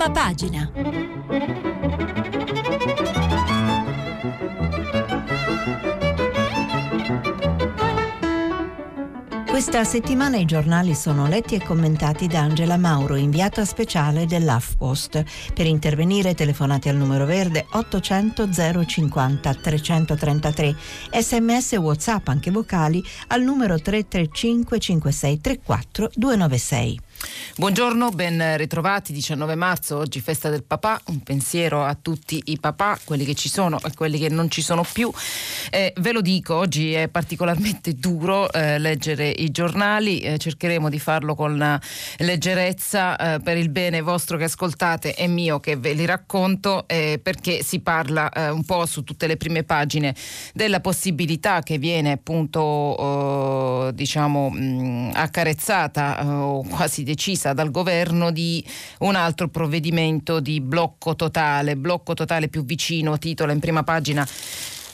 Prima 0.00 0.14
pagina. 0.14 0.70
Questa 9.46 9.84
settimana 9.84 10.38
i 10.38 10.46
giornali 10.46 10.94
sono 10.94 11.28
letti 11.28 11.54
e 11.54 11.62
commentati 11.62 12.28
da 12.28 12.40
Angela 12.40 12.78
Mauro, 12.78 13.16
inviata 13.16 13.66
speciale 13.66 14.24
dell'AFPost. 14.24 15.22
Per 15.52 15.66
intervenire 15.66 16.32
telefonate 16.32 16.88
al 16.88 16.96
numero 16.96 17.26
verde 17.26 17.66
800 17.70 18.48
050 18.86 19.54
333, 19.54 20.76
sms 21.20 21.72
whatsapp 21.72 22.26
anche 22.28 22.50
vocali 22.50 23.04
al 23.26 23.42
numero 23.42 23.78
335 23.78 24.78
56 24.78 25.40
34 25.42 26.10
296. 26.14 27.00
Buongiorno, 27.56 28.08
ben 28.08 28.56
ritrovati, 28.56 29.12
19 29.12 29.54
marzo, 29.54 29.98
oggi 29.98 30.20
festa 30.20 30.48
del 30.48 30.62
papà, 30.62 30.98
un 31.08 31.20
pensiero 31.20 31.84
a 31.84 31.94
tutti 31.94 32.40
i 32.46 32.58
papà, 32.58 32.98
quelli 33.04 33.26
che 33.26 33.34
ci 33.34 33.50
sono 33.50 33.78
e 33.84 33.92
quelli 33.94 34.18
che 34.18 34.30
non 34.30 34.50
ci 34.50 34.62
sono 34.62 34.82
più. 34.90 35.12
Eh, 35.68 35.92
ve 35.98 36.12
lo 36.12 36.22
dico, 36.22 36.54
oggi 36.54 36.94
è 36.94 37.08
particolarmente 37.08 37.92
duro 37.92 38.50
eh, 38.50 38.78
leggere 38.78 39.28
i 39.28 39.50
giornali, 39.50 40.20
eh, 40.20 40.38
cercheremo 40.38 40.88
di 40.88 40.98
farlo 40.98 41.34
con 41.34 41.78
leggerezza 42.16 43.34
eh, 43.34 43.40
per 43.40 43.58
il 43.58 43.68
bene 43.68 44.00
vostro 44.00 44.38
che 44.38 44.44
ascoltate 44.44 45.14
e 45.14 45.26
mio 45.26 45.60
che 45.60 45.76
ve 45.76 45.92
li 45.92 46.06
racconto, 46.06 46.88
eh, 46.88 47.20
perché 47.22 47.62
si 47.62 47.80
parla 47.80 48.30
eh, 48.30 48.48
un 48.48 48.64
po' 48.64 48.86
su 48.86 49.04
tutte 49.04 49.26
le 49.26 49.36
prime 49.36 49.64
pagine 49.64 50.14
della 50.54 50.80
possibilità 50.80 51.60
che 51.60 51.76
viene 51.76 52.12
appunto 52.12 53.90
diciamo 53.92 54.48
mh, 54.48 55.10
accarezzata 55.14 56.24
o 56.26 56.62
quasi 56.62 57.04
decisa 57.10 57.52
dal 57.52 57.70
governo 57.70 58.30
di 58.30 58.64
un 59.00 59.16
altro 59.16 59.48
provvedimento 59.48 60.38
di 60.40 60.60
blocco 60.60 61.16
totale, 61.16 61.76
blocco 61.76 62.14
totale 62.14 62.48
più 62.48 62.64
vicino, 62.64 63.18
titola 63.18 63.52
in 63.52 63.58
prima 63.58 63.82
pagina 63.82 64.26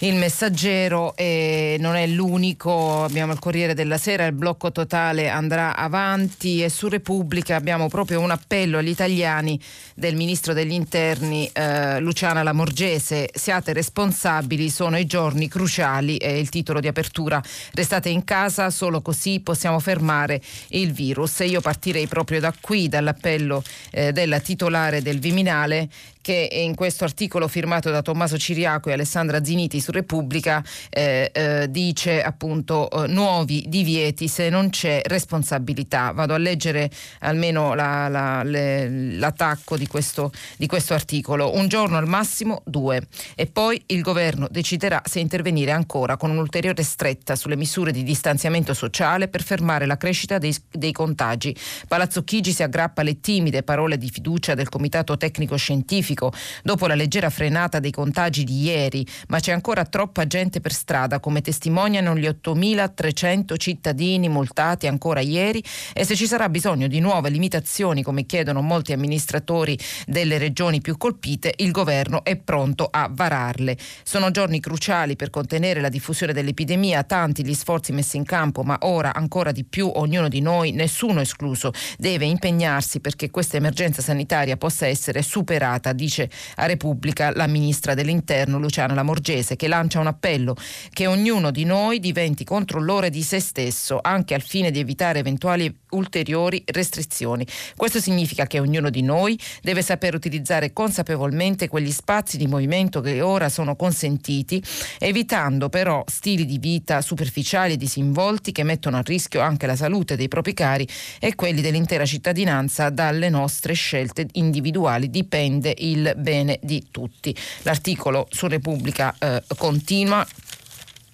il 0.00 0.14
messaggero 0.14 1.16
eh, 1.16 1.77
non 1.80 1.94
è 1.94 2.06
l'unico, 2.06 3.02
abbiamo 3.02 3.33
il 3.33 3.39
Corriere 3.39 3.72
della 3.72 3.97
Sera, 3.97 4.27
il 4.27 4.34
blocco 4.34 4.70
totale 4.70 5.30
andrà 5.30 5.75
avanti 5.75 6.62
e 6.62 6.69
su 6.69 6.89
Repubblica 6.89 7.56
abbiamo 7.56 7.89
proprio 7.89 8.20
un 8.20 8.30
appello 8.30 8.77
agli 8.77 8.91
italiani 8.91 9.58
del 9.94 10.14
Ministro 10.14 10.52
degli 10.52 10.72
Interni 10.72 11.48
eh, 11.50 11.98
Luciana 12.00 12.42
Lamorgese, 12.42 13.30
siate 13.33 13.72
responsabili, 13.72 14.69
sono 14.69 14.98
i 14.98 15.06
giorni 15.06 15.48
cruciali, 15.48 16.19
è 16.19 16.28
il 16.28 16.50
titolo 16.50 16.80
di 16.80 16.89
apertura, 16.89 17.42
restate 17.72 18.11
in 18.11 18.22
casa, 18.24 18.69
solo 18.69 19.00
così 19.00 19.41
possiamo 19.41 19.78
fermare 19.78 20.42
il 20.69 20.92
virus. 20.92 21.41
E 21.41 21.47
io 21.47 21.62
partirei 21.62 22.06
proprio 22.06 22.41
da 22.41 22.52
qui, 22.61 22.89
dall'appello 22.89 23.62
eh, 23.92 24.12
della 24.12 24.41
titolare 24.41 25.00
del 25.00 25.19
Viminale 25.19 25.89
che 26.27 26.48
in 26.50 26.74
questo 26.74 27.05
articolo 27.05 27.46
firmato 27.46 27.88
da 27.92 28.02
Tommaso 28.02 28.36
Ciriaco 28.36 28.88
e 28.88 28.94
Alessandra 28.94 29.44
Ziniti 29.44 29.80
su 29.80 29.92
Repubblica 29.92 30.60
eh, 30.91 31.30
eh, 31.33 31.70
dice 31.70 32.20
appunto 32.20 32.91
eh, 32.91 33.06
nuovi 33.06 33.66
divieti 33.68 34.27
se 34.27 34.48
non 34.48 34.70
c'è 34.70 35.02
responsabilità. 35.05 36.10
Vado 36.10 36.34
a 36.34 36.38
leggere 36.38 36.91
almeno 37.20 37.74
la, 37.74 38.08
la, 38.08 38.42
le, 38.42 38.88
l'attacco 39.18 39.77
di 39.77 39.86
questo, 39.86 40.33
di 40.56 40.66
questo 40.66 40.94
articolo. 40.94 41.55
Un 41.55 41.68
giorno 41.68 41.96
al 41.96 42.08
massimo 42.08 42.61
due 42.64 43.06
e 43.36 43.46
poi 43.46 43.80
il 43.86 44.02
governo 44.02 44.48
deciderà 44.50 45.02
se 45.05 45.20
intervenire 45.20 45.70
ancora 45.70 46.16
con 46.16 46.30
un'ulteriore 46.30 46.83
stretta 46.83 47.36
sulle 47.36 47.55
misure 47.55 47.92
di 47.92 48.02
distanziamento 48.02 48.74
sociale 48.74 49.28
per 49.28 49.44
fermare 49.44 49.86
la 49.86 49.96
crescita 49.96 50.38
dei, 50.38 50.56
dei 50.72 50.90
contagi. 50.90 51.55
Palazzo 51.86 52.24
Chigi 52.24 52.50
si 52.50 52.64
aggrappa 52.64 53.02
alle 53.02 53.20
timide 53.20 53.62
parole 53.62 53.96
di 53.96 54.11
fiducia 54.11 54.55
del 54.55 54.68
Comitato 54.68 55.16
Tecnico 55.16 55.55
Scientifico 55.55 56.14
Pacifico 56.17 56.33
dopo 56.62 56.86
la 56.86 56.95
leggera 56.95 57.28
frenata 57.28 57.78
dei 57.78 57.91
contagi 57.91 58.42
di 58.42 58.62
ieri, 58.62 59.06
ma 59.28 59.39
c'è 59.39 59.52
ancora 59.52 59.85
troppa 59.85 60.27
gente 60.27 60.61
per 60.61 60.73
strada, 60.73 61.20
come 61.20 61.42
testimoniano 61.42 62.17
gli 62.17 62.27
8.300 62.27 63.57
cittadini 63.57 64.29
multati 64.29 64.86
ancora 64.86 65.20
ieri 65.20 65.63
e 65.92 66.05
se 66.05 66.17
ci 66.17 66.27
sarà 66.27 66.48
bisogno 66.48 66.86
di 66.86 66.98
nuove 67.01 67.29
limitazioni, 67.29 68.02
come 68.02 68.24
chiedono 68.24 68.63
molti 68.63 68.92
amministratori 68.92 69.79
delle 70.07 70.39
regioni 70.39 70.80
più 70.80 70.96
colpite, 70.96 71.52
il 71.58 71.70
governo 71.70 72.24
è 72.24 72.36
pronto 72.36 72.89
a 72.90 73.08
vararle. 73.13 73.77
Sono 74.02 74.30
giorni 74.30 74.61
cruciali 74.61 75.17
per 75.17 75.30
contenere 75.30 75.80
la 75.80 75.89
diffusione 75.89 76.33
dell'epidemia, 76.33 77.05
tanti 77.05 77.45
gli 77.45 77.55
sforzi 77.55 77.92
messi 77.92 78.17
in 78.17 78.24
campo, 78.24 78.63
ma 78.63 78.79
ora 78.83 79.14
ancora 79.14 79.52
di 79.52 79.64
più 79.64 79.90
ognuno 79.95 80.29
di 80.29 80.40
noi, 80.40 80.73
nessuno 80.73 81.20
escluso, 81.20 81.73
deve 81.98 82.24
impegnarsi 82.24 83.01
perché 83.01 83.30
questa 83.30 83.57
emergenza 83.57 84.01
sanitaria 84.01 84.57
possa 84.57 84.86
essere 84.86 85.23
superata 85.23 85.92
dice 86.06 86.30
a 86.56 86.67
Repubblica 86.67 87.33
la 87.34 87.48
ministra 87.48 87.94
dell'Interno 87.94 88.58
Luciana 88.58 88.94
Lamorgese, 88.94 89.56
che 89.56 89.67
lancia 89.67 89.98
un 89.98 90.06
appello 90.06 90.56
che 90.90 91.06
ognuno 91.06 91.50
di 91.50 91.64
noi 91.64 91.98
diventi 91.98 92.44
controllore 92.44 93.11
di 93.11 93.22
se 93.22 93.40
stesso, 93.40 93.98
anche 94.00 94.34
al 94.34 94.42
fine 94.42 94.70
di 94.70 94.78
evitare 94.78 95.18
eventuali 95.18 95.74
ulteriori 95.90 96.62
restrizioni. 96.66 97.46
Questo 97.77 98.00
significa 98.00 98.46
che 98.46 98.61
ognuno 98.61 98.90
di 98.90 99.02
noi 99.02 99.39
deve 99.62 99.83
saper 99.83 100.14
utilizzare 100.14 100.72
consapevolmente 100.72 101.68
quegli 101.68 101.90
spazi 101.90 102.36
di 102.36 102.46
movimento 102.46 103.00
che 103.00 103.20
ora 103.20 103.48
sono 103.48 103.74
consentiti, 103.74 104.62
evitando 104.98 105.68
però 105.68 106.05
stili 106.06 106.45
di 106.45 106.58
vita 106.58 107.00
superficiali 107.00 107.72
e 107.72 107.77
disinvolti 107.77 108.52
che 108.52 108.62
mettono 108.62 108.98
a 108.98 109.02
rischio 109.05 109.40
anche 109.40 109.66
la 109.66 109.77
salute 109.77 110.16
dei 110.16 110.28
propri 110.28 110.55
cari 110.55 110.86
e 111.18 111.34
quelli 111.34 111.61
dell'intera 111.61 112.05
cittadinanza 112.05 112.90
dalle 112.90 113.28
nostre 113.28 113.72
scelte 113.72 114.28
individuali 114.33 115.11
dipende 115.11 115.74
il 115.78 115.95
il 115.96 116.14
bene 116.17 116.58
di 116.62 116.86
tutti. 116.90 117.34
L'articolo 117.62 118.29
su 118.30 118.46
Repubblica 118.46 119.14
eh, 119.18 119.42
continua. 119.57 120.27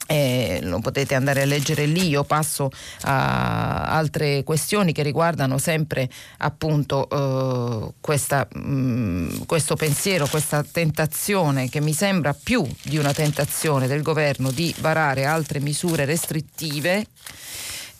Eh, 0.05 0.59
lo 0.63 0.81
potete 0.81 1.15
andare 1.15 1.43
a 1.43 1.45
leggere 1.47 1.87
lì, 1.87 2.09
io 2.09 2.25
passo 2.25 2.71
a 3.03 3.85
altre 3.85 4.43
questioni 4.43 4.93
che 4.93 5.03
riguardano 5.03 5.57
sempre 5.57 6.11
appunto 6.39 7.09
eh, 7.09 7.95
questa, 7.99 8.47
mh, 8.53 8.61
mm, 8.61 9.43
questo 9.47 9.75
pensiero, 9.75 10.27
questa 10.27 10.63
tentazione 10.71 11.71
che 11.71 11.81
mi 11.81 11.95
sembra 11.95 12.35
più 12.35 12.67
di 12.83 12.99
una 12.99 13.15
tentazione 13.15 13.87
del 13.87 14.03
governo 14.03 14.51
di 14.51 14.75
varare 14.81 15.25
altre 15.25 15.61
misure 15.61 16.05
restrittive 16.05 17.07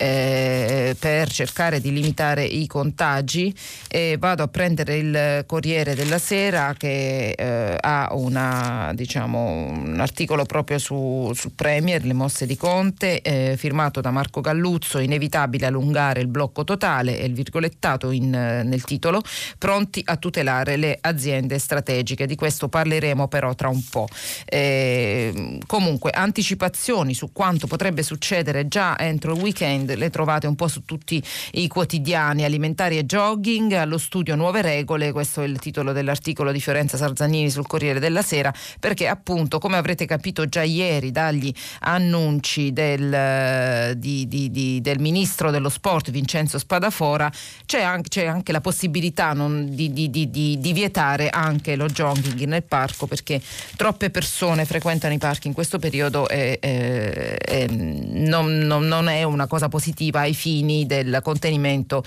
eh, 0.03 0.97
per 0.99 1.31
cercare 1.31 1.81
di 1.81 1.93
limitare 1.93 2.45
i 2.45 2.67
contagi 2.67 3.55
e 3.89 4.17
vado 4.19 4.43
a 4.43 4.49
prendere 4.49 4.97
il 4.97 5.45
Corriere 5.47 5.95
della 5.95 6.19
Sera 6.19 6.75
che 6.77 7.31
eh, 7.31 7.77
ha 7.81 8.09
una, 8.13 8.91
diciamo, 8.95 9.69
un 9.71 10.01
articolo 10.01 10.45
proprio 10.45 10.79
su, 10.79 11.31
sul 11.35 11.53
Premier, 11.55 12.05
le 12.05 12.15
mosse 12.15 12.47
di 12.47 12.57
Conte, 12.57 13.21
eh, 13.21 13.55
firmato 13.57 14.01
da 14.01 14.11
Marco 14.11 14.41
Galluzzo, 14.41 14.99
inevitabile 14.99 15.67
allungare 15.67 16.21
il 16.21 16.27
blocco 16.27 16.65
totale, 16.65 17.19
è 17.19 17.23
il 17.23 17.35
virgolettato 17.35 18.11
in, 18.11 18.31
nel 18.31 18.83
titolo, 18.83 19.23
pronti 19.57 20.03
a 20.05 20.17
tutelare 20.17 20.77
le 20.77 20.99
aziende 21.01 21.61
strategiche. 21.61 22.27
Di 22.27 22.35
questo 22.35 22.69
parleremo 22.69 23.29
però 23.29 23.55
tra 23.55 23.69
un 23.69 23.83
po'. 23.89 24.09
Eh, 24.47 25.61
comunque, 25.67 26.11
anticipazioni 26.11 27.15
su 27.15 27.31
quanto 27.33 27.69
potrebbe 27.69 28.03
succedere 28.03 28.67
già 28.67 28.99
entro 28.99 29.35
il 29.35 29.41
weekend 29.41 29.91
le 29.97 30.11
trovate 30.11 30.47
un 30.47 30.55
po' 30.55 30.69
su 30.69 30.85
tutti 30.85 31.23
i 31.53 31.69
quotidiani 31.69 32.45
alimentari 32.45 32.99
e 32.99 33.05
jogging, 33.05 33.73
allo 33.73 33.99
studio 33.99 34.35
nuove 34.35 34.63
regole, 34.63 35.13
questo 35.13 35.43
è 35.43 35.45
il 35.45 35.59
titolo 35.59 35.93
dell'articolo 35.93 36.53
di 36.53 36.61
Fiorenza 36.61 36.97
Sarzanini 36.97 37.51
sul 37.51 37.67
Corriere 37.67 38.01
della 38.01 38.23
Sera, 38.23 38.53
perché 38.79 39.09
appunto 39.09 39.59
come 39.59 39.77
avrete 39.77 40.05
capito 40.07 40.47
già 40.47 40.63
ieri 40.63 41.11
dagli 41.11 41.53
annunci 41.81 42.73
del, 42.73 43.97
di, 43.97 44.27
di, 44.29 44.51
di, 44.51 44.81
del 44.81 44.99
ministro 44.99 45.51
dello 45.51 45.69
sport 45.69 46.11
Vincenzo 46.11 46.59
Spadafora 46.59 47.31
c'è 47.67 47.83
anche, 47.83 48.09
c'è 48.09 48.27
anche 48.27 48.53
la 48.53 48.61
possibilità 48.61 49.33
non, 49.33 49.75
di, 49.75 50.71
vietare 50.73 51.29
anche 51.29 51.77
lo 51.77 51.87
jogging 51.87 52.45
nel 52.45 52.63
parco 52.63 53.07
perché 53.07 53.41
troppe 53.77 54.11
persone 54.11 54.65
frequentano 54.65 55.15
i 55.15 55.19
parchi 55.19 55.49
in 55.49 55.53
questo 55.53 55.79
periodo 55.79 56.29
e, 56.29 56.59
e, 56.61 57.39
e 57.41 57.67
non, 57.69 58.59
non, 58.59 58.87
non 58.87 59.09
è 59.09 59.23
una 59.23 59.47
cosa 59.47 59.69
positiva 59.73 60.21
ai 60.21 60.35
fini 60.35 60.85
del 60.85 61.21
contenimento 61.23 62.05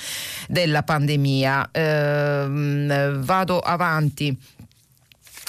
della 0.48 0.84
pandemia. 0.84 1.70
Eh, 1.72 3.14
vado 3.18 3.60
avanti 3.60 4.38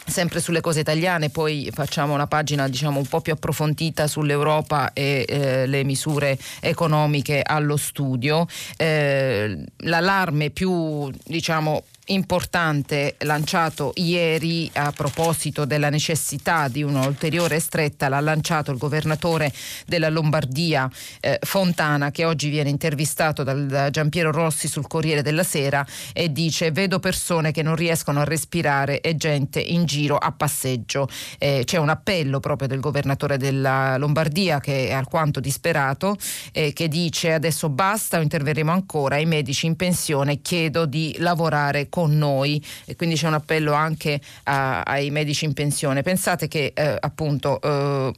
sempre 0.06 0.40
sulle 0.40 0.60
cose 0.62 0.80
italiane, 0.80 1.28
poi 1.28 1.68
facciamo 1.74 2.14
una 2.14 2.26
pagina 2.26 2.68
diciamo 2.68 2.98
un 2.98 3.06
po' 3.06 3.20
più 3.20 3.34
approfondita 3.34 4.06
sull'Europa 4.06 4.92
e 4.94 5.26
eh, 5.28 5.66
le 5.66 5.84
misure 5.84 6.38
economiche 6.60 7.42
allo 7.44 7.76
studio. 7.76 8.46
Eh, 8.78 9.62
l'allarme 9.78 10.50
più 10.50 11.10
diciamo 11.24 11.84
importante 12.06 13.16
lanciato 13.20 13.92
ieri 13.96 14.70
a 14.74 14.92
proposito 14.92 15.64
della 15.64 15.88
necessità 15.88 16.68
di 16.68 16.82
un'ulteriore 16.82 17.58
stretta, 17.58 18.08
l'ha 18.08 18.20
lanciato 18.20 18.70
il 18.70 18.78
governatore 18.78 19.52
della 19.86 20.08
Lombardia 20.08 20.88
eh, 21.20 21.38
Fontana 21.42 22.10
che 22.10 22.24
oggi 22.24 22.48
viene 22.48 22.70
intervistato 22.70 23.42
dal, 23.42 23.66
da 23.66 23.90
Giampiero 23.90 24.30
Rossi 24.30 24.68
sul 24.68 24.86
Corriere 24.86 25.22
della 25.22 25.42
Sera 25.42 25.84
e 26.12 26.30
dice 26.30 26.70
vedo 26.70 27.00
persone 27.00 27.50
che 27.50 27.62
non 27.62 27.74
riescono 27.74 28.20
a 28.20 28.24
respirare 28.24 29.00
e 29.00 29.16
gente 29.16 29.60
in 29.60 29.84
giro 29.84 30.16
a 30.16 30.30
passeggio. 30.32 31.08
Eh, 31.38 31.62
c'è 31.64 31.78
un 31.78 31.88
appello 31.88 32.38
proprio 32.38 32.68
del 32.68 32.80
governatore 32.80 33.36
della 33.36 33.96
Lombardia 33.96 34.60
che 34.60 34.88
è 34.88 34.92
alquanto 34.92 35.40
disperato 35.40 36.16
eh, 36.52 36.72
che 36.72 36.88
dice 36.88 37.32
adesso 37.32 37.68
basta 37.68 38.18
o 38.18 38.22
interverremo 38.22 38.70
ancora, 38.70 39.18
i 39.18 39.26
medici 39.26 39.66
in 39.66 39.76
pensione 39.76 40.40
chiedo 40.40 40.86
di 40.86 41.14
lavorare 41.18 41.88
con 41.96 42.18
noi 42.18 42.62
e 42.84 42.94
quindi 42.94 43.16
c'è 43.16 43.26
un 43.26 43.32
appello 43.32 43.72
anche 43.72 44.20
a, 44.42 44.82
ai 44.82 45.08
medici 45.08 45.46
in 45.46 45.54
pensione. 45.54 46.02
Pensate 46.02 46.46
che 46.46 46.72
eh, 46.74 46.94
appunto 47.00 47.58
eh, 47.58 48.12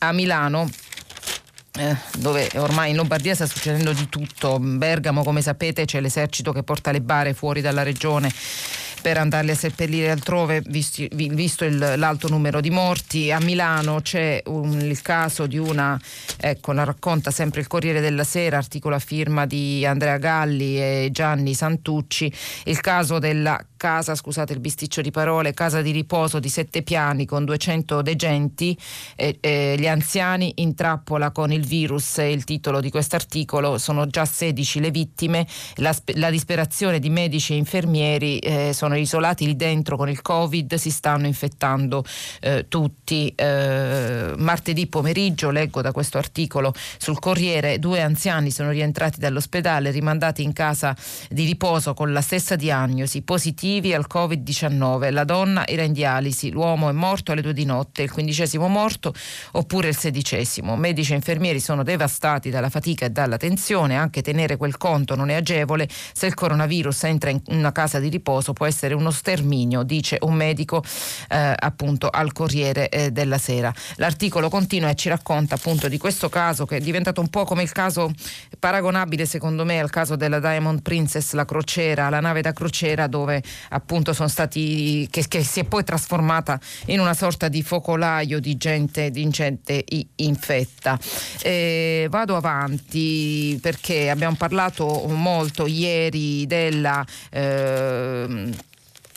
a 0.00 0.12
Milano 0.12 0.68
eh, 1.78 1.96
dove 2.18 2.50
ormai 2.56 2.90
in 2.90 2.96
Lombardia 2.96 3.36
sta 3.36 3.46
succedendo 3.46 3.92
di 3.92 4.08
tutto. 4.08 4.58
Bergamo, 4.58 5.22
come 5.22 5.42
sapete, 5.42 5.84
c'è 5.84 6.00
l'esercito 6.00 6.50
che 6.50 6.64
porta 6.64 6.90
le 6.90 7.00
bare 7.00 7.32
fuori 7.32 7.60
dalla 7.60 7.84
regione 7.84 8.32
per 9.00 9.18
andarli 9.18 9.50
a 9.50 9.54
seppellire 9.54 10.10
altrove, 10.10 10.62
visto, 10.66 11.04
visto 11.10 11.64
il, 11.64 11.78
l'alto 11.96 12.28
numero 12.28 12.60
di 12.60 12.70
morti. 12.70 13.30
A 13.30 13.40
Milano 13.40 14.00
c'è 14.00 14.42
un, 14.46 14.80
il 14.80 15.00
caso 15.02 15.46
di 15.46 15.58
una, 15.58 15.98
ecco, 16.38 16.72
la 16.72 16.84
racconta 16.84 17.30
sempre 17.30 17.60
il 17.60 17.66
Corriere 17.66 18.00
della 18.00 18.24
Sera, 18.24 18.58
articolo 18.58 18.94
a 18.94 18.98
firma 18.98 19.46
di 19.46 19.84
Andrea 19.86 20.18
Galli 20.18 20.78
e 20.78 21.08
Gianni 21.12 21.54
Santucci, 21.54 22.32
il 22.64 22.80
caso 22.80 23.18
della 23.18 23.58
casa, 23.80 24.14
scusate 24.14 24.52
il 24.52 24.60
bisticcio 24.60 25.00
di 25.00 25.10
parole, 25.10 25.54
casa 25.54 25.80
di 25.80 25.90
riposo 25.90 26.38
di 26.38 26.50
sette 26.50 26.82
piani 26.82 27.24
con 27.24 27.46
200 27.46 28.02
degenti, 28.02 28.76
eh, 29.16 29.38
eh, 29.40 29.74
gli 29.78 29.86
anziani 29.86 30.52
in 30.56 30.74
trappola 30.74 31.30
con 31.30 31.50
il 31.50 31.64
virus, 31.64 32.18
il 32.18 32.44
titolo 32.44 32.80
di 32.80 32.90
quest'articolo, 32.90 33.78
sono 33.78 34.06
già 34.06 34.26
16 34.26 34.80
le 34.80 34.90
vittime, 34.90 35.46
la, 35.76 35.96
la 36.16 36.28
disperazione 36.28 36.98
di 36.98 37.08
medici 37.08 37.54
e 37.54 37.56
infermieri, 37.56 38.38
eh, 38.40 38.72
sono 38.74 38.98
isolati 38.98 39.46
lì 39.46 39.56
dentro 39.56 39.96
con 39.96 40.10
il 40.10 40.20
Covid, 40.20 40.74
si 40.74 40.90
stanno 40.90 41.26
infettando 41.26 42.04
eh, 42.42 42.66
tutti. 42.68 43.32
Eh, 43.34 44.34
martedì 44.36 44.88
pomeriggio, 44.88 45.48
leggo 45.48 45.80
da 45.80 45.92
questo 45.92 46.18
articolo 46.18 46.74
sul 46.98 47.18
Corriere, 47.18 47.78
due 47.78 48.02
anziani 48.02 48.50
sono 48.50 48.72
rientrati 48.72 49.18
dall'ospedale, 49.18 49.90
rimandati 49.90 50.42
in 50.42 50.52
casa 50.52 50.94
di 51.30 51.46
riposo 51.46 51.94
con 51.94 52.12
la 52.12 52.20
stessa 52.20 52.56
diagnosi, 52.56 53.22
positivi 53.22 53.68
positivi 53.70 53.94
al 53.94 54.06
Covid-19. 54.12 55.12
La 55.12 55.24
donna 55.24 55.66
era 55.66 55.82
in 55.82 55.92
dialisi, 55.92 56.50
l'uomo 56.50 56.88
è 56.88 56.92
morto 56.92 57.30
alle 57.30 57.40
due 57.40 57.52
di 57.52 57.64
notte, 57.64 58.02
il 58.02 58.10
quindicesimo 58.10 58.66
morto 58.66 59.14
oppure 59.52 59.88
il 59.88 59.96
sedicesimo. 59.96 60.76
Medici 60.76 61.12
e 61.12 61.16
infermieri 61.16 61.60
sono 61.60 61.84
devastati 61.84 62.50
dalla 62.50 62.68
fatica 62.68 63.06
e 63.06 63.10
dalla 63.10 63.36
tensione, 63.36 63.96
anche 63.96 64.22
tenere 64.22 64.56
quel 64.56 64.76
conto 64.76 65.14
non 65.14 65.30
è 65.30 65.34
agevole. 65.34 65.88
Se 66.12 66.26
il 66.26 66.34
coronavirus 66.34 67.04
entra 67.04 67.30
in 67.30 67.40
una 67.46 67.70
casa 67.70 68.00
di 68.00 68.08
riposo 68.08 68.52
può 68.52 68.66
essere 68.66 68.94
uno 68.94 69.12
sterminio, 69.12 69.84
dice 69.84 70.18
un 70.22 70.34
medico 70.34 70.82
eh, 71.28 71.54
appunto 71.56 72.08
al 72.08 72.32
Corriere 72.32 72.88
eh, 72.88 73.10
della 73.12 73.38
Sera. 73.38 73.72
L'articolo 73.96 74.48
continua 74.48 74.88
e 74.88 74.94
ci 74.96 75.08
racconta 75.08 75.54
appunto 75.54 75.88
di 75.88 75.98
questo 75.98 76.28
caso 76.28 76.66
che 76.66 76.78
è 76.78 76.80
diventato 76.80 77.20
un 77.20 77.28
po' 77.28 77.44
come 77.44 77.62
il 77.62 77.70
caso 77.70 78.10
paragonabile 78.58 79.26
secondo 79.26 79.64
me 79.64 79.78
al 79.78 79.90
caso 79.90 80.16
della 80.16 80.40
Diamond 80.40 80.82
Princess, 80.82 81.32
la 81.32 81.44
crociera, 81.44 82.08
la 82.08 82.20
nave 82.20 82.40
da 82.40 82.52
crociera 82.52 83.06
dove 83.06 83.42
appunto 83.68 84.12
sono 84.12 84.28
stati 84.28 85.06
che, 85.10 85.26
che, 85.28 85.42
si 85.42 85.60
è 85.60 85.64
poi 85.64 85.84
trasformata 85.84 86.58
in 86.86 87.00
una 87.00 87.14
sorta 87.14 87.48
di 87.48 87.62
focolaio 87.62 88.40
di 88.40 88.56
gente, 88.56 89.10
di 89.10 89.28
gente 89.28 89.84
infetta. 90.16 90.98
Eh, 91.42 92.06
vado 92.10 92.36
avanti 92.36 93.58
perché 93.60 94.10
abbiamo 94.10 94.36
parlato 94.36 95.06
molto 95.08 95.66
ieri 95.66 96.46
della 96.46 97.04
eh, 97.30 98.68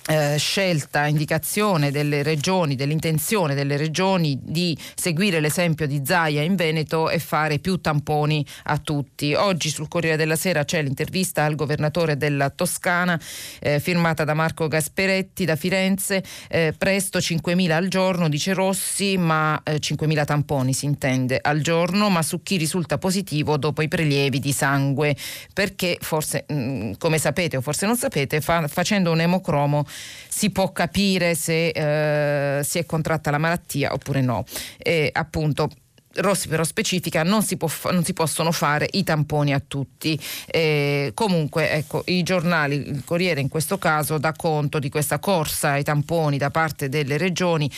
eh, 0.07 0.35
scelta, 0.37 1.05
indicazione 1.05 1.91
delle 1.91 2.23
regioni, 2.23 2.75
dell'intenzione 2.75 3.55
delle 3.55 3.77
regioni 3.77 4.37
di 4.41 4.77
seguire 4.95 5.39
l'esempio 5.39 5.87
di 5.87 6.01
Zaia 6.03 6.41
in 6.41 6.55
Veneto 6.55 7.09
e 7.09 7.19
fare 7.19 7.59
più 7.59 7.79
tamponi 7.79 8.45
a 8.63 8.77
tutti. 8.77 9.33
Oggi 9.33 9.69
sul 9.69 9.87
Corriere 9.87 10.17
della 10.17 10.35
Sera 10.35 10.65
c'è 10.65 10.81
l'intervista 10.81 11.45
al 11.45 11.55
governatore 11.55 12.17
della 12.17 12.49
Toscana 12.49 13.19
eh, 13.59 13.79
firmata 13.79 14.23
da 14.25 14.33
Marco 14.33 14.67
Gasperetti 14.67 15.45
da 15.45 15.55
Firenze, 15.55 16.23
eh, 16.49 16.73
presto 16.77 17.19
5.000 17.19 17.71
al 17.71 17.87
giorno, 17.87 18.27
dice 18.27 18.53
Rossi, 18.53 19.17
ma 19.17 19.61
5.000 19.65 20.19
eh, 20.19 20.25
tamponi 20.25 20.73
si 20.73 20.85
intende 20.85 21.39
al 21.41 21.61
giorno, 21.61 22.09
ma 22.09 22.21
su 22.21 22.43
chi 22.43 22.57
risulta 22.57 22.97
positivo 22.97 23.57
dopo 23.57 23.81
i 23.81 23.87
prelievi 23.87 24.39
di 24.39 24.51
sangue, 24.51 25.15
perché 25.53 25.97
forse, 26.01 26.45
mh, 26.47 26.53
mm, 26.53 26.91
come 26.97 27.17
sapete 27.17 27.55
o 27.57 27.61
forse 27.61 27.85
non 27.85 27.95
sapete, 27.95 28.41
fa, 28.41 28.67
facendo 28.67 29.11
un 29.11 29.21
emocromo 29.21 29.85
si 30.27 30.49
può 30.49 30.71
capire 30.71 31.35
se 31.35 31.69
eh, 31.69 32.63
si 32.63 32.79
è 32.79 32.85
contratta 32.85 33.31
la 33.31 33.37
malattia 33.37 33.93
oppure 33.93 34.21
no. 34.21 34.45
E 34.77 35.09
appunto 35.13 35.69
Rossi 36.15 36.47
però 36.47 36.63
specifica 36.63 37.23
non 37.23 37.41
si, 37.41 37.57
può, 37.57 37.67
non 37.91 38.03
si, 38.03 38.13
possono 38.13 38.51
fare 38.51 38.87
i 38.91 39.03
tamponi 39.03 39.53
a 39.53 39.61
tutti. 39.65 40.19
Eh, 40.45 41.11
comunque 41.13 41.71
ecco, 41.71 42.03
i 42.05 42.21
giornali, 42.23 42.75
il 42.75 43.03
Corriere 43.03 43.41
in 43.41 43.49
questo 43.49 43.77
caso 43.77 44.17
dà 44.17 44.33
conto 44.33 44.79
di 44.79 44.89
questa 44.89 45.19
corsa 45.19 45.71
ai 45.71 45.83
tamponi 45.83 46.37
da 46.37 46.51
parte 46.51 46.89
delle 46.89 47.17
regioni 47.17 47.69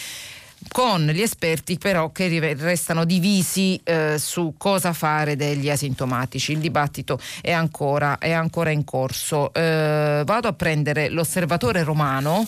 con 0.71 1.05
gli 1.05 1.21
esperti 1.21 1.77
però 1.77 2.11
che 2.11 2.55
restano 2.57 3.05
divisi 3.05 3.79
eh, 3.83 4.17
su 4.17 4.55
cosa 4.57 4.93
fare 4.93 5.35
degli 5.35 5.69
asintomatici. 5.69 6.51
Il 6.51 6.59
dibattito 6.59 7.19
è 7.41 7.51
ancora, 7.51 8.17
è 8.17 8.31
ancora 8.31 8.71
in 8.71 8.83
corso. 8.83 9.53
Eh, 9.53 10.23
vado 10.25 10.47
a 10.47 10.53
prendere 10.53 11.09
l'osservatore 11.09 11.83
romano 11.83 12.45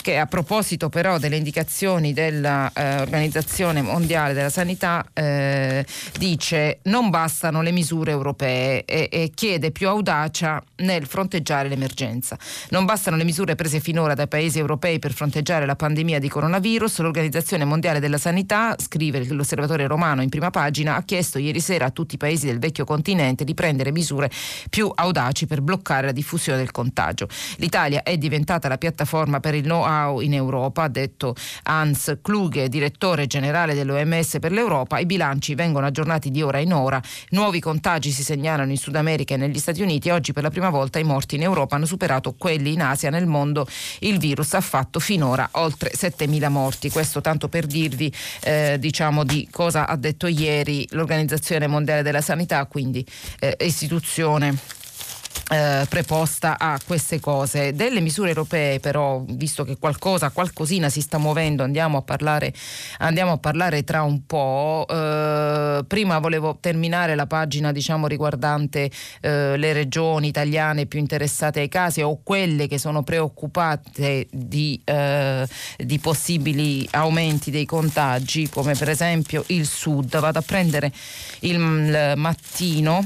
che 0.00 0.18
a 0.18 0.26
proposito 0.26 0.88
però 0.88 1.18
delle 1.18 1.36
indicazioni 1.36 2.12
dell'Organizzazione 2.12 3.80
eh, 3.80 3.82
Mondiale 3.82 4.32
della 4.32 4.50
Sanità 4.50 5.04
eh, 5.12 5.84
dice 6.18 6.78
non 6.84 7.10
bastano 7.10 7.62
le 7.62 7.72
misure 7.72 8.10
europee 8.10 8.84
e, 8.84 9.08
e 9.10 9.32
chiede 9.34 9.70
più 9.70 9.88
audacia 9.88 10.62
nel 10.76 11.06
fronteggiare 11.06 11.68
l'emergenza. 11.68 12.38
Non 12.70 12.84
bastano 12.84 13.16
le 13.16 13.24
misure 13.24 13.54
prese 13.54 13.80
finora 13.80 14.14
dai 14.14 14.28
paesi 14.28 14.58
europei 14.58 14.98
per 14.98 15.12
fronteggiare 15.12 15.66
la 15.66 15.76
pandemia 15.76 16.18
di 16.18 16.28
coronavirus. 16.28 16.98
L'Organizzazione 16.98 17.55
l'Organizzazione 17.56 17.64
Mondiale 17.64 18.00
della 18.00 18.18
Sanità, 18.18 18.76
scrive 18.78 19.24
l'osservatore 19.28 19.86
romano 19.86 20.22
in 20.22 20.28
prima 20.28 20.50
pagina, 20.50 20.96
ha 20.96 21.02
chiesto 21.02 21.38
ieri 21.38 21.60
sera 21.60 21.86
a 21.86 21.90
tutti 21.90 22.14
i 22.14 22.18
paesi 22.18 22.46
del 22.46 22.58
vecchio 22.58 22.84
continente 22.84 23.44
di 23.44 23.54
prendere 23.54 23.92
misure 23.92 24.30
più 24.68 24.90
audaci 24.94 25.46
per 25.46 25.62
bloccare 25.62 26.06
la 26.06 26.12
diffusione 26.12 26.58
del 26.58 26.70
contagio. 26.70 27.28
L'Italia 27.56 28.02
è 28.02 28.16
diventata 28.16 28.68
la 28.68 28.78
piattaforma 28.78 29.40
per 29.40 29.54
il 29.54 29.62
know-how 29.62 30.20
in 30.20 30.34
Europa, 30.34 30.82
ha 30.82 30.88
detto 30.88 31.34
Hans 31.64 32.18
Kluge, 32.22 32.68
direttore 32.68 33.26
generale 33.26 33.74
dell'OMS 33.74 34.36
per 34.40 34.52
l'Europa. 34.52 34.98
I 34.98 35.06
bilanci 35.06 35.54
vengono 35.54 35.86
aggiornati 35.86 36.30
di 36.30 36.42
ora 36.42 36.58
in 36.58 36.72
ora. 36.72 37.00
Nuovi 37.30 37.60
contagi 37.60 38.10
si 38.10 38.22
segnalano 38.22 38.70
in 38.70 38.76
Sud 38.76 38.96
America 38.96 39.34
e 39.34 39.36
negli 39.36 39.58
Stati 39.58 39.82
Uniti. 39.82 40.10
Oggi 40.10 40.32
per 40.32 40.42
la 40.42 40.50
prima 40.50 40.70
volta 40.70 40.98
i 40.98 41.04
morti 41.04 41.36
in 41.36 41.42
Europa 41.42 41.76
hanno 41.76 41.86
superato 41.86 42.34
quelli 42.36 42.72
in 42.72 42.82
Asia. 42.82 43.10
Nel 43.10 43.26
mondo 43.26 43.66
il 44.00 44.18
virus 44.18 44.54
ha 44.54 44.60
fatto 44.60 45.00
finora 45.00 45.48
oltre 45.52 45.90
7.000 45.92 46.48
morti. 46.48 46.90
Questo 46.90 47.20
tanto 47.20 47.45
tanto 47.46 47.48
per 47.48 47.66
dirvi 47.66 48.12
eh, 48.42 48.76
diciamo 48.78 49.24
di 49.24 49.48
cosa 49.50 49.86
ha 49.86 49.96
detto 49.96 50.26
ieri 50.26 50.86
l'Organizzazione 50.90 51.66
Mondiale 51.66 52.02
della 52.02 52.20
Sanità, 52.20 52.64
quindi 52.66 53.04
eh, 53.38 53.56
istituzione 53.60 54.56
eh, 55.50 55.86
preposta 55.88 56.58
a 56.58 56.78
queste 56.84 57.20
cose. 57.20 57.72
Delle 57.72 58.00
misure 58.00 58.28
europee 58.30 58.80
però, 58.80 59.22
visto 59.26 59.64
che 59.64 59.76
qualcosa, 59.78 60.30
qualcosina 60.30 60.88
si 60.88 61.00
sta 61.00 61.18
muovendo, 61.18 61.62
andiamo 61.62 61.98
a 61.98 62.02
parlare, 62.02 62.52
andiamo 62.98 63.32
a 63.32 63.38
parlare 63.38 63.84
tra 63.84 64.02
un 64.02 64.24
po'. 64.26 64.86
Eh, 64.88 65.84
prima 65.86 66.18
volevo 66.18 66.58
terminare 66.60 67.14
la 67.14 67.26
pagina 67.26 67.72
diciamo, 67.72 68.06
riguardante 68.06 68.90
eh, 69.20 69.56
le 69.56 69.72
regioni 69.72 70.28
italiane 70.28 70.86
più 70.86 70.98
interessate 70.98 71.60
ai 71.60 71.68
casi 71.68 72.02
o 72.02 72.20
quelle 72.22 72.68
che 72.68 72.78
sono 72.78 73.02
preoccupate 73.02 74.28
di, 74.30 74.80
eh, 74.84 75.46
di 75.78 75.98
possibili 75.98 76.86
aumenti 76.92 77.50
dei 77.50 77.64
contagi, 77.64 78.48
come 78.48 78.74
per 78.74 78.88
esempio 78.88 79.44
il 79.48 79.66
sud. 79.66 80.18
Vado 80.18 80.38
a 80.38 80.42
prendere 80.42 80.92
il, 81.40 81.56
il 81.56 82.12
mattino 82.16 83.04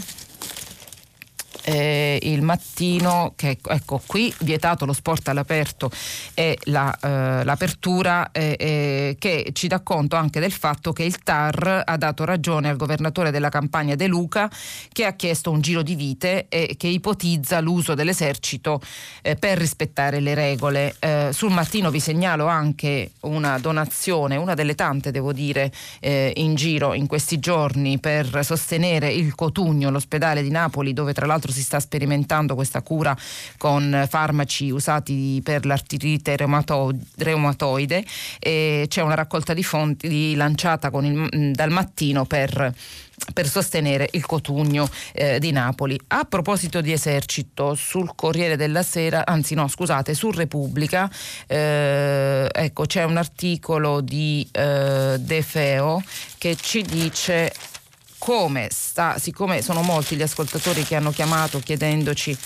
eh, 1.64 2.18
il 2.22 2.42
mattino 2.42 3.32
che 3.36 3.58
ecco 3.62 4.00
qui 4.06 4.32
vietato 4.40 4.84
lo 4.84 4.92
sport 4.92 5.28
all'aperto 5.28 5.90
e 6.34 6.58
la, 6.64 6.96
eh, 7.00 7.44
l'apertura 7.44 8.30
eh, 8.32 8.56
eh, 8.58 9.16
che 9.18 9.50
ci 9.52 9.68
dà 9.68 9.80
conto 9.80 10.16
anche 10.16 10.40
del 10.40 10.52
fatto 10.52 10.92
che 10.92 11.04
il 11.04 11.18
TAR 11.18 11.82
ha 11.84 11.96
dato 11.96 12.24
ragione 12.24 12.68
al 12.68 12.76
governatore 12.76 13.30
della 13.30 13.48
campagna 13.48 13.94
De 13.94 14.06
Luca 14.06 14.50
che 14.92 15.04
ha 15.04 15.12
chiesto 15.12 15.50
un 15.50 15.60
giro 15.60 15.82
di 15.82 15.94
vite 15.94 16.46
e 16.48 16.74
che 16.76 16.86
ipotizza 16.86 17.60
l'uso 17.60 17.94
dell'esercito 17.94 18.80
eh, 19.22 19.36
per 19.36 19.58
rispettare 19.58 20.20
le 20.20 20.34
regole. 20.34 20.96
Eh, 20.98 21.30
sul 21.32 21.52
mattino 21.52 21.90
vi 21.90 22.00
segnalo 22.00 22.46
anche 22.46 23.12
una 23.20 23.58
donazione, 23.58 24.36
una 24.36 24.54
delle 24.54 24.74
tante 24.74 25.10
devo 25.10 25.32
dire 25.32 25.72
in 26.00 26.54
giro 26.54 26.94
in 26.94 27.06
questi 27.06 27.38
giorni 27.38 27.98
per 27.98 28.44
sostenere 28.44 29.12
il 29.12 29.34
Cotugno, 29.34 29.90
l'ospedale 29.90 30.42
di 30.42 30.50
Napoli 30.50 30.92
dove 30.92 31.12
tra 31.12 31.26
l'altro 31.26 31.49
si 31.52 31.62
sta 31.62 31.80
sperimentando 31.80 32.54
questa 32.54 32.82
cura 32.82 33.16
con 33.56 34.06
farmaci 34.08 34.70
usati 34.70 35.40
per 35.42 35.66
l'artrite 35.66 36.36
reumatoide 36.36 38.04
e 38.38 38.86
c'è 38.88 39.02
una 39.02 39.14
raccolta 39.14 39.54
di 39.54 39.62
fondi 39.62 40.34
lanciata 40.34 40.90
il, 40.92 41.50
dal 41.52 41.70
mattino 41.70 42.24
per 42.24 42.74
per 43.34 43.48
sostenere 43.48 44.08
il 44.12 44.24
Cotugno 44.24 44.88
eh, 45.12 45.38
di 45.38 45.52
Napoli. 45.52 45.98
A 46.08 46.24
proposito 46.24 46.80
di 46.80 46.92
esercito, 46.92 47.74
sul 47.74 48.12
Corriere 48.14 48.56
della 48.56 48.82
Sera, 48.82 49.26
anzi 49.26 49.54
no, 49.54 49.68
scusate, 49.68 50.14
su 50.14 50.30
Repubblica, 50.30 51.10
eh, 51.46 52.48
ecco, 52.50 52.86
c'è 52.86 53.04
un 53.04 53.16
articolo 53.16 54.00
di 54.00 54.46
eh, 54.50 55.16
De 55.18 55.42
Feo 55.42 56.02
che 56.38 56.56
ci 56.56 56.82
dice 56.82 57.52
come 58.20 58.68
sta, 58.70 59.18
siccome 59.18 59.62
sono 59.62 59.80
molti 59.80 60.14
gli 60.14 60.20
ascoltatori 60.20 60.84
che 60.84 60.94
hanno 60.94 61.10
chiamato 61.10 61.58
chiedendoci 61.58 62.36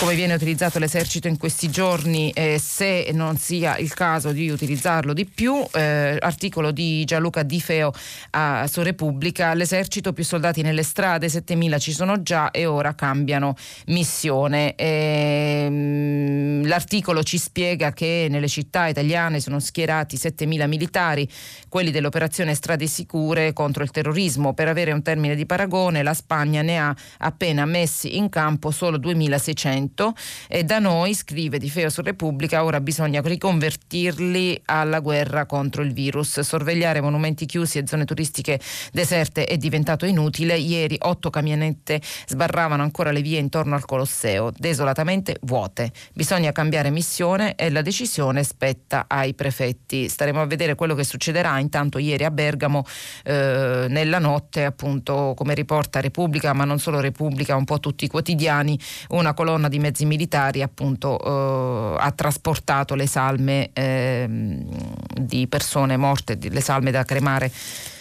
come 0.00 0.14
viene 0.14 0.32
utilizzato 0.32 0.78
l'esercito 0.78 1.28
in 1.28 1.36
questi 1.36 1.68
giorni 1.68 2.30
e 2.30 2.58
se 2.58 3.10
non 3.12 3.36
sia 3.36 3.76
il 3.76 3.92
caso 3.92 4.32
di 4.32 4.48
utilizzarlo 4.48 5.12
di 5.12 5.26
più. 5.26 5.62
Eh, 5.74 6.16
articolo 6.18 6.70
di 6.70 7.04
Gianluca 7.04 7.42
Di 7.42 7.60
Feo 7.60 7.92
a, 8.30 8.66
su 8.66 8.80
Repubblica, 8.80 9.52
l'esercito 9.52 10.14
più 10.14 10.24
soldati 10.24 10.62
nelle 10.62 10.84
strade, 10.84 11.26
7.000 11.26 11.78
ci 11.78 11.92
sono 11.92 12.22
già 12.22 12.50
e 12.50 12.64
ora 12.64 12.94
cambiano 12.94 13.54
missione. 13.88 14.74
E, 14.74 15.64
ehm, 15.66 16.66
l'articolo 16.66 17.22
ci 17.22 17.36
spiega 17.36 17.92
che 17.92 18.26
nelle 18.30 18.48
città 18.48 18.86
italiane 18.86 19.38
sono 19.38 19.60
schierati 19.60 20.16
7.000 20.16 20.66
militari, 20.66 21.28
quelli 21.68 21.90
dell'operazione 21.90 22.54
Strade 22.54 22.86
Sicure 22.86 23.52
contro 23.52 23.82
il 23.82 23.90
terrorismo. 23.90 24.54
Per 24.54 24.66
avere 24.66 24.92
un 24.92 24.99
termine 25.02 25.34
di 25.34 25.46
paragone, 25.46 26.02
la 26.02 26.14
Spagna 26.14 26.62
ne 26.62 26.78
ha 26.78 26.94
appena 27.18 27.64
messi 27.64 28.16
in 28.16 28.28
campo 28.28 28.70
solo 28.70 28.98
2.600 28.98 29.88
momento 29.90 30.14
e 30.48 30.64
da 30.64 30.78
noi, 30.78 31.14
scrive 31.14 31.58
Di 31.58 31.68
Feo 31.68 31.90
su 31.90 32.02
Repubblica, 32.02 32.64
ora 32.64 32.80
bisogna 32.80 33.20
riconvertirli 33.22 34.62
alla 34.66 35.00
guerra 35.00 35.46
contro 35.46 35.82
il 35.82 35.92
virus. 35.92 36.40
Sorvegliare 36.40 37.00
monumenti 37.00 37.46
chiusi 37.46 37.78
e 37.78 37.86
zone 37.86 38.04
turistiche 38.04 38.60
deserte 38.92 39.44
è 39.44 39.56
diventato 39.56 40.06
inutile. 40.06 40.56
Ieri 40.56 40.96
otto 41.00 41.30
camionette 41.30 42.00
sbarravano 42.26 42.82
ancora 42.82 43.10
le 43.10 43.22
vie 43.22 43.38
intorno 43.38 43.74
al 43.74 43.84
Colosseo, 43.84 44.50
desolatamente 44.56 45.36
vuote. 45.42 45.92
Bisogna 46.14 46.52
cambiare 46.52 46.90
missione 46.90 47.54
e 47.54 47.70
la 47.70 47.82
decisione 47.82 48.42
spetta 48.42 49.04
ai 49.08 49.34
prefetti. 49.34 50.08
Staremo 50.08 50.40
a 50.40 50.46
vedere 50.46 50.74
quello 50.74 50.94
che 50.94 51.04
succederà. 51.04 51.58
Intanto 51.58 51.98
ieri 51.98 52.24
a 52.24 52.30
Bergamo 52.30 52.84
eh, 53.24 53.86
nella 53.88 54.18
notte, 54.18 54.64
appunto, 54.64 54.89
come 55.34 55.54
riporta 55.54 56.00
Repubblica, 56.00 56.52
ma 56.52 56.64
non 56.64 56.78
solo 56.78 57.00
Repubblica, 57.00 57.56
un 57.56 57.64
po' 57.64 57.80
tutti 57.80 58.04
i 58.04 58.08
quotidiani, 58.08 58.78
una 59.10 59.34
colonna 59.34 59.68
di 59.68 59.78
mezzi 59.78 60.04
militari 60.04 60.62
appunto 60.62 61.18
eh, 61.18 61.96
ha 61.98 62.10
trasportato 62.12 62.94
le 62.94 63.06
salme 63.06 63.70
eh, 63.72 64.26
di 64.28 65.46
persone 65.46 65.96
morte, 65.96 66.38
le 66.40 66.60
salme 66.60 66.90
da 66.90 67.04
cremare, 67.04 67.50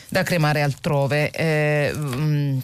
da 0.09 0.23
cremare 0.23 0.61
altrove. 0.61 1.31
Eh, 1.31 1.93
mh, 1.93 2.61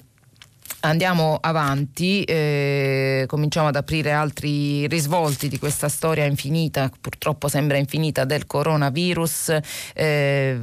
Andiamo 0.85 1.39
avanti, 1.41 2.21
eh, 2.21 3.23
cominciamo 3.27 3.69
ad 3.69 3.75
aprire 3.75 4.11
altri 4.11 4.85
risvolti 4.85 5.47
di 5.47 5.57
questa 5.57 5.89
storia 5.89 6.25
infinita, 6.25 6.91
purtroppo 7.01 7.47
sembra 7.47 7.77
infinita, 7.77 8.23
del 8.23 8.45
coronavirus. 8.45 9.57
Eh, 9.95 10.55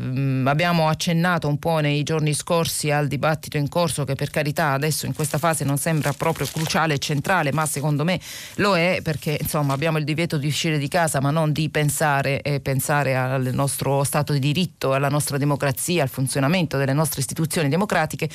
abbiamo 0.45 0.87
accennato 0.87 1.49
un 1.49 1.59
po' 1.59 1.81
nei 1.81 2.05
giorni 2.05 2.35
scorsi 2.35 2.93
al 2.93 3.09
dibattito 3.09 3.57
in 3.57 3.69
corso 3.69 4.05
che 4.05 4.15
per 4.15 4.31
carità 4.31 4.71
adesso 4.71 5.07
in 5.07 5.13
questa 5.13 5.39
fase 5.39 5.65
non 5.65 5.77
sembra 5.77 6.13
proprio 6.13 6.47
cruciale 6.47 6.95
e 6.95 6.99
centrale, 6.99 7.53
ma 7.53 7.67
secondo 7.67 8.05
me 8.05 8.21
lo 8.57 8.77
è 8.77 9.01
perché 9.03 9.37
insomma 9.41 9.73
abbiamo 9.73 9.99
il 9.99 10.05
divieto 10.05 10.39
di 10.39 10.47
uscire 10.47 10.79
di 10.79 10.87
casa 10.87 11.21
ma 11.21 11.33
non 11.33 11.51
di 11.51 11.69
pensare 11.69 12.43
e 12.43 12.61
pensare 12.61 13.17
al 13.17 13.51
nostro 13.53 14.05
Stato 14.05 14.33
di 14.33 14.39
diritto, 14.39 14.93
alla 14.93 15.09
nostra 15.09 15.37
democrazia, 15.37 16.05
al 16.05 16.09
funzionamento 16.09 16.77
delle 16.77 16.93
nostre 16.93 17.21
istituzioni 17.21 17.69
democratiche. 17.69 18.29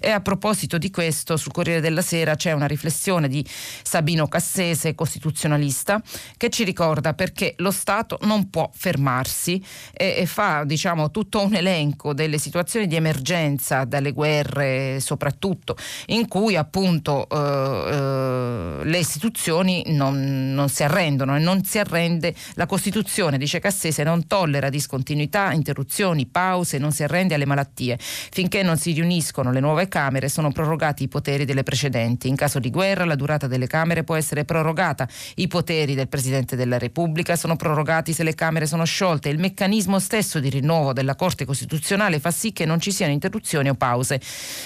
E 0.00 0.10
a 0.10 0.20
proposito 0.20 0.76
di 0.76 0.90
questo 0.90 1.28
questo 1.30 1.36
sul 1.36 1.52
Corriere 1.52 1.80
della 1.80 2.02
Sera 2.02 2.34
c'è 2.34 2.52
una 2.52 2.66
riflessione 2.66 3.28
di 3.28 3.44
Sabino 3.82 4.26
Cassese, 4.26 4.94
costituzionalista, 4.94 6.02
che 6.36 6.50
ci 6.50 6.64
ricorda 6.64 7.14
perché 7.14 7.54
lo 7.58 7.70
Stato 7.70 8.18
non 8.22 8.50
può 8.50 8.68
fermarsi 8.72 9.62
e, 9.92 10.16
e 10.18 10.26
fa 10.26 10.64
diciamo, 10.64 11.10
tutto 11.10 11.42
un 11.42 11.54
elenco 11.54 12.14
delle 12.14 12.38
situazioni 12.38 12.86
di 12.86 12.96
emergenza, 12.96 13.84
dalle 13.84 14.12
guerre 14.12 14.98
soprattutto, 15.00 15.76
in 16.06 16.26
cui 16.26 16.56
appunto 16.56 17.28
eh, 17.28 17.36
eh, 17.36 18.84
le 18.84 18.98
istituzioni 18.98 19.84
non, 19.88 20.52
non 20.52 20.68
si 20.68 20.82
arrendono 20.82 21.36
e 21.36 21.38
non 21.38 21.62
si 21.64 21.78
arrende 21.78 22.34
la 22.54 22.66
Costituzione, 22.66 23.38
dice 23.38 23.60
Cassese, 23.60 24.02
non 24.02 24.26
tollera 24.26 24.68
discontinuità, 24.68 25.52
interruzioni, 25.52 26.26
pause, 26.26 26.78
non 26.78 26.92
si 26.92 27.02
arrende 27.02 27.34
alle 27.34 27.46
malattie. 27.46 27.98
Finché 28.00 28.62
non 28.62 28.76
si 28.76 28.92
riuniscono 28.92 29.52
le 29.52 29.60
nuove 29.60 29.88
Camere 29.88 30.28
sono 30.28 30.50
prorogati 30.50 31.04
i 31.04 31.08
poteri 31.08 31.19
delle 31.20 31.62
precedenti. 31.62 32.28
In 32.28 32.36
caso 32.36 32.58
di 32.58 32.70
guerra 32.70 33.04
la 33.04 33.14
durata 33.14 33.46
delle 33.46 33.66
Camere 33.66 34.04
può 34.04 34.16
essere 34.16 34.44
prorogata. 34.44 35.08
I 35.36 35.46
poteri 35.46 35.94
del 35.94 36.08
Presidente 36.08 36.56
della 36.56 36.78
Repubblica 36.78 37.36
sono 37.36 37.56
prorogati 37.56 38.12
se 38.12 38.22
le 38.22 38.34
Camere 38.34 38.66
sono 38.66 38.84
sciolte. 38.84 39.28
Il 39.28 39.38
meccanismo 39.38 39.98
stesso 39.98 40.40
di 40.40 40.48
rinnovo 40.48 40.92
della 40.92 41.14
Corte 41.14 41.44
Costituzionale 41.44 42.18
fa 42.18 42.30
sì 42.30 42.52
che 42.52 42.64
non 42.64 42.80
ci 42.80 42.92
siano 42.92 43.12
interruzioni 43.12 43.68
o 43.68 43.74
pause. 43.74 44.20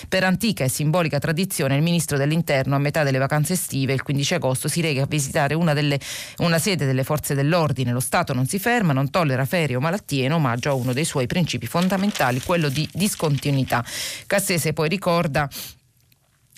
Per 0.08 0.25
antica 0.25 0.64
e 0.64 0.68
simbolica 0.68 1.18
tradizione 1.18 1.76
il 1.76 1.82
Ministro 1.82 2.16
dell'Interno 2.16 2.76
a 2.76 2.78
metà 2.78 3.02
delle 3.02 3.18
vacanze 3.18 3.54
estive, 3.54 3.92
il 3.92 4.02
15 4.02 4.34
agosto, 4.34 4.68
si 4.68 4.80
rega 4.80 5.02
a 5.02 5.06
visitare 5.06 5.54
una, 5.54 5.75
delle, 5.75 5.99
una 6.38 6.58
sede 6.58 6.87
delle 6.87 7.04
forze 7.04 7.34
dell'ordine. 7.34 7.92
Lo 7.92 8.00
Stato 8.00 8.32
non 8.32 8.46
si 8.46 8.58
ferma, 8.58 8.92
non 8.92 9.11
tollera 9.11 9.44
ferie 9.44 9.76
o 9.76 9.80
malattie 9.80 10.25
in 10.25 10.32
omaggio 10.32 10.70
a 10.70 10.75
uno 10.75 10.92
dei 10.92 11.04
suoi 11.04 11.26
principi 11.26 11.66
fondamentali, 11.66 12.40
quello 12.40 12.68
di 12.68 12.88
discontinuità. 12.92 13.84
Cassese 14.26 14.73
poi 14.73 14.88
ricorda 14.88 15.49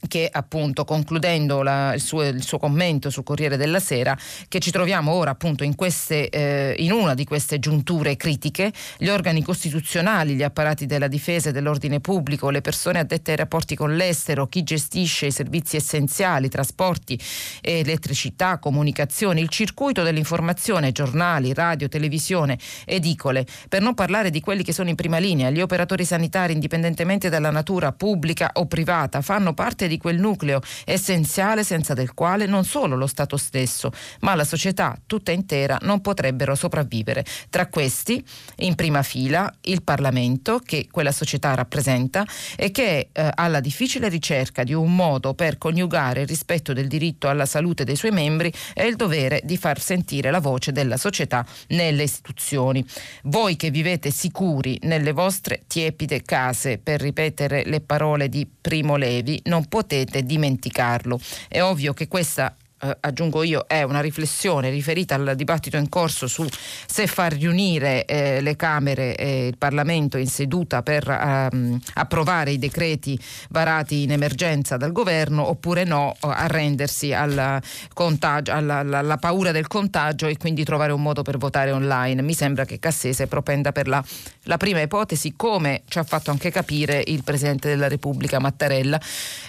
che 0.06 0.28
appunto 0.30 0.84
concludendo 0.84 1.62
la, 1.62 1.94
il, 1.94 2.00
suo, 2.00 2.26
il, 2.26 2.42
suo, 2.42 2.58
commento 2.58 3.10
sul 3.10 3.22
Corriere 3.22 3.56
della 3.56 3.80
Sera 3.80 4.16
che 4.48 4.58
ci 4.58 4.70
troviamo 4.70 5.12
ora 5.12 5.30
appunto 5.30 5.64
in, 5.64 5.74
queste, 5.74 6.28
eh, 6.28 6.74
in, 6.78 6.92
una 6.92 7.14
di 7.14 7.24
queste 7.24 7.58
giunture 7.58 8.16
critiche 8.16 8.72
gli 8.98 9.08
organi 9.08 9.42
costituzionali, 9.42 10.34
gli 10.34 10.42
apparati 10.42 10.86
della 10.86 11.08
difesa 11.08 11.50
e 11.50 11.52
dell'ordine 11.52 12.00
pubblico, 12.00 12.50
le 12.50 12.60
persone 12.60 12.98
addette 12.98 13.30
ai 13.32 13.36
rapporti 13.36 13.76
con 13.76 13.94
l'estero, 13.94 14.46
chi 14.46 14.62
gestisce 14.62 15.26
i 15.26 15.30
servizi 15.30 15.76
essenziali, 15.76 16.48
trasporti, 16.48 17.18
elettricità, 17.60 18.58
comunicazioni, 18.58 19.40
il 19.40 19.48
circuito 19.48 20.02
dell'informazione, 20.02 20.92
giornali, 20.92 21.54
radio, 21.54 21.88
televisione, 21.88 22.58
edicole, 22.84 23.46
per 23.68 23.82
non 23.82 23.94
parlare 23.94 24.30
di 24.30 24.40
quelli 24.40 24.62
che 24.62 24.72
sono 24.72 24.88
in 24.88 24.94
prima 24.94 25.18
linea, 25.18 25.50
gli 25.50 25.60
operatori 25.60 26.04
sanitari 26.04 26.52
indipendentemente 26.52 27.28
dalla 27.28 27.50
natura 27.50 27.92
pubblica 27.92 28.50
o 28.54 28.66
privata 28.66 29.20
fanno 29.20 29.54
parte 29.54 29.64
parte 29.66 29.88
di 29.96 29.98
quel 29.98 30.18
nucleo 30.18 30.60
essenziale 30.84 31.64
senza 31.64 31.94
del 31.94 32.14
quale 32.14 32.46
non 32.46 32.64
solo 32.64 32.96
lo 32.96 33.06
Stato 33.06 33.36
stesso, 33.36 33.90
ma 34.20 34.34
la 34.34 34.44
società 34.44 34.96
tutta 35.06 35.32
intera 35.32 35.78
non 35.82 36.00
potrebbero 36.00 36.54
sopravvivere. 36.54 37.24
Tra 37.50 37.66
questi, 37.68 38.22
in 38.56 38.74
prima 38.74 39.02
fila, 39.02 39.52
il 39.62 39.82
Parlamento, 39.82 40.60
che 40.64 40.88
quella 40.90 41.12
società 41.12 41.54
rappresenta 41.54 42.24
e 42.56 42.70
che 42.70 43.08
eh, 43.12 43.30
ha 43.34 43.48
la 43.48 43.60
difficile 43.60 44.08
ricerca 44.08 44.62
di 44.62 44.74
un 44.74 44.94
modo 44.94 45.34
per 45.34 45.56
coniugare 45.58 46.22
il 46.22 46.26
rispetto 46.26 46.72
del 46.72 46.86
diritto 46.86 47.28
alla 47.28 47.46
salute 47.46 47.84
dei 47.84 47.96
suoi 47.96 48.10
membri 48.10 48.52
e 48.74 48.86
il 48.86 48.96
dovere 48.96 49.40
di 49.44 49.56
far 49.56 49.80
sentire 49.80 50.30
la 50.30 50.40
voce 50.40 50.72
della 50.72 50.96
società 50.96 51.44
nelle 51.68 52.02
istituzioni. 52.02 52.84
Voi 53.24 53.56
che 53.56 53.70
vivete 53.70 54.10
sicuri 54.10 54.78
nelle 54.82 55.12
vostre 55.12 55.62
tiepide 55.66 56.22
case, 56.22 56.78
per 56.78 57.00
ripetere 57.00 57.64
le 57.64 57.80
parole 57.80 58.28
di 58.28 58.46
Primo 58.60 58.96
Levi, 58.96 59.40
non 59.44 59.66
potete 59.66 59.85
dimenticarlo. 59.86 61.18
È 61.48 61.62
ovvio 61.62 61.94
che 61.94 62.08
questa 62.08 62.54
eh, 62.78 62.96
aggiungo 63.00 63.42
io, 63.42 63.64
è 63.66 63.82
una 63.82 64.00
riflessione 64.00 64.68
riferita 64.68 65.14
al 65.14 65.32
dibattito 65.34 65.78
in 65.78 65.88
corso 65.88 66.26
su 66.26 66.46
se 66.86 67.06
far 67.06 67.32
riunire 67.32 68.04
eh, 68.04 68.42
le 68.42 68.54
Camere 68.54 69.16
e 69.16 69.46
il 69.46 69.56
Parlamento 69.56 70.18
in 70.18 70.26
seduta 70.26 70.82
per 70.82 71.08
ehm, 71.08 71.80
approvare 71.94 72.50
i 72.50 72.58
decreti 72.58 73.18
varati 73.48 74.02
in 74.02 74.12
emergenza 74.12 74.76
dal 74.76 74.92
governo 74.92 75.48
oppure 75.48 75.84
no, 75.84 76.14
arrendersi 76.20 77.14
alla, 77.14 77.60
contagio, 77.94 78.52
alla, 78.52 78.78
alla, 78.78 78.98
alla 78.98 79.16
paura 79.16 79.52
del 79.52 79.68
contagio 79.68 80.26
e 80.26 80.36
quindi 80.36 80.62
trovare 80.62 80.92
un 80.92 81.00
modo 81.00 81.22
per 81.22 81.38
votare 81.38 81.72
online. 81.72 82.20
Mi 82.20 82.34
sembra 82.34 82.66
che 82.66 82.78
Cassese 82.78 83.26
propenda 83.26 83.72
per 83.72 83.88
la, 83.88 84.04
la 84.42 84.58
prima 84.58 84.82
ipotesi, 84.82 85.32
come 85.34 85.82
ci 85.88 85.98
ha 85.98 86.04
fatto 86.04 86.30
anche 86.30 86.50
capire 86.50 87.02
il 87.06 87.22
Presidente 87.24 87.68
della 87.68 87.88
Repubblica 87.88 88.38
Mattarella 88.38 89.00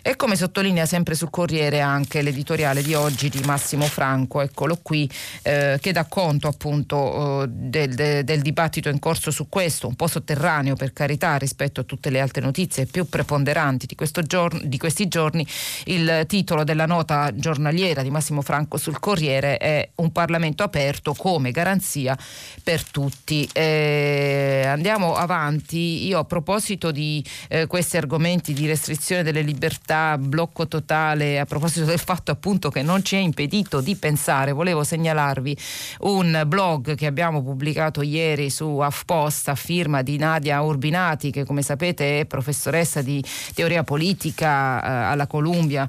e 0.01 0.15
come 0.15 0.37
sottolinea 0.37 0.85
sempre 0.85 1.13
sul 1.13 1.29
Corriere 1.29 1.81
anche 1.81 2.21
l'editoriale 2.21 2.81
di 2.81 2.93
oggi 2.93 3.16
oggi 3.17 3.29
di 3.29 3.41
Massimo 3.45 3.85
Franco, 3.85 4.41
eccolo 4.41 4.77
qui, 4.79 5.09
eh, 5.41 5.79
che 5.81 5.91
dà 5.91 6.05
conto 6.05 6.47
appunto 6.47 7.41
eh, 7.41 7.47
del, 7.49 7.95
de, 7.95 8.23
del, 8.23 8.41
dibattito 8.41 8.89
in 8.89 8.99
corso 8.99 9.31
su 9.31 9.49
questo, 9.49 9.87
un 9.87 9.95
po' 9.95 10.05
sotterraneo 10.05 10.75
per 10.75 10.93
carità 10.93 11.35
rispetto 11.37 11.81
a 11.81 11.83
tutte 11.83 12.11
le 12.11 12.19
altre 12.19 12.43
notizie 12.43 12.85
più 12.85 13.09
preponderanti 13.09 13.87
di, 13.87 13.95
giorno, 14.27 14.59
di 14.61 14.77
questi 14.77 15.07
giorni. 15.07 15.47
Il 15.85 16.25
titolo 16.27 16.63
della 16.63 16.85
nota 16.85 17.31
giornaliera 17.33 18.03
di 18.03 18.11
Massimo 18.11 18.43
Franco 18.43 18.77
sul 18.77 18.99
Corriere 18.99 19.57
è 19.57 19.89
Un 19.95 20.11
Parlamento 20.11 20.61
aperto 20.61 21.15
come 21.15 21.49
garanzia 21.49 22.15
per 22.61 22.83
tutti. 22.83 23.49
Eh, 23.51 24.63
andiamo 24.67 25.15
avanti. 25.15 26.05
Io 26.05 26.19
a 26.19 26.23
proposito 26.23 26.91
di 26.91 27.25
eh, 27.47 27.65
questi 27.65 27.97
argomenti 27.97 28.53
di 28.53 28.67
restrizione 28.67 29.23
delle 29.23 29.41
libertà, 29.41 30.19
blocco 30.19 30.67
totale, 30.67 31.39
a 31.39 31.45
proposito 31.45 31.85
del 31.85 31.97
fatto 31.97 32.29
appunto 32.29 32.69
che 32.69 32.83
non 32.83 33.05
ci 33.07 33.15
è 33.15 33.19
impedito 33.19 33.79
di 33.79 33.95
pensare. 33.95 34.51
Volevo 34.51 34.83
segnalarvi 34.83 35.57
un 35.99 36.43
blog 36.45 36.93
che 36.95 37.05
abbiamo 37.05 37.41
pubblicato 37.41 38.01
ieri 38.01 38.49
su 38.49 38.65
HuffPost 38.65 39.47
a 39.47 39.55
firma 39.55 40.01
di 40.01 40.17
Nadia 40.17 40.61
Urbinati, 40.61 41.31
che 41.31 41.45
come 41.45 41.61
sapete 41.61 42.19
è 42.19 42.25
professoressa 42.25 43.01
di 43.01 43.23
teoria 43.53 43.85
politica 43.85 44.83
eh, 44.83 45.11
alla 45.11 45.25
Columbia 45.25 45.87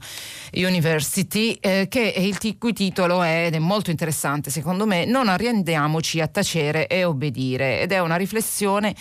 University, 0.53 1.59
eh, 1.61 1.87
che 1.89 2.15
il 2.17 2.39
cui 2.57 2.73
titolo 2.73 3.21
è, 3.25 3.47
ed 3.47 3.55
è 3.55 3.59
molto 3.59 3.91
interessante 3.91 4.51
secondo 4.51 4.87
me, 4.87 5.05
Non 5.05 5.29
arrendiamoci 5.29 6.21
a 6.21 6.29
tacere 6.29 6.87
e 6.87 7.03
obbedire. 7.03 7.81
Ed 7.81 7.91
è 7.91 7.99
una 7.99 8.15
riflessione 8.15 8.95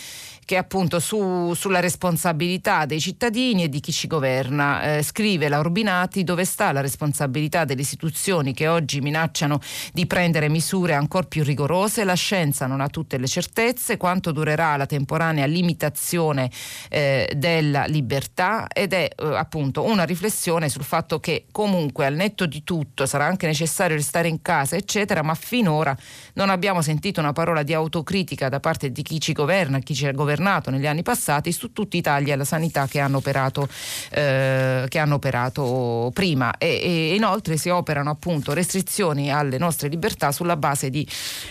che 0.48 0.56
appunto 0.56 0.98
su, 0.98 1.52
sulla 1.54 1.78
responsabilità 1.78 2.86
dei 2.86 3.00
cittadini 3.00 3.64
e 3.64 3.68
di 3.68 3.80
chi 3.80 3.92
ci 3.92 4.06
governa. 4.06 4.96
Eh, 4.96 5.02
scrive 5.02 5.50
la 5.50 5.58
Urbinati 5.58 6.24
dove 6.24 6.46
sta 6.46 6.72
la 6.72 6.80
responsabilità 6.80 7.66
delle 7.66 7.82
istituzioni 7.82 8.54
che 8.54 8.66
oggi 8.66 9.02
minacciano 9.02 9.60
di 9.92 10.06
prendere 10.06 10.48
misure 10.48 10.94
ancora 10.94 11.26
più 11.26 11.44
rigorose. 11.44 12.02
La 12.02 12.14
scienza 12.14 12.66
non 12.66 12.80
ha 12.80 12.88
tutte 12.88 13.18
le 13.18 13.26
certezze, 13.26 13.98
quanto 13.98 14.32
durerà 14.32 14.78
la 14.78 14.86
temporanea 14.86 15.44
limitazione 15.44 16.50
eh, 16.88 17.30
della 17.36 17.84
libertà 17.84 18.68
ed 18.68 18.94
è 18.94 19.06
eh, 19.14 19.26
appunto 19.36 19.84
una 19.84 20.04
riflessione 20.04 20.70
sul 20.70 20.84
fatto 20.84 21.20
che 21.20 21.44
comunque 21.52 22.06
al 22.06 22.14
netto 22.14 22.46
di 22.46 22.64
tutto 22.64 23.04
sarà 23.04 23.26
anche 23.26 23.46
necessario 23.46 23.96
restare 23.96 24.28
in 24.28 24.40
casa, 24.40 24.76
eccetera, 24.76 25.22
ma 25.22 25.34
finora 25.34 25.94
non 26.36 26.48
abbiamo 26.48 26.80
sentito 26.80 27.20
una 27.20 27.34
parola 27.34 27.62
di 27.62 27.74
autocritica 27.74 28.48
da 28.48 28.60
parte 28.60 28.90
di 28.90 29.02
chi 29.02 29.20
ci 29.20 29.34
governa, 29.34 29.80
chi 29.80 29.94
ci 29.94 30.06
ha 30.06 30.12
governato 30.12 30.36
governato 30.38 30.70
negli 30.70 30.86
anni 30.86 31.02
passati 31.02 31.52
su 31.52 31.72
tutti 31.72 31.96
i 31.96 32.00
tagli 32.00 32.30
alla 32.30 32.44
sanità 32.44 32.86
che 32.86 33.00
hanno 33.00 33.18
operato, 33.18 33.68
eh, 34.10 34.86
che 34.88 34.98
hanno 34.98 35.14
operato 35.16 36.10
prima. 36.14 36.56
E, 36.56 36.80
e, 36.82 37.14
inoltre 37.14 37.56
si 37.56 37.68
operano 37.68 38.10
appunto 38.10 38.54
restrizioni 38.54 39.30
alle 39.32 39.58
nostre 39.58 39.88
libertà 39.88 40.32
sulla 40.32 40.56
base 40.56 40.90
di 40.90 41.06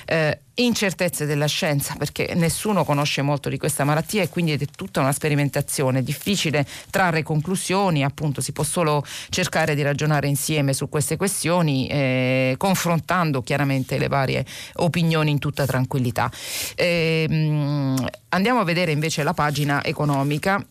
eh, 0.05 0.39
incertezze 0.59 1.25
della 1.25 1.45
scienza 1.45 1.95
perché 1.97 2.33
nessuno 2.35 2.83
conosce 2.83 3.21
molto 3.21 3.49
di 3.49 3.57
questa 3.57 3.83
malattia 3.83 4.23
e 4.23 4.29
quindi 4.29 4.53
è 4.53 4.59
tutta 4.75 4.99
una 4.99 5.11
sperimentazione, 5.11 5.99
è 5.99 6.01
difficile 6.01 6.65
trarre 6.89 7.23
conclusioni, 7.23 8.03
appunto 8.03 8.41
si 8.41 8.51
può 8.51 8.63
solo 8.63 9.03
cercare 9.29 9.75
di 9.75 9.81
ragionare 9.81 10.27
insieme 10.27 10.73
su 10.73 10.89
queste 10.89 11.15
questioni 11.17 11.87
eh, 11.87 12.55
confrontando 12.57 13.41
chiaramente 13.41 13.97
le 13.97 14.07
varie 14.07 14.45
opinioni 14.75 15.31
in 15.31 15.39
tutta 15.39 15.65
tranquillità. 15.65 16.31
Eh, 16.75 17.95
andiamo 18.29 18.59
a 18.59 18.63
vedere 18.63 18.91
invece 18.91 19.23
la 19.23 19.33
pagina 19.33 19.83
economica 19.83 20.63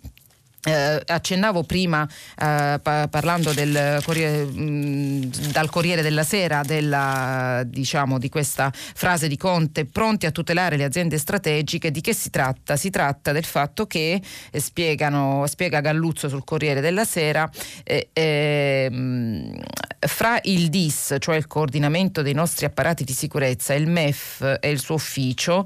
eh, 0.66 1.00
accennavo 1.06 1.62
prima 1.62 2.02
eh, 2.04 2.80
pa- 2.82 3.06
parlando 3.08 3.52
del 3.52 4.00
Corriere, 4.02 4.44
mh, 4.44 5.52
dal 5.52 5.70
Corriere 5.70 6.02
della 6.02 6.25
Sera 6.25 6.62
della, 6.62 7.62
diciamo, 7.64 8.18
di 8.18 8.28
questa 8.28 8.73
frase 8.73 9.28
di 9.28 9.37
Conte 9.37 9.85
pronti 9.85 10.26
a 10.26 10.32
tutelare 10.32 10.76
le 10.76 10.85
aziende 10.85 11.18
strategiche 11.18 11.92
di 11.92 12.00
che 12.00 12.12
si 12.12 12.30
tratta? 12.30 12.76
Si 12.76 12.90
tratta 12.90 13.30
del 13.30 13.44
fatto 13.44 13.87
che 13.87 14.20
eh, 14.50 14.61
spiegano, 14.61 15.44
spiega 15.46 15.80
Galluzzo 15.80 16.28
sul 16.28 16.42
Corriere 16.42 16.80
della 16.80 17.04
Sera 17.04 17.49
eh, 17.85 18.08
ehm, 18.12 19.62
fra 20.00 20.40
il 20.42 20.68
DIS 20.68 21.16
cioè 21.18 21.37
il 21.37 21.46
coordinamento 21.46 22.23
dei 22.23 22.35
nostri 22.35 22.66
apparati 22.66 23.04
di 23.04 23.12
sicurezza 23.12 23.73
il 23.75 23.88
MEF 23.88 24.58
e 24.61 24.70
il 24.70 24.80
suo 24.80 24.96
ufficio 24.96 25.64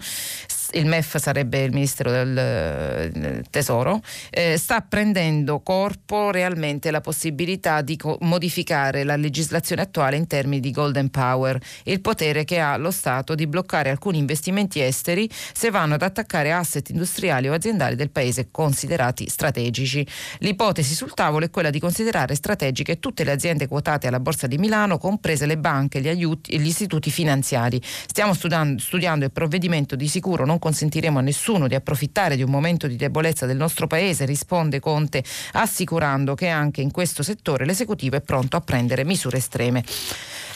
il 0.72 0.86
MEF 0.86 1.16
sarebbe 1.16 1.62
il 1.62 1.72
Ministero 1.72 2.10
del 2.10 2.36
eh, 2.36 3.42
Tesoro, 3.50 4.00
eh, 4.30 4.56
sta 4.56 4.80
prendendo 4.80 5.60
corpo 5.60 6.30
realmente 6.30 6.90
la 6.90 7.00
possibilità 7.00 7.80
di 7.80 7.96
co- 7.96 8.18
modificare 8.20 9.04
la 9.04 9.16
legislazione 9.16 9.82
attuale 9.82 10.16
in 10.16 10.26
termini 10.26 10.60
di 10.60 10.70
golden 10.70 11.10
power, 11.10 11.58
il 11.84 12.00
potere 12.00 12.44
che 12.44 12.60
ha 12.60 12.76
lo 12.76 12.90
Stato 12.90 13.34
di 13.34 13.46
bloccare 13.46 13.90
alcuni 13.90 14.18
investimenti 14.18 14.80
esteri 14.80 15.28
se 15.30 15.70
vanno 15.70 15.94
ad 15.94 16.02
attaccare 16.02 16.52
asset 16.52 16.88
industriali 16.90 17.48
o 17.48 17.54
aziendali 17.54 17.96
del 17.96 18.10
paese 18.10 18.48
considerati 18.50 19.28
strategici. 19.28 20.06
L'ipotesi 20.38 20.94
sul 20.94 21.14
tavolo 21.14 21.44
è 21.44 21.50
quella 21.50 21.70
di 21.70 21.80
considerare 21.80 22.34
strategiche 22.34 22.98
tutte 22.98 23.24
le 23.24 23.32
aziende 23.32 23.66
quotate 23.66 24.06
alla 24.06 24.20
Borsa 24.20 24.46
di 24.46 24.58
Milano, 24.58 24.98
comprese 24.98 25.46
le 25.46 25.58
banche, 25.58 26.00
gli 26.00 26.08
aiuti 26.08 26.52
e 26.52 26.58
gli 26.58 26.66
istituti 26.66 27.10
finanziari. 27.10 27.80
Stiamo 27.82 28.34
studiando, 28.34 28.80
studiando 28.80 29.24
il 29.24 29.32
provvedimento 29.32 29.96
di 29.96 30.06
sicuro 30.06 30.44
non 30.44 30.58
consentiremo 30.60 31.18
a 31.18 31.22
nessuno 31.22 31.66
di 31.66 31.74
approfittare 31.74 32.36
di 32.36 32.44
un 32.44 32.50
momento 32.50 32.86
di 32.86 32.94
debolezza 32.94 33.46
del 33.46 33.56
nostro 33.56 33.88
Paese, 33.88 34.24
risponde 34.24 34.78
Conte, 34.78 35.24
assicurando 35.54 36.36
che 36.36 36.46
anche 36.46 36.80
in 36.80 36.92
questo 36.92 37.24
settore 37.24 37.64
l'esecutivo 37.64 38.14
è 38.14 38.20
pronto 38.20 38.56
a 38.56 38.60
prendere 38.60 39.04
misure 39.04 39.38
estreme. 39.38 39.82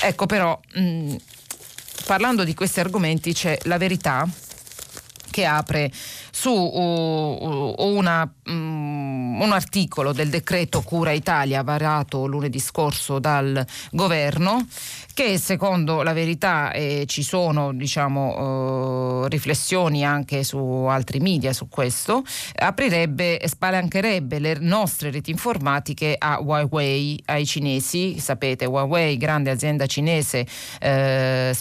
Ecco 0.01 0.27
però, 0.27 0.57
mh, 0.75 1.17
parlando 2.07 2.45
di 2.45 2.55
questi 2.55 2.79
argomenti 2.79 3.33
c'è 3.33 3.59
la 3.65 3.79
verità 3.79 4.29
che 5.35 5.45
apre 5.47 5.91
su 6.31 6.53
uh, 6.53 7.75
una, 7.79 8.33
um, 8.47 9.41
un 9.41 9.51
articolo 9.51 10.13
del 10.13 10.29
decreto 10.29 10.83
Cura 10.83 11.11
Italia 11.11 11.65
varato 11.65 12.27
lunedì 12.27 12.61
scorso 12.61 13.19
dal 13.19 13.67
governo 13.91 14.65
che 15.15 15.39
secondo 15.39 16.03
la 16.03 16.13
verità 16.13 16.73
eh, 16.73 17.05
ci 17.07 17.23
sono 17.23 17.73
diciamo, 17.73 19.23
eh, 19.25 19.29
riflessioni 19.29 20.05
anche 20.05 20.43
su 20.45 20.59
altri 20.59 21.21
media 21.21 21.53
su 21.53 21.69
questo, 21.69 22.23
aprirebbe 22.57 23.39
e 23.39 23.49
spalancherebbe 23.49 24.39
le 24.41 24.57
nostre 24.61 25.11
reti 25.11 25.31
informatiche 25.31 26.17
a 26.19 26.41
Huawei, 26.41 27.23
ai 27.27 27.47
cinesi, 27.47 28.19
sapete 28.19 28.67
Huawei, 28.67 29.17
grande 29.17 29.51
azienda 29.51 29.87
cinese, 29.87 30.47
eh, 30.81 31.55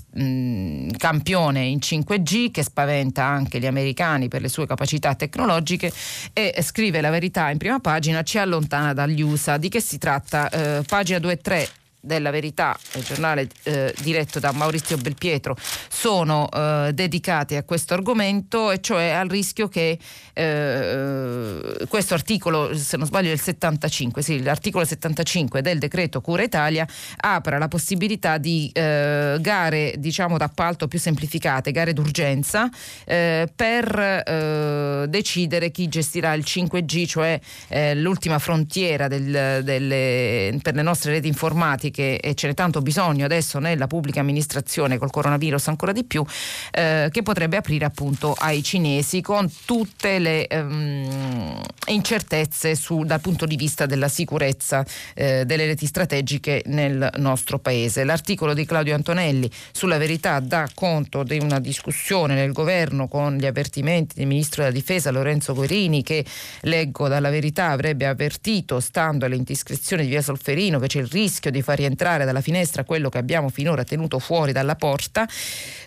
campione 0.97 1.63
in 1.63 1.77
5G 1.77 2.51
che 2.51 2.63
spaventa 2.63 3.23
anche 3.23 3.59
gli 3.59 3.67
americani 3.67 4.27
per 4.27 4.41
le 4.41 4.49
sue 4.49 4.65
capacità 4.65 5.13
tecnologiche 5.13 5.91
e 6.33 6.55
scrive 6.63 7.01
la 7.01 7.11
verità 7.11 7.51
in 7.51 7.59
prima 7.59 7.79
pagina, 7.79 8.23
ci 8.23 8.39
allontana 8.39 8.93
dagli 8.93 9.21
USA. 9.21 9.57
Di 9.57 9.69
che 9.69 9.79
si 9.79 9.99
tratta? 9.99 10.49
Eh, 10.49 10.83
pagina 10.87 11.19
2 11.19 11.31
e 11.31 11.37
3 11.37 11.69
della 12.05 12.31
Verità, 12.31 12.77
il 12.95 13.03
giornale 13.03 13.47
eh, 13.63 13.95
diretto 13.99 14.39
da 14.39 14.51
Maurizio 14.51 14.97
Belpietro, 14.97 15.55
sono 16.03 16.49
eh, 16.49 16.91
dedicati 16.93 17.55
a 17.55 17.63
questo 17.63 17.93
argomento 17.93 18.71
e 18.71 18.81
cioè 18.81 19.11
al 19.11 19.29
rischio 19.29 19.69
che 19.69 19.97
eh, 20.33 21.85
questo 21.87 22.13
articolo, 22.13 22.75
se 22.75 22.97
non 22.97 23.05
sbaglio 23.05 23.31
il 23.31 23.39
75, 23.39 24.21
sì, 24.21 24.43
l'articolo 24.43 24.83
75 24.83 25.61
del 25.61 25.79
decreto 25.79 26.19
Cura 26.19 26.43
Italia 26.43 26.85
apra 27.21 27.57
la 27.57 27.69
possibilità 27.69 28.37
di 28.37 28.69
eh, 28.73 29.37
gare 29.39 29.93
diciamo 29.97 30.37
d'appalto 30.37 30.89
più 30.89 30.99
semplificate, 30.99 31.71
gare 31.71 31.93
d'urgenza 31.93 32.69
eh, 33.05 33.47
per 33.55 33.97
eh, 33.97 35.05
decidere 35.07 35.71
chi 35.71 35.87
gestirà 35.87 36.33
il 36.33 36.43
5G, 36.45 37.07
cioè 37.07 37.39
l'ultima 37.95 38.39
frontiera 38.39 39.07
del, 39.07 39.61
delle, 39.63 40.59
per 40.61 40.75
le 40.75 40.81
nostre 40.81 41.13
reti 41.13 41.29
informatiche 41.29 42.19
che 42.21 42.35
ce 42.35 42.47
n'è 42.47 42.53
tanto 42.53 42.81
bisogno 42.81 43.23
adesso 43.23 43.59
nella 43.59 43.87
pubblica 43.87 44.19
amministrazione 44.19 44.97
col 44.97 45.09
coronavirus 45.09 45.69
ancora 45.69 45.91
di 45.93 46.03
più, 46.03 46.25
eh, 46.71 47.07
che 47.11 47.21
potrebbe 47.23 47.57
aprire 47.57 47.85
appunto 47.85 48.35
ai 48.37 48.61
cinesi 48.61 49.21
con 49.21 49.49
tutte 49.65 50.19
le 50.19 50.47
ehm, 50.47 51.61
incertezze 51.87 52.75
su, 52.75 53.03
dal 53.03 53.21
punto 53.21 53.45
di 53.45 53.55
vista 53.55 53.85
della 53.85 54.07
sicurezza 54.09 54.85
eh, 55.13 55.45
delle 55.45 55.65
reti 55.65 55.85
strategiche 55.85 56.63
nel 56.65 57.09
nostro 57.17 57.59
paese. 57.59 58.03
L'articolo 58.03 58.53
di 58.53 58.65
Claudio 58.65 58.95
Antonelli 58.95 59.49
sulla 59.71 59.97
verità 59.97 60.39
dà 60.39 60.67
conto 60.73 61.23
di 61.23 61.39
una 61.39 61.59
discussione 61.59 62.35
nel 62.35 62.51
governo 62.51 63.07
con 63.07 63.37
gli 63.37 63.45
avvertimenti 63.45 64.15
del 64.15 64.27
ministro 64.27 64.63
della 64.63 64.73
difesa 64.73 65.11
Lorenzo 65.11 65.53
Guerini 65.53 66.03
che 66.03 66.25
leggo 66.61 67.07
dalla 67.07 67.29
verità 67.29 67.69
avrebbe 67.69 68.07
avvertito 68.07 68.79
stando 68.79 69.25
alle 69.25 69.35
indiscrezioni 69.35 70.03
di 70.03 70.09
via 70.09 70.21
Solferino 70.21 70.79
che 70.79 70.87
c'è 70.87 70.99
il 70.99 71.07
rischio 71.07 71.51
di 71.51 71.61
far 71.61 71.77
rientrare 71.77 72.25
dalla 72.25 72.41
finestra 72.41 72.83
quello 72.83 73.09
che 73.09 73.17
abbiamo 73.17 73.49
finora 73.49 73.83
tenuto 73.83 74.19
fuori 74.19 74.51
dalla 74.51 74.75
porta. 74.75 75.27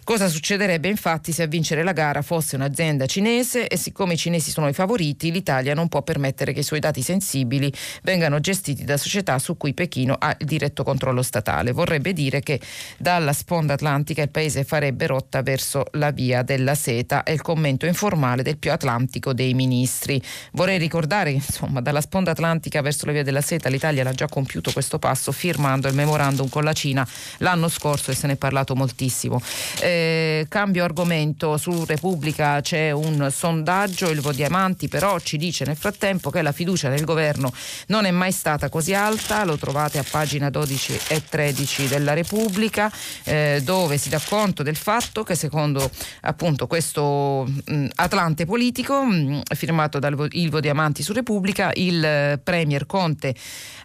Cosa 0.06 0.28
succederebbe 0.28 0.86
infatti 0.86 1.32
se 1.32 1.42
a 1.42 1.46
vincere 1.46 1.82
la 1.82 1.90
gara 1.90 2.22
fosse 2.22 2.54
un'azienda 2.54 3.06
cinese 3.06 3.66
e 3.66 3.76
siccome 3.76 4.12
i 4.12 4.16
cinesi 4.16 4.52
sono 4.52 4.68
i 4.68 4.72
favoriti 4.72 5.32
l'Italia 5.32 5.74
non 5.74 5.88
può 5.88 6.02
permettere 6.02 6.52
che 6.52 6.60
i 6.60 6.62
suoi 6.62 6.78
dati 6.78 7.02
sensibili 7.02 7.72
vengano 8.04 8.38
gestiti 8.38 8.84
da 8.84 8.98
società 8.98 9.36
su 9.40 9.56
cui 9.56 9.74
Pechino 9.74 10.14
ha 10.16 10.36
il 10.38 10.46
diretto 10.46 10.84
controllo 10.84 11.22
statale. 11.22 11.72
Vorrebbe 11.72 12.12
dire 12.12 12.38
che 12.38 12.60
dalla 12.98 13.32
sponda 13.32 13.72
atlantica 13.72 14.22
il 14.22 14.28
paese 14.30 14.62
farebbe 14.62 15.08
rotta 15.08 15.42
verso 15.42 15.86
la 15.94 16.12
via 16.12 16.42
della 16.42 16.76
seta, 16.76 17.24
è 17.24 17.32
il 17.32 17.42
commento 17.42 17.84
informale 17.84 18.44
del 18.44 18.58
più 18.58 18.70
atlantico 18.70 19.32
dei 19.32 19.54
ministri. 19.54 20.22
Vorrei 20.52 20.78
ricordare 20.78 21.30
che 21.30 21.42
insomma 21.44 21.80
dalla 21.80 22.00
sponda 22.00 22.30
atlantica 22.30 22.80
verso 22.80 23.06
la 23.06 23.12
via 23.12 23.24
della 23.24 23.40
seta 23.40 23.68
l'Italia 23.68 24.04
l'ha 24.04 24.12
già 24.12 24.28
compiuto 24.28 24.70
questo 24.70 25.00
passo 25.00 25.32
firmando 25.32 25.88
il 25.88 25.94
memorandum 25.94 26.48
con 26.48 26.62
la 26.62 26.72
Cina 26.72 27.04
l'anno 27.38 27.68
scorso 27.68 28.12
e 28.12 28.14
se 28.14 28.28
ne 28.28 28.34
è 28.34 28.36
parlato 28.36 28.76
moltissimo. 28.76 29.42
Eh, 29.80 29.94
cambio 30.48 30.84
argomento, 30.84 31.56
su 31.56 31.84
Repubblica 31.84 32.60
c'è 32.60 32.90
un 32.90 33.28
sondaggio, 33.30 34.10
il 34.10 34.20
Vodiamanti 34.20 34.88
però 34.88 35.18
ci 35.18 35.36
dice 35.36 35.64
nel 35.64 35.76
frattempo 35.76 36.30
che 36.30 36.42
la 36.42 36.52
fiducia 36.52 36.88
nel 36.88 37.04
governo 37.04 37.52
non 37.88 38.04
è 38.04 38.10
mai 38.10 38.32
stata 38.32 38.68
così 38.68 38.94
alta, 38.94 39.44
lo 39.44 39.56
trovate 39.56 39.98
a 39.98 40.04
pagina 40.08 40.50
12 40.50 41.00
e 41.08 41.22
13 41.28 41.88
della 41.88 42.12
Repubblica, 42.12 42.90
eh, 43.24 43.60
dove 43.62 43.98
si 43.98 44.08
dà 44.08 44.20
conto 44.26 44.62
del 44.62 44.76
fatto 44.76 45.22
che 45.22 45.34
secondo 45.34 45.90
appunto 46.22 46.66
questo 46.66 47.46
mh, 47.46 47.86
Atlante 47.94 48.44
politico 48.44 49.04
mh, 49.04 49.42
firmato 49.54 49.98
dal 49.98 50.28
Ilvo 50.30 50.60
Diamanti 50.60 51.02
su 51.02 51.12
Repubblica, 51.12 51.70
il 51.74 52.04
eh, 52.04 52.40
Premier 52.42 52.86
Conte 52.86 53.34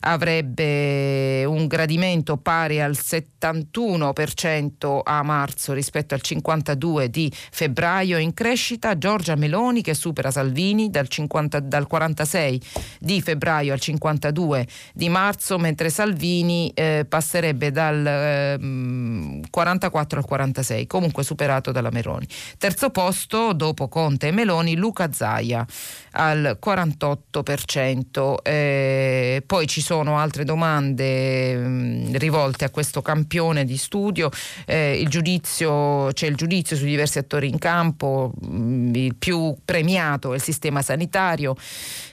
avrebbe 0.02 1.44
un 1.46 1.68
gradimento 1.68 2.38
pari 2.38 2.82
al 2.82 2.92
71% 2.92 5.00
a 5.04 5.24
marzo 5.24 5.74
rispetto 5.74 6.01
rispetto 6.02 6.14
al 6.16 6.22
52 6.22 7.10
di 7.10 7.32
febbraio 7.32 8.18
in 8.18 8.34
crescita, 8.34 8.98
Giorgia 8.98 9.36
Meloni 9.36 9.82
che 9.82 9.94
supera 9.94 10.32
Salvini 10.32 10.90
dal, 10.90 11.08
50, 11.08 11.60
dal 11.62 11.88
46 11.88 12.62
di 13.00 13.22
febbraio 13.22 13.74
al 13.74 13.80
52 13.80 14.68
di 14.94 15.10
marzo, 15.10 15.58
mentre 15.58 15.90
Salvini 15.90 16.72
eh, 16.74 17.06
passerebbe 17.08 17.72
dal 17.72 18.06
eh, 18.06 19.40
44 19.50 20.20
al 20.20 20.26
46, 20.26 20.88
comunque 20.88 21.24
superato 21.24 21.72
dalla 21.72 21.90
Meloni. 21.92 22.28
Terzo 22.58 22.90
posto, 22.90 23.54
dopo 23.54 23.88
Conte 23.88 24.28
e 24.28 24.32
Meloni, 24.32 24.76
Luca 24.76 25.12
Zaia 25.12 25.66
al 26.12 26.58
48%. 26.64 28.38
Eh, 28.44 29.44
poi 29.46 29.68
ci 29.68 29.82
sono 29.82 30.18
altre 30.18 30.44
domande 30.44 31.56
mh, 31.56 31.70
mm, 31.70 32.16
rivolte 32.16 32.66
a 32.66 32.70
questo 32.70 33.02
campione 33.02 33.66
di 33.66 33.78
studio, 33.78 34.30
eh, 34.66 35.00
il 35.00 35.08
giudizio, 35.08 36.12
c'è 36.14 36.28
il 36.28 36.36
giudizio 36.36 36.76
su 36.76 36.86
diversi 36.86 37.18
attori 37.18 37.48
in 37.48 37.58
campo, 37.58 38.34
mh, 38.40 38.56
mm, 38.56 38.96
il 38.96 39.16
più 39.16 39.56
premiato 39.64 40.34
è 40.34 40.36
il 40.36 40.42
sistema 40.42 40.82
sanitario, 40.82 41.56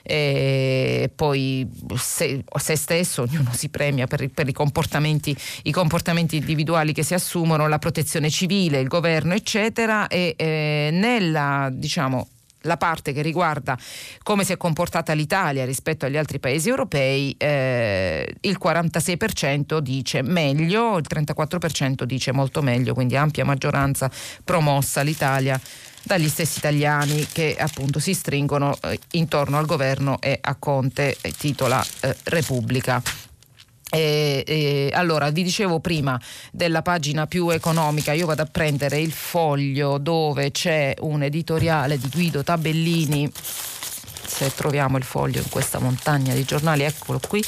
eh, 0.03 1.11
poi 1.15 1.67
se, 1.95 2.43
se, 2.59 2.75
stesso 2.75 3.23
ognuno 3.23 3.51
si 3.53 3.69
premia 3.69 4.07
per, 4.07 4.29
per 4.29 4.47
i, 4.47 4.53
comportamenti, 4.53 5.35
i, 5.63 5.71
comportamenti, 5.71 6.37
individuali 6.37 6.93
che 6.93 7.03
si 7.03 7.13
assumono, 7.13 7.67
la 7.67 7.79
protezione 7.79 8.29
civile, 8.29 8.79
il 8.79 8.87
governo 8.87 9.33
eccetera. 9.33 10.07
E 10.07 10.33
eh, 10.37 10.89
nella 10.91 11.69
diciamo 11.71 12.27
la 12.63 12.77
parte 12.77 13.13
che 13.13 13.21
riguarda 13.21 13.77
come 14.23 14.43
si 14.43 14.51
è 14.51 14.57
comportata 14.57 15.13
l'Italia 15.13 15.65
rispetto 15.65 16.05
agli 16.05 16.17
altri 16.17 16.39
paesi 16.39 16.69
europei, 16.69 17.35
eh, 17.37 18.35
il 18.41 18.57
46% 18.61 19.79
dice 19.79 20.21
meglio, 20.21 20.97
il 20.97 21.05
34% 21.07 22.03
dice 22.03 22.31
molto 22.31 22.61
meglio, 22.61 22.93
quindi 22.93 23.15
ampia 23.15 23.45
maggioranza 23.45 24.09
promossa 24.43 25.01
l'Italia 25.01 25.59
dagli 26.03 26.29
stessi 26.29 26.59
italiani 26.59 27.27
che 27.31 27.55
appunto 27.57 27.99
si 27.99 28.13
stringono 28.13 28.75
eh, 28.83 28.99
intorno 29.11 29.57
al 29.57 29.65
governo 29.65 30.19
e 30.21 30.37
a 30.41 30.55
Conte, 30.55 31.17
eh, 31.21 31.31
titola 31.31 31.85
eh, 32.01 32.15
Repubblica. 32.23 33.01
E, 33.91 34.43
e, 34.45 34.91
allora, 34.93 35.29
vi 35.31 35.43
dicevo 35.43 35.79
prima 35.79 36.19
della 36.51 36.81
pagina 36.81 37.25
più 37.25 37.49
economica, 37.49 38.13
io 38.13 38.27
vado 38.27 38.43
a 38.43 38.47
prendere 38.49 38.99
il 38.99 39.11
foglio 39.11 39.97
dove 39.97 40.51
c'è 40.51 40.93
un 40.99 41.23
editoriale 41.23 41.97
di 41.97 42.09
Guido 42.09 42.43
Tabellini, 42.43 43.31
se 44.29 44.53
troviamo 44.53 44.97
il 44.97 45.03
foglio 45.03 45.39
in 45.39 45.49
questa 45.49 45.79
montagna 45.79 46.33
di 46.33 46.43
giornali, 46.43 46.83
eccolo 46.83 47.19
qui. 47.27 47.43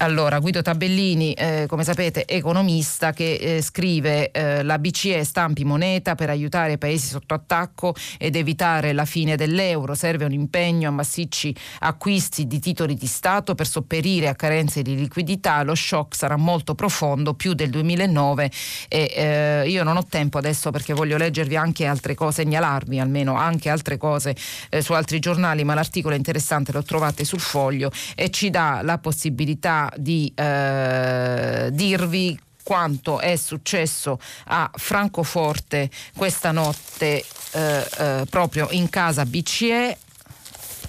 Allora, 0.00 0.38
Guido 0.38 0.62
Tabellini, 0.62 1.32
eh, 1.32 1.64
come 1.66 1.82
sapete, 1.82 2.24
economista 2.24 3.12
che 3.12 3.34
eh, 3.34 3.62
scrive 3.62 4.30
eh, 4.30 4.62
la 4.62 4.78
BCE 4.78 5.24
stampi 5.24 5.64
moneta 5.64 6.14
per 6.14 6.30
aiutare 6.30 6.72
i 6.72 6.78
paesi 6.78 7.08
sotto 7.08 7.34
attacco 7.34 7.94
ed 8.16 8.36
evitare 8.36 8.92
la 8.92 9.04
fine 9.04 9.34
dell'euro. 9.34 9.96
Serve 9.96 10.24
un 10.24 10.32
impegno 10.32 10.88
a 10.88 10.92
massicci 10.92 11.52
acquisti 11.80 12.46
di 12.46 12.60
titoli 12.60 12.94
di 12.94 13.08
Stato 13.08 13.56
per 13.56 13.66
sopperire 13.66 14.28
a 14.28 14.36
carenze 14.36 14.82
di 14.82 14.94
liquidità. 14.94 15.64
Lo 15.64 15.74
shock 15.74 16.14
sarà 16.14 16.36
molto 16.36 16.76
profondo, 16.76 17.34
più 17.34 17.54
del 17.54 17.70
2009 17.70 18.50
e 18.88 19.12
eh, 19.16 19.68
io 19.68 19.82
non 19.82 19.96
ho 19.96 20.04
tempo 20.04 20.38
adesso 20.38 20.70
perché 20.70 20.94
voglio 20.94 21.16
leggervi 21.16 21.56
anche 21.56 21.86
altre 21.86 22.14
cose, 22.14 22.42
segnalarvi 22.42 23.00
almeno 23.00 23.34
anche 23.34 23.68
altre 23.68 23.96
cose 23.96 24.36
eh, 24.68 24.80
su 24.80 24.92
altri 24.92 25.18
giornali, 25.18 25.64
ma 25.64 25.74
l'articolo 25.74 25.97
è 26.14 26.16
interessante, 26.16 26.72
lo 26.72 26.82
trovate 26.82 27.24
sul 27.24 27.40
foglio 27.40 27.90
e 28.14 28.30
ci 28.30 28.50
dà 28.50 28.80
la 28.82 28.98
possibilità 28.98 29.92
di 29.96 30.32
eh, 30.34 31.68
dirvi 31.72 32.38
quanto 32.62 33.18
è 33.20 33.36
successo 33.36 34.18
a 34.48 34.70
Francoforte 34.74 35.88
questa 36.14 36.52
notte 36.52 37.24
eh, 37.52 37.88
eh, 37.98 38.26
proprio 38.28 38.68
in 38.72 38.90
casa 38.90 39.24
BCE 39.24 39.96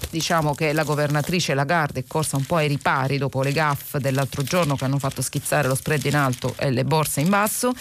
diciamo 0.08 0.54
che 0.54 0.72
la 0.72 0.84
governatrice 0.84 1.54
Lagarde 1.54 2.00
è 2.00 2.04
corsa 2.06 2.36
un 2.36 2.44
po' 2.44 2.56
ai 2.56 2.68
ripari 2.68 3.18
dopo 3.18 3.42
le 3.42 3.52
gaff 3.52 3.96
dell'altro 3.96 4.42
giorno 4.42 4.76
che 4.76 4.84
hanno 4.84 4.98
fatto 4.98 5.22
schizzare 5.22 5.68
lo 5.68 5.74
spread 5.74 6.04
in 6.06 6.16
alto 6.16 6.54
e 6.58 6.70
le 6.70 6.84
borse 6.84 7.20
in 7.20 7.28
basso. 7.28 7.72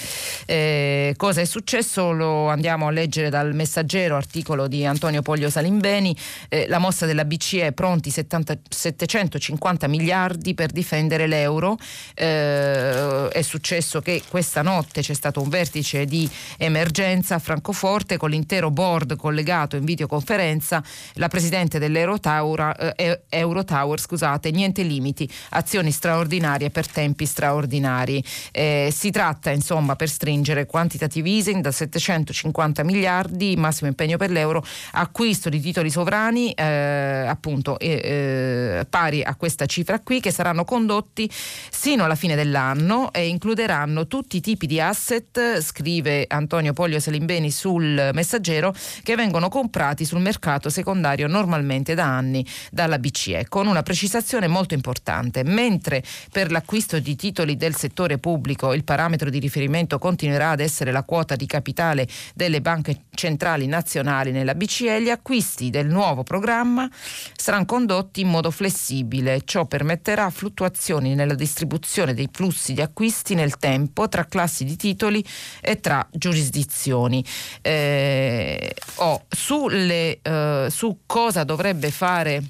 Eh, 0.45 1.13
cosa 1.15 1.41
è 1.41 1.45
successo? 1.45 2.12
Lo 2.12 2.49
andiamo 2.49 2.88
a 2.88 2.91
leggere 2.91 3.29
dal 3.29 3.53
messaggero, 3.53 4.15
articolo 4.15 4.67
di 4.67 4.86
Antonio 4.86 5.21
Poglio 5.21 5.49
Salimbeni. 5.49 6.15
Eh, 6.49 6.67
la 6.67 6.79
mossa 6.79 7.05
della 7.05 7.25
BCE 7.25 7.71
pronti 7.71 8.10
70, 8.10 8.60
750 8.69 9.88
miliardi 9.88 10.53
per 10.53 10.71
difendere 10.71 11.27
l'euro. 11.27 11.77
Eh, 12.13 13.27
è 13.29 13.41
successo 13.41 14.01
che 14.01 14.23
questa 14.27 14.62
notte 14.62 15.01
c'è 15.01 15.13
stato 15.13 15.41
un 15.41 15.49
vertice 15.49 16.05
di 16.05 16.29
emergenza 16.58 17.36
a 17.36 17.39
Francoforte 17.39 18.17
con 18.17 18.29
l'intero 18.29 18.71
board 18.71 19.15
collegato 19.15 19.75
in 19.75 19.86
videoconferenza. 19.86 20.84
La 21.13 21.27
presidente 21.27 21.79
dell'Euro 21.79 22.08
Eurotower, 22.09 22.93
eh, 22.95 23.21
Eurotower 23.29 23.99
scusate, 23.99 24.49
niente 24.51 24.81
limiti, 24.81 25.29
azioni 25.49 25.91
straordinarie 25.91 26.71
per 26.71 26.87
tempi 26.87 27.25
straordinari. 27.25 28.23
Eh, 28.51 28.89
si 28.91 29.11
tratta 29.11 29.51
insomma 29.51 29.95
per 29.95 30.09
stringere 30.09 30.65
quantitative 30.65 31.29
easing 31.29 31.61
da 31.61 31.71
750 31.71 32.83
miliardi, 32.83 33.55
massimo 33.55 33.89
impegno 33.89 34.17
per 34.17 34.31
l'euro, 34.31 34.65
acquisto 34.93 35.49
di 35.49 35.59
titoli 35.59 35.89
sovrani 35.91 36.51
eh, 36.53 37.25
appunto 37.27 37.77
eh, 37.79 38.85
pari 38.89 39.21
a 39.21 39.35
questa 39.35 39.65
cifra 39.65 39.99
qui 39.99 40.19
che 40.19 40.31
saranno 40.31 40.63
condotti 40.63 41.29
sino 41.69 42.05
alla 42.05 42.15
fine 42.15 42.35
dell'anno 42.35 43.13
e 43.13 43.27
includeranno 43.27 44.07
tutti 44.07 44.37
i 44.37 44.41
tipi 44.41 44.65
di 44.65 44.81
asset, 44.81 45.59
scrive 45.61 46.25
Antonio 46.27 46.73
Poglio 46.73 46.99
Salimbeni 46.99 47.51
sul 47.51 48.09
messaggero, 48.13 48.73
che 49.03 49.15
vengono 49.15 49.49
comprati 49.49 50.05
sul 50.05 50.19
mercato 50.19 50.69
secondario 50.69 51.27
normalmente 51.27 51.93
da 51.99 52.05
anni 52.05 52.45
dalla 52.71 52.97
BCE, 52.97 53.47
con 53.49 53.67
una 53.67 53.83
precisazione 53.83 54.47
molto 54.47 54.73
importante. 54.73 55.43
Mentre 55.43 56.01
per 56.31 56.49
l'acquisto 56.49 56.99
di 56.99 57.15
titoli 57.15 57.57
del 57.57 57.75
settore 57.75 58.17
pubblico 58.17 58.73
il 58.73 58.85
parametro 58.85 59.29
di 59.29 59.39
riferimento 59.39 59.99
continuerà 59.99 60.51
ad 60.51 60.62
essere 60.62 60.91
la 60.91 61.03
quota 61.03 61.35
di 61.35 61.45
capitale 61.45 62.07
delle 62.33 62.62
banche 62.62 63.01
centrali 63.13 63.67
nazionali 63.67 64.31
nella 64.31 64.55
BCE, 64.55 65.01
gli 65.01 65.09
acquisti 65.09 65.69
del 65.69 65.88
nuovo 65.88 66.23
programma 66.23 66.89
saranno 67.35 67.65
condotti 67.65 68.21
in 68.21 68.29
modo 68.29 68.49
flessibile. 68.49 69.41
Ciò 69.43 69.65
permetterà 69.65 70.29
fluttuazioni 70.29 71.15
nella 71.15 71.35
distribuzione 71.35 72.13
dei 72.13 72.29
flussi 72.31 72.73
di 72.73 72.81
acquisti 72.81 73.35
nel 73.35 73.57
tempo 73.57 74.07
tra 74.07 74.23
classi 74.25 74.63
di 74.63 74.77
titoli 74.77 75.23
e 75.59 75.81
tra 75.81 76.07
giurisdizioni. 76.12 77.23
Eh, 77.62 78.73
oh, 78.95 79.25
sulle, 79.27 80.19
eh, 80.21 80.67
su 80.69 80.99
cosa 81.05 81.43
dovrebbe 81.43 81.88
fare 81.91 82.43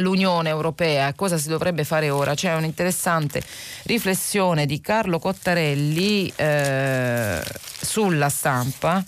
l'Unione 0.00 0.48
Europea, 0.48 1.12
cosa 1.14 1.38
si 1.38 1.48
dovrebbe 1.48 1.84
fare 1.84 2.10
ora? 2.10 2.34
C'è 2.34 2.54
un'interessante 2.54 3.42
riflessione 3.84 4.66
di 4.66 4.80
Carlo 4.80 5.18
Cottarelli 5.18 6.32
eh, 6.34 7.42
sulla 7.80 8.28
stampa 8.28 9.04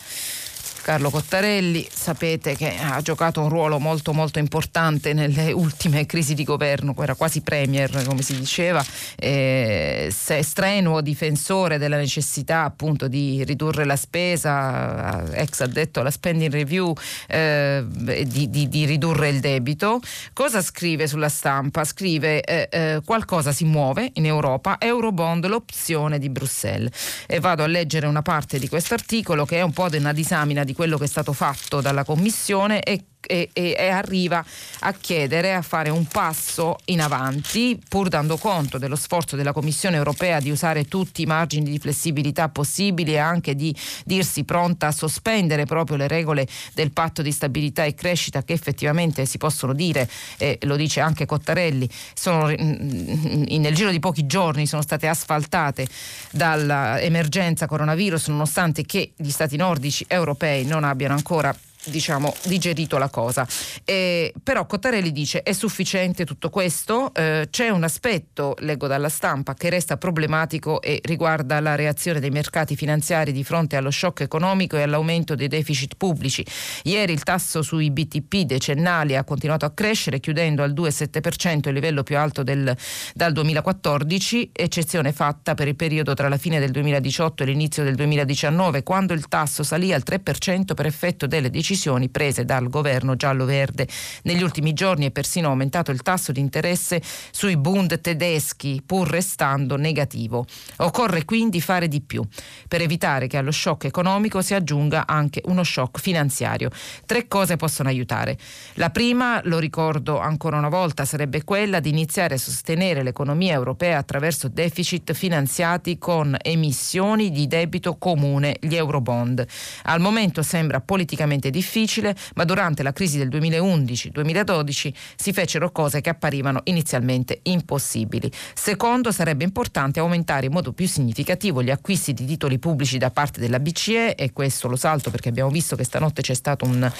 Carlo 0.86 1.10
Cottarelli, 1.10 1.84
sapete 1.92 2.54
che 2.54 2.76
ha 2.78 3.00
giocato 3.02 3.40
un 3.40 3.48
ruolo 3.48 3.80
molto 3.80 4.12
molto 4.12 4.38
importante 4.38 5.14
nelle 5.14 5.50
ultime 5.50 6.06
crisi 6.06 6.32
di 6.32 6.44
governo, 6.44 6.94
era 7.00 7.16
quasi 7.16 7.40
premier 7.40 8.04
come 8.04 8.22
si 8.22 8.38
diceva, 8.38 8.84
eh, 9.16 10.08
strenuo 10.12 11.00
difensore 11.00 11.78
della 11.78 11.96
necessità 11.96 12.62
appunto 12.62 13.08
di 13.08 13.42
ridurre 13.42 13.84
la 13.84 13.96
spesa, 13.96 15.24
ex 15.32 15.58
ha 15.62 15.66
detto 15.66 16.02
la 16.02 16.10
spending 16.12 16.52
review, 16.52 16.94
eh, 17.26 17.84
di, 17.88 18.48
di, 18.48 18.68
di, 18.68 18.84
ridurre 18.84 19.30
il 19.30 19.40
debito. 19.40 19.98
Cosa 20.32 20.62
scrive 20.62 21.08
sulla 21.08 21.28
stampa? 21.28 21.82
Scrive 21.82 22.42
eh, 22.42 22.68
eh 22.70 23.00
qualcosa 23.04 23.50
si 23.50 23.64
muove 23.64 24.12
in 24.14 24.24
Europa, 24.24 24.76
Eurobond 24.78 25.46
l'opzione 25.46 26.20
di 26.20 26.28
Bruxelles. 26.28 27.24
E 27.26 27.40
vado 27.40 27.64
a 27.64 27.66
leggere 27.66 28.06
una 28.06 28.22
parte 28.22 28.60
di 28.60 28.68
questo 28.68 28.94
articolo 28.94 29.44
che 29.44 29.56
è 29.56 29.62
un 29.62 29.72
po' 29.72 29.88
di 29.88 29.96
una 29.96 30.12
disamina 30.12 30.62
di 30.62 30.74
quello 30.76 30.98
che 30.98 31.04
è 31.04 31.08
stato 31.08 31.32
fatto 31.32 31.80
dalla 31.80 32.04
Commissione 32.04 32.82
e 32.82 33.06
e, 33.26 33.50
e, 33.52 33.74
e, 33.76 33.88
arriva 33.88 34.44
a 34.80 34.92
chiedere 34.92 35.54
a 35.54 35.62
fare 35.62 35.90
un 35.90 36.06
passo 36.06 36.78
in 36.86 37.00
avanti 37.00 37.78
pur 37.88 38.08
dando 38.08 38.36
conto 38.36 38.78
dello 38.78 38.96
sforzo 38.96 39.36
della 39.36 39.52
Commissione 39.52 39.96
europea 39.96 40.40
di 40.40 40.50
usare 40.50 40.86
tutti 40.86 41.22
i 41.22 41.26
margini 41.26 41.70
di 41.70 41.78
flessibilità 41.78 42.48
possibili 42.48 43.14
e 43.14 43.18
anche 43.18 43.54
di 43.54 43.74
dirsi 44.04 44.44
pronta 44.44 44.88
a 44.88 44.92
sospendere 44.92 45.64
proprio 45.64 45.96
le 45.96 46.08
regole 46.08 46.46
del 46.74 46.92
patto 46.92 47.22
di 47.22 47.32
stabilità 47.32 47.84
e 47.84 47.94
crescita 47.94 48.42
che 48.42 48.52
effettivamente 48.52 49.26
si 49.26 49.38
possono 49.38 49.72
dire, 49.72 50.08
e 50.38 50.58
lo 50.62 50.76
dice 50.76 51.00
anche 51.00 51.26
Cottarelli, 51.26 51.88
sono, 52.14 52.46
nel 52.48 53.74
giro 53.74 53.90
di 53.90 53.98
pochi 53.98 54.26
giorni 54.26 54.66
sono 54.66 54.82
state 54.82 55.08
asfaltate 55.08 55.86
dall'emergenza 56.30 57.66
coronavirus 57.66 58.28
nonostante 58.28 58.84
che 58.84 59.12
gli 59.16 59.30
stati 59.30 59.56
nordici 59.56 60.04
europei 60.08 60.64
non 60.64 60.84
abbiano 60.84 61.14
ancora 61.14 61.54
diciamo, 61.86 62.34
digerito 62.44 62.98
la 62.98 63.08
cosa. 63.08 63.46
Eh, 63.84 64.32
però 64.42 64.66
Cottarelli 64.66 65.12
dice 65.12 65.42
è 65.42 65.52
sufficiente 65.52 66.24
tutto 66.24 66.50
questo? 66.50 67.12
Eh, 67.14 67.48
c'è 67.50 67.68
un 67.68 67.84
aspetto, 67.84 68.54
leggo 68.60 68.86
dalla 68.86 69.08
stampa, 69.08 69.54
che 69.54 69.70
resta 69.70 69.96
problematico 69.96 70.80
e 70.80 71.00
riguarda 71.04 71.60
la 71.60 71.74
reazione 71.74 72.20
dei 72.20 72.30
mercati 72.30 72.76
finanziari 72.76 73.32
di 73.32 73.44
fronte 73.44 73.76
allo 73.76 73.90
shock 73.90 74.20
economico 74.20 74.76
e 74.76 74.82
all'aumento 74.82 75.34
dei 75.34 75.48
deficit 75.48 75.94
pubblici. 75.96 76.44
Ieri 76.84 77.12
il 77.12 77.22
tasso 77.22 77.62
sui 77.62 77.90
BTP 77.90 78.42
decennali 78.42 79.16
ha 79.16 79.24
continuato 79.24 79.64
a 79.64 79.70
crescere 79.70 80.20
chiudendo 80.20 80.62
al 80.62 80.72
2,7% 80.72 81.68
il 81.68 81.74
livello 81.74 82.02
più 82.02 82.18
alto 82.18 82.42
del, 82.42 82.76
dal 83.14 83.32
2014, 83.32 84.50
eccezione 84.52 85.12
fatta 85.12 85.54
per 85.54 85.68
il 85.68 85.76
periodo 85.76 86.14
tra 86.14 86.28
la 86.28 86.36
fine 86.36 86.58
del 86.58 86.70
2018 86.70 87.42
e 87.42 87.46
l'inizio 87.46 87.84
del 87.84 87.94
2019 87.94 88.82
quando 88.82 89.12
il 89.12 89.28
tasso 89.28 89.62
salì 89.62 89.92
al 89.92 90.02
3% 90.04 90.74
per 90.74 90.86
effetto 90.86 91.26
delle 91.26 91.50
decisioni 91.50 91.74
decisioni 91.76 92.08
prese 92.08 92.46
dal 92.46 92.68
governo 92.68 93.16
giallo-verde. 93.16 93.86
Negli 94.22 94.42
ultimi 94.42 94.72
giorni 94.72 95.06
è 95.06 95.10
persino 95.10 95.48
aumentato 95.48 95.90
il 95.90 96.00
tasso 96.00 96.32
di 96.32 96.40
interesse 96.40 97.02
sui 97.30 97.56
Bund 97.58 98.00
tedeschi, 98.00 98.82
pur 98.84 99.08
restando 99.08 99.76
negativo. 99.76 100.46
Occorre 100.76 101.24
quindi 101.26 101.60
fare 101.60 101.86
di 101.86 102.00
più 102.00 102.24
per 102.66 102.80
evitare 102.80 103.26
che 103.26 103.36
allo 103.36 103.50
shock 103.50 103.84
economico 103.84 104.40
si 104.40 104.54
aggiunga 104.54 105.06
anche 105.06 105.42
uno 105.44 105.62
shock 105.62 106.00
finanziario. 106.00 106.70
Tre 107.04 107.28
cose 107.28 107.56
possono 107.56 107.90
aiutare. 107.90 108.38
La 108.74 108.88
prima, 108.90 109.40
lo 109.44 109.58
ricordo 109.58 110.18
ancora 110.18 110.56
una 110.56 110.70
volta, 110.70 111.04
sarebbe 111.04 111.44
quella 111.44 111.80
di 111.80 111.90
iniziare 111.90 112.34
a 112.34 112.38
sostenere 112.38 113.02
l'economia 113.02 113.52
europea 113.52 113.98
attraverso 113.98 114.48
deficit 114.48 115.12
finanziati 115.12 115.98
con 115.98 116.36
emissioni 116.40 117.30
di 117.30 117.46
debito 117.46 117.96
comune, 117.96 118.56
gli 118.60 118.74
eurobond. 118.74 119.44
Al 119.84 120.00
momento 120.00 120.42
sembra 120.42 120.80
politicamente 120.80 121.50
difficile 121.50 121.64
difficile, 121.66 122.14
ma 122.36 122.44
durante 122.44 122.84
la 122.84 122.92
crisi 122.92 123.18
del 123.18 123.28
2011-2012 123.28 124.92
si 125.16 125.32
fecero 125.32 125.72
cose 125.72 126.00
che 126.00 126.10
apparivano 126.10 126.60
inizialmente 126.64 127.40
impossibili. 127.42 128.30
Secondo, 128.54 129.10
sarebbe 129.10 129.42
importante 129.42 129.98
aumentare 129.98 130.46
in 130.46 130.52
modo 130.52 130.72
più 130.72 130.86
significativo 130.86 131.62
gli 131.62 131.70
acquisti 131.70 132.14
di 132.14 132.24
titoli 132.24 132.58
pubblici 132.60 132.98
da 132.98 133.10
parte 133.10 133.40
della 133.40 133.58
BCE 133.58 134.14
e 134.14 134.32
questo 134.32 134.68
lo 134.68 134.76
salto 134.76 135.10
perché 135.10 135.28
abbiamo 135.28 135.50
visto 135.50 135.74
che 135.74 135.84
stanotte 135.84 136.22
c'è 136.22 136.34
stato 136.34 136.64
un 136.64 136.90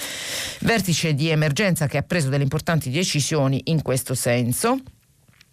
vertice 0.60 1.14
di 1.14 1.28
emergenza 1.28 1.86
che 1.86 1.98
ha 1.98 2.02
preso 2.02 2.28
delle 2.28 2.42
importanti 2.42 2.90
decisioni 2.90 3.60
in 3.66 3.82
questo 3.82 4.14
senso. 4.14 4.78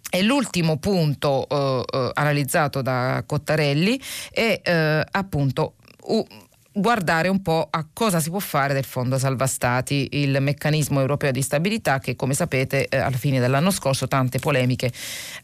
E 0.09 0.21
l'ultimo 0.21 0.77
punto 0.77 1.47
eh, 1.47 1.83
eh, 1.91 2.11
analizzato 2.13 2.83
da 2.83 3.23
Cottarelli 3.25 3.99
è 4.31 4.61
eh, 4.63 5.03
appunto 5.09 5.73
uh, 6.03 6.25
guardare 6.73 7.27
un 7.27 7.41
po' 7.41 7.67
a 7.69 7.85
cosa 7.93 8.19
si 8.19 8.29
può 8.29 8.39
fare 8.39 8.73
del 8.73 8.83
Fondo 8.83 9.17
Salva 9.17 9.45
Stati, 9.45 10.09
il 10.13 10.37
meccanismo 10.41 10.99
europeo 10.99 11.31
di 11.31 11.41
stabilità 11.41 11.99
che 11.99 12.15
come 12.15 12.33
sapete 12.33 12.87
eh, 12.87 12.97
alla 12.97 13.15
fine 13.15 13.39
dell'anno 13.39 13.69
scorso 13.69 14.07
tante 14.07 14.39
polemiche 14.39 14.91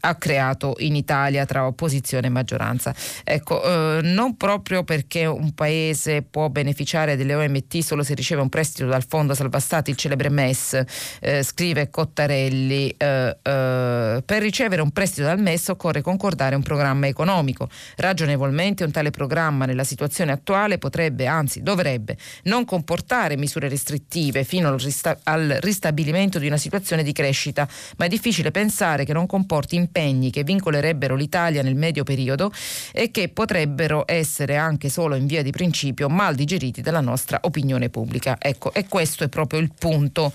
ha 0.00 0.14
creato 0.16 0.74
in 0.78 0.96
Italia 0.96 1.46
tra 1.46 1.66
opposizione 1.66 2.26
e 2.26 2.30
maggioranza. 2.30 2.94
Ecco, 3.22 3.62
eh, 3.62 4.00
non 4.02 4.36
proprio 4.36 4.82
perché 4.82 5.26
un 5.26 5.54
paese 5.54 6.22
può 6.22 6.48
beneficiare 6.48 7.16
delle 7.16 7.34
OMT 7.34 7.78
solo 7.78 8.02
se 8.02 8.14
riceve 8.14 8.42
un 8.42 8.48
prestito 8.48 8.88
dal 8.88 9.04
Fondo 9.06 9.34
Salva 9.34 9.60
Stati, 9.60 9.90
il 9.90 9.96
celebre 9.96 10.30
MES, 10.30 10.82
eh, 11.20 11.42
scrive 11.44 11.90
Cottarelli, 11.90 12.94
eh, 12.96 13.36
eh, 13.40 14.22
per 14.24 14.42
ricevere 14.42 14.82
un 14.82 14.90
prestito 14.90 15.26
dal 15.26 15.38
MES 15.38 15.68
occorre 15.68 16.00
concordare 16.00 16.56
un 16.56 16.62
programma 16.62 17.06
economico. 17.06 17.68
Ragionevolmente 17.96 18.82
un 18.82 18.90
tale 18.90 19.10
programma 19.10 19.64
nella 19.64 19.84
situazione 19.84 20.32
attuale 20.32 20.78
potrebbe 20.78 21.19
potrebbe, 21.20 21.26
anzi 21.26 21.62
dovrebbe, 21.62 22.16
non 22.44 22.64
comportare 22.64 23.36
misure 23.36 23.68
restrittive 23.68 24.44
fino 24.44 24.68
al, 24.68 24.78
rista- 24.78 25.18
al 25.24 25.58
ristabilimento 25.60 26.38
di 26.38 26.46
una 26.46 26.56
situazione 26.56 27.02
di 27.02 27.12
crescita, 27.12 27.68
ma 27.96 28.06
è 28.06 28.08
difficile 28.08 28.50
pensare 28.50 29.04
che 29.04 29.12
non 29.12 29.26
comporti 29.26 29.76
impegni 29.76 30.30
che 30.30 30.44
vincolerebbero 30.44 31.14
l'Italia 31.14 31.62
nel 31.62 31.74
medio 31.74 32.04
periodo 32.04 32.52
e 32.92 33.10
che 33.10 33.28
potrebbero 33.28 34.04
essere 34.06 34.56
anche 34.56 34.88
solo 34.88 35.14
in 35.14 35.26
via 35.26 35.42
di 35.42 35.50
principio 35.50 36.08
mal 36.08 36.34
digeriti 36.34 36.80
dalla 36.80 37.00
nostra 37.00 37.40
opinione 37.42 37.88
pubblica. 37.88 38.36
Ecco, 38.38 38.72
e 38.72 38.86
questo 38.88 39.24
è 39.24 39.28
proprio 39.28 39.60
il 39.60 39.72
punto 39.76 40.32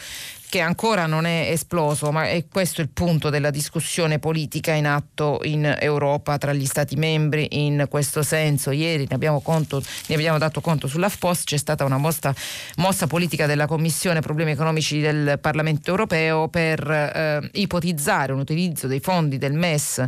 che 0.49 0.60
ancora 0.60 1.05
non 1.05 1.25
è 1.25 1.49
esploso, 1.51 2.12
ma 2.12 2.29
è 2.29 2.45
questo 2.47 2.81
il 2.81 2.89
punto 2.89 3.29
della 3.29 3.49
discussione 3.49 4.19
politica 4.19 4.73
in 4.73 4.88
atto 4.88 5.39
in 5.43 5.75
Europa 5.79 6.38
tra 6.38 6.53
gli 6.53 6.65
Stati 6.65 6.95
membri 6.95 7.47
in 7.51 7.86
questo 7.89 8.23
senso. 8.23 8.71
Ieri 8.71 9.05
ne 9.10 9.15
abbiamo, 9.15 9.41
conto, 9.41 9.81
ne 10.08 10.15
abbiamo 10.15 10.38
dato 10.38 10.62
conto 10.62 10.88
sull'AFPOS, 10.88 11.43
c'è 11.43 11.58
stata 11.58 11.84
una 11.84 11.97
mossa, 11.97 12.34
mossa, 12.77 13.08
politica 13.08 13.45
della 13.45 13.67
Commissione 13.67 14.21
Problemi 14.21 14.51
Economici 14.51 14.99
del 14.99 15.39
Parlamento 15.39 15.89
Europeo 15.89 16.47
per 16.47 16.89
eh, 16.89 17.49
ipotizzare 17.53 18.31
un 18.31 18.39
utilizzo 18.39 18.88
dei 18.88 18.99
fondi 18.99 19.38
del 19.38 19.53
MES 19.53 20.08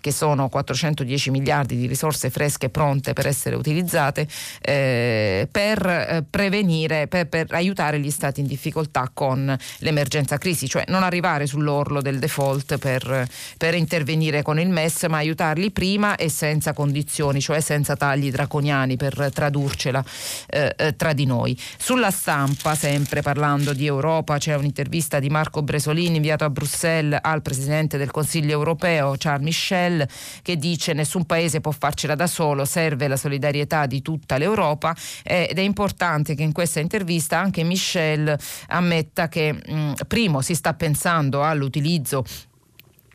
che 0.00 0.12
sono 0.12 0.48
410 0.48 1.30
miliardi 1.30 1.76
di 1.76 1.86
risorse 1.86 2.30
fresche 2.30 2.68
pronte 2.68 3.12
per 3.12 3.26
essere 3.26 3.56
utilizzate 3.56 4.26
eh, 4.60 5.48
per 5.50 5.86
eh, 5.86 6.24
prevenire, 6.28 7.06
per, 7.06 7.28
per, 7.28 7.46
aiutare 7.50 7.98
gli 7.98 8.10
stati 8.10 8.40
in 8.40 8.46
difficoltà 8.46 9.10
con 9.12 9.56
l'emergenza 9.78 10.38
crisi, 10.38 10.68
cioè 10.68 10.84
non 10.88 11.02
arrivare 11.02 11.46
sull'orlo 11.46 12.00
del 12.00 12.18
default 12.18 12.78
per, 12.78 13.26
per 13.56 13.74
intervenire 13.74 14.42
con 14.42 14.58
il 14.58 14.68
MES, 14.68 15.04
ma 15.04 15.18
aiutarli 15.18 15.70
prima 15.70 16.16
e 16.16 16.28
senza 16.28 16.72
condizioni, 16.72 17.40
cioè 17.40 17.60
senza 17.60 17.96
tagli 17.96 18.30
draconiani 18.30 18.96
per 18.96 19.30
tradurcela 19.32 20.04
eh, 20.48 20.74
eh 20.76 20.96
tra 20.96 21.12
di 21.12 21.26
noi. 21.26 21.58
Sulla 21.78 22.10
stampa, 22.10 22.74
sempre 22.74 23.22
parlando 23.22 23.72
di 23.72 23.86
Europa, 23.86 24.38
c'è 24.38 24.54
un'intervista 24.54 25.18
di 25.18 25.28
Marco 25.28 25.62
Bresolini 25.62 26.16
inviato 26.16 26.44
a 26.44 26.50
Bruxelles 26.50 27.18
al 27.22 27.42
Presidente 27.42 27.98
del 27.98 28.10
Consiglio 28.10 28.52
europeo, 28.52 29.14
Charles 29.16 29.44
Michel, 29.44 29.85
Michel 29.86 30.08
che 30.42 30.56
dice 30.56 30.92
nessun 30.92 31.24
paese 31.24 31.60
può 31.60 31.72
farcela 31.72 32.14
da 32.14 32.26
solo, 32.26 32.64
serve 32.64 33.08
la 33.08 33.16
solidarietà 33.16 33.86
di 33.86 34.02
tutta 34.02 34.36
l'Europa. 34.36 34.94
Ed 35.22 35.58
è 35.58 35.62
importante 35.62 36.34
che 36.34 36.42
in 36.42 36.52
questa 36.52 36.80
intervista 36.80 37.38
anche 37.38 37.62
Michel 37.62 38.36
ammetta 38.68 39.28
che 39.28 39.52
mh, 39.52 39.92
primo 40.06 40.40
si 40.40 40.54
sta 40.54 40.74
pensando 40.74 41.42
all'utilizzo 41.42 42.24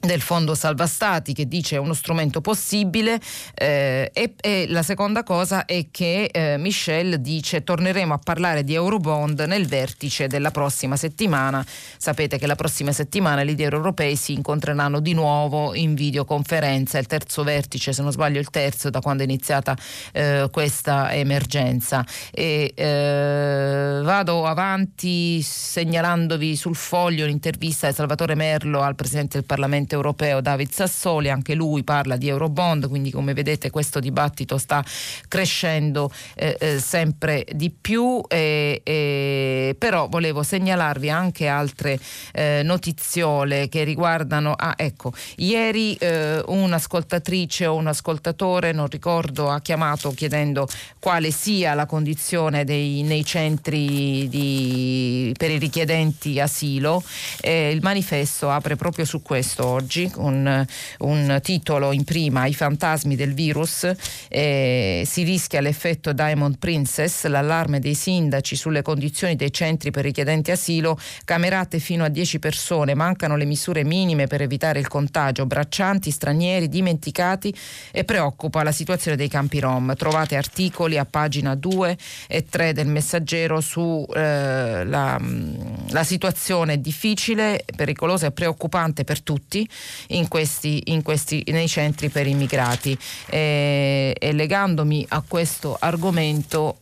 del 0.01 0.21
fondo 0.21 0.55
salva 0.55 0.87
stati 0.87 1.31
che 1.31 1.47
dice 1.47 1.75
è 1.75 1.79
uno 1.79 1.93
strumento 1.93 2.41
possibile 2.41 3.19
eh, 3.53 4.09
e, 4.11 4.33
e, 4.41 4.65
la 4.67 4.81
seconda 4.81 5.21
cosa 5.21 5.65
è 5.65 5.87
che 5.91 6.29
eh, 6.31 6.57
Michel 6.57 7.21
dice 7.21 7.63
torneremo 7.63 8.13
a 8.13 8.17
parlare 8.17 8.63
di 8.63 8.73
Eurobond 8.73 9.41
nel 9.41 9.67
vertice 9.67 10.27
della 10.27 10.49
prossima 10.49 10.95
settimana. 10.95 11.63
Sapete 11.97 12.39
che 12.39 12.47
la 12.47 12.55
prossima 12.55 12.91
settimana 12.91 13.41
i 13.41 13.45
leader 13.45 13.73
europei 13.73 14.15
si 14.15 14.33
incontreranno 14.33 14.99
di 14.99 15.13
nuovo 15.13 15.75
in 15.75 15.93
videoconferenza. 15.93 16.97
Il 16.97 17.05
terzo 17.05 17.43
vertice 17.43 17.93
se 17.93 18.01
non 18.01 18.11
sbaglio 18.11 18.39
il 18.39 18.49
terzo 18.49 18.89
da 18.89 19.01
quando 19.01 19.21
è 19.21 19.25
iniziata 19.25 19.77
eh, 20.13 20.47
questa 20.51 21.13
emergenza. 21.13 22.03
E 22.31 22.73
eh, 22.75 23.99
vado 24.01 24.45
avanti 24.45 25.41
segnalandovi 25.43 26.55
sul 26.55 26.75
foglio 26.75 27.27
l'intervista 27.27 27.87
di 27.87 27.93
Salvatore 27.93 28.33
Merlo 28.33 28.81
al 28.81 28.95
Presidente 28.95 29.37
del 29.37 29.45
Parlamento 29.45 29.90
Presidente 29.91 29.95
europeo 29.95 30.41
David 30.41 30.71
Sassoli, 30.71 31.29
anche 31.29 31.53
lui 31.53 31.83
parla 31.83 32.15
di 32.15 32.29
Eurobond, 32.29 32.87
quindi 32.87 33.11
come 33.11 33.33
vedete 33.33 33.69
questo 33.69 33.99
dibattito 33.99 34.57
sta 34.57 34.83
crescendo 35.27 36.11
eh, 36.35 36.55
eh, 36.59 36.79
sempre 36.79 37.45
di 37.51 37.69
più, 37.69 38.21
eh, 38.27 39.75
però 39.77 40.07
volevo 40.07 40.43
segnalarvi 40.43 41.09
anche 41.09 41.47
altre 41.47 41.99
eh, 42.33 42.61
notiziole 42.63 43.67
che 43.67 43.83
riguardano, 43.83 44.53
ah 44.53 44.75
ecco, 44.77 45.11
ieri 45.37 45.95
eh, 45.95 46.41
un'ascoltatrice 46.45 47.65
o 47.65 47.75
un 47.75 47.87
ascoltatore, 47.87 48.71
non 48.71 48.87
ricordo, 48.87 49.49
ha 49.49 49.59
chiamato 49.59 50.11
chiedendo 50.11 50.67
quale 50.99 51.31
sia 51.31 51.73
la 51.73 51.85
condizione 51.85 52.63
dei, 52.63 53.03
nei 53.03 53.25
centri 53.25 54.27
di, 54.29 55.33
per 55.37 55.51
i 55.51 55.57
richiedenti 55.57 56.39
asilo. 56.39 57.03
il 57.41 57.79
manifesto 57.81 58.49
apre 58.49 58.75
proprio 58.75 59.05
su 59.05 59.21
questo 59.21 59.80
oggi 59.81 60.09
con 60.11 60.67
un 60.99 61.39
titolo 61.41 61.91
in 61.91 62.03
prima 62.03 62.45
I 62.45 62.53
fantasmi 62.53 63.15
del 63.15 63.33
virus 63.33 63.91
eh, 64.29 65.03
si 65.05 65.23
rischia 65.23 65.59
l'effetto 65.59 66.13
Diamond 66.13 66.59
Princess 66.59 67.25
l'allarme 67.25 67.79
dei 67.79 67.95
sindaci 67.95 68.55
sulle 68.55 68.83
condizioni 68.83 69.35
dei 69.35 69.51
centri 69.51 69.89
per 69.89 70.03
richiedenti 70.03 70.51
asilo 70.51 70.99
camerate 71.25 71.79
fino 71.79 72.03
a 72.03 72.09
10 72.09 72.37
persone. 72.37 72.93
Mancano 72.93 73.35
le 73.35 73.45
misure 73.45 73.83
minime 73.83 74.27
per 74.27 74.41
evitare 74.41 74.79
il 74.79 74.87
contagio 74.87 75.47
braccianti 75.47 76.11
stranieri 76.11 76.69
dimenticati 76.69 77.53
e 77.91 78.03
preoccupa 78.03 78.61
la 78.61 78.71
situazione 78.71 79.17
dei 79.17 79.29
campi 79.29 79.59
rom. 79.59 79.95
Trovate 79.95 80.35
articoli 80.35 80.97
a 80.97 81.05
pagina 81.05 81.55
2 81.55 81.97
e 82.27 82.45
3 82.45 82.73
del 82.73 82.87
messaggero 82.87 83.61
su 83.61 84.05
eh, 84.15 84.85
la 84.85 86.03
situazione 86.03 86.79
difficile 86.79 87.65
pericolosa 87.75 88.27
e 88.27 88.31
preoccupante 88.31 89.03
per 89.03 89.21
tutti 89.21 89.67
in 90.07 90.27
questi, 90.27 90.81
in 90.85 91.01
questi, 91.01 91.43
nei 91.47 91.67
centri 91.67 92.09
per 92.09 92.27
immigrati. 92.27 92.97
E, 93.27 94.15
e 94.17 94.33
legandomi 94.33 95.05
a 95.09 95.23
questo 95.27 95.77
argomento 95.79 96.79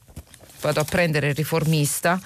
vado 0.62 0.80
a 0.80 0.84
prendere 0.84 1.30
il 1.30 1.36
riformista 1.36 2.19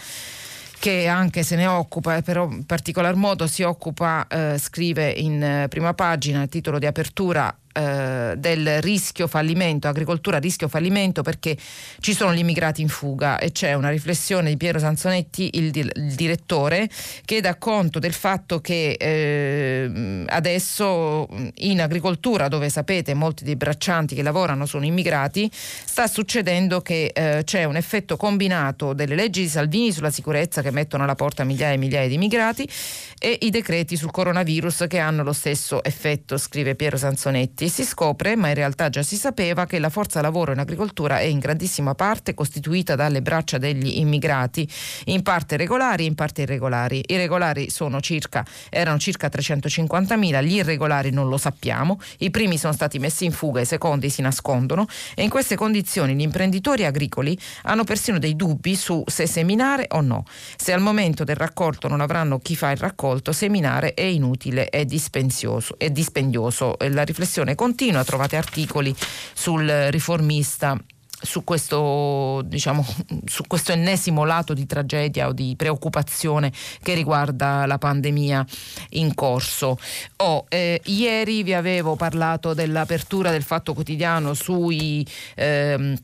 che 0.83 1.07
anche 1.07 1.43
se 1.43 1.55
ne 1.55 1.65
occupa, 1.65 2.21
però 2.21 2.49
in 2.49 2.65
particolar 2.65 3.15
modo 3.15 3.47
si 3.47 3.63
occupa, 3.63 4.27
eh, 4.27 4.57
scrive 4.57 5.11
in 5.11 5.41
eh, 5.41 5.67
prima 5.69 5.93
pagina, 5.93 6.45
titolo 6.47 6.77
di 6.77 6.85
apertura, 6.85 7.55
eh, 7.73 8.35
del 8.37 8.81
rischio 8.83 9.27
fallimento, 9.27 9.87
agricoltura 9.87 10.37
rischio 10.37 10.67
fallimento 10.67 11.23
perché 11.23 11.57
ci 11.99 12.13
sono 12.13 12.31
gli 12.33 12.39
immigrati 12.39 12.81
in 12.81 12.87
fuga. 12.87 13.39
E 13.39 13.51
c'è 13.51 13.73
una 13.73 13.89
riflessione 13.89 14.49
di 14.49 14.57
Piero 14.57 14.77
Sanzonetti, 14.77 15.49
il, 15.53 15.75
il 15.75 16.13
direttore, 16.13 16.87
che 17.25 17.41
dà 17.41 17.55
conto 17.55 17.97
del 17.97 18.13
fatto 18.13 18.61
che 18.61 18.91
eh, 18.91 20.23
adesso 20.27 21.27
in 21.55 21.81
agricoltura, 21.81 22.47
dove 22.47 22.69
sapete 22.69 23.15
molti 23.15 23.43
dei 23.43 23.55
braccianti 23.55 24.13
che 24.13 24.21
lavorano 24.21 24.67
sono 24.67 24.85
immigrati, 24.85 25.49
sta 25.51 26.05
succedendo 26.05 26.81
che 26.81 27.11
eh, 27.13 27.41
c'è 27.43 27.63
un 27.63 27.75
effetto 27.75 28.17
combinato 28.17 28.93
delle 28.93 29.15
leggi 29.15 29.41
di 29.41 29.49
Salvini 29.49 29.91
sulla 29.91 30.11
sicurezza 30.11 30.61
che 30.61 30.69
mettono 30.69 31.03
alla 31.03 31.15
porta 31.15 31.43
migliaia 31.43 31.73
e 31.73 31.77
migliaia 31.77 32.07
di 32.07 32.15
immigrati 32.15 32.69
e 33.17 33.37
i 33.41 33.49
decreti 33.49 33.95
sul 33.95 34.11
coronavirus 34.11 34.85
che 34.87 34.99
hanno 34.99 35.23
lo 35.23 35.33
stesso 35.33 35.83
effetto, 35.83 36.37
scrive 36.37 36.75
Piero 36.75 36.97
Sanzonetti 36.97 37.62
infatti 37.63 37.69
si 37.69 37.85
scopre, 37.85 38.35
ma 38.35 38.49
in 38.49 38.55
realtà 38.55 38.89
già 38.89 39.03
si 39.03 39.15
sapeva, 39.15 39.65
che 39.65 39.79
la 39.79 39.89
forza 39.89 40.21
lavoro 40.21 40.51
in 40.51 40.59
agricoltura 40.59 41.19
è 41.19 41.23
in 41.23 41.39
grandissima 41.39 41.95
parte 41.95 42.33
costituita 42.33 42.95
dalle 42.95 43.21
braccia 43.21 43.57
degli 43.57 43.99
immigrati, 43.99 44.67
in 45.05 45.21
parte 45.21 45.57
regolari 45.57 46.03
e 46.03 46.07
in 46.07 46.15
parte 46.15 46.41
irregolari. 46.43 47.03
I 47.07 47.17
regolari 47.17 47.69
circa, 48.01 48.45
erano 48.69 48.97
circa 48.97 49.27
350.000, 49.27 50.43
gli 50.43 50.55
irregolari 50.55 51.11
non 51.11 51.29
lo 51.29 51.37
sappiamo, 51.37 51.99
i 52.19 52.31
primi 52.31 52.57
sono 52.57 52.73
stati 52.73 52.99
messi 52.99 53.25
in 53.25 53.31
fuga, 53.31 53.61
i 53.61 53.65
secondi 53.65 54.09
si 54.09 54.21
nascondono 54.21 54.85
e 55.15 55.23
in 55.23 55.29
queste 55.29 55.55
condizioni 55.55 56.15
gli 56.15 56.21
imprenditori 56.21 56.85
agricoli 56.85 57.37
hanno 57.63 57.83
persino 57.83 58.19
dei 58.19 58.35
dubbi 58.35 58.75
su 58.75 59.03
se 59.05 59.27
seminare 59.27 59.87
o 59.89 60.01
no. 60.01 60.25
Se 60.55 60.73
al 60.73 60.81
momento 60.81 61.23
del 61.23 61.35
raccolto 61.35 61.87
non 61.87 62.01
avranno 62.01 62.39
chi 62.39 62.55
fa 62.55 62.71
il 62.71 62.77
raccolto, 62.77 63.31
seminare 63.31 63.93
è 63.93 64.03
inutile 64.03 64.69
e 64.69 64.85
dispendioso. 64.85 65.75
È 65.77 65.89
dispendioso. 65.89 66.75
La 66.89 67.03
riflessione 67.03 67.52
discussione 67.53 67.55
continua, 67.55 68.03
trovate 68.03 68.35
articoli 68.35 68.93
sul 69.33 69.67
riformista 69.89 70.77
su 71.25 71.45
questo, 71.45 72.41
diciamo, 72.43 72.85
su 73.23 73.43
questo 73.47 73.71
ennesimo 73.71 74.25
lato 74.25 74.53
di 74.53 74.65
tragedia 74.65 75.27
o 75.27 75.31
di 75.31 75.53
preoccupazione 75.55 76.51
che 76.81 76.93
riguarda 76.95 77.65
la 77.65 77.77
pandemia 77.77 78.45
in 78.89 79.13
corso. 79.13 79.77
Oh, 80.17 80.43
eh, 80.49 80.81
ieri 80.83 81.43
vi 81.43 81.53
avevo 81.53 81.95
parlato 81.95 82.53
dell'apertura 82.53 83.31
del 83.31 83.43
Fatto 83.43 83.73
Quotidiano 83.73 84.33
sui... 84.33 85.07
Ehm, 85.35 85.95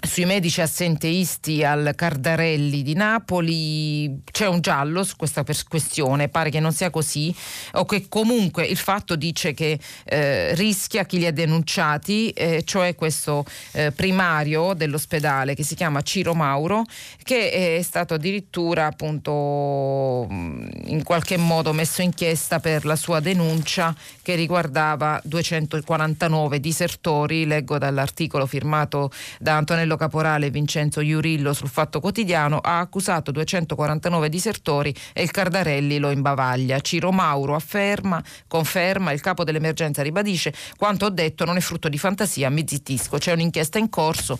sui 0.00 0.24
medici 0.26 0.60
assenteisti 0.60 1.64
al 1.64 1.92
Cardarelli 1.96 2.82
di 2.82 2.94
Napoli. 2.94 4.22
C'è 4.30 4.46
un 4.46 4.60
giallo 4.60 5.02
su 5.02 5.16
questa 5.16 5.44
questione, 5.68 6.28
pare 6.28 6.50
che 6.50 6.60
non 6.60 6.72
sia 6.72 6.90
così, 6.90 7.34
o 7.72 7.84
che 7.84 8.06
comunque 8.08 8.64
il 8.64 8.76
fatto 8.76 9.16
dice 9.16 9.54
che 9.54 9.78
eh, 10.04 10.54
rischia 10.54 11.04
chi 11.04 11.18
li 11.18 11.26
ha 11.26 11.32
denunciati, 11.32 12.30
eh, 12.30 12.62
cioè 12.64 12.94
questo 12.94 13.44
eh, 13.72 13.90
primario 13.90 14.72
dell'ospedale 14.74 15.54
che 15.54 15.64
si 15.64 15.74
chiama 15.74 16.02
Ciro 16.02 16.34
Mauro, 16.34 16.84
che 17.24 17.76
è 17.78 17.82
stato 17.82 18.14
addirittura 18.14 18.86
appunto 18.86 20.26
in 20.30 21.02
qualche 21.02 21.36
modo 21.36 21.72
messo 21.72 22.02
in 22.02 22.14
chiesta 22.14 22.60
per 22.60 22.84
la 22.84 22.96
sua 22.96 23.18
denuncia 23.18 23.94
che 24.22 24.36
riguardava 24.36 25.20
249 25.24 26.60
disertori, 26.60 27.46
leggo 27.46 27.78
dall'articolo 27.78 28.46
firmato 28.46 29.10
da 29.38 29.56
Antonello 29.56 29.87
Antonello 29.88 29.96
Caporale 29.96 30.50
Vincenzo 30.50 31.00
Iurillo 31.00 31.54
sul 31.54 31.68
Fatto 31.68 32.00
Quotidiano 32.00 32.58
ha 32.58 32.78
accusato 32.78 33.30
249 33.30 34.28
disertori 34.28 34.94
e 35.14 35.22
il 35.22 35.30
Cardarelli 35.30 35.98
lo 35.98 36.10
imbavaglia. 36.10 36.80
Ciro 36.80 37.10
Mauro 37.10 37.54
afferma, 37.54 38.22
conferma, 38.46 39.12
il 39.12 39.20
capo 39.20 39.44
dell'emergenza 39.44 40.02
ribadisce 40.02 40.52
quanto 40.76 41.06
ho 41.06 41.10
detto 41.10 41.44
non 41.46 41.56
è 41.56 41.60
frutto 41.60 41.88
di 41.88 41.96
fantasia, 41.96 42.50
mi 42.50 42.64
zittisco, 42.66 43.16
c'è 43.16 43.32
un'inchiesta 43.32 43.78
in 43.78 43.88
corso. 43.88 44.38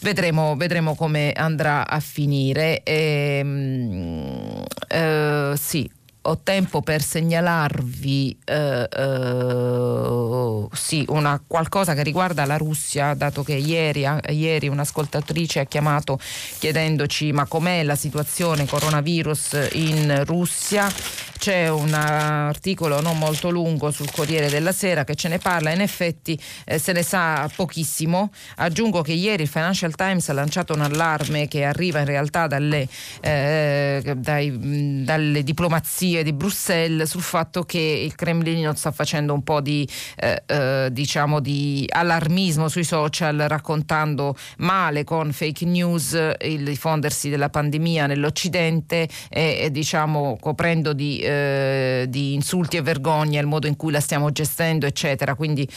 Vedremo, 0.00 0.54
vedremo 0.56 0.94
come 0.94 1.32
andrà 1.32 1.88
a 1.88 1.98
finire. 2.00 2.82
Ehm, 2.82 4.62
eh, 4.88 5.54
sì, 5.56 5.90
ho 6.26 6.38
tempo 6.42 6.80
per 6.80 7.02
segnalarvi 7.02 8.38
eh, 8.44 8.88
eh, 8.90 10.66
sì, 10.72 11.04
una, 11.08 11.42
qualcosa 11.46 11.94
che 11.94 12.02
riguarda 12.02 12.46
la 12.46 12.56
Russia, 12.56 13.14
dato 13.14 13.42
che 13.42 13.54
ieri, 13.54 14.06
ieri 14.28 14.68
un'ascoltatrice 14.68 15.60
ha 15.60 15.64
chiamato 15.64 16.18
chiedendoci 16.58 17.32
ma 17.32 17.46
com'è 17.46 17.82
la 17.82 17.96
situazione 17.96 18.66
coronavirus 18.66 19.68
in 19.72 20.24
Russia. 20.24 20.90
C'è 21.36 21.68
un 21.68 21.92
articolo 21.92 23.02
non 23.02 23.18
molto 23.18 23.50
lungo 23.50 23.90
sul 23.90 24.10
Corriere 24.10 24.48
della 24.48 24.72
Sera 24.72 25.04
che 25.04 25.14
ce 25.14 25.28
ne 25.28 25.36
parla, 25.36 25.72
in 25.72 25.82
effetti 25.82 26.40
eh, 26.64 26.78
se 26.78 26.92
ne 26.92 27.02
sa 27.02 27.50
pochissimo. 27.54 28.30
Aggiungo 28.56 29.02
che 29.02 29.12
ieri 29.12 29.42
il 29.42 29.48
Financial 29.48 29.94
Times 29.94 30.26
ha 30.30 30.32
lanciato 30.32 30.72
un 30.72 30.80
allarme 30.80 31.46
che 31.46 31.64
arriva 31.64 31.98
in 31.98 32.06
realtà 32.06 32.46
dalle, 32.46 32.88
eh, 33.20 34.14
dai, 34.16 35.04
dalle 35.04 35.42
diplomazie 35.42 36.13
Kiev 36.14 36.20
e 36.20 36.22
di 36.22 36.32
Bruxelles 36.32 37.08
sul 37.08 37.22
fatto 37.22 37.64
che 37.64 37.78
il 37.78 38.14
Cremlino 38.14 38.72
sta 38.74 38.92
facendo 38.92 39.32
un 39.32 39.42
po' 39.42 39.60
di, 39.60 39.88
eh, 40.16 40.42
eh, 40.46 40.88
diciamo 40.92 41.40
di 41.40 41.84
allarmismo 41.88 42.68
sui 42.68 42.84
social 42.84 43.36
raccontando 43.48 44.36
male 44.58 45.02
con 45.04 45.32
fake 45.32 45.64
news 45.64 46.16
il 46.42 46.64
diffondersi 46.64 47.28
della 47.28 47.48
pandemia 47.48 48.06
nell'Occidente 48.06 49.08
e, 49.28 49.58
e 49.60 49.70
diciamo 49.70 50.38
coprendo 50.40 50.92
di, 50.92 51.18
eh, 51.18 52.06
di 52.08 52.34
insulti 52.34 52.76
e 52.76 52.82
vergogna 52.82 53.40
il 53.40 53.46
modo 53.46 53.66
in 53.66 53.76
cui 53.76 53.90
la 53.90 54.00
stiamo 54.00 54.30
gestendo 54.30 54.86
eccetera 54.86 55.34
quindi 55.34 55.68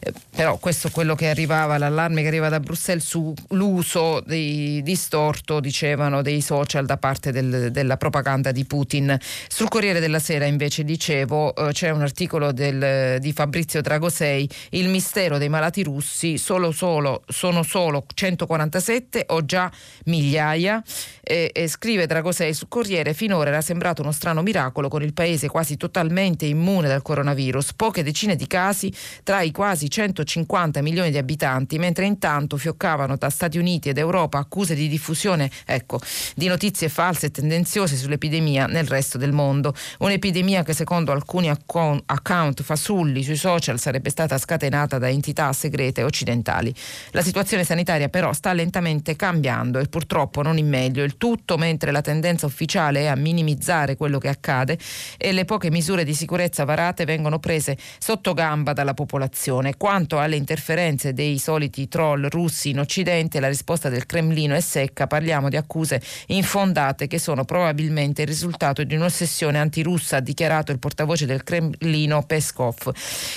eh, 0.00 0.12
però 0.34 0.58
questo 0.58 0.88
è 0.88 0.90
quello 0.90 1.14
che 1.14 1.28
arrivava, 1.28 1.78
l'allarme 1.78 2.22
che 2.22 2.28
arriva 2.28 2.48
da 2.48 2.60
Bruxelles 2.60 3.04
sull'uso 3.04 4.22
distorto, 4.26 5.60
dicevano, 5.60 6.22
dei 6.22 6.40
social 6.40 6.84
da 6.84 6.98
parte 6.98 7.32
del, 7.32 7.70
della 7.70 7.96
propaganda 7.96 8.52
di 8.52 8.64
Putin. 8.64 9.16
Sul 9.66 9.74
Corriere 9.80 9.98
della 9.98 10.20
Sera 10.20 10.44
invece 10.44 10.84
dicevo 10.84 11.52
eh, 11.52 11.72
c'è 11.72 11.90
un 11.90 12.00
articolo 12.00 12.52
del, 12.52 13.18
di 13.18 13.32
Fabrizio 13.32 13.80
Dragosei, 13.80 14.48
il 14.70 14.88
mistero 14.88 15.38
dei 15.38 15.48
malati 15.48 15.82
russi, 15.82 16.38
solo, 16.38 16.70
solo, 16.70 17.24
sono 17.26 17.64
solo 17.64 18.06
147 18.14 19.24
o 19.30 19.44
già 19.44 19.68
migliaia. 20.04 20.80
E, 21.20 21.50
e 21.52 21.66
scrive 21.66 22.06
Dragosei 22.06 22.54
sul 22.54 22.68
Corriere, 22.68 23.12
finora 23.12 23.50
era 23.50 23.60
sembrato 23.60 24.02
uno 24.02 24.12
strano 24.12 24.42
miracolo 24.42 24.86
con 24.86 25.02
il 25.02 25.12
paese 25.12 25.48
quasi 25.48 25.76
totalmente 25.76 26.46
immune 26.46 26.86
dal 26.86 27.02
coronavirus, 27.02 27.72
poche 27.74 28.04
decine 28.04 28.36
di 28.36 28.46
casi 28.46 28.94
tra 29.24 29.42
i 29.42 29.50
quasi 29.50 29.90
150 29.90 30.80
milioni 30.80 31.10
di 31.10 31.18
abitanti, 31.18 31.76
mentre 31.78 32.06
intanto 32.06 32.56
fioccavano 32.56 33.16
da 33.16 33.30
Stati 33.30 33.58
Uniti 33.58 33.88
ed 33.88 33.98
Europa 33.98 34.38
accuse 34.38 34.76
di 34.76 34.86
diffusione 34.86 35.50
ecco, 35.64 35.98
di 36.36 36.46
notizie 36.46 36.88
false 36.88 37.26
e 37.26 37.30
tendenziose 37.32 37.96
sull'epidemia 37.96 38.66
nel 38.66 38.86
resto 38.86 39.18
del 39.18 39.32
mondo. 39.32 39.54
Un'epidemia 39.98 40.62
che 40.62 40.74
secondo 40.74 41.12
alcuni 41.12 41.48
account 41.48 42.62
fasulli 42.62 43.22
sui 43.22 43.36
social 43.36 43.78
sarebbe 43.78 44.10
stata 44.10 44.38
scatenata 44.38 44.98
da 44.98 45.08
entità 45.08 45.52
segrete 45.52 46.02
occidentali. 46.02 46.74
La 47.12 47.22
situazione 47.22 47.64
sanitaria 47.64 48.08
però 48.08 48.32
sta 48.32 48.52
lentamente 48.52 49.16
cambiando 49.16 49.78
e 49.78 49.86
purtroppo 49.86 50.42
non 50.42 50.58
in 50.58 50.68
meglio, 50.68 51.04
il 51.04 51.16
tutto 51.16 51.56
mentre 51.56 51.90
la 51.90 52.00
tendenza 52.00 52.46
ufficiale 52.46 53.00
è 53.00 53.06
a 53.06 53.16
minimizzare 53.16 53.96
quello 53.96 54.18
che 54.18 54.28
accade 54.28 54.78
e 55.16 55.32
le 55.32 55.44
poche 55.44 55.70
misure 55.70 56.04
di 56.04 56.14
sicurezza 56.14 56.64
varate 56.64 57.04
vengono 57.04 57.38
prese 57.38 57.76
sotto 57.98 58.34
gamba 58.34 58.72
dalla 58.72 58.94
popolazione. 58.94 59.76
Quanto 59.76 60.18
alle 60.18 60.36
interferenze 60.36 61.12
dei 61.12 61.38
soliti 61.38 61.88
troll 61.88 62.28
russi 62.28 62.70
in 62.70 62.80
Occidente, 62.80 63.40
la 63.40 63.48
risposta 63.48 63.88
del 63.88 64.06
Cremlino 64.06 64.54
è 64.54 64.60
secca. 64.60 65.06
Parliamo 65.06 65.48
di 65.48 65.56
accuse 65.56 66.02
infondate 66.26 67.06
che 67.06 67.18
sono 67.18 67.44
probabilmente 67.44 68.22
il 68.22 68.28
risultato 68.28 68.82
di 68.82 68.94
un'ossessione 68.94 69.45
antirussa, 69.54 70.16
ha 70.16 70.20
dichiarato 70.20 70.72
il 70.72 70.80
portavoce 70.80 71.26
del 71.26 71.44
Cremlino 71.44 72.24
Peskov. 72.24 72.92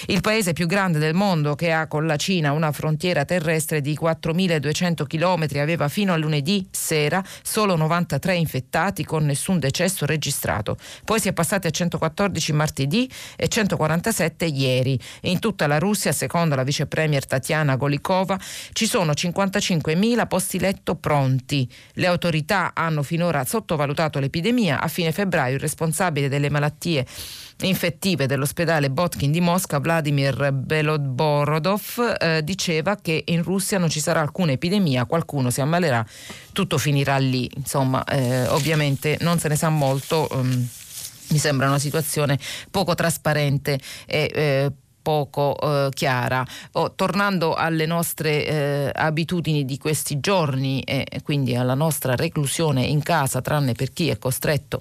Il 0.07 0.21
paese 0.21 0.53
più 0.53 0.65
grande 0.65 0.97
del 0.97 1.13
mondo 1.13 1.53
che 1.53 1.71
ha 1.71 1.85
con 1.87 2.07
la 2.07 2.15
Cina 2.15 2.51
una 2.51 2.71
frontiera 2.71 3.25
terrestre 3.25 3.81
di 3.81 3.97
4.200 4.01 5.05
km 5.05 5.59
aveva 5.59 5.87
fino 5.87 6.13
a 6.13 6.17
lunedì 6.17 6.67
sera 6.71 7.23
solo 7.43 7.75
93 7.75 8.35
infettati 8.35 9.05
con 9.05 9.25
nessun 9.25 9.59
decesso 9.59 10.05
registrato. 10.05 10.77
Poi 11.05 11.19
si 11.19 11.27
è 11.27 11.33
passati 11.33 11.67
a 11.67 11.69
114 11.69 12.53
martedì 12.53 13.09
e 13.35 13.47
147 13.47 14.45
ieri. 14.45 14.99
In 15.21 15.39
tutta 15.39 15.67
la 15.67 15.77
Russia, 15.77 16.11
secondo 16.11 16.55
la 16.55 16.63
vice 16.63 16.87
premier 16.87 17.25
Tatiana 17.25 17.75
Golikova, 17.75 18.39
ci 18.73 18.87
sono 18.87 19.11
55.000 19.11 20.27
posti 20.27 20.59
letto 20.59 20.95
pronti. 20.95 21.69
Le 21.93 22.07
autorità 22.07 22.71
hanno 22.73 23.03
finora 23.03 23.45
sottovalutato 23.45 24.19
l'epidemia. 24.19 24.79
A 24.81 24.87
fine 24.87 25.11
febbraio 25.11 25.55
il 25.55 25.59
responsabile 25.59 25.97
delle 26.09 26.49
malattie 26.49 27.05
infettive 27.61 28.25
dell'ospedale 28.25 28.89
Botkin 28.89 29.31
di 29.31 29.41
Mosca, 29.41 29.79
Vladimir 29.79 30.51
Belodborodov, 30.53 32.15
eh, 32.17 32.43
diceva 32.43 32.95
che 32.95 33.23
in 33.25 33.43
Russia 33.43 33.77
non 33.77 33.89
ci 33.89 33.99
sarà 33.99 34.21
alcuna 34.21 34.53
epidemia, 34.53 35.05
qualcuno 35.05 35.49
si 35.49 35.59
ammalerà, 35.59 36.05
tutto 36.53 36.77
finirà 36.77 37.17
lì. 37.17 37.49
Insomma, 37.55 38.03
eh, 38.05 38.47
ovviamente 38.47 39.17
non 39.21 39.39
se 39.39 39.49
ne 39.49 39.55
sa 39.55 39.69
molto. 39.69 40.27
Um, 40.31 40.67
mi 41.31 41.37
sembra 41.37 41.67
una 41.67 41.77
situazione 41.77 42.39
poco 42.71 42.95
trasparente 42.95 43.79
e 44.07 44.31
eh, 44.33 44.71
poco 45.01 45.57
eh, 45.59 45.89
chiara. 45.93 46.45
Oh, 46.73 46.93
tornando 46.93 47.53
alle 47.53 47.85
nostre 47.85 48.45
eh, 48.45 48.91
abitudini 48.93 49.65
di 49.65 49.77
questi 49.77 50.19
giorni 50.19 50.81
e 50.81 51.05
quindi 51.23 51.55
alla 51.55 51.73
nostra 51.73 52.15
reclusione 52.15 52.83
in 52.83 53.01
casa, 53.01 53.41
tranne 53.41 53.73
per 53.73 53.91
chi 53.91 54.09
è 54.09 54.17
costretto 54.17 54.79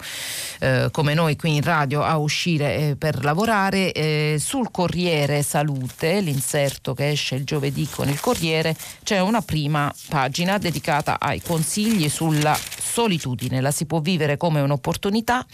eh, 0.61 0.89
come 0.91 1.14
noi 1.14 1.37
qui 1.37 1.57
in 1.57 1.62
radio 1.62 2.03
a 2.03 2.16
uscire 2.16 2.77
eh, 2.77 2.97
per 2.97 3.25
lavorare, 3.25 3.93
eh, 3.93 4.37
sul 4.39 4.71
Corriere 4.71 5.43
Salute, 5.43 6.21
l'inserto 6.21 6.95
che 6.95 7.11
esce 7.11 7.35
il 7.35 7.45
giovedì 7.45 7.89
con 7.89 8.09
il 8.09 8.21
Corriere, 8.21 8.77
c'è 9.03 9.21
una 9.21 9.43
prima 9.43 9.93
pagina 10.09 10.59
dedicata 10.59 11.19
ai 11.21 11.41
consigli 11.41 12.09
sulla 12.09 12.57
solitudine. 12.99 13.61
La 13.61 13.71
si 13.71 13.87
può 13.87 14.01
vivere 14.01 14.37
come 14.37 14.61
un'opportunità, 14.61 15.47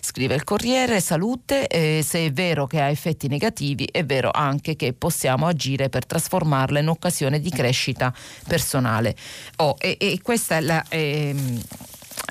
scrive 0.00 0.34
il 0.34 0.44
Corriere 0.44 1.00
Salute, 1.00 1.66
eh, 1.66 2.02
se 2.04 2.26
è 2.26 2.30
vero 2.30 2.66
che 2.66 2.78
ha 2.78 2.90
effetti 2.90 3.26
negativi, 3.26 3.88
è 3.90 4.04
vero 4.04 4.28
anche 4.30 4.76
che 4.76 4.92
possiamo 4.92 5.46
agire 5.46 5.88
per 5.88 6.04
trasformarla 6.04 6.78
in 6.78 6.88
occasione 6.88 7.40
di 7.40 7.48
crescita 7.48 8.12
personale. 8.46 9.16
Oh, 9.56 9.76
e, 9.78 9.96
e 9.98 10.18
questa 10.22 10.58
è 10.58 10.60
la... 10.60 10.84
Eh, 10.90 11.34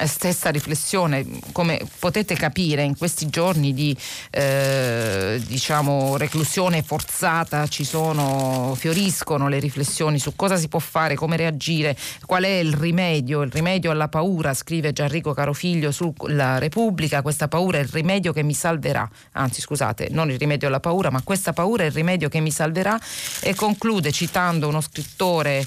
stessa 0.06 0.50
riflessione, 0.50 1.26
come 1.52 1.82
potete 2.00 2.36
capire 2.36 2.84
in 2.84 2.98
questi 2.98 3.28
giorni 3.30 3.74
di 3.74 3.96
eh, 4.32 5.42
diciamo, 5.46 6.18
reclusione 6.18 6.82
forzata 6.84 7.68
ci 7.68 7.84
sono, 7.84 8.76
fioriscono 8.78 9.48
le 9.48 9.60
riflessioni 9.60 10.20
su 10.20 10.36
cosa 10.36 10.58
si 10.58 10.68
può 10.68 10.80
fare, 10.80 11.16
come 11.16 11.38
reagire, 11.38 11.96
qual 12.26 12.44
è 12.44 12.60
il 12.60 12.74
rimedio, 12.74 13.42
il 13.42 13.52
rimedio 13.52 13.92
alla 13.92 14.08
paura, 14.08 14.54
scrive 14.54 14.94
Gianrico 14.94 15.34
Carofiglio 15.34 15.92
sulla 15.92 16.58
Repubblica, 16.58 17.22
questa 17.22 17.48
paura 17.48 17.78
è 17.78 17.82
il 17.82 17.90
rimedio 17.90 18.32
che 18.32 18.44
mi 18.44 18.54
salverà, 18.54 19.10
anzi 19.34 19.62
scusate, 19.62 20.08
non 20.12 20.30
il 20.32 20.38
rimedio 20.38 20.68
alla 20.68 20.80
paura, 20.80 21.10
ma 21.10 21.22
questa 21.24 21.54
paura 21.54 21.84
è 21.84 21.88
il 21.88 21.94
rimedio 21.94 22.30
che 22.30 22.40
mi 22.40 22.52
salverà 22.52 23.00
e 23.42 23.56
conclude 23.56 24.12
citando 24.12 24.68
uno 24.68 24.82
scrittore 24.82 25.66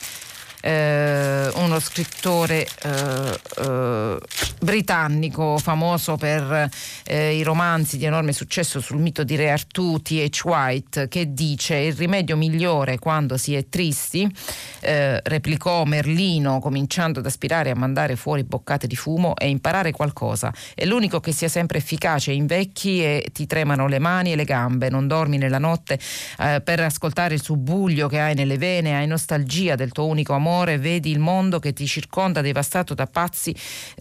eh, 0.62 1.50
uno 1.54 1.80
scrittore 1.80 2.66
eh, 2.84 3.40
eh, 3.58 4.18
britannico 4.60 5.58
famoso 5.58 6.16
per 6.16 6.70
eh, 7.04 7.34
i 7.34 7.42
romanzi 7.42 7.98
di 7.98 8.04
enorme 8.04 8.32
successo 8.32 8.80
sul 8.80 9.00
mito 9.00 9.24
di 9.24 9.34
Re 9.34 9.50
Artù, 9.50 10.00
T.H. 10.00 10.42
White, 10.44 11.08
che 11.08 11.32
dice 11.32 11.76
il 11.76 11.94
rimedio 11.94 12.36
migliore 12.36 12.98
quando 12.98 13.36
si 13.36 13.56
è 13.56 13.68
tristi, 13.68 14.32
eh, 14.80 15.20
replicò 15.24 15.84
Merlino 15.84 16.60
cominciando 16.60 17.18
ad 17.18 17.26
aspirare 17.26 17.70
a 17.70 17.74
mandare 17.74 18.14
fuori 18.14 18.44
boccate 18.44 18.86
di 18.86 18.96
fumo, 18.96 19.34
è 19.34 19.46
imparare 19.46 19.90
qualcosa. 19.90 20.52
È 20.74 20.84
l'unico 20.84 21.18
che 21.18 21.32
sia 21.32 21.48
sempre 21.48 21.78
efficace, 21.78 22.30
invecchi 22.30 23.02
e 23.02 23.26
ti 23.32 23.46
tremano 23.46 23.88
le 23.88 23.98
mani 23.98 24.32
e 24.32 24.36
le 24.36 24.44
gambe, 24.44 24.88
non 24.88 25.08
dormi 25.08 25.38
nella 25.38 25.58
notte 25.58 25.98
per 26.36 26.80
ascoltare 26.80 27.34
il 27.34 27.42
subbuglio 27.42 28.08
che 28.08 28.20
hai 28.20 28.34
nelle 28.34 28.58
vene, 28.58 28.96
hai 28.96 29.06
nostalgia 29.06 29.74
del 29.74 29.90
tuo 29.90 30.06
unico 30.06 30.32
amore 30.34 30.51
amore 30.52 30.76
vedi 30.76 31.10
il 31.10 31.18
mondo 31.18 31.58
che 31.58 31.72
ti 31.72 31.86
circonda 31.86 32.42
devastato 32.42 32.92
da 32.92 33.06
pazzi 33.06 33.54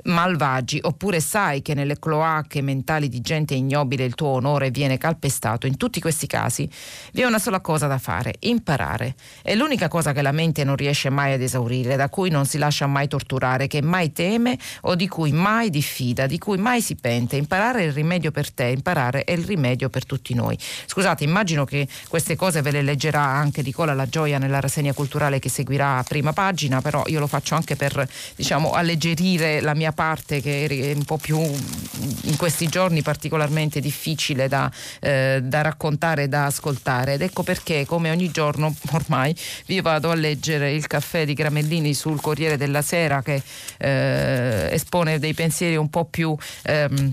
malvagi, 0.04 0.80
oppure 0.82 1.22
sai 1.22 1.62
che 1.62 1.74
nelle 1.74 1.98
cloache 1.98 2.62
mentali 2.62 3.08
di 3.08 3.22
gente 3.22 3.56
ignobile 3.56 4.04
il 4.04 4.16
tuo 4.16 4.28
onore 4.28 4.70
viene 4.70 4.98
calpestato. 4.98 5.66
In 5.66 5.78
tutti 5.78 6.02
questi 6.02 6.28
casi 6.28 6.70
vi 7.14 7.22
è 7.22 7.26
una 7.26 7.40
sola 7.40 7.62
cosa 7.62 7.88
da 7.88 7.98
fare, 7.98 8.36
imparare. 8.40 9.16
È 9.42 9.56
l'unica 9.56 9.88
cosa 9.88 10.12
che 10.12 10.22
la 10.22 10.34
mente 10.34 10.66
non 10.66 10.76
riesce 10.76 11.10
mai 11.10 11.34
ad 11.34 11.42
esaurire, 11.42 11.96
da 11.96 12.10
cui 12.10 12.30
non 12.30 12.46
si 12.46 12.58
lascia 12.58 12.86
mai 12.86 13.08
torturare, 13.08 13.68
che 13.68 13.82
mai 13.82 14.12
teme 14.12 14.58
o 14.82 14.96
di 14.96 15.08
cui 15.08 15.32
mai 15.32 15.70
diffida, 15.70 16.26
di 16.28 16.38
cui 16.38 16.58
mai 16.58 16.82
si 16.82 16.96
pente. 16.96 17.38
Imparare 17.38 17.80
è 17.80 17.84
il 17.84 17.94
rimedio 17.94 18.32
per 18.32 18.52
te, 18.52 18.66
imparare 18.66 19.24
è 19.24 19.32
il 19.32 19.46
rimedio 19.46 19.90
per 19.90 20.06
tutti 20.06 20.34
noi. 20.34 20.58
Scusate, 20.86 21.24
immagino 21.24 21.64
che 21.64 21.88
queste 22.10 22.36
cose 22.36 22.62
ve 22.62 22.72
le 22.72 22.82
leggerà 22.82 23.24
anche 23.24 23.62
Nicola 23.62 23.94
La 23.94 24.06
Gioia 24.06 24.38
nella 24.38 24.60
rassegna 24.60 24.94
culturale 24.94 25.40
che 25.40 25.50
seguirà 25.50 26.00
a 26.00 26.04
prima 26.04 26.34
pagina, 26.42 26.82
però 26.82 27.04
io 27.06 27.20
lo 27.20 27.28
faccio 27.28 27.54
anche 27.54 27.76
per 27.76 28.08
diciamo, 28.36 28.72
alleggerire 28.72 29.62
la 29.62 29.76
mia 29.76 29.92
parte 29.92 30.42
che 30.42 30.66
è 30.66 30.94
un 30.96 31.04
po' 31.04 31.18
più 31.18 31.40
in 31.40 32.36
questi 32.36 32.68
giorni 32.68 33.04
particolarmente 33.04 33.80
difficile 33.80 34.48
da, 34.48 34.72
eh, 35.00 35.40
da 35.44 35.62
raccontare 35.62 36.24
e 36.24 36.28
da 36.28 36.46
ascoltare. 36.46 37.14
Ed 37.14 37.22
ecco 37.22 37.44
perché, 37.44 37.86
come 37.86 38.10
ogni 38.10 38.32
giorno 38.32 38.74
ormai, 38.94 39.36
vi 39.68 39.82
vado 39.82 40.10
a 40.10 40.16
leggere 40.16 40.72
il 40.72 40.88
caffè 40.88 41.26
di 41.26 41.36
Gramellini 41.36 41.94
sul 41.94 42.20
Corriere 42.20 42.58
della 42.58 42.82
Sera 42.82 43.22
che 43.22 43.44
eh, 43.78 44.70
espone 44.72 45.20
dei 45.20 45.36
pensieri 45.36 45.76
un 45.76 45.92
po' 45.92 46.06
più... 46.06 46.36
Ehm, 46.64 47.12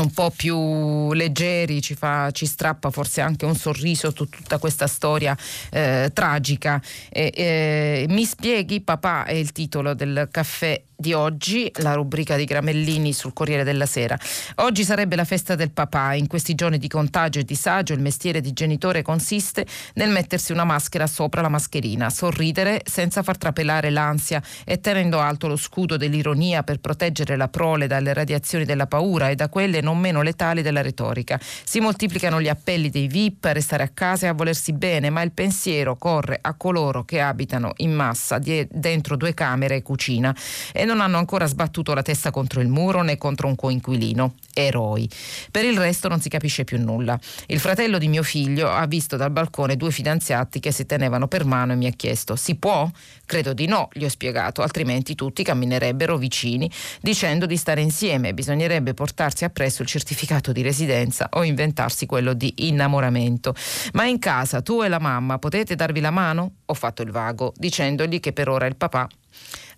un 0.00 0.10
po' 0.10 0.30
più 0.30 1.12
leggeri, 1.12 1.82
ci, 1.82 1.94
fa, 1.94 2.30
ci 2.30 2.46
strappa 2.46 2.90
forse 2.90 3.20
anche 3.20 3.44
un 3.44 3.54
sorriso 3.54 4.12
su 4.14 4.28
tutta 4.28 4.58
questa 4.58 4.86
storia 4.86 5.36
eh, 5.70 6.10
tragica. 6.12 6.80
Eh, 7.10 7.32
eh, 7.34 8.06
mi 8.08 8.24
spieghi, 8.24 8.80
papà, 8.80 9.24
è 9.24 9.32
il 9.32 9.52
titolo 9.52 9.94
del 9.94 10.28
caffè 10.30 10.82
di 11.02 11.12
oggi, 11.12 11.70
la 11.80 11.94
rubrica 11.94 12.36
di 12.36 12.44
Gramellini 12.44 13.12
sul 13.12 13.32
Corriere 13.34 13.64
della 13.64 13.84
Sera. 13.84 14.16
Oggi 14.56 14.84
sarebbe 14.84 15.16
la 15.16 15.24
festa 15.24 15.56
del 15.56 15.72
papà. 15.72 16.14
In 16.14 16.28
questi 16.28 16.54
giorni 16.54 16.78
di 16.78 16.86
contagio 16.86 17.40
e 17.40 17.44
disagio 17.44 17.92
il 17.92 18.00
mestiere 18.00 18.40
di 18.40 18.52
genitore 18.52 19.02
consiste 19.02 19.66
nel 19.94 20.10
mettersi 20.10 20.52
una 20.52 20.64
maschera 20.64 21.06
sopra 21.08 21.42
la 21.42 21.48
mascherina, 21.48 22.08
sorridere 22.08 22.82
senza 22.86 23.22
far 23.22 23.36
trapelare 23.36 23.90
l'ansia 23.90 24.40
e 24.64 24.80
tenendo 24.80 25.18
alto 25.18 25.48
lo 25.48 25.56
scudo 25.56 25.96
dell'ironia 25.96 26.62
per 26.62 26.78
proteggere 26.78 27.34
la 27.36 27.48
prole 27.48 27.88
dalle 27.88 28.14
radiazioni 28.14 28.64
della 28.64 28.86
paura 28.86 29.28
e 29.28 29.34
da 29.34 29.48
quelle 29.48 29.80
non 29.80 29.98
meno 29.98 30.22
letali 30.22 30.62
della 30.62 30.82
retorica. 30.82 31.38
Si 31.64 31.80
moltiplicano 31.80 32.40
gli 32.40 32.48
appelli 32.48 32.90
dei 32.90 33.08
VIP 33.08 33.44
a 33.46 33.52
restare 33.52 33.82
a 33.82 33.90
casa 33.92 34.26
e 34.26 34.28
a 34.28 34.34
volersi 34.34 34.72
bene, 34.72 35.10
ma 35.10 35.22
il 35.22 35.32
pensiero 35.32 35.96
corre 35.96 36.38
a 36.40 36.54
coloro 36.54 37.04
che 37.04 37.20
abitano 37.20 37.72
in 37.78 37.92
massa 37.92 38.38
dentro 38.38 39.16
due 39.16 39.34
camere 39.34 39.74
e 39.76 39.82
cucina 39.82 40.32
e 40.72 40.84
non 40.92 41.00
hanno 41.00 41.16
ancora 41.16 41.46
sbattuto 41.46 41.94
la 41.94 42.02
testa 42.02 42.30
contro 42.30 42.60
il 42.60 42.68
muro 42.68 43.02
né 43.02 43.16
contro 43.16 43.48
un 43.48 43.56
coinquilino. 43.56 44.34
Eroi. 44.52 45.08
Per 45.50 45.64
il 45.64 45.78
resto 45.78 46.08
non 46.08 46.20
si 46.20 46.28
capisce 46.28 46.64
più 46.64 46.78
nulla. 46.78 47.18
Il 47.46 47.60
fratello 47.60 47.96
di 47.96 48.08
mio 48.08 48.22
figlio 48.22 48.70
ha 48.70 48.86
visto 48.86 49.16
dal 49.16 49.30
balcone 49.30 49.76
due 49.76 49.90
fidanzati 49.90 50.60
che 50.60 50.70
si 50.70 50.84
tenevano 50.84 51.28
per 51.28 51.46
mano 51.46 51.72
e 51.72 51.76
mi 51.76 51.86
ha 51.86 51.92
chiesto: 51.92 52.36
Si 52.36 52.56
può? 52.56 52.90
Credo 53.24 53.54
di 53.54 53.66
no, 53.66 53.88
gli 53.92 54.04
ho 54.04 54.08
spiegato, 54.08 54.60
altrimenti 54.60 55.14
tutti 55.14 55.42
camminerebbero 55.42 56.18
vicini 56.18 56.70
dicendo 57.00 57.46
di 57.46 57.56
stare 57.56 57.80
insieme. 57.80 58.34
Bisognerebbe 58.34 58.92
portarsi 58.92 59.44
appresso 59.44 59.80
il 59.80 59.88
certificato 59.88 60.52
di 60.52 60.60
residenza 60.60 61.28
o 61.32 61.42
inventarsi 61.42 62.04
quello 62.04 62.34
di 62.34 62.52
innamoramento. 62.68 63.54
Ma 63.94 64.04
in 64.04 64.18
casa 64.18 64.60
tu 64.60 64.82
e 64.82 64.88
la 64.88 64.98
mamma 64.98 65.38
potete 65.38 65.74
darvi 65.74 66.00
la 66.00 66.10
mano? 66.10 66.56
Ho 66.66 66.74
fatto 66.74 67.00
il 67.00 67.10
vago, 67.10 67.54
dicendogli 67.56 68.20
che 68.20 68.32
per 68.32 68.50
ora 68.50 68.66
il 68.66 68.76
papà 68.76 69.08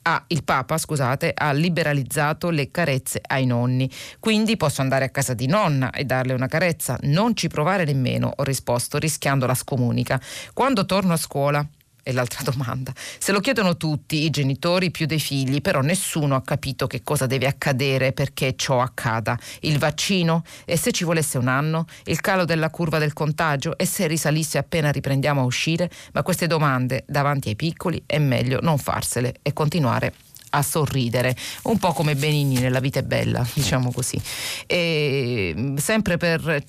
ah, 0.04 0.24
il 0.28 0.44
Papa 0.44 0.78
scusate, 0.78 1.32
ha 1.34 1.52
liberalizzato 1.52 2.50
le 2.50 2.70
carezze 2.70 3.20
ai 3.26 3.46
nonni. 3.46 3.90
Quindi 4.20 4.56
posso 4.56 4.80
andare 4.80 5.06
a 5.06 5.10
casa 5.10 5.34
di 5.34 5.46
nonna 5.46 5.90
e 5.90 6.04
darle 6.04 6.32
una 6.32 6.46
carezza? 6.46 6.98
Non 7.02 7.34
ci 7.34 7.48
provare 7.48 7.84
nemmeno, 7.84 8.32
ho 8.34 8.42
risposto, 8.42 8.98
rischiando 8.98 9.46
la 9.46 9.54
scomunica. 9.54 10.20
Quando 10.52 10.86
torno 10.86 11.12
a 11.12 11.16
scuola 11.18 11.66
è 12.04 12.12
l'altra 12.12 12.44
domanda. 12.48 12.92
Se 12.94 13.32
lo 13.32 13.40
chiedono 13.40 13.76
tutti, 13.76 14.22
i 14.22 14.30
genitori 14.30 14.92
più 14.92 15.06
dei 15.06 15.18
figli, 15.18 15.60
però 15.60 15.80
nessuno 15.80 16.36
ha 16.36 16.42
capito 16.42 16.86
che 16.86 17.02
cosa 17.02 17.26
deve 17.26 17.46
accadere 17.46 18.12
perché 18.12 18.54
ciò 18.54 18.80
accada. 18.80 19.36
Il 19.60 19.78
vaccino? 19.78 20.44
E 20.64 20.76
se 20.76 20.92
ci 20.92 21.02
volesse 21.02 21.38
un 21.38 21.48
anno? 21.48 21.86
Il 22.04 22.20
calo 22.20 22.44
della 22.44 22.70
curva 22.70 22.98
del 22.98 23.12
contagio? 23.12 23.76
E 23.76 23.86
se 23.86 24.06
risalisse 24.06 24.58
appena 24.58 24.92
riprendiamo 24.92 25.40
a 25.40 25.44
uscire? 25.44 25.90
Ma 26.12 26.22
queste 26.22 26.46
domande 26.46 27.02
davanti 27.08 27.48
ai 27.48 27.56
piccoli 27.56 28.00
è 28.06 28.18
meglio 28.18 28.60
non 28.60 28.78
farsele 28.78 29.36
e 29.42 29.52
continuare 29.52 30.12
a 30.50 30.62
sorridere, 30.62 31.34
un 31.64 31.78
po' 31.78 31.92
come 31.92 32.14
Benigni 32.14 32.60
nella 32.60 32.78
vita 32.78 33.00
è 33.00 33.02
bella, 33.02 33.44
diciamo 33.52 33.90
così. 33.90 34.20
E 34.66 35.74
sempre 35.76 36.16
per 36.16 36.62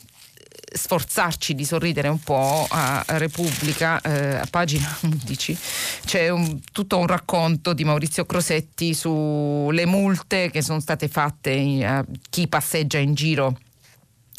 sforzarci 0.74 1.55
di 1.55 1.66
sorridere 1.66 2.07
un 2.07 2.20
po' 2.20 2.66
a 2.70 3.03
Repubblica, 3.07 4.01
eh, 4.01 4.36
a 4.36 4.47
pagina 4.49 4.95
11, 5.01 5.57
c'è 6.05 6.30
un, 6.30 6.59
tutto 6.72 6.97
un 6.97 7.07
racconto 7.07 7.74
di 7.74 7.84
Maurizio 7.84 8.26
Crosetti 8.26 8.93
sulle 8.93 9.86
multe 9.86 10.49
che 10.51 10.61
sono 10.61 10.80
state 10.80 11.07
fatte 11.07 11.86
a 11.86 12.05
chi 12.30 12.47
passeggia 12.47 12.97
in 12.97 13.13
giro 13.13 13.57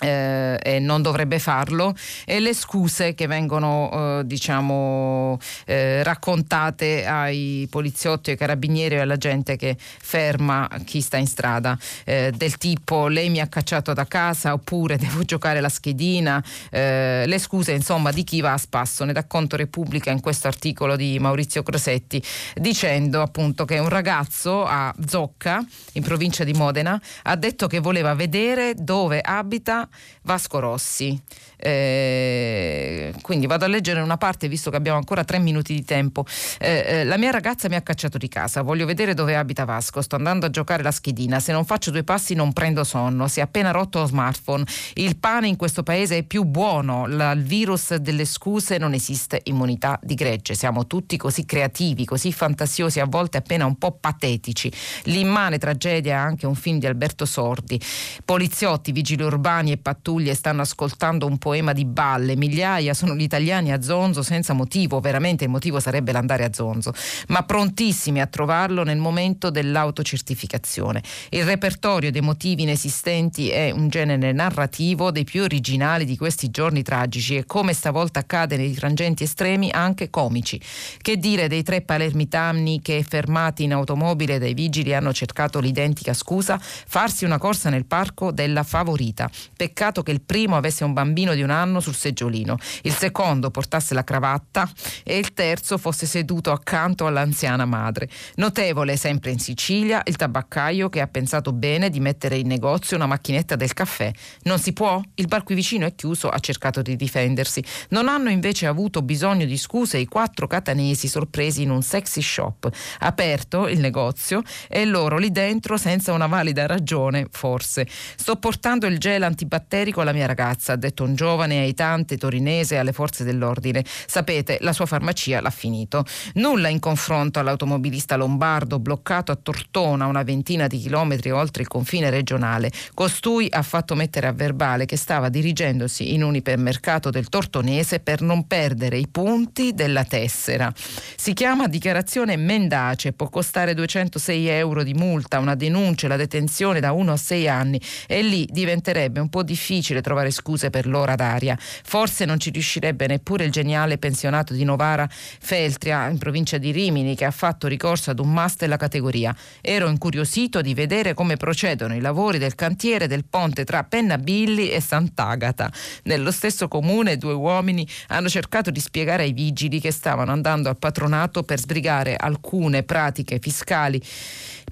eh, 0.03 0.59
e 0.63 0.79
non 0.79 1.03
dovrebbe 1.03 1.39
farlo 1.39 1.95
e 2.25 2.41
le 2.41 2.55
scuse 2.55 3.15
che 3.15 3.27
vengono 3.27 3.91
eh, 3.93 4.27
diciamo 4.27 5.39
eh, 5.65 6.03
raccontate 6.03 7.07
ai 7.07 7.67
poliziotti, 7.71 8.31
ai 8.31 8.37
carabinieri 8.37 8.97
e 8.97 9.01
alla 9.01 9.17
gente 9.17 9.57
che 9.57 9.77
ferma 9.79 10.69
chi 10.85 11.01
sta 11.01 11.17
in 11.17 11.27
strada 11.27 11.79
eh, 12.05 12.33
del 12.37 12.59
tipo 12.59 13.09
lei 13.09 13.31
mi 13.31 13.41
ha 13.41 13.47
cacciato 13.47 13.93
da 13.93 14.07
casa 14.07 14.53
oppure 14.53 14.97
devo 14.99 15.23
giocare 15.23 15.61
la 15.61 15.69
schedina 15.69 16.43
eh, 16.71 17.25
le 17.27 17.39
scuse 17.39 17.73
insomma 17.73 18.13
di 18.13 18.25
chi 18.25 18.41
va 18.41 18.53
a 18.53 18.59
spasso. 18.59 19.05
Ne 19.05 19.13
dà 19.13 19.25
conto 19.25 19.57
Repubblica 19.57 20.11
in 20.11 20.21
questo 20.21 20.47
articolo 20.47 20.97
di 20.97 21.19
Maurizio 21.19 21.63
Crosetti 21.63 22.23
dicendo 22.55 23.23
appunto 23.23 23.65
che 23.65 23.79
un 23.79 23.89
ragazzo 23.89 24.65
a 24.65 24.95
Zocca 25.07 25.65
in 25.93 26.03
provincia 26.03 26.45
di 26.45 26.53
Modena 26.53 27.01
ha 27.23 27.37
detto 27.37 27.67
che 27.67 27.79
voleva 27.79 28.15
vedere 28.15 28.75
dove 28.77 29.21
abita 29.21 29.86
Vasco 30.23 30.59
Rossi. 30.59 31.21
Eh, 31.59 33.15
quindi 33.23 33.47
vado 33.47 33.65
a 33.65 33.69
leggere 33.69 34.01
una 34.01 34.19
parte 34.19 34.47
visto 34.47 34.71
che 34.71 34.77
abbiamo 34.77 34.99
ancora 34.99 35.25
tre 35.25 35.39
minuti 35.39 35.73
di 35.75 35.85
tempo. 35.85 36.25
Eh, 36.59 36.85
eh, 36.87 37.05
la 37.05 37.17
mia 37.17 37.31
ragazza 37.31 37.69
mi 37.69 37.77
ha 37.77 37.81
cacciato 37.81 38.19
di 38.19 38.29
casa, 38.29 38.63
voglio 38.63 38.85
vedere 38.87 39.15
dove 39.15 39.37
abita 39.37 39.65
Vasco, 39.65 40.03
sto 40.03 40.17
andando 40.17 40.47
a 40.47 40.51
giocare 40.51 40.83
la 40.83 40.91
schedina, 40.91 41.41
se 41.41 41.53
non 41.53 41.65
faccio 41.65 41.91
due 41.91 42.05
passi 42.05 42.35
non 42.35 42.53
prendo 42.53 42.85
sonno, 42.85 43.27
si 43.29 43.41
è 43.41 43.43
appena 43.43 43.71
rotto 43.71 44.01
lo 44.01 44.07
smartphone, 44.07 44.65
il 44.95 45.17
pane 45.17 45.49
in 45.49 45.57
questo 45.57 45.83
paese 45.83 46.19
è 46.19 46.23
più 46.25 46.45
buono, 46.45 47.07
la, 47.07 47.33
il 47.33 47.43
virus 47.43 47.95
delle 47.95 48.25
scuse 48.27 48.79
non 48.79 48.93
esiste 48.93 49.41
immunità 49.45 49.99
di 50.03 50.15
gregge, 50.15 50.55
siamo 50.55 50.87
tutti 50.87 51.17
così 51.17 51.45
creativi, 51.47 52.05
così 52.05 52.33
fantasiosi, 52.33 53.01
a 53.01 53.07
volte 53.07 53.39
appena 53.39 53.65
un 53.65 53.77
po' 53.77 53.93
patetici. 53.93 54.71
L'immane 55.05 55.59
tragedia 55.59 56.15
è 56.15 56.17
anche 56.17 56.47
un 56.47 56.55
film 56.55 56.79
di 56.79 56.87
Alberto 56.87 57.25
Sordi. 57.25 57.81
Poliziotti, 58.25 58.93
vigili 58.93 59.23
urbani 59.23 59.73
e 59.73 59.76
pattuglie 59.79 60.35
stanno 60.35 60.63
ascoltando 60.63 61.27
un 61.27 61.39
poema 61.39 61.73
di 61.73 61.85
balle, 61.85 62.37
migliaia 62.37 62.95
sono 62.95 63.15
gli 63.15 63.23
italiani 63.23 63.73
a 63.73 63.83
Zonzo 63.83 64.23
senza 64.23 64.53
motivo, 64.53 65.01
veramente 65.01 65.45
il 65.45 65.51
motivo 65.51 65.81
sarebbe 65.81 66.13
l'andare 66.13 66.45
a 66.45 66.53
Zonzo, 66.53 66.93
ma 67.29 67.43
prontissimi 67.43 68.21
a 68.21 68.27
trovarlo 68.27 68.83
nel 68.83 68.99
momento 68.99 69.51
dell'autocertificazione. 69.51 71.03
Il 71.31 71.45
repertorio 71.45 72.11
dei 72.11 72.21
motivi 72.21 72.63
inesistenti 72.63 73.49
è 73.49 73.71
un 73.71 73.89
genere 73.89 74.33
narrativo 74.33 75.11
dei 75.11 75.25
più 75.25 75.43
originali 75.43 76.05
di 76.05 76.17
questi 76.17 76.51
giorni 76.51 76.83
tragici 76.83 77.37
e 77.37 77.45
come 77.47 77.73
stavolta 77.73 78.21
accade 78.21 78.57
nei 78.57 78.75
frangenti 78.75 79.25
estremi 79.25 79.71
anche 79.71 80.11
comici. 80.11 80.61
Che 81.01 81.17
dire 81.17 81.49
dei 81.49 81.63
tre 81.63 81.83
palermitani 81.83 82.81
che 82.81 83.05
fermati 83.07 83.65
in 83.65 83.73
automobile 83.73 84.39
dai 84.39 84.55
vigili 84.55 84.95
hanno 84.95 85.13
cercato 85.13 85.61
l'identica 85.61 86.15
scusa, 86.15 86.59
farsi 86.61 87.25
una 87.25 87.39
corsa 87.39 87.71
nel 87.71 87.87
parco 87.87 88.33
della 88.33 88.63
favorita. 88.63 89.31
Peccato 89.67 90.05
che 90.05 90.13
il 90.13 90.21
primo 90.21 90.57
avesse 90.57 90.85
un 90.85 90.93
bambino 90.93 91.35
di 91.35 91.43
un 91.43 91.51
anno 91.51 91.81
sul 91.81 91.97
seggiolino, 91.97 92.57
il 92.83 92.93
secondo 92.93 93.51
portasse 93.51 93.95
la 93.95 94.05
cravatta 94.05 94.71
e 95.03 95.19
il 95.19 95.33
terzo 95.33 95.77
fosse 95.77 96.07
seduto 96.07 96.53
accanto 96.53 97.09
all'anziana 97.09 97.65
madre. 97.65 98.09
Notevole 98.37 98.97
sempre 98.97 99.33
in 99.33 99.41
Sicilia 99.41 100.03
il 100.05 100.15
tabaccaio 100.15 100.89
che 100.89 101.01
ha 101.01 101.09
pensato 101.09 101.53
bene 101.53 101.91
di 101.91 101.99
mettere 101.99 102.37
in 102.37 102.47
negozio 102.47 102.95
una 102.95 103.07
macchinetta 103.07 103.57
del 103.57 103.73
caffè. 103.73 104.13
Non 104.43 104.61
si 104.61 104.73
può? 104.73 105.03
Il 105.17 105.27
bar 105.27 105.43
qui 105.43 105.57
vicino 105.57 105.85
è 105.85 105.97
chiuso, 105.97 106.29
ha 106.29 106.39
cercato 106.39 106.81
di 106.81 106.95
difendersi. 106.95 107.61
Non 107.89 108.07
hanno 108.07 108.31
invece 108.31 108.69
avuto 108.69 109.03
bisogno 109.03 109.47
di 109.47 109.57
scuse 109.57 109.99
i 109.99 110.07
quattro 110.07 110.47
catanesi 110.47 111.09
sorpresi 111.09 111.63
in 111.63 111.71
un 111.71 111.83
sexy 111.83 112.23
shop. 112.23 112.71
Aperto 113.01 113.67
il 113.67 113.81
negozio 113.81 114.43
e 114.69 114.85
loro 114.85 115.19
lì 115.19 115.33
dentro 115.33 115.77
senza 115.77 116.13
una 116.13 116.29
valida 116.29 116.67
ragione, 116.67 117.27
forse. 117.33 117.85
Sto 118.15 118.37
portando 118.37 118.87
il 118.87 118.99
gel 118.99 119.25
antibatterico 119.57 120.01
alla 120.03 120.13
mia 120.13 120.27
ragazza, 120.27 120.75
ha 120.75 120.77
detto 120.77 121.05
un 121.05 121.15
giovane 121.15 121.61
aitante 121.61 122.17
torinese 122.17 122.77
alle 122.77 122.93
forze 122.93 123.25
dell'ordine. 123.25 123.85
Sapete, 124.07 124.59
la 124.61 124.73
sua 124.73 124.87
farmacia 124.87 125.41
l'ha 125.41 125.51
finito. 125.51 126.05
Nulla 126.35 126.69
in 126.69 126.79
confronto 126.79 127.39
all'automobilista 127.39 128.17
lombardo 128.17 128.79
bloccato 128.79 129.33
a 129.33 129.37
Tortona 129.37 130.07
una 130.07 130.23
ventina 130.23 130.67
di 130.67 130.79
chilometri 130.79 131.31
oltre 131.31 131.63
il 131.63 131.69
confine 131.69 132.11
regionale. 132.11 132.71
Costui 132.95 133.49
ha 133.51 133.63
fatto 133.63 133.95
mettere 133.95 134.27
a 134.27 134.33
verbale 134.33 134.85
che 134.85 134.97
stava 134.97 135.29
dirigendosi 135.29 136.13
in 136.13 136.23
un 136.23 136.35
ipermercato 136.37 137.11
del 137.11 137.29
Tortonese 137.29 138.01
per 138.01 138.21
non 138.21 138.47
perdere 138.47 138.99
i 138.99 139.09
punti 139.09 139.73
della 139.75 140.05
tessera. 140.05 140.73
Si 141.17 141.33
chiama 141.33 141.67
dichiarazione 141.67 142.37
mendace, 142.37 143.13
può 143.13 143.29
costare 143.29 143.75
206 143.75 144.47
euro 144.49 144.83
di 144.83 144.95
multa, 144.95 145.39
una 145.39 145.55
denuncia, 145.55 146.09
la 146.09 146.17
detenzione 146.17 146.81
da 146.81 146.93
1 146.93 147.13
a 147.13 147.17
6 147.17 147.49
anni 147.49 147.81
e 148.07 148.23
lì 148.23 148.47
diventerebbe 148.51 149.21
un 149.21 149.29
po' 149.29 149.43
difficile 149.47 150.03
trovare 150.03 150.31
scuse 150.31 150.69
per 150.69 150.87
l'ora 150.87 151.15
d'aria. 151.15 151.57
Forse 151.59 152.27
non 152.27 152.39
ci 152.39 152.51
riuscirebbe 152.51 153.07
neppure 153.07 153.45
il 153.45 153.51
geniale 153.51 153.97
pensionato 153.97 154.53
di 154.53 154.65
Novara 154.65 155.09
Feltria 155.09 156.09
in 156.09 156.19
provincia 156.19 156.59
di 156.59 156.73
Rimini 156.73 157.17
che 157.17 157.25
ha 157.25 157.31
fatto 157.31 157.67
ricorso 157.67 158.11
ad 158.11 158.19
un 158.19 158.31
master 158.31 158.65
della 158.67 158.77
categoria. 158.77 159.35
Ero 159.61 159.89
incuriosito 159.89 160.61
di 160.61 160.75
vedere 160.75 161.15
come 161.15 161.37
procedono 161.37 161.95
i 161.95 162.01
lavori 162.01 162.39
del 162.39 162.55
cantiere 162.55 163.07
del 163.07 163.25
ponte 163.25 163.65
tra 163.65 163.85
Pennabilli 163.85 164.71
e 164.71 164.81
Sant'Agata. 164.81 165.73
Nello 166.05 166.31
stesso 166.33 166.69
comune 166.69 167.17
due 167.17 167.33
uomini 167.33 167.89
hanno 168.09 168.29
cercato 168.29 168.71
di 168.71 168.81
spiegare 168.81 169.23
ai 169.23 169.33
vigili 169.33 169.81
che 169.81 169.93
stavano 169.93 170.33
andando 170.33 170.69
al 170.69 170.79
patronato 170.79 171.45
per 171.45 171.59
sbrigare 171.59 172.17
alcune 172.17 172.83
pratiche 172.83 173.39
fiscali 173.41 174.03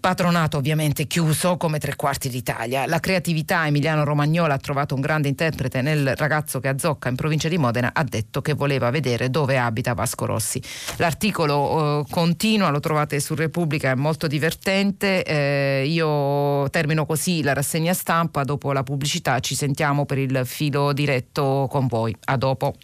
patronato 0.05 0.59
ovviamente 0.59 1.07
chiuso 1.07 1.57
come 1.57 1.79
tre 1.79 1.97
quarti 1.97 2.29
d'Italia. 2.29 2.85
La 2.87 3.01
creatività 3.01 3.67
Emiliano 3.67 4.05
Romagnola 4.05 4.55
ha 4.55 4.59
trovato 4.65 4.95
un 4.95 5.03
grande 5.03 5.29
interprete 5.29 5.83
nel 5.83 6.17
ragazzo 6.17 6.59
che 6.59 6.69
a 6.69 6.75
in 7.09 7.17
provincia 7.17 7.49
di 7.49 7.59
Modena 7.59 7.91
ha 7.93 8.03
detto 8.03 8.41
che 8.41 8.55
voleva 8.55 8.89
vedere 8.89 9.29
dove 9.29 9.59
abita 9.59 9.93
Vasco 9.93 10.25
Rossi. 10.25 10.61
L'articolo 10.97 12.01
eh, 12.01 12.11
continua, 12.11 12.71
lo 12.71 12.81
trovate 12.81 13.21
su 13.21 13.35
Repubblica, 13.35 13.91
è 13.91 13.95
molto 13.95 14.27
divertente. 14.27 15.23
Eh, 15.23 15.85
io 15.87 16.69
termino 16.71 17.05
così 17.05 17.43
la 17.43 17.53
rassegna 17.53 17.93
stampa, 17.93 18.43
dopo 18.43 18.73
la 18.73 18.83
pubblicità 18.83 19.39
ci 19.41 19.55
sentiamo 19.55 20.07
per 20.07 20.19
il 20.19 20.43
filo 20.45 20.95
diretto 20.95 21.69
con 21.71 21.87
voi. 21.87 22.17
A 22.25 22.37
dopo. 22.37 22.75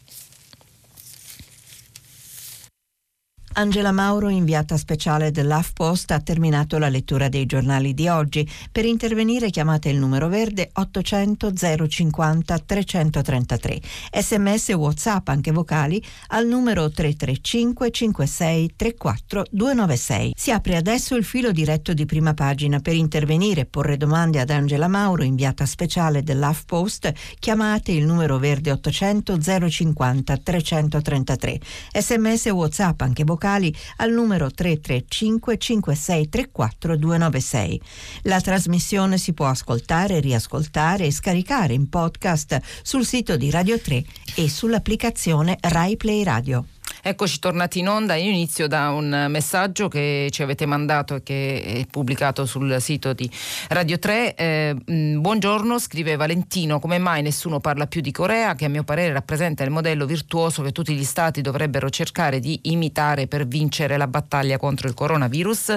Angela 3.52 3.90
Mauro, 3.90 4.28
inviata 4.28 4.76
speciale 4.76 5.32
dell'AFPost, 5.32 6.12
ha 6.12 6.20
terminato 6.20 6.78
la 6.78 6.88
lettura 6.88 7.28
dei 7.28 7.46
giornali 7.46 7.94
di 7.94 8.06
oggi. 8.06 8.48
Per 8.70 8.84
intervenire 8.84 9.50
chiamate 9.50 9.88
il 9.88 9.98
numero 9.98 10.28
verde 10.28 10.70
800 10.72 11.52
050 11.88 12.58
333. 12.60 13.80
Sms 14.12 14.68
WhatsApp 14.68 15.28
anche 15.28 15.50
vocali 15.50 16.00
al 16.28 16.46
numero 16.46 16.90
335 16.90 17.90
56 17.90 18.72
34 18.76 19.44
296. 19.50 20.32
Si 20.36 20.52
apre 20.52 20.76
adesso 20.76 21.16
il 21.16 21.24
filo 21.24 21.50
diretto 21.50 21.92
di 21.92 22.06
prima 22.06 22.34
pagina. 22.34 22.78
Per 22.78 22.94
intervenire 22.94 23.62
e 23.62 23.66
porre 23.66 23.96
domande 23.96 24.38
ad 24.38 24.50
Angela 24.50 24.86
Mauro, 24.86 25.24
inviata 25.24 25.66
speciale 25.66 26.22
dell'AFPost, 26.22 27.12
chiamate 27.40 27.90
il 27.90 28.06
numero 28.06 28.38
verde 28.38 28.70
800 28.70 29.38
050 29.68 30.36
333. 30.36 31.60
Sms 31.92 32.46
WhatsApp 32.46 33.00
anche 33.00 33.24
vocali 33.24 33.38
vocali 33.40 33.74
al 33.96 34.12
numero 34.12 34.50
335 34.50 35.56
5634 35.56 36.96
296. 36.96 37.80
La 38.24 38.40
trasmissione 38.40 39.16
si 39.16 39.32
può 39.32 39.46
ascoltare, 39.46 40.20
riascoltare 40.20 41.06
e 41.06 41.10
scaricare 41.10 41.72
in 41.72 41.88
podcast 41.88 42.60
sul 42.82 43.06
sito 43.06 43.38
di 43.38 43.50
Radio 43.50 43.80
3 43.80 44.04
e 44.36 44.48
sull'applicazione 44.50 45.56
Rai 45.58 45.96
Play 45.96 46.22
Radio. 46.22 46.66
Eccoci 47.02 47.38
tornati 47.38 47.78
in 47.78 47.88
onda. 47.88 48.14
Io 48.14 48.28
inizio 48.28 48.66
da 48.66 48.90
un 48.90 49.26
messaggio 49.30 49.88
che 49.88 50.28
ci 50.30 50.42
avete 50.42 50.66
mandato 50.66 51.14
e 51.14 51.22
che 51.22 51.62
è 51.62 51.86
pubblicato 51.90 52.44
sul 52.44 52.76
sito 52.78 53.14
di 53.14 53.28
Radio 53.68 53.98
3. 53.98 54.34
Eh, 54.34 54.76
buongiorno, 54.84 55.78
scrive 55.78 56.16
Valentino. 56.16 56.78
Come 56.78 56.98
mai 56.98 57.22
nessuno 57.22 57.58
parla 57.58 57.86
più 57.86 58.02
di 58.02 58.10
Corea, 58.10 58.54
che 58.54 58.66
a 58.66 58.68
mio 58.68 58.84
parere 58.84 59.14
rappresenta 59.14 59.64
il 59.64 59.70
modello 59.70 60.04
virtuoso 60.04 60.60
che 60.60 60.72
tutti 60.72 60.94
gli 60.94 61.04
stati 61.04 61.40
dovrebbero 61.40 61.88
cercare 61.88 62.38
di 62.38 62.58
imitare 62.64 63.26
per 63.26 63.46
vincere 63.46 63.96
la 63.96 64.06
battaglia 64.06 64.58
contro 64.58 64.86
il 64.86 64.92
coronavirus? 64.92 65.76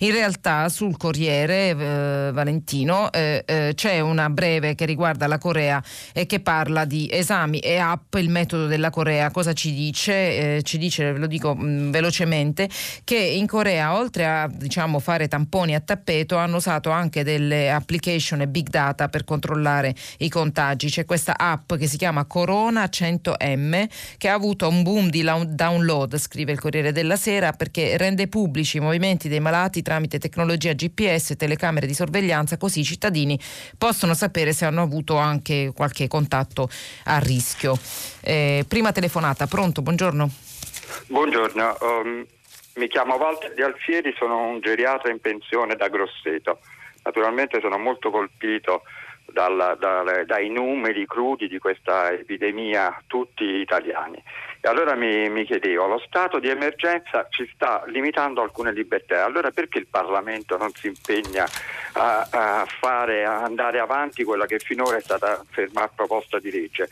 In 0.00 0.12
realtà 0.12 0.68
sul 0.68 0.98
Corriere, 0.98 1.70
eh, 1.70 2.30
Valentino, 2.30 3.10
eh, 3.10 3.42
eh 3.46 3.72
c'è 3.74 4.00
una 4.00 4.28
breve 4.28 4.74
che 4.74 4.84
riguarda 4.84 5.26
la 5.26 5.38
Corea 5.38 5.82
e 6.12 6.26
che 6.26 6.40
parla 6.40 6.84
di 6.84 7.08
esami 7.10 7.58
e 7.58 7.78
app, 7.78 8.16
il 8.16 8.28
metodo 8.28 8.66
della 8.66 8.90
Corea. 8.90 9.30
Cosa 9.30 9.54
ci 9.54 9.72
dice? 9.72 10.56
Ci 10.62 10.78
dice, 10.78 11.12
ve 11.12 11.18
lo 11.18 11.26
dico 11.26 11.54
mh, 11.54 11.64
mm, 11.64 11.90
velocemente, 11.90 12.68
che 13.04 13.16
in 13.16 13.46
Corea 13.46 13.96
oltre 13.96 14.26
a 14.26 14.48
diciamo, 14.50 14.98
fare 14.98 15.28
tamponi 15.28 15.74
a 15.74 15.80
tappeto 15.80 16.36
hanno 16.36 16.56
usato 16.56 16.90
anche 16.90 17.22
delle 17.24 17.70
application 17.70 18.40
e 18.40 18.48
big 18.48 18.68
data 18.68 19.08
per 19.08 19.24
controllare 19.24 19.94
i 20.18 20.28
contagi. 20.28 20.88
C'è 20.88 21.04
questa 21.04 21.36
app 21.36 21.74
che 21.74 21.86
si 21.86 21.96
chiama 21.96 22.24
Corona 22.24 22.84
100M 22.84 23.88
che 24.16 24.28
ha 24.28 24.34
avuto 24.34 24.68
un 24.68 24.82
boom 24.82 25.08
di 25.08 25.22
download, 25.22 26.16
scrive 26.16 26.52
il 26.52 26.60
Corriere 26.60 26.92
della 26.92 27.16
Sera, 27.16 27.52
perché 27.52 27.96
rende 27.96 28.28
pubblici 28.28 28.78
i 28.78 28.80
movimenti 28.80 29.28
dei 29.28 29.40
malati 29.40 29.82
tramite 29.82 30.18
tecnologia 30.18 30.72
GPS 30.72 31.30
e 31.30 31.36
telecamere 31.36 31.86
di 31.86 31.94
sorveglianza, 31.94 32.56
così 32.56 32.80
i 32.80 32.84
cittadini 32.84 33.38
possono 33.76 34.14
sapere 34.14 34.52
se 34.52 34.64
hanno 34.64 34.82
avuto 34.82 35.16
anche 35.16 35.72
qualche 35.74 36.08
contatto 36.08 36.68
a 37.04 37.18
rischio. 37.18 37.78
Eh, 38.20 38.64
prima 38.66 38.92
telefonata, 38.92 39.46
pronto, 39.46 39.82
buongiorno. 39.82 40.47
Buongiorno, 41.06 41.76
um, 41.80 42.26
mi 42.74 42.88
chiamo 42.88 43.16
Walter 43.16 43.54
Di 43.54 43.62
Alfieri, 43.62 44.14
sono 44.16 44.46
un 44.46 44.60
geriatra 44.60 45.10
in 45.10 45.20
pensione 45.20 45.74
da 45.74 45.88
Grosseto. 45.88 46.60
Naturalmente 47.02 47.60
sono 47.60 47.78
molto 47.78 48.10
colpito 48.10 48.82
dalla, 49.32 49.74
dalla, 49.74 50.24
dai 50.24 50.48
numeri 50.48 51.06
crudi 51.06 51.48
di 51.48 51.58
questa 51.58 52.12
epidemia, 52.12 53.02
tutti 53.06 53.44
italiani. 53.44 54.22
E 54.60 54.68
allora 54.68 54.94
mi, 54.94 55.28
mi, 55.28 55.44
chiedevo, 55.44 55.86
lo 55.86 56.02
stato 56.04 56.38
di 56.40 56.48
emergenza 56.48 57.26
ci 57.30 57.48
sta 57.54 57.84
limitando 57.86 58.42
alcune 58.42 58.72
libertà, 58.72 59.24
allora 59.24 59.50
perché 59.50 59.78
il 59.78 59.86
Parlamento 59.86 60.56
non 60.56 60.70
si 60.72 60.88
impegna 60.88 61.46
a, 61.92 62.26
a, 62.30 62.66
fare, 62.66 63.24
a 63.24 63.42
andare 63.42 63.78
avanti 63.78 64.24
quella 64.24 64.46
che 64.46 64.58
finora 64.58 64.96
è 64.96 65.00
stata 65.00 65.44
ferma 65.50 65.82
a 65.82 65.90
proposta 65.94 66.38
di 66.38 66.50
legge? 66.50 66.88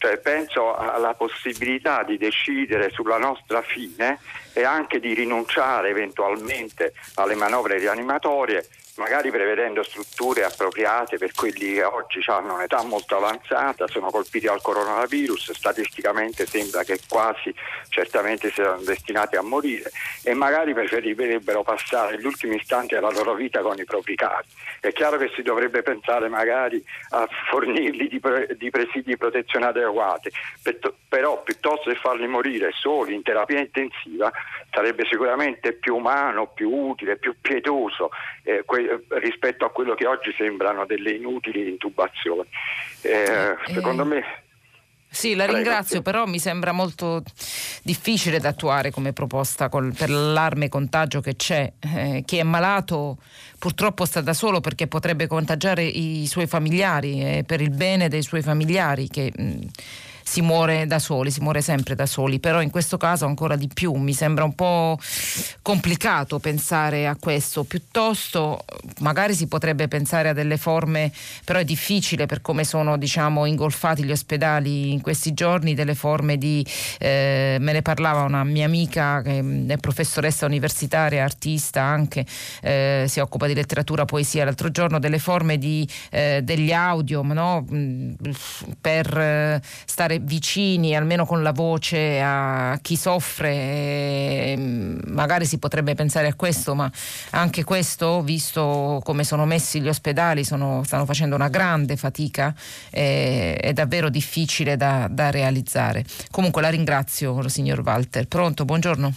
Cioè, 0.00 0.16
penso 0.16 0.74
alla 0.74 1.12
possibilità 1.12 2.04
di 2.04 2.16
decidere 2.16 2.88
sulla 2.88 3.18
nostra 3.18 3.60
fine 3.60 4.18
e 4.54 4.64
anche 4.64 4.98
di 4.98 5.12
rinunciare 5.12 5.90
eventualmente 5.90 6.94
alle 7.16 7.34
manovre 7.34 7.76
rianimatorie 7.78 8.66
magari 9.00 9.30
prevedendo 9.30 9.82
strutture 9.82 10.44
appropriate 10.44 11.16
per 11.16 11.32
quelli 11.32 11.72
che 11.72 11.82
oggi 11.82 12.22
hanno 12.26 12.54
un'età 12.54 12.82
molto 12.82 13.16
avanzata, 13.16 13.88
sono 13.88 14.10
colpiti 14.10 14.44
dal 14.44 14.60
coronavirus, 14.60 15.52
statisticamente 15.52 16.44
sembra 16.44 16.84
che 16.84 17.00
quasi 17.08 17.52
certamente 17.88 18.50
siano 18.50 18.76
destinati 18.82 19.36
a 19.36 19.42
morire 19.42 19.90
e 20.22 20.34
magari 20.34 20.74
preferirebbero 20.74 21.62
passare 21.62 22.20
gli 22.20 22.26
ultimi 22.26 22.56
istanti 22.56 22.94
della 22.94 23.10
loro 23.10 23.32
vita 23.32 23.62
con 23.62 23.78
i 23.78 23.84
propri 23.84 24.14
cari. 24.16 24.46
È 24.80 24.92
chiaro 24.92 25.16
che 25.16 25.30
si 25.34 25.40
dovrebbe 25.40 25.80
pensare 25.82 26.28
magari 26.28 26.84
a 27.10 27.26
fornirli 27.48 28.06
di, 28.06 28.20
pre- 28.20 28.54
di 28.58 28.68
presidi 28.68 29.10
di 29.10 29.16
protezione 29.16 29.64
adeguati, 29.66 30.30
però 31.08 31.42
piuttosto 31.42 31.88
che 31.88 31.96
farli 31.96 32.26
morire 32.26 32.70
soli 32.72 33.14
in 33.14 33.22
terapia 33.22 33.60
intensiva 33.60 34.30
sarebbe 34.70 35.06
sicuramente 35.06 35.72
più 35.72 35.96
umano, 35.96 36.48
più 36.48 36.70
utile, 36.70 37.16
più 37.16 37.34
pietoso 37.40 38.10
eh, 38.42 38.62
que- 38.64 38.89
rispetto 39.08 39.64
a 39.64 39.70
quello 39.70 39.94
che 39.94 40.06
oggi 40.06 40.32
sembrano 40.36 40.86
delle 40.86 41.12
inutili 41.12 41.68
intubazioni. 41.68 42.48
Eh, 43.02 43.10
eh, 43.10 43.56
secondo 43.72 44.04
me 44.04 44.24
sì, 45.12 45.34
la 45.34 45.44
ringrazio, 45.44 46.02
però 46.02 46.24
mi 46.24 46.38
sembra 46.38 46.70
molto 46.70 47.24
difficile 47.82 48.38
da 48.38 48.50
attuare 48.50 48.92
come 48.92 49.12
proposta 49.12 49.68
col, 49.68 49.92
per 49.92 50.08
l'allarme 50.08 50.68
contagio 50.68 51.20
che 51.20 51.34
c'è. 51.34 51.72
Eh, 51.80 52.22
chi 52.24 52.36
è 52.36 52.44
malato 52.44 53.18
purtroppo 53.58 54.04
sta 54.04 54.20
da 54.20 54.32
solo 54.32 54.60
perché 54.60 54.86
potrebbe 54.86 55.26
contagiare 55.26 55.82
i 55.82 56.26
suoi 56.28 56.46
familiari 56.46 57.38
e 57.38 57.44
per 57.44 57.60
il 57.60 57.70
bene 57.70 58.08
dei 58.08 58.22
suoi 58.22 58.40
familiari 58.40 59.08
che... 59.08 59.32
Mh, 59.36 59.66
si 60.30 60.42
muore 60.42 60.86
da 60.86 61.00
soli, 61.00 61.32
si 61.32 61.40
muore 61.40 61.60
sempre 61.60 61.96
da 61.96 62.06
soli, 62.06 62.38
però 62.38 62.62
in 62.62 62.70
questo 62.70 62.96
caso 62.96 63.26
ancora 63.26 63.56
di 63.56 63.66
più 63.66 63.94
mi 63.94 64.14
sembra 64.14 64.44
un 64.44 64.54
po' 64.54 64.96
complicato 65.60 66.38
pensare 66.38 67.08
a 67.08 67.16
questo, 67.18 67.64
piuttosto 67.64 68.64
magari 69.00 69.34
si 69.34 69.48
potrebbe 69.48 69.88
pensare 69.88 70.28
a 70.28 70.32
delle 70.32 70.56
forme, 70.56 71.10
però 71.44 71.58
è 71.58 71.64
difficile 71.64 72.26
per 72.26 72.42
come 72.42 72.62
sono 72.62 72.96
diciamo 72.96 73.44
ingolfati 73.44 74.04
gli 74.04 74.12
ospedali 74.12 74.92
in 74.92 75.00
questi 75.00 75.34
giorni, 75.34 75.74
delle 75.74 75.96
forme 75.96 76.38
di, 76.38 76.64
eh, 77.00 77.56
me 77.58 77.72
ne 77.72 77.82
parlava 77.82 78.22
una 78.22 78.44
mia 78.44 78.66
amica 78.66 79.22
che 79.22 79.42
è 79.66 79.76
professoressa 79.78 80.46
universitaria, 80.46 81.24
artista 81.24 81.82
anche, 81.82 82.24
eh, 82.62 83.06
si 83.08 83.18
occupa 83.18 83.48
di 83.48 83.54
letteratura, 83.54 84.04
poesia 84.04 84.44
l'altro 84.44 84.70
giorno, 84.70 85.00
delle 85.00 85.18
forme 85.18 85.58
di, 85.58 85.88
eh, 86.10 86.40
degli 86.44 86.70
audio 86.70 87.22
no? 87.22 87.66
Per 88.80 89.18
eh, 89.18 89.60
stare 89.84 90.19
vicini, 90.20 90.96
almeno 90.96 91.24
con 91.26 91.42
la 91.42 91.52
voce, 91.52 92.20
a 92.22 92.78
chi 92.80 92.96
soffre. 92.96 94.54
Magari 94.56 95.46
si 95.46 95.58
potrebbe 95.58 95.94
pensare 95.94 96.28
a 96.28 96.34
questo, 96.34 96.74
ma 96.74 96.90
anche 97.30 97.64
questo, 97.64 98.22
visto 98.22 99.00
come 99.04 99.24
sono 99.24 99.46
messi 99.46 99.80
gli 99.80 99.88
ospedali, 99.88 100.44
sono, 100.44 100.82
stanno 100.84 101.04
facendo 101.04 101.34
una 101.34 101.48
grande 101.48 101.96
fatica, 101.96 102.54
è, 102.90 103.56
è 103.60 103.72
davvero 103.72 104.08
difficile 104.08 104.76
da, 104.76 105.08
da 105.10 105.30
realizzare. 105.30 106.04
Comunque 106.30 106.62
la 106.62 106.70
ringrazio, 106.70 107.48
signor 107.48 107.80
Walter. 107.80 108.26
Pronto, 108.26 108.64
buongiorno. 108.64 109.12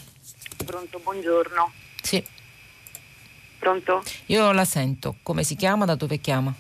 Pronto, 0.66 1.00
buongiorno. 1.04 1.72
Sì. 2.02 2.24
Pronto? 3.60 4.04
Io 4.28 4.52
la 4.52 4.66
sento. 4.66 5.16
Come 5.24 5.44
si 5.44 5.56
chiama? 5.56 5.86
Da 5.86 5.96
dove 5.96 6.20
chiama? 6.20 6.54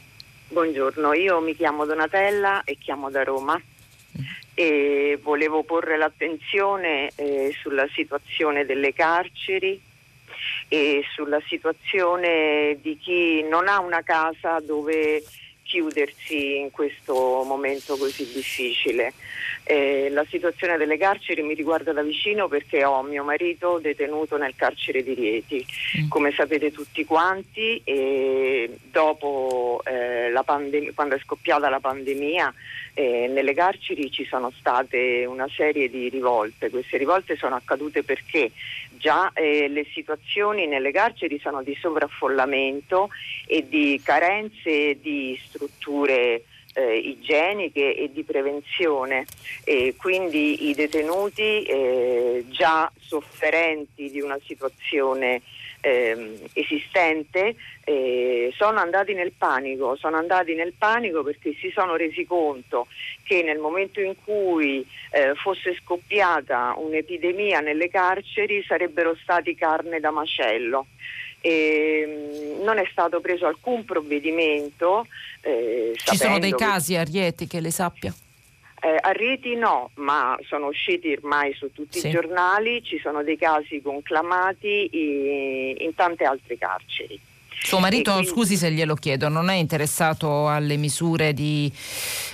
Buongiorno, 0.49 1.13
io 1.13 1.41
mi 1.41 1.55
chiamo 1.55 1.83
Donatella 1.83 2.63
e 2.63 2.77
chiamo 2.77 3.09
da 3.09 3.23
Roma 3.23 3.59
e 4.53 5.19
volevo 5.21 5.63
porre 5.63 5.97
l'attenzione 5.97 7.11
eh, 7.15 7.55
sulla 7.59 7.87
situazione 7.93 8.65
delle 8.65 8.93
carceri 8.93 9.81
e 10.67 11.03
sulla 11.13 11.41
situazione 11.47 12.77
di 12.81 12.97
chi 12.97 13.43
non 13.43 13.67
ha 13.67 13.79
una 13.79 14.01
casa 14.01 14.59
dove 14.59 15.23
chiudersi 15.63 16.57
in 16.57 16.69
questo 16.69 17.43
momento 17.45 17.97
così 17.97 18.31
difficile. 18.31 19.13
Eh, 19.63 20.09
la 20.11 20.25
situazione 20.29 20.77
delle 20.77 20.97
carceri 20.97 21.41
mi 21.41 21.53
riguarda 21.53 21.93
da 21.93 22.03
vicino 22.03 22.47
perché 22.47 22.83
ho 22.83 23.01
mio 23.01 23.23
marito 23.23 23.79
detenuto 23.79 24.37
nel 24.37 24.53
carcere 24.55 25.01
di 25.03 25.13
Rieti, 25.13 25.65
mm. 25.99 26.09
come 26.09 26.31
sapete 26.33 26.71
tutti 26.71 27.05
quanti, 27.05 27.81
e 27.83 28.77
dopo 28.91 29.81
eh, 29.85 30.29
la 30.31 30.43
pandem- 30.43 30.93
quando 30.93 31.15
è 31.15 31.19
scoppiata 31.19 31.69
la 31.69 31.79
pandemia 31.79 32.53
eh, 32.93 33.27
nelle 33.27 33.53
carceri 33.53 34.11
ci 34.11 34.25
sono 34.25 34.51
state 34.57 35.25
una 35.25 35.47
serie 35.55 35.89
di 35.89 36.09
rivolte. 36.09 36.69
Queste 36.69 36.97
rivolte 36.97 37.35
sono 37.35 37.55
accadute 37.55 38.03
perché 38.03 38.51
già 38.91 39.31
eh, 39.33 39.67
le 39.67 39.85
situazioni 39.93 40.67
nelle 40.67 40.91
carceri 40.91 41.39
sono 41.39 41.63
di 41.63 41.75
sovraffollamento 41.79 43.09
e 43.47 43.67
di 43.67 43.99
carenze 44.03 44.99
di 44.99 45.39
strutture 45.45 46.43
eh, 46.73 46.97
igieniche 46.97 47.95
e 47.95 48.11
di 48.11 48.23
prevenzione 48.23 49.25
e 49.63 49.95
quindi 49.97 50.69
i 50.69 50.73
detenuti 50.73 51.63
eh, 51.63 52.45
già 52.49 52.91
sofferenti 52.99 54.09
di 54.09 54.21
una 54.21 54.39
situazione 54.43 55.41
eh, 55.85 56.39
esistente 56.53 57.55
eh, 57.83 58.53
sono 58.55 58.79
andati 58.79 59.13
nel 59.13 59.33
panico, 59.37 59.97
sono 59.97 60.15
andati 60.15 60.55
nel 60.55 60.73
panico 60.77 61.23
perché 61.23 61.53
si 61.59 61.69
sono 61.75 61.97
resi 61.97 62.25
conto 62.25 62.87
che 63.23 63.43
nel 63.43 63.59
momento 63.59 63.99
in 63.99 64.15
cui 64.23 64.85
eh, 65.11 65.33
fosse 65.35 65.75
scoppiata 65.81 66.75
un'epidemia 66.77 67.59
nelle 67.59 67.89
carceri 67.89 68.63
sarebbero 68.63 69.13
stati 69.21 69.55
carne 69.55 69.99
da 69.99 70.11
macello. 70.11 70.87
E, 71.41 72.59
non 72.61 72.77
è 72.77 72.87
stato 72.89 73.19
preso 73.19 73.45
alcun 73.45 73.83
provvedimento. 73.83 75.05
Eh, 75.41 75.91
Ci 75.97 76.15
sono 76.15 76.39
dei 76.39 76.53
casi 76.53 76.95
a 76.95 77.03
Rieti 77.03 77.45
che 77.45 77.59
le 77.59 77.71
sappia? 77.71 78.13
Eh, 78.83 78.97
a 78.99 79.11
Rieti 79.11 79.55
no, 79.55 79.91
ma 79.95 80.37
sono 80.45 80.67
usciti 80.67 81.13
ormai 81.13 81.53
su 81.53 81.71
tutti 81.71 81.99
sì. 81.99 82.09
i 82.09 82.11
giornali, 82.11 82.83
ci 82.83 82.99
sono 82.99 83.23
dei 83.23 83.37
casi 83.37 83.81
conclamati 83.81 84.89
in, 84.91 85.75
in 85.77 85.95
tante 85.95 86.25
altre 86.25 86.57
carceri. 86.57 87.17
Suo 87.61 87.79
marito, 87.79 88.11
quindi... 88.11 88.29
scusi 88.29 88.57
se 88.57 88.71
glielo 88.71 88.95
chiedo, 88.95 89.29
non 89.29 89.47
è 89.47 89.53
interessato 89.53 90.49
alle 90.49 90.75
misure 90.75 91.31
di 91.31 91.71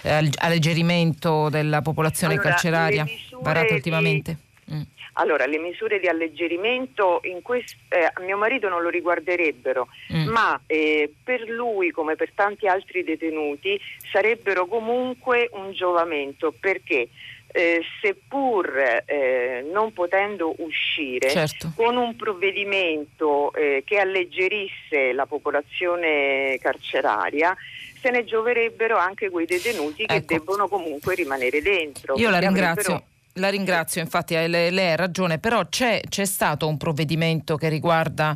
eh, 0.02 0.28
alleggerimento 0.38 1.50
della 1.50 1.84
popolazione 1.84 2.34
allora, 2.34 2.50
carceraria 2.50 3.06
varate 3.42 3.76
ultimamente? 3.76 4.38
Di... 4.66 4.74
Mm. 4.74 4.82
Allora, 5.20 5.46
le 5.46 5.58
misure 5.58 6.00
di 6.00 6.08
alleggerimento 6.08 7.22
quest- 7.42 7.76
eh, 7.90 8.10
a 8.12 8.22
mio 8.22 8.38
marito 8.38 8.70
non 8.70 8.82
lo 8.82 8.90
riguarderebbero, 8.90 9.88
mm. 10.14 10.28
ma 10.30 10.60
eh, 10.66 11.12
per 11.24 11.42
lui, 11.50 11.92
come 11.92 12.16
per 12.16 12.32
tanti 12.34 12.68
altri 12.68 13.04
detenuti, 13.04 13.80
sarebbero 14.12 14.66
comunque 14.66 15.50
un 15.54 15.74
giovamento 15.74 16.54
perché 16.58 17.10
eh, 17.52 17.82
seppur 18.02 19.04
eh, 19.06 19.66
non 19.72 19.92
potendo 19.92 20.54
uscire 20.60 21.30
certo. 21.30 21.74
con 21.76 21.98
un 21.98 22.16
provvedimento 22.16 23.52
eh, 23.54 23.84
che 23.86 23.98
alleggerisse 23.98 25.12
la 25.12 25.26
popolazione 25.26 26.58
carceraria, 26.62 27.56
se 28.02 28.10
ne 28.12 28.24
gioverebbero 28.24 28.98
anche 28.98 29.30
quei 29.30 29.46
detenuti 29.46 30.04
ecco. 30.04 30.14
che 30.14 30.24
debbono 30.26 30.70
comunque 30.70 31.16
rimanere 31.16 31.62
dentro. 31.62 32.16
Io 32.16 32.30
la 32.30 32.40
ringrazio. 32.40 33.04
La 33.34 33.50
ringrazio, 33.50 34.02
infatti 34.02 34.34
lei, 34.34 34.92
ha 34.92 34.96
ragione, 34.96 35.38
però 35.38 35.68
c'è, 35.70 36.02
c'è 36.10 36.26
stato 36.26 36.68
un 36.68 36.78
provvedimento 36.78 37.58
che 37.58 37.70
riguarda 37.70 38.36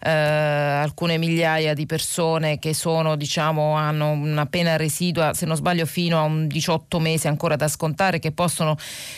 eh, 0.00 0.10
alcune 0.10 1.18
migliaia 1.18 1.74
di 1.74 1.86
persone 1.86 2.58
che 2.58 2.74
sono, 2.74 3.16
diciamo, 3.16 3.74
hanno 3.74 4.10
una 4.10 4.46
pena 4.46 4.76
residua, 4.76 5.34
se 5.34 5.46
non 5.46 5.56
sbaglio, 5.56 5.86
fino 5.86 6.18
a 6.18 6.22
un 6.22 6.46
18 6.46 6.98
mesi 6.98 7.28
ancora 7.28 7.56
da 7.56 7.68
scontare, 7.68 8.18
che 8.18 8.32
possono 8.32 8.76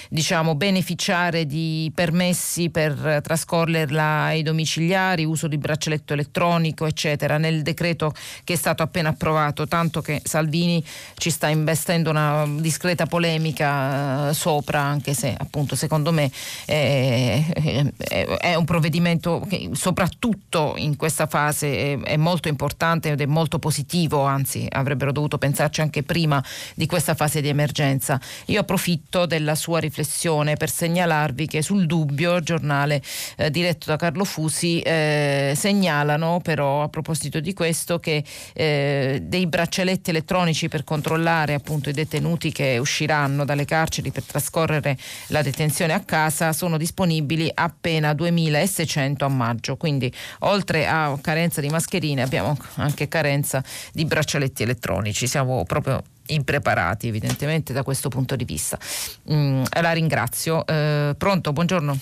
diciamo, 0.08 0.54
beneficiare 0.54 1.46
di 1.46 1.90
permessi 1.94 2.70
per 2.70 3.20
trascorrerla 3.22 4.02
ai 4.02 4.42
domiciliari, 4.42 5.24
uso 5.24 5.48
di 5.48 5.58
braccialetto 5.58 6.12
elettronico, 6.12 6.86
eccetera, 6.86 7.38
nel 7.38 7.62
decreto 7.62 8.12
che 8.44 8.52
è 8.52 8.56
stato 8.56 8.82
appena 8.82 9.10
approvato, 9.10 9.66
tanto 9.66 10.00
che 10.00 10.20
Salvini 10.24 10.84
ci 11.16 11.30
sta 11.30 11.48
investendo 11.48 12.10
una 12.10 12.46
discreta 12.58 13.06
polemica 13.06 14.28
eh, 14.28 14.34
sopra, 14.34 14.80
anche 14.80 15.14
se 15.14 15.34
appunto 15.36 15.74
secondo 15.74 16.12
me 16.12 16.30
è, 16.64 17.44
è, 17.98 18.24
è 18.24 18.54
un 18.54 18.64
provvedimento 18.64 19.44
che 19.48 19.70
soprattutto 19.72 20.75
in 20.76 20.96
questa 20.96 21.26
fase 21.26 22.00
è, 22.02 22.16
molto 22.16 22.48
importante 22.48 23.10
ed 23.10 23.20
è 23.20 23.26
molto 23.26 23.58
positivo, 23.58 24.24
anzi 24.24 24.66
avrebbero 24.68 25.12
dovuto 25.12 25.38
pensarci 25.38 25.80
anche 25.80 26.02
prima 26.02 26.42
di 26.74 26.86
questa 26.86 27.14
fase 27.14 27.40
di 27.40 27.48
emergenza. 27.48 28.20
Io 28.46 28.60
approfitto 28.60 29.26
della 29.26 29.54
sua 29.54 29.78
riflessione 29.78 30.56
per 30.56 30.70
segnalarvi 30.70 31.46
che 31.46 31.62
sul 31.62 31.86
dubbio, 31.86 32.40
giornale 32.40 33.02
eh, 33.36 33.50
diretto 33.50 33.86
da 33.86 33.96
Carlo 33.96 34.24
Fusi, 34.24 34.80
eh, 34.80 35.52
segnalano 35.56 36.40
però 36.42 36.82
a 36.82 36.88
proposito 36.88 37.40
di 37.40 37.52
questo 37.52 37.98
che 37.98 38.24
eh, 38.52 39.20
dei 39.22 39.46
braccialetti 39.46 40.10
elettronici 40.10 40.68
per 40.68 40.84
controllare 40.84 41.54
appunto 41.54 41.88
i 41.88 41.92
detenuti 41.92 42.52
che 42.52 42.78
usciranno 42.78 43.44
dalle 43.44 43.64
carceri 43.64 44.10
per 44.10 44.24
trascorrere 44.24 44.96
la 45.28 45.42
detenzione 45.42 45.92
a 45.92 46.00
casa 46.00 46.52
sono 46.52 46.76
disponibili 46.76 47.50
appena 47.52 48.12
2600 48.12 49.24
a 49.24 49.28
maggio, 49.28 49.76
quindi 49.76 50.12
oltre 50.40 50.55
oltre 50.56 50.86
a 50.86 51.16
carenza 51.20 51.60
di 51.60 51.68
mascherine 51.68 52.22
abbiamo 52.22 52.56
anche 52.76 53.08
carenza 53.08 53.62
di 53.92 54.04
braccialetti 54.04 54.62
elettronici, 54.62 55.26
siamo 55.26 55.64
proprio 55.64 56.02
impreparati 56.28 57.08
evidentemente 57.08 57.72
da 57.72 57.82
questo 57.82 58.08
punto 58.08 58.34
di 58.34 58.44
vista. 58.44 58.78
Mm, 59.30 59.62
la 59.80 59.92
ringrazio. 59.92 60.66
Eh, 60.66 61.14
pronto, 61.16 61.52
buongiorno. 61.52 61.96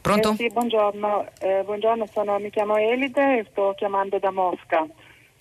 Pronto? 0.00 0.30
Eh 0.32 0.36
sì, 0.36 0.48
buongiorno. 0.48 1.26
Eh, 1.40 1.62
buongiorno, 1.64 2.08
sono, 2.12 2.38
mi 2.38 2.50
chiamo 2.50 2.76
Elide 2.76 3.40
e 3.40 3.46
sto 3.50 3.74
chiamando 3.76 4.18
da 4.18 4.30
Mosca. 4.30 4.86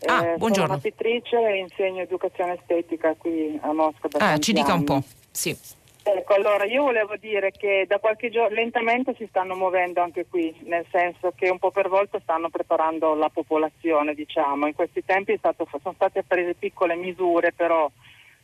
Ah, 0.08 0.26
eh, 0.26 0.38
buongiorno. 0.38 0.52
Sono 0.54 0.66
una 0.74 0.78
pittrice 0.78 1.38
e 1.38 1.60
insegno 1.60 2.02
educazione 2.02 2.58
estetica 2.60 3.14
qui 3.16 3.58
a 3.62 3.72
Mosca. 3.72 4.08
ah, 4.18 4.38
ci 4.39 4.54
dica 4.54 4.74
un 4.74 4.84
po'. 4.84 5.04
Sì. 5.32 5.56
Ecco, 6.04 6.34
allora 6.34 6.66
io 6.66 6.84
volevo 6.84 7.16
dire 7.18 7.52
che 7.52 7.86
da 7.88 7.99
qualche 7.99 8.32
giorno 8.32 8.56
lentamente 8.56 9.14
si 9.18 9.28
stanno 9.30 9.56
muovendo 9.56 10.02
anche 10.02 10.26
qui, 10.28 10.54
nel 10.64 10.86
senso 10.89 11.32
che 11.36 11.49
un 11.49 11.60
po' 11.60 11.70
per 11.70 11.89
volta 11.89 12.20
stanno 12.20 12.49
preparando 12.49 13.14
la 13.14 13.30
popolazione, 13.30 14.16
diciamo. 14.16 14.66
In 14.66 14.74
questi 14.74 15.06
tempi 15.06 15.38
stato, 15.38 15.68
sono 15.70 15.93
state 15.93 16.24
prese 16.24 16.56
piccole 16.56 16.95
misure, 16.95 17.54
però 17.54 17.89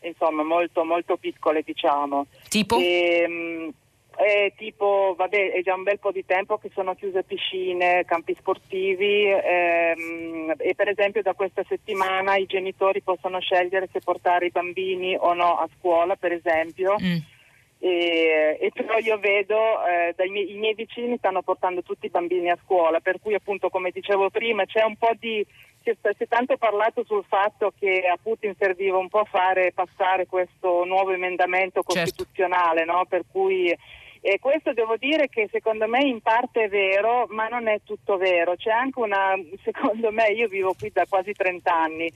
insomma 0.02 0.44
molto, 0.44 0.84
molto 0.84 1.18
piccole, 1.18 1.64
diciamo. 1.64 2.28
Tipo? 2.48 2.78
E, 2.78 3.24
ehm, 3.26 3.74
è 4.18 4.54
tipo, 4.56 5.16
vabbè, 5.18 5.54
è 5.54 5.62
già 5.64 5.74
un 5.74 5.84
bel 5.84 5.98
po' 5.98 6.12
di 6.12 6.26
tempo 6.26 6.60
che 6.60 6.70
sono 6.74 6.94
chiuse 6.94 7.24
piscine, 7.24 8.06
campi 8.06 8.36
sportivi 8.36 9.32
ehm, 9.32 10.54
e 10.58 10.76
per 10.76 10.90
esempio 10.90 11.24
da 11.24 11.34
questa 11.34 11.64
settimana 11.68 12.36
i 12.36 12.46
genitori 12.46 13.02
possono 13.02 13.40
scegliere 13.40 13.90
se 13.92 14.00
portare 14.00 14.48
i 14.48 14.52
bambini 14.52 15.16
o 15.20 15.34
no 15.34 15.58
a 15.58 15.68
scuola, 15.76 16.16
per 16.16 16.34
esempio. 16.34 16.98
Mm 17.02 17.36
e, 17.80 18.58
e, 18.60 18.72
però 18.74 18.98
io 18.98 19.18
vedo 19.18 19.56
eh, 19.86 20.14
dai 20.16 20.30
miei, 20.30 20.52
i 20.52 20.58
miei 20.58 20.74
vicini 20.74 21.18
stanno 21.18 21.42
portando 21.42 21.84
tutti 21.84 22.08
i 22.08 22.10
bambini 22.10 22.50
a 22.50 22.58
scuola, 22.64 23.00
per 23.00 23.20
cui 23.22 23.34
appunto 23.34 23.70
come 23.70 23.92
dicevo 23.92 24.30
prima 24.30 24.66
c'è 24.66 24.84
un 24.84 24.96
po' 24.96 25.12
di 25.20 25.46
si 25.84 25.90
è, 25.92 25.96
si 26.18 26.24
è 26.24 26.28
tanto 26.28 26.58
parlato 26.58 27.04
sul 27.06 27.24
fatto 27.28 27.72
che 27.80 28.02
a 28.12 28.18
Putin 28.22 28.56
serviva 28.58 28.98
un 28.98 29.10
po' 29.10 29.26
fare 29.26 29.72
passare 29.74 30.26
questo 30.26 30.84
nuovo 30.84 31.12
emendamento 31.12 31.84
certo. 31.84 32.00
costituzionale, 32.00 32.80
certo. 32.80 32.92
no? 32.94 33.06
per 33.06 33.24
cui 33.32 33.76
e 34.20 34.40
questo 34.40 34.74
devo 34.74 34.98
dire 34.98 35.30
che 35.30 35.48
secondo 35.52 35.88
me 35.88 36.00
in 36.04 36.22
parte 36.22 36.64
è 36.64 36.70
vero, 36.70 37.28
ma 37.30 37.48
non 37.48 37.68
è 37.68 37.80
tutto 37.86 38.18
vero. 38.18 38.56
C'è 38.56 38.72
anche 38.72 39.00
una, 39.00 39.34
secondo 39.64 40.12
me, 40.12 40.28
io 40.32 40.48
vivo 40.48 40.74
qui 40.78 40.92
da 40.92 41.06
quasi 41.08 41.32
30 41.32 41.74
anni 41.74 42.12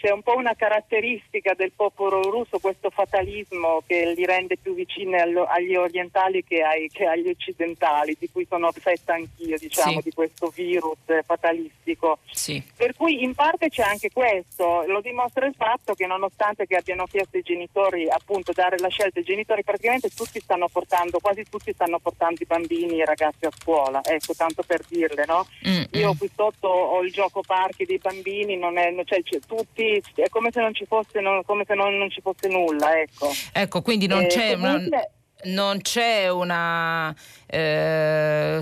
c'è 0.00 0.10
un 0.10 0.22
po' 0.22 0.34
una 0.34 0.54
caratteristica 0.54 1.52
del 1.52 1.72
popolo 1.76 2.22
russo, 2.22 2.58
questo 2.58 2.88
fatalismo 2.88 3.82
che 3.86 4.14
li 4.16 4.24
rende 4.24 4.56
più 4.56 4.74
vicini 4.74 5.14
agli 5.14 5.74
orientali 5.74 6.42
che, 6.42 6.62
ai, 6.62 6.88
che 6.90 7.04
agli 7.04 7.28
occidentali, 7.28 8.16
di 8.18 8.30
cui 8.32 8.46
sono 8.48 8.68
affetta 8.68 9.12
anch'io, 9.12 9.58
diciamo, 9.58 10.00
sì. 10.00 10.08
di 10.08 10.12
questo 10.12 10.48
virus 10.48 10.96
fatalistico. 11.26 12.18
Sì. 12.30 12.62
Per 12.74 12.96
cui 12.96 13.22
in 13.22 13.34
parte 13.34 13.68
c'è 13.68 13.82
anche 13.82 14.10
questo, 14.10 14.84
lo 14.86 15.02
dimostra 15.02 15.44
il 15.44 15.54
fatto 15.54 15.92
che 15.92 16.06
nonostante 16.06 16.66
che 16.66 16.76
abbiano 16.76 17.04
chiesto 17.04 17.36
ai 17.36 17.42
genitori 17.42 18.08
appunto 18.08 18.52
dare 18.52 18.78
la 18.78 18.88
scelta 18.88 19.18
ai 19.18 19.24
genitori, 19.26 19.62
praticamente 19.62 20.08
tutti 20.08 20.40
stanno 20.40 20.68
portando, 20.68 21.18
quasi 21.18 21.44
tutti 21.44 21.74
stanno 21.74 21.98
portando 21.98 22.40
i 22.40 22.46
bambini 22.46 22.94
e 22.94 23.02
i 23.02 23.04
ragazzi 23.04 23.44
a 23.44 23.50
scuola, 23.50 24.00
ecco, 24.02 24.32
tanto 24.32 24.62
per 24.62 24.80
dirle, 24.88 25.26
no? 25.26 25.46
Mm-hmm. 25.68 25.84
Io 25.90 26.14
qui 26.16 26.30
sotto 26.34 26.68
ho 26.68 27.02
il 27.02 27.12
gioco 27.12 27.42
parchi 27.42 27.84
dei 27.84 27.98
bambini, 27.98 28.56
non 28.56 28.78
è, 28.78 28.94
cioè, 29.04 29.20
tutti 29.46 29.88
quindi 29.90 30.22
è 30.22 30.28
come 30.28 30.50
se 30.52 30.60
non 30.60 30.74
ci 30.74 30.84
fosse, 30.86 31.20
non, 31.20 31.42
come 31.44 31.64
se 31.66 31.74
non, 31.74 31.96
non 31.96 32.10
ci 32.10 32.20
fosse 32.20 32.48
nulla. 32.48 32.98
Ecco, 32.98 33.30
ecco 33.52 33.82
quindi 33.82 34.06
non 34.06 34.22
eh, 34.22 34.26
c'è... 34.26 34.54
Comunque, 34.54 35.10
non 35.44 35.80
c'è 35.80 36.28
una, 36.28 37.14
eh, 37.46 38.60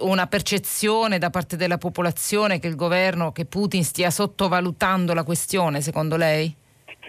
una, 0.00 0.26
percezione 0.26 1.18
da 1.18 1.30
parte 1.30 1.56
della 1.56 1.78
popolazione 1.78 2.58
che 2.58 2.66
il 2.66 2.76
governo, 2.76 3.32
che 3.32 3.46
Putin 3.46 3.82
stia 3.82 4.10
sottovalutando 4.10 5.14
la 5.14 5.24
questione, 5.24 5.80
secondo 5.80 6.16
lei? 6.16 6.54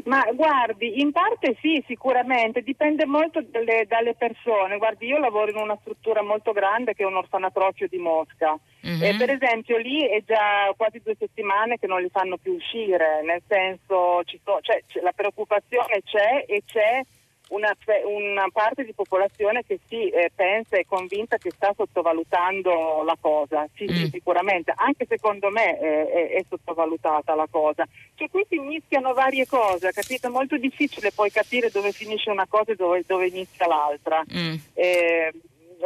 Ma 0.03 0.23
guardi, 0.33 0.99
in 0.99 1.11
parte 1.11 1.57
sì, 1.61 1.83
sicuramente, 1.87 2.61
dipende 2.61 3.05
molto 3.05 3.41
dalle, 3.41 3.85
dalle, 3.87 4.13
persone. 4.13 4.77
Guardi, 4.77 5.07
io 5.07 5.17
lavoro 5.17 5.51
in 5.51 5.57
una 5.57 5.77
struttura 5.81 6.21
molto 6.21 6.51
grande 6.51 6.93
che 6.93 7.03
è 7.03 7.05
un 7.05 7.15
orfanatrofio 7.15 7.87
di 7.87 7.97
Mosca. 7.97 8.57
Mm-hmm. 8.85 9.01
E 9.01 9.15
per 9.17 9.29
esempio 9.31 9.77
lì 9.77 10.07
è 10.07 10.21
già 10.25 10.71
quasi 10.75 11.01
due 11.03 11.15
settimane 11.17 11.77
che 11.79 11.87
non 11.87 12.01
li 12.01 12.09
fanno 12.09 12.37
più 12.37 12.53
uscire, 12.53 13.23
nel 13.23 13.41
senso 13.47 14.21
so, 14.43 14.59
cioè, 14.61 14.81
la 15.01 15.11
preoccupazione 15.11 16.01
c'è 16.03 16.45
e 16.47 16.61
c'è 16.65 17.01
una, 17.49 17.75
una, 18.05 18.47
parte 18.51 18.83
di 18.83 18.93
popolazione 18.93 19.63
che 19.65 19.79
sì, 19.87 20.09
eh, 20.09 20.31
pensa 20.33 20.77
e 20.77 20.85
convinta 20.87 21.37
che 21.37 21.51
sta 21.51 21.73
sottovalutando 21.75 23.03
la 23.03 23.17
cosa, 23.19 23.67
sì, 23.75 23.85
mm. 23.85 23.95
sì 23.95 24.09
sicuramente, 24.11 24.73
anche 24.75 25.05
secondo 25.07 25.49
me 25.49 25.79
eh, 25.79 26.09
è, 26.09 26.29
è, 26.31 26.45
sottovalutata 26.47 27.35
la 27.35 27.47
cosa. 27.49 27.87
Cioè 28.15 28.29
qui 28.29 28.45
si 28.49 28.59
mischiano 28.59 29.13
varie 29.13 29.45
cose, 29.45 29.91
capito? 29.91 30.27
È 30.27 30.31
molto 30.31 30.57
difficile 30.57 31.11
poi 31.11 31.29
capire 31.31 31.69
dove 31.69 31.91
finisce 31.91 32.29
una 32.29 32.47
cosa 32.47 32.71
e 32.71 32.75
dove, 32.75 33.03
dove 33.05 33.27
inizia 33.27 33.67
l'altra. 33.67 34.23
Mm. 34.33 34.55
Eh, 34.73 35.33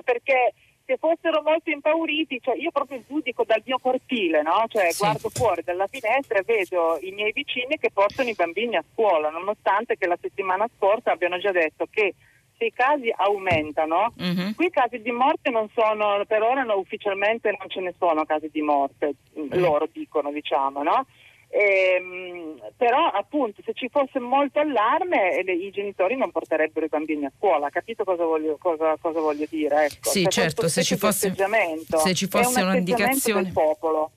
perché 0.04 0.54
se 0.90 0.98
fossero 0.98 1.44
molto 1.44 1.70
impauriti, 1.70 2.40
cioè 2.42 2.58
io 2.58 2.72
proprio 2.72 3.04
giudico 3.08 3.44
dal 3.44 3.62
mio 3.64 3.78
cortile, 3.78 4.42
no? 4.42 4.64
cioè, 4.68 4.92
sì. 4.92 5.04
guardo 5.04 5.30
fuori 5.30 5.62
dalla 5.62 5.86
finestra 5.86 6.40
e 6.40 6.44
vedo 6.44 6.98
i 7.02 7.12
miei 7.12 7.32
vicini 7.32 7.78
che 7.78 7.92
portano 7.92 8.30
i 8.30 8.34
bambini 8.34 8.76
a 8.76 8.84
scuola, 8.92 9.30
nonostante 9.30 9.98
che 9.98 10.08
la 10.08 10.18
settimana 10.20 10.68
scorsa 10.76 11.12
abbiano 11.12 11.38
già 11.38 11.52
detto 11.52 11.86
che 11.92 12.16
se 12.58 12.66
i 12.66 12.74
casi 12.74 13.14
aumentano, 13.16 14.14
uh-huh. 14.18 14.56
qui 14.56 14.66
i 14.66 14.72
casi 14.72 15.00
di 15.00 15.12
morte 15.12 15.52
non 15.52 15.70
sono, 15.76 16.24
per 16.28 16.42
ora 16.42 16.64
no, 16.64 16.78
ufficialmente 16.78 17.56
non 17.58 17.70
ce 17.70 17.82
ne 17.82 17.94
sono 17.96 18.26
casi 18.26 18.50
di 18.52 18.62
morte, 18.62 19.14
uh-huh. 19.34 19.60
loro 19.60 19.88
dicono, 19.92 20.32
diciamo, 20.32 20.82
no? 20.82 21.06
Ehm, 21.52 22.60
però 22.78 23.08
appunto 23.08 23.64
se 23.66 23.74
ci 23.74 23.90
fosse 23.90 24.20
molto 24.20 24.60
allarme 24.60 25.42
le, 25.44 25.54
i 25.54 25.72
genitori 25.72 26.16
non 26.16 26.30
porterebbero 26.30 26.86
i 26.86 26.90
bambini 26.90 27.26
a 27.26 27.32
scuola, 27.36 27.70
capito 27.70 28.04
cosa 28.04 28.24
voglio, 28.24 28.58
cosa, 28.60 28.96
cosa 29.02 29.20
voglio 29.20 29.46
dire? 29.50 29.86
Ecco, 29.86 30.10
sì, 30.10 30.28
certo, 30.30 30.68
se 30.68 30.84
ci, 30.84 30.96
fosse, 30.96 31.34
se 31.34 32.14
ci 32.14 32.28
fosse, 32.28 32.62
un 32.62 32.68
un'indicazione 32.68 33.44
del 33.44 33.52
popolo. 33.52 34.12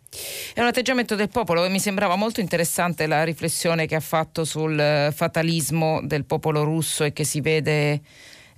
È 0.53 0.61
un 0.61 0.67
atteggiamento 0.67 1.15
del 1.15 1.31
popolo 1.31 1.65
e 1.65 1.71
mi 1.71 1.81
sembrava 1.81 2.17
molto 2.17 2.41
interessante 2.41 3.07
la 3.07 3.25
riflessione 3.25 3.87
che 3.87 3.95
ha 3.95 4.01
fatto 4.01 4.45
sul 4.45 5.11
fatalismo 5.15 6.01
del 6.03 6.27
popolo 6.27 6.65
russo 6.65 7.03
e 7.03 7.15
che 7.15 7.25
si 7.25 7.41
vede 7.41 8.03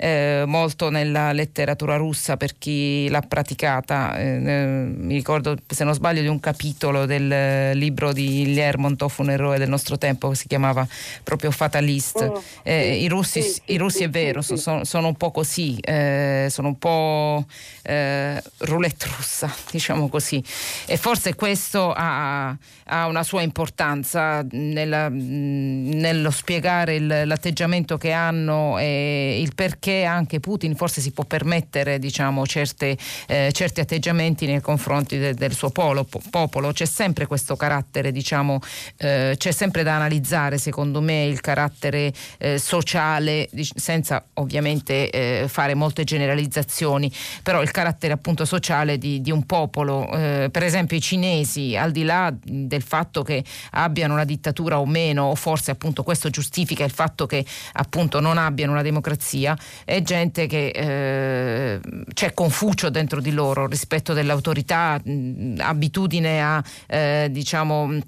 eh, 0.04 0.44
molto 0.46 0.90
nella 0.90 1.32
letteratura 1.32 1.96
russa 1.96 2.36
per 2.36 2.58
chi 2.58 3.08
l'ha 3.08 3.22
praticata. 3.22 4.18
Eh, 4.18 4.34
eh, 4.44 4.66
mi 4.66 5.14
ricordo, 5.14 5.56
se 5.66 5.82
non 5.82 5.94
sbaglio, 5.94 6.20
di 6.20 6.26
un 6.26 6.40
capitolo 6.40 7.06
del 7.06 7.74
libro 7.74 8.12
di 8.12 8.52
Lermontov, 8.52 9.14
un 9.16 9.30
eroe 9.30 9.56
del 9.56 9.70
nostro 9.70 9.96
tempo, 9.96 10.28
che 10.28 10.34
si 10.34 10.46
chiamava 10.46 10.86
proprio 11.22 11.50
Fatalist. 11.50 12.20
Oh, 12.20 12.42
eh, 12.64 12.96
sì, 12.96 13.02
I 13.02 13.08
russi, 13.08 13.40
sì, 13.40 13.60
i 13.66 13.78
russi 13.78 13.98
sì, 13.98 14.04
è 14.04 14.10
vero, 14.10 14.42
sono, 14.42 14.84
sono, 14.84 15.06
un 15.06 15.14
po' 15.14 15.30
così, 15.30 15.78
eh, 15.80 16.48
sono 16.50 16.68
un 16.68 16.78
po' 16.78 17.46
eh, 17.80 18.42
roulette 18.58 19.06
russa, 19.16 19.50
diciamo 19.72 20.08
così. 20.08 20.44
E 20.84 20.98
forse 20.98 21.34
questo 21.34 21.94
ha, 21.96 22.48
ha 22.48 23.06
una 23.06 23.22
sua 23.22 23.40
importanza 23.40 24.44
nella, 24.50 25.08
nello 25.08 26.30
spiegare 26.30 26.96
il, 26.96 27.22
l'atteggiamento 27.24 27.96
che 27.96 28.12
hanno 28.12 28.78
e 28.78 29.40
il 29.40 29.54
perché 29.54 29.93
perché 29.94 30.04
anche 30.04 30.40
Putin 30.40 30.74
forse 30.74 31.00
si 31.00 31.12
può 31.12 31.24
permettere 31.24 31.98
diciamo, 31.98 32.44
certe, 32.46 32.96
eh, 33.26 33.50
certi 33.52 33.80
atteggiamenti 33.80 34.46
nei 34.46 34.60
confronti 34.60 35.18
de, 35.18 35.34
del 35.34 35.54
suo 35.54 35.70
polo, 35.70 36.04
po, 36.04 36.20
popolo. 36.30 36.72
C'è 36.72 36.84
sempre 36.84 37.26
questo 37.26 37.54
carattere, 37.54 38.10
diciamo, 38.10 38.58
eh, 38.96 39.34
c'è 39.36 39.52
sempre 39.52 39.82
da 39.82 39.94
analizzare 39.94 40.58
secondo 40.58 41.00
me 41.00 41.24
il 41.24 41.40
carattere 41.40 42.12
eh, 42.38 42.58
sociale, 42.58 43.48
senza 43.74 44.24
ovviamente 44.34 45.10
eh, 45.10 45.48
fare 45.48 45.74
molte 45.74 46.04
generalizzazioni, 46.04 47.12
però 47.42 47.62
il 47.62 47.70
carattere 47.70 48.12
appunto 48.12 48.44
sociale 48.44 48.98
di, 48.98 49.20
di 49.20 49.30
un 49.30 49.44
popolo. 49.46 50.10
Eh, 50.10 50.48
per 50.50 50.62
esempio 50.62 50.96
i 50.96 51.00
cinesi, 51.00 51.76
al 51.76 51.92
di 51.92 52.02
là 52.02 52.32
del 52.42 52.82
fatto 52.82 53.22
che 53.22 53.44
abbiano 53.72 54.14
una 54.14 54.24
dittatura 54.24 54.80
o 54.80 54.86
meno, 54.86 55.24
o 55.24 55.34
forse 55.34 55.70
appunto 55.70 56.02
questo 56.02 56.30
giustifica 56.30 56.84
il 56.84 56.90
fatto 56.90 57.26
che 57.26 57.44
appunto 57.74 58.20
non 58.20 58.38
abbiano 58.38 58.72
una 58.72 58.82
democrazia, 58.82 59.56
è 59.84 60.02
gente 60.02 60.46
che 60.46 60.68
eh, 60.68 61.80
c'è 62.12 62.34
Confucio 62.34 62.90
dentro 62.90 63.20
di 63.20 63.30
loro 63.32 63.66
rispetto 63.66 64.12
dell'autorità, 64.12 65.00
mh, 65.02 65.56
abitudine 65.58 66.42
a 66.42 66.62
eh, 66.86 67.28
diciamo 67.30 67.98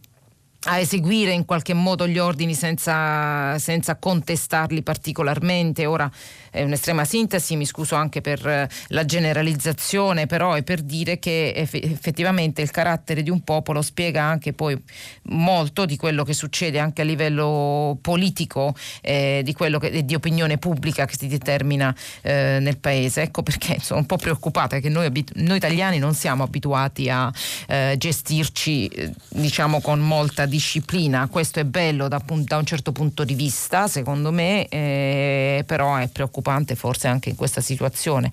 a 0.66 0.78
eseguire 0.78 1.32
in 1.32 1.44
qualche 1.44 1.74
modo 1.74 2.06
gli 2.06 2.18
ordini 2.18 2.54
senza, 2.54 3.58
senza 3.58 3.96
contestarli 3.96 4.82
particolarmente. 4.82 5.86
Ora 5.86 6.10
è 6.50 6.62
un'estrema 6.62 7.04
sintesi, 7.04 7.56
mi 7.56 7.66
scuso 7.66 7.94
anche 7.94 8.20
per 8.20 8.46
eh, 8.46 8.68
la 8.88 9.04
generalizzazione, 9.04 10.26
però 10.26 10.54
è 10.54 10.62
per 10.62 10.80
dire 10.80 11.18
che 11.18 11.52
effettivamente 11.54 12.62
il 12.62 12.70
carattere 12.70 13.22
di 13.22 13.30
un 13.30 13.42
popolo 13.42 13.82
spiega 13.82 14.22
anche 14.22 14.52
poi 14.52 14.76
molto 15.24 15.84
di 15.84 15.96
quello 15.96 16.24
che 16.24 16.32
succede 16.32 16.78
anche 16.78 17.02
a 17.02 17.04
livello 17.04 17.98
politico, 18.00 18.74
eh, 19.02 19.42
di, 19.44 20.14
opinione 20.14 20.58
pubblica 20.58 21.04
che 21.04 21.16
si 21.18 21.28
determina 21.28 21.94
eh, 22.22 22.58
nel 22.60 22.78
paese. 22.78 23.22
Ecco 23.22 23.42
perché 23.42 23.78
sono 23.80 24.00
un 24.00 24.06
po' 24.06 24.16
preoccupata 24.16 24.78
che 24.78 24.88
noi, 24.88 25.10
noi 25.34 25.56
italiani 25.56 25.98
non 25.98 26.14
siamo 26.14 26.42
abituati 26.42 27.08
a 27.10 27.30
eh, 27.68 27.94
gestirci 27.98 28.86
eh, 28.86 29.12
diciamo 29.28 29.80
con 29.80 30.00
molta 30.00 30.46
disciplina. 30.56 31.28
Questo 31.28 31.60
è 31.60 31.64
bello 31.64 32.08
da, 32.08 32.22
da, 32.24 32.56
un 32.56 32.64
certo 32.64 32.90
punto 32.90 33.24
di 33.24 33.34
vista, 33.34 33.88
secondo 33.88 34.32
me, 34.32 34.66
eh, 34.68 35.62
però 35.66 35.96
è 35.96 36.08
preoccupante 36.08 36.74
forse 36.74 37.08
anche 37.08 37.28
in 37.28 37.36
questa 37.36 37.60
situazione. 37.60 38.30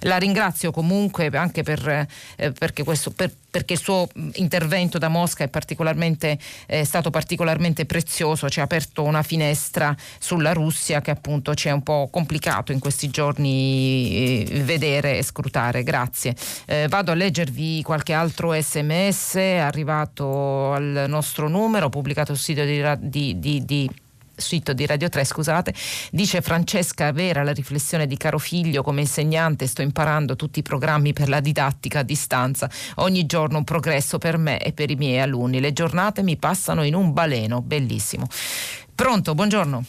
La 0.00 0.18
ringrazio 0.18 0.70
comunque 0.70 1.28
anche 1.32 1.62
per, 1.62 2.06
eh, 2.36 2.52
perché, 2.52 2.84
questo, 2.84 3.10
per, 3.10 3.32
perché, 3.50 3.72
il 3.72 3.78
suo 3.78 4.06
intervento 4.34 4.98
da 4.98 5.08
Mosca 5.08 5.44
è, 5.44 5.48
particolarmente, 5.48 6.38
è 6.66 6.84
stato 6.84 7.08
particolarmente 7.08 7.86
prezioso, 7.86 8.50
ci 8.50 8.60
ha 8.60 8.64
aperto 8.64 9.02
una 9.02 9.22
finestra 9.22 9.96
sulla 10.18 10.52
Russia 10.52 11.00
che 11.00 11.10
appunto 11.10 11.54
ci 11.54 11.68
è 11.68 11.70
un 11.70 11.82
po' 11.82 12.08
complicato 12.10 12.72
in 12.72 12.80
questi 12.80 13.08
giorni 13.08 14.44
eh, 14.44 14.62
vedere 14.62 15.16
e 15.16 15.22
scrutare. 15.22 15.82
Grazie. 15.82 16.36
Eh, 16.66 16.86
vado 16.88 17.12
a 17.12 17.14
leggervi 17.14 17.82
qualche 17.82 18.12
altro 18.12 18.52
sms 18.52 19.36
arrivato 19.36 20.72
al 20.72 21.06
nostro 21.08 21.48
numero, 21.52 21.88
pubblicato 21.88 22.34
sul 22.34 22.42
sito 22.42 22.64
di, 22.64 22.82
di, 23.08 23.38
di, 23.38 23.64
di 23.64 23.90
sito 24.34 24.72
di 24.72 24.86
Radio 24.86 25.08
3, 25.08 25.24
scusate, 25.24 25.72
dice 26.10 26.40
Francesca 26.40 27.12
Vera 27.12 27.42
la 27.42 27.52
riflessione 27.52 28.06
di 28.06 28.16
caro 28.16 28.38
figlio 28.38 28.82
come 28.82 29.02
insegnante 29.02 29.66
sto 29.66 29.82
imparando 29.82 30.36
tutti 30.36 30.58
i 30.58 30.62
programmi 30.62 31.12
per 31.12 31.28
la 31.28 31.40
didattica 31.40 32.00
a 32.00 32.02
distanza, 32.02 32.68
ogni 32.96 33.26
giorno 33.26 33.58
un 33.58 33.64
progresso 33.64 34.18
per 34.18 34.36
me 34.36 34.58
e 34.58 34.72
per 34.72 34.90
i 34.90 34.96
miei 34.96 35.20
alunni, 35.20 35.60
le 35.60 35.72
giornate 35.72 36.22
mi 36.22 36.36
passano 36.36 36.82
in 36.82 36.94
un 36.94 37.12
baleno, 37.12 37.62
bellissimo. 37.62 38.26
Pronto, 38.94 39.34
buongiorno. 39.34 39.84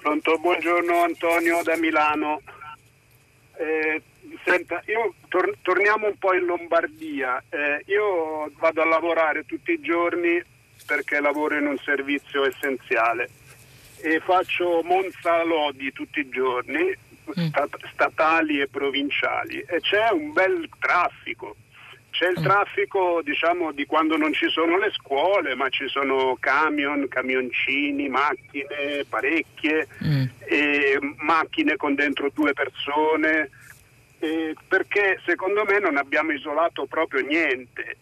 Pronto, 0.00 0.38
buongiorno 0.38 1.02
Antonio 1.02 1.62
da 1.62 1.76
Milano. 1.76 2.40
Eh, 3.56 4.02
senta, 4.44 4.82
io 4.86 5.14
tor- 5.28 5.56
torniamo 5.62 6.06
un 6.06 6.18
po' 6.18 6.34
in 6.34 6.44
Lombardia. 6.44 7.42
Eh, 7.48 7.84
io 7.86 8.50
vado 8.58 8.82
a 8.82 8.84
lavorare 8.84 9.44
tutti 9.46 9.72
i 9.72 9.80
giorni 9.80 10.42
perché 10.86 11.20
lavoro 11.20 11.56
in 11.56 11.66
un 11.66 11.78
servizio 11.78 12.46
essenziale 12.46 13.28
e 14.04 14.20
faccio 14.20 14.82
Monza 14.82 15.42
Lodi 15.44 15.90
tutti 15.92 16.20
i 16.20 16.28
giorni, 16.28 16.84
mm. 16.84 17.46
stat- 17.46 17.88
statali 17.92 18.60
e 18.60 18.68
provinciali, 18.68 19.64
e 19.66 19.80
c'è 19.80 20.10
un 20.10 20.32
bel 20.32 20.68
traffico. 20.78 21.56
C'è 22.10 22.28
il 22.28 22.38
mm. 22.38 22.44
traffico 22.44 23.22
diciamo, 23.24 23.72
di 23.72 23.86
quando 23.86 24.18
non 24.18 24.34
ci 24.34 24.48
sono 24.50 24.78
le 24.78 24.90
scuole, 24.92 25.54
ma 25.54 25.70
ci 25.70 25.88
sono 25.88 26.36
camion, 26.38 27.08
camioncini, 27.08 28.08
macchine 28.08 29.04
parecchie, 29.08 29.88
mm. 30.04 30.24
macchine 31.22 31.76
con 31.76 31.94
dentro 31.94 32.30
due 32.32 32.52
persone, 32.52 33.48
perché 34.68 35.18
secondo 35.24 35.64
me 35.64 35.78
non 35.78 35.96
abbiamo 35.96 36.32
isolato 36.32 36.84
proprio 36.84 37.24
niente 37.24 37.96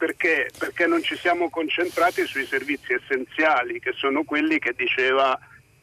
perché? 0.00 0.48
Perché 0.58 0.86
non 0.86 1.02
ci 1.02 1.14
siamo 1.16 1.50
concentrati 1.50 2.24
sui 2.24 2.46
servizi 2.46 2.94
essenziali, 2.94 3.78
che 3.80 3.92
sono 3.94 4.24
quelli 4.24 4.58
che 4.58 4.72
diceva 4.74 5.38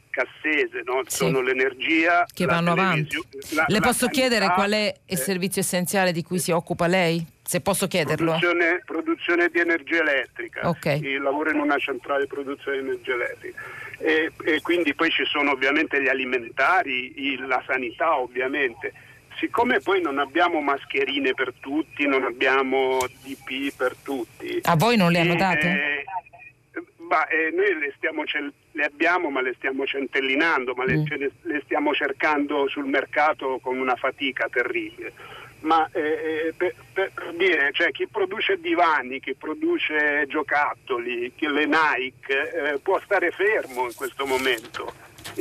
Cassese, 0.09 0.81
no? 0.83 1.03
sì. 1.05 1.17
sono 1.17 1.41
l'energia 1.41 2.25
che 2.33 2.45
vanno 2.45 2.71
avanti. 2.71 3.15
La, 3.51 3.65
Le 3.67 3.79
posso 3.79 4.07
chiedere 4.07 4.49
qual 4.49 4.71
è 4.71 4.91
il 5.05 5.19
eh. 5.19 5.21
servizio 5.21 5.61
essenziale 5.61 6.11
di 6.11 6.23
cui 6.23 6.39
si 6.39 6.49
occupa 6.49 6.87
lei? 6.87 7.23
se 7.47 7.61
posso 7.61 7.87
chiederlo. 7.87 8.35
Produzione, 8.37 8.81
produzione 8.83 9.47
di 9.47 9.59
energia 9.59 10.01
elettrica. 10.01 10.67
Okay. 10.67 11.17
Lavoro 11.17 11.49
in 11.51 11.59
una 11.59 11.77
centrale 11.77 12.23
di 12.23 12.27
produzione 12.27 12.81
di 12.81 12.87
energia 12.89 13.13
elettrica. 13.13 13.61
E, 13.99 14.31
e 14.43 14.61
quindi 14.61 14.93
poi 14.93 15.09
ci 15.11 15.23
sono 15.23 15.51
ovviamente 15.51 16.01
gli 16.01 16.09
alimentari, 16.09 17.37
la 17.47 17.63
sanità 17.65 18.19
ovviamente. 18.19 18.91
Siccome 19.37 19.79
poi 19.79 20.01
non 20.01 20.17
abbiamo 20.17 20.61
mascherine 20.61 21.33
per 21.33 21.53
tutti, 21.59 22.07
non 22.07 22.23
abbiamo 22.23 22.99
DP 23.23 23.75
per 23.75 23.95
tutti. 24.01 24.59
A 24.63 24.75
voi 24.75 24.97
non 24.97 25.11
le 25.11 25.19
hanno 25.19 25.35
date? 25.35 25.67
Eh, 25.69 26.83
bah, 26.97 27.27
eh, 27.27 27.51
noi 27.51 27.77
le, 27.77 27.93
cel- 28.25 28.53
le, 28.71 28.83
abbiamo 28.83 29.29
ma 29.29 29.41
le 29.41 29.53
stiamo 29.55 29.85
centellinando, 29.85 30.73
ma 30.73 30.85
le, 30.85 30.97
mm. 30.97 31.05
le, 31.09 31.31
le 31.41 31.61
stiamo 31.65 31.93
cercando 31.93 32.67
sul 32.67 32.85
mercato 32.85 33.59
con 33.61 33.77
una 33.77 33.95
fatica 33.95 34.47
terribile 34.49 35.13
ma 35.61 35.89
eh, 35.91 36.01
eh, 36.01 36.53
per, 36.55 36.75
per, 36.93 37.11
dire, 37.35 37.71
cioè, 37.73 37.91
chi 37.91 38.07
produce 38.07 38.59
divani, 38.59 39.19
chi 39.19 39.33
produce 39.33 40.25
giocattoli, 40.27 41.33
chi 41.35 41.47
le 41.47 41.65
Nike, 41.65 42.73
eh, 42.73 42.79
può 42.79 42.99
stare 43.03 43.31
fermo 43.31 43.85
in 43.85 43.95
questo 43.95 44.25
momento. 44.25 44.93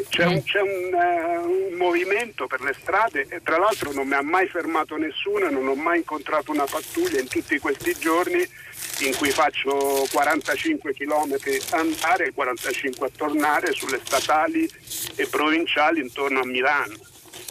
C'è, 0.09 0.25
un, 0.25 0.43
c'è 0.43 0.61
un, 0.61 0.93
uh, 0.93 1.71
un, 1.71 1.77
movimento 1.77 2.47
per 2.47 2.61
le 2.61 2.75
strade 2.81 3.27
e 3.29 3.41
tra 3.43 3.59
l'altro 3.59 3.93
non 3.93 4.07
mi 4.07 4.15
ha 4.15 4.23
mai 4.23 4.47
fermato 4.49 4.97
nessuno, 4.97 5.51
non 5.51 5.67
ho 5.67 5.75
mai 5.75 5.99
incontrato 5.99 6.53
una 6.53 6.65
pattuglia 6.65 7.21
in 7.21 7.29
tutti 7.29 7.59
questi 7.59 7.95
giorni 7.99 8.47
in 9.01 9.17
cui 9.17 9.31
faccio 9.31 10.07
45 10.11 10.95
km 10.95 11.37
andare 11.71 12.27
e 12.27 12.33
45 12.33 13.07
a 13.07 13.11
tornare 13.15 13.73
sulle 13.73 14.01
statali 14.03 14.69
e 15.15 15.27
provinciali 15.27 16.01
intorno 16.01 16.41
a 16.41 16.47
Milano, 16.47 16.95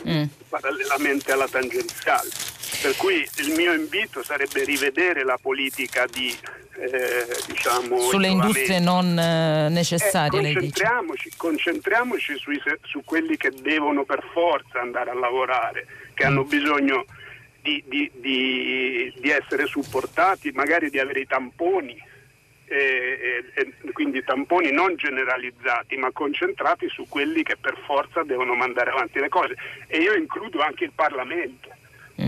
mm. 0.07 0.23
parallelamente 0.49 1.31
alla 1.31 1.47
tangenziale. 1.47 2.44
Per 2.81 2.95
cui 2.97 3.27
il 3.37 3.53
mio 3.55 3.73
invito 3.73 4.23
sarebbe 4.23 4.63
rivedere 4.63 5.23
la 5.23 5.37
politica 5.41 6.05
di 6.05 6.35
eh, 6.77 7.25
diciamo, 7.47 7.97
sulle 7.99 8.27
industrie 8.27 8.79
non 8.79 9.17
eh, 9.17 9.69
necessarie. 9.69 10.39
Eh, 10.39 10.53
concentriamoci, 10.53 11.31
concentriamoci 11.37 12.37
sui, 12.37 12.61
su 12.83 13.01
quelli 13.03 13.37
che 13.37 13.51
devono 13.51 14.03
per 14.03 14.23
forza 14.33 14.81
andare 14.81 15.09
a 15.09 15.13
lavorare, 15.13 15.87
che 16.13 16.25
mm. 16.25 16.27
hanno 16.27 16.43
bisogno 16.43 17.05
di, 17.61 17.83
di, 17.87 18.11
di, 18.15 19.13
di, 19.17 19.29
essere 19.29 19.65
supportati, 19.65 20.51
magari 20.51 20.89
di 20.89 20.99
avere 20.99 21.21
i 21.21 21.27
tamponi. 21.27 22.13
E, 22.67 23.45
e, 23.53 23.73
e 23.83 23.91
quindi 23.91 24.23
tamponi 24.23 24.71
non 24.71 24.95
generalizzati 24.95 25.97
ma 25.97 26.09
concentrati 26.11 26.89
su 26.89 27.05
quelli 27.07 27.43
che 27.43 27.57
per 27.57 27.77
forza 27.85 28.23
devono 28.23 28.55
mandare 28.55 28.89
avanti 28.89 29.19
le 29.19 29.29
cose 29.29 29.55
e 29.85 29.99
io 29.99 30.15
includo 30.15 30.61
anche 30.61 30.85
il 30.85 30.91
Parlamento. 30.95 31.74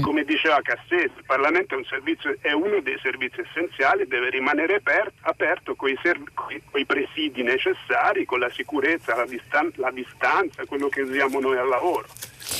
Come 0.01 0.23
diceva 0.23 0.61
Cassese, 0.61 1.13
il 1.17 1.23
Parlamento 1.25 1.73
è, 1.73 1.77
un 1.77 1.85
servizio, 1.85 2.35
è, 2.41 2.51
uno 2.51 2.81
dei 2.81 2.99
servizi 3.01 3.39
essenziali, 3.39 4.05
deve 4.05 4.29
rimanere 4.29 4.75
aperto, 4.75 5.13
aperto 5.21 5.75
con 5.75 5.89
i 5.89 6.85
presidi 6.85 7.41
necessari, 7.41 8.25
con 8.25 8.39
la 8.39 8.49
sicurezza, 8.49 9.15
la, 9.15 9.25
distan- 9.25 9.71
la 9.75 9.91
distanza, 9.91 10.65
quello 10.65 10.89
che 10.89 11.01
usiamo 11.01 11.39
noi 11.39 11.57
al 11.57 11.67
lavoro 11.67 12.05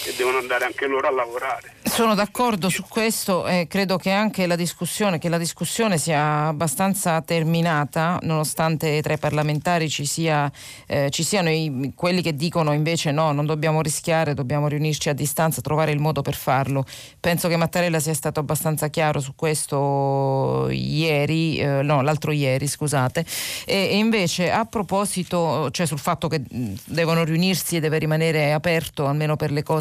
e 0.05 0.13
devono 0.15 0.37
andare 0.37 0.65
anche 0.65 0.87
loro 0.87 1.07
a 1.07 1.11
lavorare. 1.11 1.75
Sono 1.83 2.15
d'accordo 2.15 2.69
su 2.69 2.83
questo 2.87 3.47
e 3.47 3.65
credo 3.67 3.97
che 3.97 4.11
anche 4.11 4.45
la 4.45 4.55
discussione, 4.55 5.19
la 5.21 5.37
discussione 5.37 5.97
sia 5.97 6.47
abbastanza 6.47 7.21
terminata, 7.21 8.19
nonostante 8.21 9.01
tra 9.01 9.13
i 9.13 9.17
parlamentari 9.17 9.89
ci, 9.89 10.05
sia, 10.05 10.51
eh, 10.85 11.09
ci 11.09 11.23
siano 11.23 11.49
i, 11.49 11.93
quelli 11.95 12.21
che 12.21 12.35
dicono 12.35 12.73
invece 12.73 13.11
no, 13.11 13.31
non 13.31 13.45
dobbiamo 13.45 13.81
rischiare, 13.81 14.33
dobbiamo 14.33 14.67
riunirci 14.67 15.09
a 15.09 15.13
distanza, 15.13 15.61
trovare 15.61 15.91
il 15.91 15.99
modo 15.99 16.21
per 16.21 16.35
farlo. 16.35 16.85
Penso 17.19 17.47
che 17.47 17.55
Mattarella 17.55 17.99
sia 17.99 18.13
stato 18.13 18.39
abbastanza 18.39 18.89
chiaro 18.89 19.19
su 19.19 19.33
questo 19.35 20.67
ieri, 20.69 21.57
eh, 21.59 21.81
no, 21.81 22.01
l'altro 22.01 22.31
ieri, 22.31 22.67
scusate. 22.67 23.25
E, 23.65 23.89
e, 23.91 23.97
invece 23.97 24.51
a 24.51 24.65
proposito, 24.65 25.69
cioè 25.71 25.85
sul 25.85 25.99
fatto 25.99 26.27
che 26.27 26.41
devono 26.85 27.23
riunirsi 27.23 27.77
e 27.77 27.79
deve 27.79 27.97
rimanere 27.97 28.53
aperto 28.53 29.05
almeno 29.05 29.35
per 29.35 29.51
le 29.51 29.63
cose, 29.63 29.76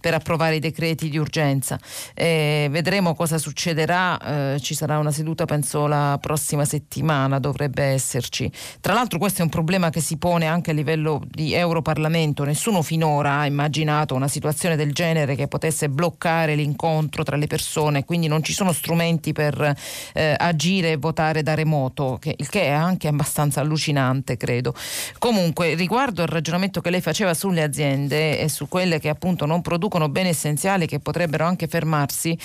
per 0.00 0.14
approvare 0.14 0.56
i 0.56 0.60
decreti 0.60 1.08
di 1.10 1.18
urgenza 1.18 1.32
urgenza. 1.34 1.78
Eh, 2.14 2.68
vedremo 2.70 3.14
cosa 3.14 3.38
succederà, 3.38 4.54
eh, 4.54 4.60
ci 4.60 4.74
sarà 4.74 4.98
una 4.98 5.10
seduta 5.10 5.44
penso 5.46 5.86
la 5.86 6.18
prossima 6.20 6.64
settimana, 6.64 7.40
dovrebbe 7.40 7.82
esserci. 7.82 8.50
Tra 8.80 8.92
l'altro 8.92 9.18
questo 9.18 9.40
è 9.40 9.44
un 9.44 9.50
problema 9.50 9.90
che 9.90 10.00
si 10.00 10.16
pone 10.16 10.46
anche 10.46 10.70
a 10.70 10.74
livello 10.74 11.22
di 11.28 11.54
Europarlamento, 11.54 12.44
nessuno 12.44 12.82
finora 12.82 13.38
ha 13.38 13.46
immaginato 13.46 14.14
una 14.14 14.28
situazione 14.28 14.76
del 14.76 14.92
genere 14.92 15.34
che 15.34 15.48
potesse 15.48 15.88
bloccare 15.88 16.54
l'incontro 16.54 17.24
tra 17.24 17.36
le 17.36 17.46
persone, 17.46 18.04
quindi 18.04 18.28
non 18.28 18.42
ci 18.42 18.52
sono 18.52 18.72
strumenti 18.72 19.32
per 19.32 19.74
eh, 20.12 20.34
agire 20.38 20.92
e 20.92 20.96
votare 20.96 21.42
da 21.42 21.54
remoto, 21.54 22.18
che, 22.20 22.34
il 22.36 22.48
che 22.48 22.62
è 22.62 22.70
anche 22.70 23.08
abbastanza 23.08 23.60
allucinante, 23.60 24.36
credo. 24.36 24.74
Comunque, 25.18 25.74
riguardo 25.74 26.22
al 26.22 26.28
ragionamento 26.28 26.80
che 26.80 26.90
lei 26.90 27.00
faceva 27.00 27.34
sulle 27.34 27.62
aziende 27.62 28.38
e 28.38 28.48
su 28.48 28.68
quelle 28.68 29.00
che 29.00 29.08
appunto 29.08 29.33
non 29.42 29.60
producono 29.62 30.08
beni 30.08 30.28
essenziali 30.28 30.86
che 30.86 31.00
potrebbero 31.00 31.44
anche 31.44 31.66
fermarsi. 31.66 32.38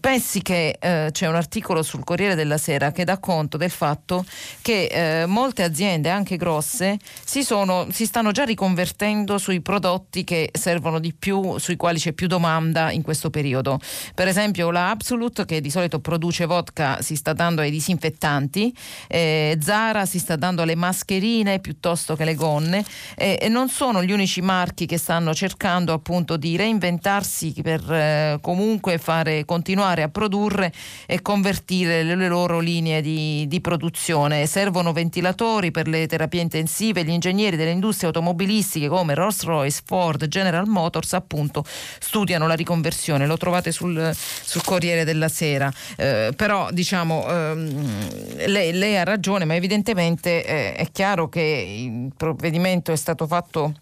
Pensi 0.00 0.42
che 0.42 0.76
eh, 0.80 1.08
c'è 1.12 1.28
un 1.28 1.36
articolo 1.36 1.82
sul 1.82 2.04
Corriere 2.04 2.34
della 2.34 2.58
Sera 2.58 2.90
che 2.90 3.04
dà 3.04 3.18
conto 3.18 3.56
del 3.56 3.70
fatto 3.70 4.24
che 4.60 4.86
eh, 5.22 5.26
molte 5.26 5.62
aziende, 5.62 6.10
anche 6.10 6.36
grosse, 6.36 6.98
si, 7.24 7.44
sono, 7.44 7.86
si 7.90 8.04
stanno 8.06 8.32
già 8.32 8.44
riconvertendo 8.44 9.38
sui 9.38 9.60
prodotti 9.60 10.24
che 10.24 10.50
servono 10.52 10.98
di 10.98 11.14
più, 11.14 11.58
sui 11.58 11.76
quali 11.76 11.98
c'è 11.98 12.12
più 12.12 12.26
domanda 12.26 12.90
in 12.90 13.02
questo 13.02 13.30
periodo. 13.30 13.78
Per 14.14 14.26
esempio 14.26 14.70
la 14.70 14.90
Absolute 14.90 15.44
che 15.44 15.60
di 15.60 15.70
solito 15.70 16.00
produce 16.00 16.46
vodka 16.46 17.00
si 17.00 17.16
sta 17.16 17.32
dando 17.32 17.60
ai 17.60 17.70
disinfettanti, 17.70 18.74
eh, 19.08 19.58
Zara 19.60 20.06
si 20.06 20.18
sta 20.18 20.36
dando 20.36 20.62
alle 20.62 20.74
mascherine 20.74 21.60
piuttosto 21.60 22.16
che 22.16 22.24
le 22.24 22.34
gonne 22.34 22.84
e 23.14 23.48
non 23.48 23.68
sono 23.68 24.02
gli 24.02 24.12
unici 24.12 24.40
marchi 24.40 24.86
che 24.86 24.98
stanno 24.98 25.34
cercando 25.34 25.92
appunto 25.92 26.31
di 26.36 26.56
reinventarsi 26.56 27.54
per 27.62 27.90
eh, 27.90 28.38
comunque 28.40 28.98
fare, 28.98 29.44
continuare 29.44 30.02
a 30.02 30.08
produrre 30.08 30.72
e 31.06 31.22
convertire 31.22 32.02
le, 32.02 32.14
le 32.14 32.28
loro 32.28 32.58
linee 32.58 33.00
di, 33.00 33.46
di, 33.48 33.60
produzione. 33.60 34.46
Servono 34.46 34.92
ventilatori 34.92 35.70
per 35.70 35.88
le 35.88 36.06
terapie 36.06 36.40
intensive, 36.40 37.04
gli 37.04 37.10
ingegneri 37.10 37.56
delle 37.56 37.70
industrie 37.70 38.08
automobilistiche 38.08 38.88
come 38.88 39.14
Rolls-Royce, 39.14 39.82
Ford, 39.84 40.26
General 40.26 40.66
Motors 40.66 41.12
appunto 41.12 41.64
studiano 41.98 42.46
la 42.46 42.54
riconversione, 42.54 43.26
lo 43.26 43.36
trovate 43.36 43.72
sul, 43.72 44.10
sul 44.14 44.62
Corriere 44.64 45.04
della 45.04 45.28
Sera. 45.28 45.72
Eh, 45.96 46.32
però 46.36 46.70
diciamo 46.70 47.26
ehm, 47.28 48.46
lei, 48.46 48.72
lei, 48.72 48.96
ha 48.96 49.04
ragione, 49.04 49.44
ma 49.44 49.54
evidentemente 49.54 50.44
eh, 50.44 50.74
è 50.74 50.90
chiaro 50.90 51.28
che 51.28 51.40
il 51.40 52.12
provvedimento 52.16 52.92
è 52.92 52.96
stato 52.96 53.26
fatto 53.26 53.72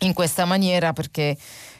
in 0.00 0.12
questa 0.12 0.44
maniera 0.44 0.92
perché 0.92 1.36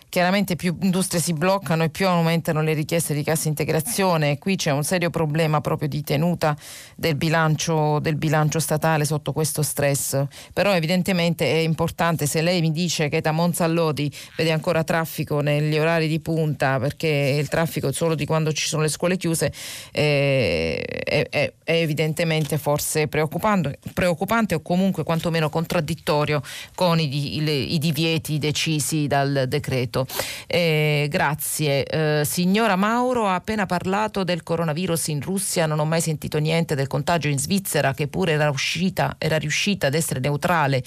chiaramente 0.08 0.56
più 0.56 0.76
industrie 0.82 1.20
si 1.20 1.32
bloccano 1.32 1.84
e 1.84 1.90
più 1.90 2.06
aumentano 2.06 2.62
le 2.62 2.72
richieste 2.72 3.14
di 3.14 3.22
cassa 3.22 3.48
integrazione. 3.48 4.38
Qui 4.38 4.56
c'è 4.56 4.70
un 4.70 4.84
serio 4.84 5.10
problema 5.10 5.60
proprio 5.60 5.88
di 5.88 6.02
tenuta 6.02 6.56
del 6.96 7.14
bilancio, 7.14 7.98
del 7.98 8.16
bilancio 8.16 8.58
statale 8.58 9.04
sotto 9.04 9.32
questo 9.32 9.62
stress. 9.62 10.24
Però 10.52 10.72
evidentemente 10.74 11.44
è 11.50 11.58
importante, 11.58 12.26
se 12.26 12.40
lei 12.40 12.60
mi 12.60 12.72
dice 12.72 13.08
che 13.08 13.20
da 13.20 13.32
Monza 13.32 13.64
a 13.64 13.66
Lodi 13.66 14.10
vede 14.36 14.52
ancora 14.52 14.84
traffico 14.84 15.40
negli 15.40 15.78
orari 15.78 16.08
di 16.08 16.20
punta, 16.20 16.78
perché 16.78 17.36
il 17.38 17.48
traffico 17.48 17.88
è 17.88 17.92
solo 17.92 18.14
di 18.14 18.24
quando 18.24 18.52
ci 18.52 18.66
sono 18.66 18.82
le 18.82 18.88
scuole 18.88 19.16
chiuse, 19.16 19.52
eh, 19.92 20.82
è, 20.82 21.28
è, 21.28 21.52
è, 21.64 21.72
evidentemente 21.72 22.58
forse 22.58 23.08
preoccupante, 23.08 23.78
preoccupante 23.92 24.54
o 24.54 24.62
comunque 24.62 25.04
quantomeno 25.04 25.50
contraddittorio 25.50 26.42
con 26.74 26.98
i, 26.98 27.36
i, 27.36 27.74
i 27.74 27.78
divieti 27.78 28.38
decisi 28.38 29.06
dal 29.06 29.44
decreto 29.48 29.97
tutto. 29.98 30.06
Eh, 30.46 31.06
grazie. 31.10 31.84
Eh, 31.84 32.24
signora 32.24 32.76
Mauro 32.76 33.26
ha 33.26 33.34
appena 33.34 33.66
parlato 33.66 34.24
del 34.24 34.42
coronavirus 34.42 35.08
in 35.08 35.20
Russia, 35.20 35.66
non 35.66 35.78
ho 35.78 35.84
mai 35.84 36.00
sentito 36.00 36.38
niente 36.38 36.74
del 36.74 36.86
contagio 36.86 37.28
in 37.28 37.38
Svizzera 37.38 37.94
che 37.94 38.08
pure 38.08 38.32
era, 38.32 38.50
uscita, 38.50 39.16
era 39.18 39.38
riuscita 39.38 39.88
ad 39.88 39.94
essere 39.94 40.20
neutrale 40.20 40.82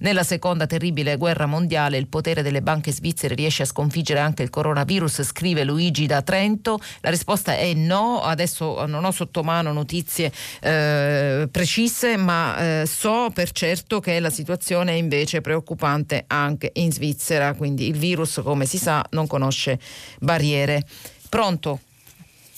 nella 0.00 0.22
seconda 0.22 0.66
terribile 0.66 1.16
guerra 1.16 1.46
mondiale. 1.46 1.96
Il 1.96 2.08
potere 2.08 2.42
delle 2.42 2.62
banche 2.62 2.92
svizzere 2.92 3.34
riesce 3.34 3.62
a 3.62 3.66
sconfiggere 3.66 4.20
anche 4.20 4.42
il 4.42 4.50
coronavirus, 4.50 5.22
scrive 5.22 5.64
Luigi 5.64 6.06
da 6.06 6.22
Trento. 6.22 6.80
La 7.00 7.10
risposta 7.10 7.56
è 7.56 7.72
no, 7.74 8.22
adesso 8.22 8.84
non 8.86 9.04
ho 9.04 9.10
sotto 9.10 9.42
mano 9.42 9.72
notizie 9.72 10.32
eh, 10.60 11.48
precise, 11.50 12.16
ma 12.16 12.82
eh, 12.82 12.86
so 12.86 13.30
per 13.32 13.50
certo 13.52 14.00
che 14.00 14.20
la 14.20 14.30
situazione 14.30 14.92
è 14.92 14.96
invece 14.96 15.40
preoccupante 15.40 16.24
anche 16.26 16.70
in 16.74 16.92
Svizzera, 16.92 17.54
quindi 17.54 17.88
il 17.88 17.96
virus 17.96 18.40
come 18.52 18.66
si 18.66 18.76
sa, 18.76 19.02
non 19.12 19.26
conosce 19.26 19.78
barriere. 20.20 20.82
Pronto? 21.30 21.80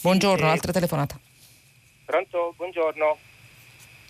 Buongiorno, 0.01 0.51
altra 0.51 0.73
telefonata. 0.73 1.17
Pronto? 2.05 2.53
Buongiorno. 2.57 3.17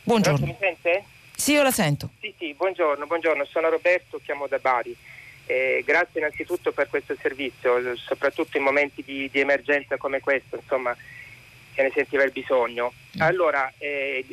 Buongiorno. 0.03 0.39
Pronto, 0.39 0.47
mi 0.47 0.57
sente? 0.59 1.05
Sì, 1.37 1.53
io 1.53 1.63
la 1.63 1.71
sento. 1.71 2.09
Sì, 2.23 2.33
sì, 2.39 2.55
buongiorno, 2.55 3.07
buongiorno. 3.07 3.45
Sono 3.45 3.69
Roberto, 3.69 4.19
chiamo 4.25 4.47
da 4.47 4.57
Bari. 4.59 4.97
Eh, 5.45 5.83
grazie 5.85 6.21
innanzitutto 6.21 6.73
per 6.73 6.89
questo 6.89 7.15
servizio, 7.21 7.95
soprattutto 7.97 8.57
in 8.57 8.63
momenti 8.63 9.03
di, 9.05 9.29
di 9.31 9.41
emergenza 9.41 9.99
come 9.99 10.21
questo. 10.21 10.57
Insomma, 10.57 10.97
se 11.75 11.83
ne 11.83 11.93
sentiva 11.95 12.23
il 12.23 12.33
bisogno. 12.33 12.95
Mm. 13.19 13.21
Allora, 13.21 13.71
eh, 13.77 14.25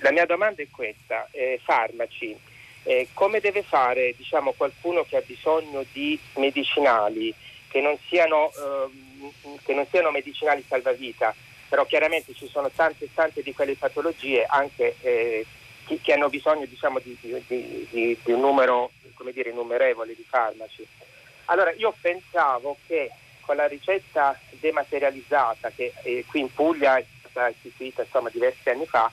la 0.00 0.12
mia 0.12 0.26
domanda 0.26 0.60
è 0.60 0.66
questa, 0.70 1.26
eh, 1.30 1.58
farmaci, 1.64 2.36
eh, 2.84 3.08
come 3.12 3.40
deve 3.40 3.62
fare 3.62 4.14
diciamo, 4.16 4.52
qualcuno 4.52 5.04
che 5.04 5.16
ha 5.16 5.22
bisogno 5.24 5.84
di 5.92 6.18
medicinali 6.34 7.34
che 7.68 7.80
non 7.80 7.96
siano, 8.08 8.50
ehm, 8.52 9.58
che 9.64 9.74
non 9.74 9.86
siano 9.90 10.10
medicinali 10.10 10.64
salvavita, 10.66 11.34
però 11.68 11.84
chiaramente 11.86 12.34
ci 12.34 12.48
sono 12.48 12.68
tante 12.74 13.08
tante 13.14 13.42
di 13.42 13.54
quelle 13.54 13.76
patologie 13.76 14.44
anche 14.44 14.96
eh, 15.02 15.46
che, 15.86 16.00
che, 16.02 16.12
hanno 16.12 16.28
bisogno 16.28 16.66
diciamo, 16.66 16.98
di, 16.98 17.16
di, 17.20 17.42
di, 17.46 18.18
di, 18.22 18.32
un 18.32 18.40
numero 18.40 18.90
dire, 19.32 19.50
innumerevole 19.50 20.14
di 20.16 20.26
farmaci. 20.28 20.86
Allora 21.46 21.72
io 21.72 21.94
pensavo 22.00 22.76
che 22.86 23.10
con 23.40 23.56
la 23.56 23.66
ricetta 23.66 24.38
dematerializzata 24.50 25.70
che 25.70 25.92
eh, 26.02 26.24
qui 26.26 26.40
in 26.40 26.52
Puglia 26.52 26.98
è 26.98 27.04
stata 27.28 27.48
istituita 27.48 28.02
insomma, 28.02 28.30
diversi 28.30 28.68
anni 28.68 28.86
fa, 28.86 29.10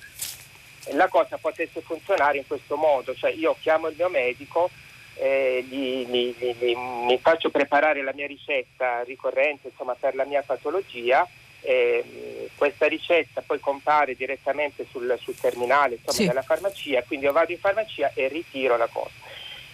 la 0.91 1.07
cosa 1.07 1.37
potesse 1.37 1.81
funzionare 1.81 2.37
in 2.37 2.47
questo 2.47 2.75
modo, 2.75 3.15
cioè 3.15 3.31
io 3.31 3.55
chiamo 3.59 3.87
il 3.87 3.95
mio 3.97 4.09
medico, 4.09 4.69
eh, 5.15 5.65
gli, 5.67 6.05
gli, 6.07 6.35
gli, 6.39 6.75
mi 6.75 7.17
faccio 7.19 7.49
preparare 7.49 8.03
la 8.03 8.13
mia 8.13 8.27
ricetta 8.27 9.01
ricorrente 9.03 9.69
insomma, 9.69 9.95
per 9.99 10.15
la 10.15 10.25
mia 10.25 10.43
patologia, 10.43 11.27
eh, 11.61 12.49
questa 12.55 12.87
ricetta 12.87 13.41
poi 13.41 13.59
compare 13.59 14.15
direttamente 14.15 14.85
sul, 14.89 15.17
sul 15.19 15.35
terminale 15.35 15.95
insomma, 15.95 16.13
sì. 16.13 16.27
della 16.27 16.41
farmacia, 16.41 17.03
quindi 17.03 17.25
io 17.25 17.31
vado 17.31 17.51
in 17.51 17.59
farmacia 17.59 18.11
e 18.13 18.27
ritiro 18.27 18.77
la 18.77 18.87
cosa. 18.87 19.11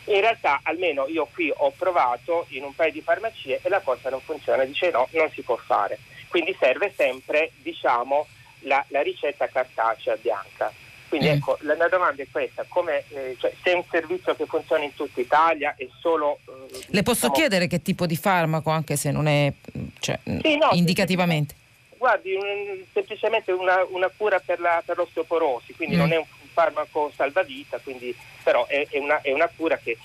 In 0.05 0.19
realtà 0.19 0.59
almeno 0.63 1.07
io 1.07 1.27
qui 1.31 1.51
ho 1.55 1.71
provato 1.71 2.45
in 2.49 2.63
un 2.63 2.75
paio 2.75 2.91
di 2.91 3.01
farmacie 3.01 3.59
e 3.61 3.69
la 3.69 3.79
cosa 3.79 4.09
non 4.09 4.19
funziona, 4.21 4.65
dice 4.65 4.89
no, 4.91 5.07
non 5.11 5.29
si 5.31 5.41
può 5.41 5.55
fare. 5.55 5.99
Quindi 6.27 6.55
serve 6.59 6.91
sempre 6.95 7.51
diciamo, 7.61 8.27
la, 8.61 8.83
la 8.89 9.01
ricetta 9.01 9.47
cartacea 9.47 10.17
bianca. 10.17 10.71
Quindi 11.13 11.29
mm. 11.29 11.33
ecco, 11.33 11.57
la, 11.61 11.75
la, 11.75 11.87
domanda 11.89 12.23
è 12.23 12.27
questa, 12.31 12.65
come, 12.67 13.03
eh, 13.09 13.35
cioè, 13.37 13.53
se 13.61 13.71
è 13.71 13.75
un 13.75 13.83
servizio 13.87 14.33
che 14.35 14.47
funziona 14.47 14.83
in 14.83 14.95
tutta 14.95 15.21
Italia 15.21 15.75
e 15.77 15.87
solo... 15.99 16.39
Eh, 16.47 16.85
Le 16.87 17.03
posso 17.03 17.27
diciamo... 17.27 17.33
chiedere 17.35 17.67
che 17.67 17.83
tipo 17.83 18.07
di 18.07 18.15
farmaco, 18.15 18.71
anche 18.71 18.95
se 18.95 19.11
non 19.11 19.27
è 19.27 19.53
cioè, 19.99 20.17
sì, 20.23 20.57
no, 20.57 20.69
indicativamente? 20.71 21.53
Guardi, 21.97 22.33
un, 22.33 22.83
semplicemente 22.91 23.51
una, 23.51 23.85
una, 23.91 24.09
cura 24.09 24.39
per, 24.39 24.59
la, 24.59 24.81
per 24.83 24.97
l'osteoporosi, 24.97 25.75
quindi 25.75 25.97
mm. 25.97 25.99
non 25.99 26.13
è 26.13 26.17
un 26.17 26.25
farmaco 26.51 27.11
salvavita, 27.15 27.77
quindi, 27.77 28.15
però 28.41 28.65
è, 28.65 28.87
è, 28.89 28.97
una, 28.97 29.21
è 29.21 29.31
una 29.31 29.51
cura 29.55 29.77
che, 29.77 29.95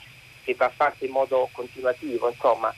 che 0.44 0.54
va 0.58 0.68
fatta 0.68 1.06
in 1.06 1.10
modo 1.10 1.48
continuativo, 1.52 2.28
insomma. 2.28 2.74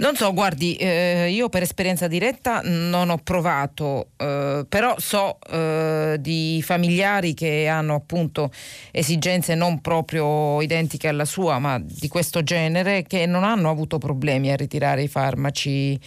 Non 0.00 0.16
so, 0.16 0.32
guardi, 0.32 0.76
eh, 0.76 1.28
io 1.30 1.50
per 1.50 1.60
esperienza 1.60 2.08
diretta 2.08 2.62
non 2.64 3.10
ho 3.10 3.18
provato, 3.18 4.12
eh, 4.16 4.64
però 4.66 4.94
so 4.98 5.36
eh, 5.50 6.16
di 6.18 6.62
familiari 6.64 7.34
che 7.34 7.68
hanno 7.68 7.96
appunto 7.96 8.50
esigenze 8.92 9.54
non 9.54 9.82
proprio 9.82 10.62
identiche 10.62 11.06
alla 11.06 11.26
sua, 11.26 11.58
ma 11.58 11.78
di 11.78 12.08
questo 12.08 12.42
genere, 12.42 13.02
che 13.02 13.26
non 13.26 13.44
hanno 13.44 13.68
avuto 13.68 13.98
problemi 13.98 14.50
a 14.50 14.56
ritirare 14.56 15.02
i 15.02 15.08
farmaci 15.08 16.00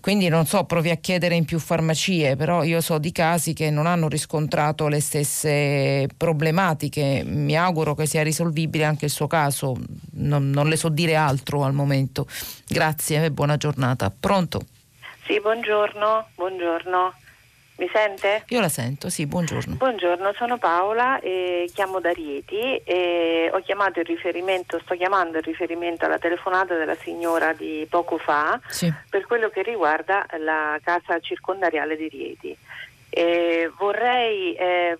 quindi 0.00 0.28
non 0.28 0.46
so, 0.46 0.64
provi 0.64 0.90
a 0.90 0.96
chiedere 0.96 1.34
in 1.34 1.44
più 1.44 1.58
farmacie, 1.58 2.36
però 2.36 2.62
io 2.62 2.80
so 2.80 2.98
di 2.98 3.12
casi 3.12 3.52
che 3.52 3.70
non 3.70 3.86
hanno 3.86 4.08
riscontrato 4.08 4.88
le 4.88 5.00
stesse 5.00 6.08
problematiche. 6.16 7.22
Mi 7.24 7.56
auguro 7.56 7.94
che 7.94 8.06
sia 8.06 8.22
risolvibile 8.22 8.84
anche 8.84 9.06
il 9.06 9.10
suo 9.10 9.26
caso, 9.26 9.76
non, 10.12 10.50
non 10.50 10.68
le 10.68 10.76
so 10.76 10.88
dire 10.88 11.14
altro 11.14 11.64
al 11.64 11.72
momento. 11.72 12.26
Grazie 12.66 13.24
e 13.24 13.30
buona 13.30 13.56
giornata. 13.56 14.10
Pronto? 14.10 14.62
Sì, 15.26 15.40
buongiorno, 15.40 16.28
buongiorno. 16.34 17.14
Mi 17.76 17.90
sente? 17.92 18.44
Io 18.48 18.60
la 18.60 18.68
sento, 18.68 19.10
sì, 19.10 19.26
buongiorno. 19.26 19.74
Buongiorno, 19.74 20.32
sono 20.34 20.58
Paola 20.58 21.18
e 21.18 21.68
chiamo 21.74 21.98
da 21.98 22.12
Rieti 22.12 22.76
e 22.84 23.50
ho 23.52 23.60
chiamato 23.62 23.98
il 23.98 24.06
riferimento, 24.06 24.78
sto 24.78 24.94
chiamando 24.94 25.38
il 25.38 25.42
riferimento 25.42 26.04
alla 26.04 26.18
telefonata 26.18 26.76
della 26.76 26.94
signora 26.94 27.52
di 27.52 27.84
poco 27.90 28.16
fa 28.18 28.60
sì. 28.68 28.92
per 29.10 29.26
quello 29.26 29.48
che 29.48 29.62
riguarda 29.62 30.24
la 30.38 30.78
casa 30.84 31.18
circondariale 31.18 31.96
di 31.96 32.08
Rieti. 32.08 32.56
E 33.10 33.70
vorrei 33.76 34.54
eh, 34.54 34.96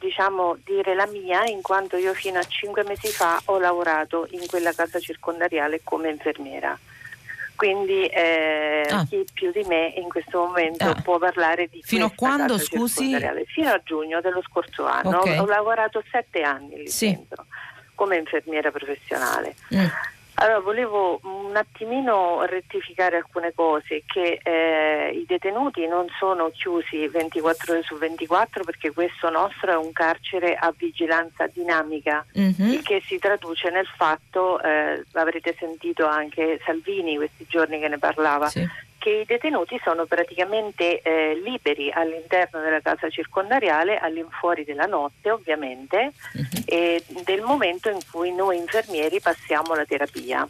diciamo, 0.00 0.56
dire 0.64 0.94
la 0.96 1.06
mia 1.06 1.44
in 1.44 1.62
quanto 1.62 1.96
io 1.96 2.12
fino 2.12 2.40
a 2.40 2.44
cinque 2.44 2.82
mesi 2.82 3.08
fa 3.08 3.40
ho 3.44 3.58
lavorato 3.58 4.26
in 4.30 4.46
quella 4.48 4.72
casa 4.72 4.98
circondariale 4.98 5.80
come 5.84 6.10
infermiera 6.10 6.76
quindi 7.56 8.06
eh, 8.06 8.86
ah. 8.88 9.04
chi 9.08 9.24
più 9.32 9.50
di 9.50 9.64
me 9.66 9.92
in 9.96 10.08
questo 10.08 10.46
momento 10.46 10.84
ah. 10.84 10.94
può 11.02 11.18
parlare 11.18 11.66
di 11.68 11.82
fino 11.82 12.06
a 12.06 12.12
quando 12.14 12.58
scusi? 12.58 13.16
fino 13.46 13.70
a 13.70 13.80
giugno 13.82 14.20
dello 14.20 14.42
scorso 14.42 14.84
anno 14.86 15.18
okay. 15.18 15.38
ho, 15.38 15.46
lavorato 15.46 16.02
sette 16.10 16.42
anni 16.42 16.76
lì 16.76 16.88
sì. 16.88 17.10
dentro 17.10 17.46
come 17.94 18.16
infermiera 18.16 18.70
professionale 18.70 19.56
mm. 19.74 19.86
Allora, 20.38 20.60
volevo 20.60 21.18
un 21.22 21.56
attimino 21.56 22.44
rettificare 22.44 23.16
alcune 23.16 23.52
cose, 23.54 24.02
che 24.06 24.38
eh, 24.42 25.10
i 25.14 25.24
detenuti 25.26 25.86
non 25.86 26.06
sono 26.18 26.50
chiusi 26.50 27.08
24 27.08 27.72
ore 27.72 27.82
su 27.82 27.96
24 27.96 28.62
perché 28.62 28.92
questo 28.92 29.30
nostro 29.30 29.72
è 29.72 29.76
un 29.76 29.92
carcere 29.92 30.54
a 30.54 30.74
vigilanza 30.76 31.46
dinamica, 31.46 32.24
mm-hmm. 32.38 32.72
il 32.72 32.82
che 32.82 33.02
si 33.06 33.18
traduce 33.18 33.70
nel 33.70 33.86
fatto, 33.86 34.60
eh, 34.60 35.02
avrete 35.12 35.56
sentito 35.58 36.04
anche 36.06 36.60
Salvini 36.64 37.16
questi 37.16 37.46
giorni 37.48 37.80
che 37.80 37.88
ne 37.88 37.98
parlava, 37.98 38.48
sì 38.48 38.84
che 39.06 39.20
i 39.20 39.24
detenuti 39.24 39.80
sono 39.84 40.04
praticamente 40.04 41.00
eh, 41.00 41.40
liberi 41.40 41.92
all'interno 41.92 42.60
della 42.60 42.80
casa 42.80 43.08
circondariale, 43.08 43.98
all'infuori 43.98 44.64
della 44.64 44.86
notte 44.86 45.30
ovviamente, 45.30 46.10
uh-huh. 46.32 46.62
e 46.64 47.04
del 47.24 47.42
momento 47.42 47.88
in 47.88 48.00
cui 48.10 48.34
noi 48.34 48.56
infermieri 48.56 49.20
passiamo 49.20 49.74
la 49.74 49.84
terapia. 49.84 50.48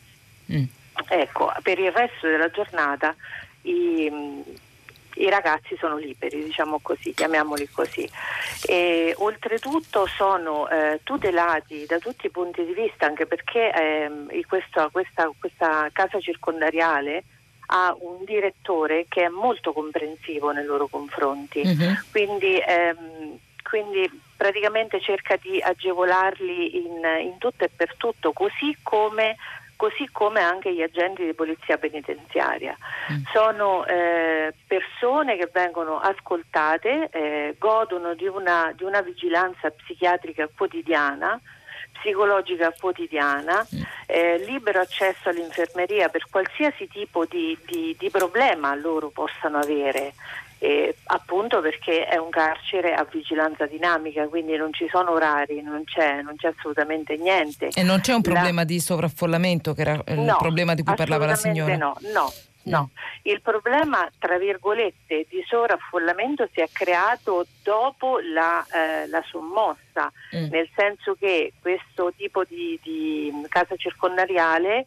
Mm. 0.51 0.65
Ecco, 1.07 1.53
per 1.63 1.79
il 1.79 1.93
resto 1.93 2.29
della 2.29 2.49
giornata 2.51 3.15
i, 3.63 4.11
i 5.17 5.29
ragazzi 5.29 5.77
sono 5.79 5.99
liberi, 5.99 6.43
diciamo 6.43 6.79
così, 6.81 7.13
chiamiamoli 7.13 7.69
così. 7.69 8.09
E, 8.67 9.13
oltretutto 9.19 10.07
sono 10.07 10.67
eh, 10.71 11.01
tutelati 11.03 11.85
da 11.85 11.99
tutti 11.99 12.25
i 12.25 12.31
punti 12.31 12.65
di 12.65 12.73
vista, 12.73 13.05
anche 13.05 13.27
perché 13.27 13.71
eh, 13.71 14.47
questa, 14.47 14.89
questa, 14.91 15.31
questa 15.39 15.91
casa 15.93 16.19
circondariale 16.21 17.23
ha 17.67 17.95
un 17.99 18.25
direttore 18.25 19.07
che 19.09 19.25
è 19.25 19.29
molto 19.29 19.73
comprensivo 19.73 20.51
nei 20.51 20.65
loro 20.65 20.87
confronti, 20.87 21.61
uh-huh. 21.61 21.97
quindi, 22.11 22.59
ehm, 22.59 23.39
quindi, 23.63 24.23
praticamente 24.37 25.01
cerca 25.01 25.37
di 25.37 25.61
agevolarli 25.61 26.77
in, 26.77 27.01
in 27.23 27.39
tutto 27.39 27.65
e 27.65 27.71
per 27.75 27.95
tutto, 27.97 28.33
così 28.33 28.77
come 28.83 29.37
così 29.77 30.09
come 30.11 30.41
anche 30.41 30.75
gli 30.75 30.83
agenti 30.83 31.25
di 31.25 31.35
polizia 31.35 31.77
penitenziaria. 31.77 32.77
Mm. 33.13 33.23
Sono 33.33 33.85
eh, 33.85 34.55
persone 34.67 35.37
che 35.37 35.51
vengono 35.53 35.99
ascoltate, 35.99 37.11
eh, 37.11 37.57
godono 37.59 38.15
di 38.15 38.27
una, 38.27 38.73
di 38.75 38.85
una, 38.85 39.03
vigilanza 39.03 39.71
psichiatrica 39.71 40.49
quotidiana 40.55 41.39
psicologica 42.07 42.73
quotidiana, 42.79 43.67
mm. 43.75 43.83
eh, 44.07 44.39
libero 44.39 44.81
accesso 44.81 45.29
all'infermeria 45.29 46.09
per 46.09 46.27
qualsiasi 46.31 46.87
tipo 46.87 47.25
di, 47.25 47.59
di, 47.67 47.97
di 47.99 48.11
problema 48.11 48.75
loro 48.77 49.09
possano 49.09 49.59
avere. 49.59 50.15
Eh, 50.59 50.97
appunto 51.05 51.61
perché 51.61 52.07
è 52.07 52.17
un 52.17 52.31
carcere 52.31 52.95
a 52.95 53.07
vigilanza 53.11 53.67
dinamica, 53.67 54.27
quindi 54.27 54.57
non 54.57 54.73
ci 54.73 54.89
sono 54.89 55.11
orari, 55.11 55.61
non 55.61 55.85
c'è, 55.85 56.23
non 56.23 56.37
c'è 56.37 56.49
assolutamente 56.57 57.17
niente. 57.17 57.69
E 57.75 57.83
non 57.83 58.01
c'è 58.01 58.15
un 58.15 58.23
problema 58.23 58.61
la... 58.61 58.65
di 58.65 58.81
sovraffollamento, 58.81 59.75
che 59.75 59.81
era 59.83 60.01
il 60.07 60.21
no, 60.21 60.37
problema 60.39 60.75
di 60.75 60.83
cui 60.83 60.95
parlava 60.95 61.27
la 61.27 61.35
signora? 61.35 61.77
No, 61.77 61.95
no, 62.15 62.33
No, 62.67 62.91
il 63.23 63.41
problema, 63.43 64.11
tra 64.19 64.39
virgolette, 64.39 65.27
di 65.29 65.43
sovraffollamento 65.47 66.49
si 66.53 66.61
è 66.61 66.69
creato 66.73 67.47
dopo 67.63 68.19
la, 68.19 68.65
eh, 68.67 69.07
la 69.07 69.23
sommossa, 69.29 70.11
mm. 70.35 70.49
nel 70.51 70.69
senso 70.75 71.15
che 71.15 71.53
questo 71.61 72.13
tipo 72.17 72.43
di, 72.43 72.79
di 72.83 73.33
casa 73.49 73.77
circondariale 73.77 74.87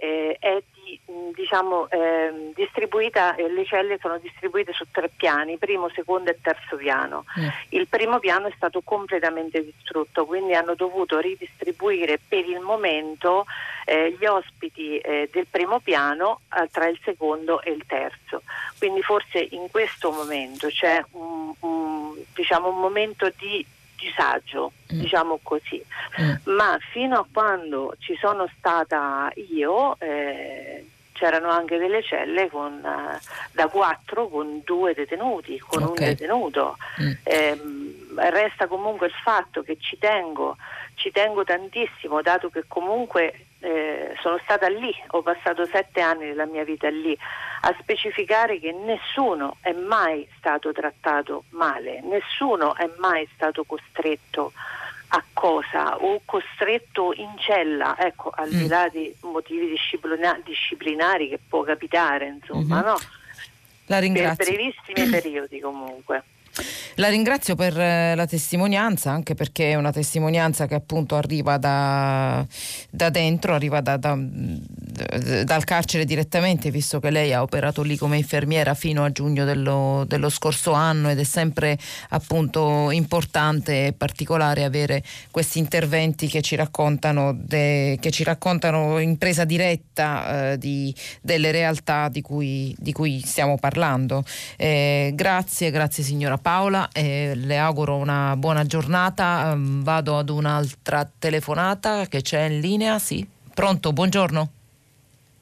eh, 0.00 0.36
è 0.38 0.62
Mm, 1.10 1.30
diciamo, 1.34 1.88
eh, 1.88 2.52
distribuita, 2.54 3.34
eh, 3.36 3.48
le 3.50 3.64
celle 3.64 3.98
sono 4.00 4.18
distribuite 4.18 4.72
su 4.72 4.84
tre 4.90 5.10
piani, 5.14 5.56
primo, 5.56 5.88
secondo 5.90 6.30
e 6.30 6.38
terzo 6.40 6.76
piano. 6.76 7.24
Mm. 7.38 7.48
Il 7.70 7.86
primo 7.86 8.18
piano 8.18 8.48
è 8.48 8.52
stato 8.56 8.80
completamente 8.82 9.62
distrutto, 9.64 10.26
quindi 10.26 10.54
hanno 10.54 10.74
dovuto 10.74 11.18
ridistribuire 11.18 12.18
per 12.26 12.44
il 12.44 12.60
momento 12.60 13.46
eh, 13.84 14.16
gli 14.18 14.24
ospiti 14.24 14.98
eh, 14.98 15.28
del 15.30 15.46
primo 15.48 15.78
piano 15.78 16.40
eh, 16.56 16.68
tra 16.70 16.88
il 16.88 16.98
secondo 17.04 17.62
e 17.62 17.70
il 17.70 17.84
terzo. 17.86 18.42
Quindi 18.78 19.02
forse 19.02 19.46
in 19.50 19.68
questo 19.70 20.10
momento 20.10 20.68
c'è 20.68 21.04
un, 21.12 21.52
un, 21.60 22.14
diciamo, 22.34 22.68
un 22.68 22.80
momento 22.80 23.30
di 23.36 23.64
disagio, 24.00 24.72
mm. 24.92 24.98
diciamo 24.98 25.38
così. 25.42 25.84
Mm. 26.20 26.54
Ma 26.54 26.78
fino 26.92 27.18
a 27.18 27.26
quando 27.30 27.94
ci 27.98 28.16
sono 28.16 28.48
stata 28.56 29.30
io, 29.52 29.96
eh, 30.00 30.84
c'erano 31.12 31.50
anche 31.50 31.76
delle 31.76 32.02
celle 32.02 32.48
con, 32.48 32.80
uh, 32.82 33.18
da 33.52 33.68
quattro 33.68 34.28
con 34.28 34.62
due 34.64 34.94
detenuti, 34.94 35.58
con 35.58 35.82
okay. 35.82 35.88
un 35.88 36.14
detenuto. 36.14 36.76
Mm. 37.02 37.12
Eh, 37.22 37.60
resta 38.30 38.66
comunque 38.66 39.08
il 39.08 39.12
fatto 39.12 39.62
che 39.62 39.76
ci 39.78 39.98
tengo, 39.98 40.56
ci 40.94 41.10
tengo 41.10 41.44
tantissimo, 41.44 42.22
dato 42.22 42.48
che 42.48 42.64
comunque 42.66 43.48
eh, 43.60 44.14
sono 44.20 44.38
stata 44.42 44.68
lì, 44.68 44.92
ho 45.08 45.22
passato 45.22 45.66
sette 45.66 46.00
anni 46.00 46.26
della 46.26 46.46
mia 46.46 46.64
vita 46.64 46.88
lì, 46.88 47.16
a 47.62 47.76
specificare 47.78 48.58
che 48.58 48.72
nessuno 48.72 49.56
è 49.60 49.72
mai 49.72 50.26
stato 50.36 50.72
trattato 50.72 51.44
male, 51.50 52.00
nessuno 52.02 52.74
è 52.74 52.88
mai 52.98 53.28
stato 53.34 53.64
costretto 53.64 54.52
a 55.12 55.24
cosa 55.32 55.96
o 55.96 56.22
costretto 56.24 57.12
in 57.14 57.36
cella, 57.38 57.96
ecco, 57.98 58.30
al 58.34 58.48
di 58.48 58.64
mm. 58.64 58.68
là 58.68 58.88
di 58.88 59.14
motivi 59.22 59.68
disciplina- 59.68 60.40
disciplinari 60.44 61.28
che 61.28 61.38
può 61.46 61.62
capitare, 61.62 62.26
insomma, 62.26 62.76
mm-hmm. 62.76 62.86
no? 62.86 62.96
La 63.86 63.98
ringrazio. 63.98 64.44
Per 64.44 64.54
brevissimi 64.54 65.10
periodi 65.10 65.60
comunque. 65.60 66.22
La 66.96 67.08
ringrazio 67.08 67.54
per 67.54 67.78
eh, 67.78 68.14
la 68.14 68.26
testimonianza, 68.26 69.10
anche 69.10 69.34
perché 69.34 69.70
è 69.70 69.74
una 69.74 69.92
testimonianza 69.92 70.66
che 70.66 70.74
appunto 70.74 71.16
arriva 71.16 71.56
da, 71.56 72.44
da 72.90 73.10
dentro, 73.10 73.54
arriva 73.54 73.80
da, 73.80 73.96
da, 73.96 74.16
dal 74.16 75.64
carcere 75.64 76.04
direttamente, 76.04 76.70
visto 76.70 77.00
che 77.00 77.10
lei 77.10 77.32
ha 77.32 77.42
operato 77.42 77.82
lì 77.82 77.96
come 77.96 78.16
infermiera 78.16 78.74
fino 78.74 79.04
a 79.04 79.12
giugno 79.12 79.44
dello, 79.44 80.04
dello 80.06 80.28
scorso 80.28 80.72
anno 80.72 81.08
ed 81.08 81.18
è 81.18 81.24
sempre 81.24 81.78
appunto 82.10 82.90
importante 82.90 83.86
e 83.86 83.92
particolare 83.92 84.64
avere 84.64 85.02
questi 85.30 85.58
interventi 85.58 86.26
che 86.26 86.42
ci 86.42 86.56
raccontano, 86.56 87.32
de, 87.34 87.98
che 88.00 88.10
ci 88.10 88.24
raccontano 88.24 88.98
in 88.98 89.16
presa 89.16 89.44
diretta 89.44 90.52
eh, 90.52 90.58
di, 90.58 90.94
delle 91.22 91.50
realtà 91.50 92.08
di 92.08 92.20
cui, 92.20 92.74
di 92.78 92.92
cui 92.92 93.22
stiamo 93.24 93.56
parlando. 93.56 94.24
Eh, 94.56 95.12
grazie, 95.14 95.70
grazie 95.70 96.02
signora 96.02 96.36
Paola 96.50 96.88
e 96.92 97.34
le 97.36 97.58
auguro 97.58 97.94
una 97.94 98.34
buona 98.36 98.64
giornata. 98.64 99.52
Um, 99.54 99.84
vado 99.84 100.18
ad 100.18 100.30
un'altra 100.30 101.08
telefonata 101.16 102.06
che 102.06 102.22
c'è 102.22 102.46
in 102.46 102.58
linea. 102.58 102.98
Sì, 102.98 103.24
pronto, 103.54 103.92
buongiorno. 103.92 104.50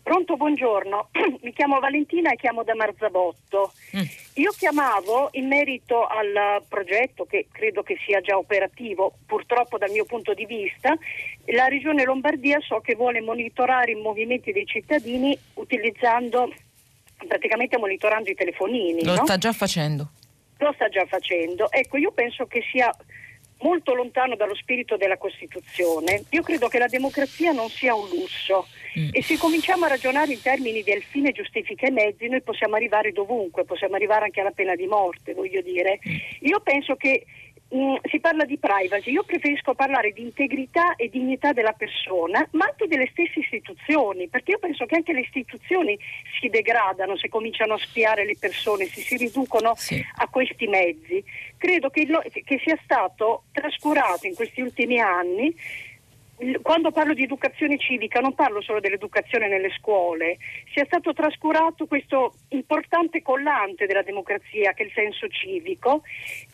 Pronto, 0.02 0.36
buongiorno. 0.36 1.08
Mi 1.40 1.52
chiamo 1.54 1.78
Valentina 1.78 2.30
e 2.30 2.36
chiamo 2.36 2.62
da 2.62 2.74
Marzabotto. 2.74 3.72
Mm. 3.96 4.02
Io 4.34 4.50
chiamavo 4.50 5.30
in 5.32 5.46
merito 5.46 6.04
al 6.04 6.62
progetto 6.68 7.24
che 7.24 7.46
credo 7.50 7.82
che 7.82 7.96
sia 8.04 8.20
già 8.20 8.36
operativo, 8.36 9.14
purtroppo 9.24 9.78
dal 9.78 9.90
mio 9.90 10.04
punto 10.04 10.34
di 10.34 10.44
vista. 10.44 10.94
La 11.46 11.68
Regione 11.68 12.04
Lombardia 12.04 12.60
so 12.60 12.80
che 12.80 12.94
vuole 12.94 13.22
monitorare 13.22 13.92
i 13.92 13.94
movimenti 14.02 14.52
dei 14.52 14.66
cittadini 14.66 15.38
utilizzando 15.54 16.52
praticamente 17.26 17.78
monitorando 17.78 18.28
i 18.28 18.34
telefonini. 18.34 19.04
Lo 19.04 19.14
no? 19.14 19.24
sta 19.24 19.38
già 19.38 19.54
facendo 19.54 20.10
lo 20.58 20.72
sta 20.72 20.88
già 20.88 21.04
facendo. 21.06 21.70
Ecco, 21.70 21.96
io 21.96 22.12
penso 22.12 22.46
che 22.46 22.62
sia 22.70 22.94
molto 23.60 23.94
lontano 23.94 24.36
dallo 24.36 24.54
spirito 24.54 24.96
della 24.96 25.16
Costituzione. 25.16 26.24
Io 26.30 26.42
credo 26.42 26.68
che 26.68 26.78
la 26.78 26.86
democrazia 26.86 27.52
non 27.52 27.68
sia 27.68 27.94
un 27.94 28.08
lusso 28.08 28.66
mm. 28.98 29.08
e 29.12 29.22
se 29.22 29.36
cominciamo 29.36 29.86
a 29.86 29.88
ragionare 29.88 30.32
in 30.32 30.42
termini 30.42 30.82
del 30.82 31.02
fine 31.02 31.32
giustifica 31.32 31.86
i 31.88 31.92
mezzi, 31.92 32.28
noi 32.28 32.42
possiamo 32.42 32.76
arrivare 32.76 33.12
dovunque, 33.12 33.64
possiamo 33.64 33.96
arrivare 33.96 34.24
anche 34.24 34.40
alla 34.40 34.52
pena 34.52 34.74
di 34.74 34.86
morte, 34.86 35.34
voglio 35.34 35.60
dire. 35.62 35.98
Mm. 36.08 36.16
Io 36.40 36.60
penso 36.60 36.94
che 36.94 37.24
Mm, 37.74 37.96
si 38.10 38.18
parla 38.18 38.46
di 38.46 38.56
privacy, 38.56 39.10
io 39.10 39.24
preferisco 39.24 39.74
parlare 39.74 40.12
di 40.12 40.22
integrità 40.22 40.96
e 40.96 41.10
dignità 41.10 41.52
della 41.52 41.72
persona, 41.72 42.46
ma 42.52 42.64
anche 42.64 42.86
delle 42.86 43.08
stesse 43.10 43.40
istituzioni, 43.40 44.26
perché 44.26 44.52
io 44.52 44.58
penso 44.58 44.86
che 44.86 44.94
anche 44.94 45.12
le 45.12 45.20
istituzioni 45.20 45.98
si 46.40 46.48
degradano 46.48 47.18
se 47.18 47.28
cominciano 47.28 47.74
a 47.74 47.78
spiare 47.78 48.24
le 48.24 48.36
persone, 48.40 48.86
se 48.86 49.02
si 49.02 49.18
riducono 49.18 49.74
sì. 49.76 50.02
a 50.16 50.28
questi 50.28 50.66
mezzi. 50.66 51.22
Credo 51.58 51.90
che, 51.90 52.06
che 52.42 52.58
sia 52.64 52.78
stato 52.84 53.44
trascurato 53.52 54.26
in 54.26 54.34
questi 54.34 54.62
ultimi 54.62 54.98
anni 54.98 55.54
quando 56.62 56.92
parlo 56.92 57.14
di 57.14 57.24
educazione 57.24 57.78
civica 57.78 58.20
non 58.20 58.34
parlo 58.34 58.60
solo 58.60 58.80
dell'educazione 58.80 59.48
nelle 59.48 59.70
scuole, 59.78 60.38
sia 60.72 60.84
stato 60.84 61.12
trascurato 61.12 61.86
questo 61.86 62.34
importante 62.50 63.22
collante 63.22 63.86
della 63.86 64.02
democrazia 64.02 64.72
che 64.72 64.84
è 64.84 64.86
il 64.86 64.92
senso 64.94 65.26
civico 65.28 66.02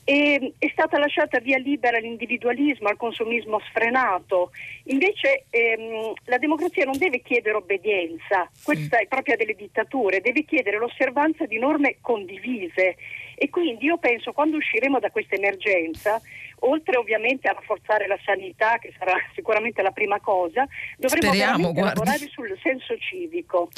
e 0.04 0.52
è 0.58 0.68
stata 0.72 0.98
lasciata 0.98 1.38
via 1.38 1.58
libera 1.58 1.98
all'individualismo, 1.98 2.88
al 2.88 2.96
consumismo 2.96 3.60
sfrenato. 3.60 4.50
Invece 4.84 5.44
ehm, 5.50 6.12
la 6.24 6.38
democrazia 6.38 6.84
non 6.84 6.96
deve 6.96 7.20
chiedere 7.20 7.56
obbedienza, 7.56 8.48
questa 8.62 8.98
è 8.98 9.06
propria 9.06 9.36
delle 9.36 9.54
dittature, 9.54 10.20
deve 10.20 10.44
chiedere 10.44 10.78
l'osservanza 10.78 11.44
di 11.44 11.58
norme 11.58 11.96
condivise 12.00 12.96
e 13.34 13.50
quindi 13.50 13.86
io 13.86 13.98
penso 13.98 14.32
quando 14.32 14.56
usciremo 14.56 14.98
da 14.98 15.10
questa 15.10 15.36
emergenza 15.36 16.20
oltre 16.60 16.96
ovviamente 16.96 17.48
a 17.48 17.52
rafforzare 17.52 18.06
la 18.06 18.18
sanità, 18.24 18.78
che 18.78 18.92
sarà 18.98 19.14
sicuramente 19.34 19.82
la 19.82 19.90
prima 19.90 20.20
cosa, 20.20 20.66
dovremo 20.96 21.32
Speriamo, 21.32 21.72
lavorare 21.74 22.26
sul 22.28 22.56
senso 22.62 22.96
civico. 22.98 23.68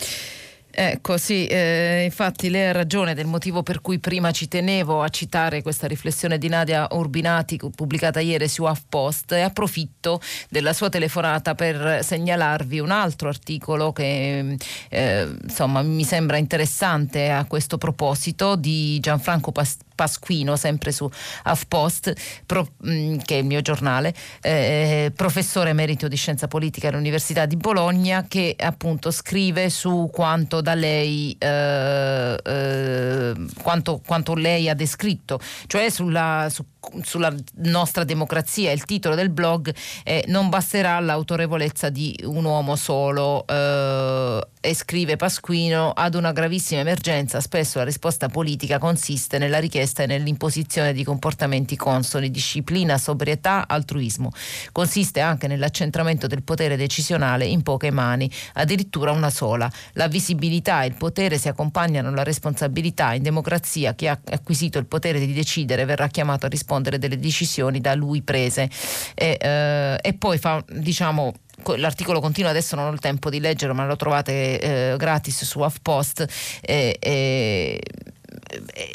Ecco, 0.79 1.17
sì, 1.17 1.47
eh, 1.47 2.03
infatti 2.05 2.51
lei 2.51 2.67
ha 2.67 2.73
ragione 2.73 3.15
del 3.15 3.25
motivo 3.25 3.63
per 3.63 3.81
cui 3.81 3.99
prima 3.99 4.31
ci 4.31 4.47
tenevo 4.47 5.03
a 5.03 5.09
citare 5.09 5.63
questa 5.63 5.87
riflessione 5.87 6.37
di 6.37 6.49
Nadia 6.49 6.87
Urbinati 6.91 7.59
pubblicata 7.75 8.21
ieri 8.21 8.47
su 8.47 8.63
HuffPost 8.63 9.33
e 9.33 9.41
approfitto 9.41 10.21
della 10.51 10.75
sua 10.75 10.91
telefonata 10.91 11.55
per 11.55 12.05
segnalarvi 12.05 12.79
un 12.79 12.91
altro 12.91 13.31
articolo 13.31 13.91
che 13.93 14.59
eh, 14.91 15.29
insomma 15.45 15.81
mi 15.81 16.05
sembra 16.05 16.37
interessante 16.37 17.31
a 17.31 17.47
questo 17.47 17.79
proposito 17.79 18.55
di 18.55 19.01
Gianfranco 19.01 19.53
Past- 19.53 19.86
Pasquino, 19.97 20.55
sempre 20.55 20.93
su 20.93 21.11
HuffPost, 21.45 22.13
pro, 22.47 22.69
mm, 22.87 23.19
che 23.25 23.35
è 23.35 23.39
il 23.39 23.47
mio 23.47 23.63
giornale, 23.63 24.15
eh, 24.41 25.11
professore 25.17 25.71
emerito 25.71 26.07
di 26.07 26.15
scienza 26.15 26.47
politica 26.47 26.89
all'Università 26.89 27.47
di 27.47 27.57
Bologna, 27.57 28.27
che 28.29 28.55
appunto 28.57 29.11
scrive 29.11 29.69
su 29.71 30.09
quanto 30.13 30.61
da 30.61 30.75
lei, 30.75 31.35
eh, 31.37 32.39
eh, 32.45 33.35
quanto, 33.61 34.01
quanto, 34.07 34.35
lei 34.35 34.69
ha 34.69 34.75
descritto, 34.75 35.41
cioè 35.67 35.91
sulla, 35.91 36.47
su, 36.51 36.65
sulla 37.03 37.35
nostra 37.57 38.05
democrazia. 38.05 38.73
Il 38.73 38.85
titolo 38.85 39.15
del 39.15 39.31
blog 39.31 39.75
è 40.03 40.25
Non 40.27 40.49
basterà 40.49 40.99
l'autorevolezza 41.01 41.89
di 41.89 42.19
un 42.25 42.45
uomo 42.45 42.77
solo 42.77 43.47
eh, 43.47 44.47
e 44.61 44.75
scrive 44.75 45.17
Pasquino 45.17 45.91
ad 45.91 46.15
una 46.15 46.33
gravissima 46.33 46.81
emergenza 46.81 47.41
spesso 47.41 47.79
la 47.79 47.85
risposta 47.85 48.29
politica 48.29 48.79
consiste 48.79 49.39
nella 49.39 49.59
richiesta 49.59 50.03
e 50.03 50.07
nell'imposizione 50.07 50.93
di 50.93 51.05
comportamenti 51.05 51.77
consoni, 51.77 52.31
disciplina, 52.31 52.99
sobrietà, 52.99 53.67
altruismo. 53.69 54.31
Consiste 54.73 55.21
anche 55.21 55.47
nell'accentramento 55.47 56.27
del 56.27 56.43
potere 56.43 56.77
decisionale 56.77 57.45
in 57.47 57.63
poche 57.63 57.91
mani, 57.91 58.31
addirittura 58.55 59.13
una 59.13 59.31
sola. 59.31 59.71
La 59.93 60.09
visibilità 60.09 60.83
e 60.83 60.89
il 60.89 60.95
potere 60.95 61.39
si 61.39 61.49
accompagnano 61.49 62.09
alla 62.09 62.23
responsabilità. 62.23 63.15
In 63.15 63.23
democrazia 63.23 63.95
chi 63.95 64.09
ha 64.09 64.19
acquisito 64.31 64.79
il 64.79 64.87
potere 64.87 65.19
di 65.19 65.33
decidere 65.33 65.85
verrà 65.85 66.09
chiamato 66.09 66.47
a 66.47 66.49
rispondere 66.49 66.76
delle 66.81 67.19
decisioni 67.19 67.81
da 67.81 67.95
lui 67.95 68.23
prese. 68.23 68.69
E, 69.15 69.37
eh, 69.41 69.99
e 70.01 70.15
poi 70.15 70.39
fa, 70.39 70.63
diciamo, 70.69 71.33
l'articolo 71.77 72.21
continua, 72.21 72.51
adesso 72.51 72.77
non 72.77 72.87
ho 72.87 72.93
il 72.93 73.01
tempo 73.01 73.31
di 73.31 73.41
leggerlo, 73.41 73.75
ma 73.75 73.87
lo 73.87 73.97
trovate 73.97 74.61
eh, 74.61 74.97
gratis 74.97 75.45
su 75.45 75.61
HuffPost 75.61 76.27
e, 76.61 76.97
e, 77.01 77.81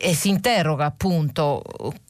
e 0.02 0.14
si 0.14 0.30
interroga 0.30 0.86
appunto 0.86 1.62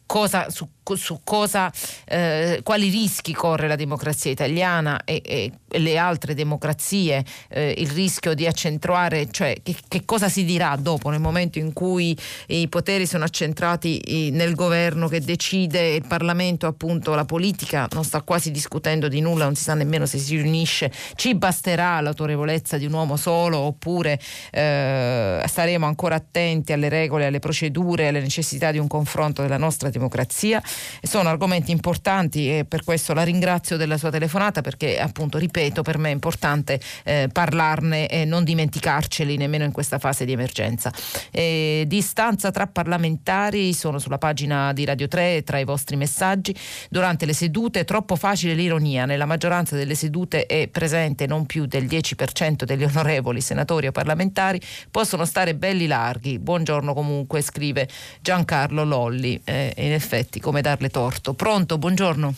cosa, 0.06 0.50
su, 0.50 0.68
su 0.96 1.22
cosa, 1.24 1.72
eh, 2.06 2.60
quali 2.64 2.90
rischi 2.90 3.34
corre 3.34 3.70
la 3.70 3.78
democrazia 3.78 4.30
italiana 4.30 5.04
e, 5.06 5.22
e 5.24 5.52
le 5.74 5.98
altre 5.98 6.34
democrazie, 6.34 7.24
eh, 7.50 7.74
il 7.78 7.90
rischio 7.90 8.34
di 8.34 8.46
accentuare, 8.46 9.30
cioè 9.32 9.56
che, 9.64 9.76
che, 9.88 10.04
cosa 10.06 10.30
si 10.30 10.44
dirà 10.44 10.76
dopo 10.78 11.10
nel 11.10 11.20
momento 11.20 11.60
in 11.60 11.74
cui 11.74 12.18
i 12.48 12.68
poteri 12.68 13.06
sono 13.06 13.24
accentrati 13.24 14.30
nel 14.32 14.56
governo 14.56 15.08
che 15.08 15.22
decide, 15.22 15.96
il 15.96 16.06
Parlamento 16.08 16.68
appunto, 16.68 17.14
la 17.14 17.26
politica 17.26 17.88
non 17.92 18.04
sta 18.04 18.22
quasi 18.22 18.52
discutendo 18.52 19.08
di 19.08 19.22
nulla, 19.22 19.46
non 19.46 19.56
si 19.56 19.64
sa 19.64 19.74
nemmeno 19.74 20.06
se 20.06 20.18
si 20.18 20.36
riunisce, 20.36 20.92
ci 21.16 21.36
basterà 21.36 22.02
l'autorevolezza 22.02 22.78
di 22.78 22.86
un 22.86 22.94
uomo 22.94 23.16
solo 23.16 23.58
oppure 23.60 24.20
eh, 24.52 25.44
staremo 25.46 25.86
ancora 25.86 26.16
attenti 26.16 26.74
alle 26.74 26.90
regole, 26.90 27.28
alle 27.28 27.40
procedure, 27.40 28.08
alle 28.08 28.22
necessità 28.22 28.72
di 28.72 28.78
un 28.78 28.88
confronto 28.88 29.42
della 29.42 29.58
nostra 29.58 29.90
democrazia? 29.90 30.62
Sono 31.02 31.30
argomenti 31.30 31.72
importanti 31.72 32.58
e 32.58 32.66
per 32.66 32.84
questo 32.84 33.14
la 33.14 33.24
ringrazio 33.24 33.78
della 33.78 33.98
sua 33.98 34.10
telefonata 34.10 34.62
perché 34.62 35.00
appunto, 35.00 35.38
ripeto, 35.38 35.61
per 35.70 35.98
me 35.98 36.10
è 36.10 36.14
importante 36.14 36.80
eh, 37.04 37.30
parlarne 37.32 38.08
e 38.08 38.26
non 38.26 38.44
dimenticarceli 38.44 39.38
nemmeno 39.38 39.64
in 39.64 39.72
questa 39.72 40.00
fase 40.00 40.26
di 40.26 40.32
emergenza. 40.32 40.92
E 41.30 41.84
distanza 41.88 42.52
tra 42.52 42.68
parlamentari 42.68 43.74
sono 43.74 44.00
sulla 44.00 44.18
pagina 44.18 44.74
di 44.74 44.86
Radio 44.86 45.08
3 45.08 45.44
tra 45.44 45.60
i 45.60 45.64
vostri 45.64 45.96
messaggi. 45.96 46.56
Durante 46.90 47.26
le 47.26 47.34
sedute 47.34 47.82
è 47.82 47.86
troppo 47.86 48.16
facile 48.16 48.54
l'ironia. 48.54 49.06
Nella 49.06 49.26
maggioranza 49.26 49.76
delle 49.76 49.96
sedute 49.96 50.46
è 50.46 50.68
presente 50.68 51.28
non 51.28 51.46
più 51.46 51.66
del 51.66 51.86
10% 51.86 52.64
degli 52.64 52.84
onorevoli 52.84 53.42
senatori 53.42 53.88
o 53.88 53.92
parlamentari. 53.92 54.60
Possono 54.90 55.26
stare 55.26 55.56
belli 55.56 55.88
larghi. 55.88 56.40
Buongiorno 56.40 56.94
comunque, 56.94 57.42
scrive 57.42 57.88
Giancarlo 58.22 58.84
Lolli. 58.84 59.40
Eh, 59.44 59.74
in 59.78 59.94
effetti, 59.94 60.40
come 60.40 60.62
darle 60.62 60.90
torto. 60.90 61.34
Pronto, 61.34 61.78
buongiorno. 61.78 62.34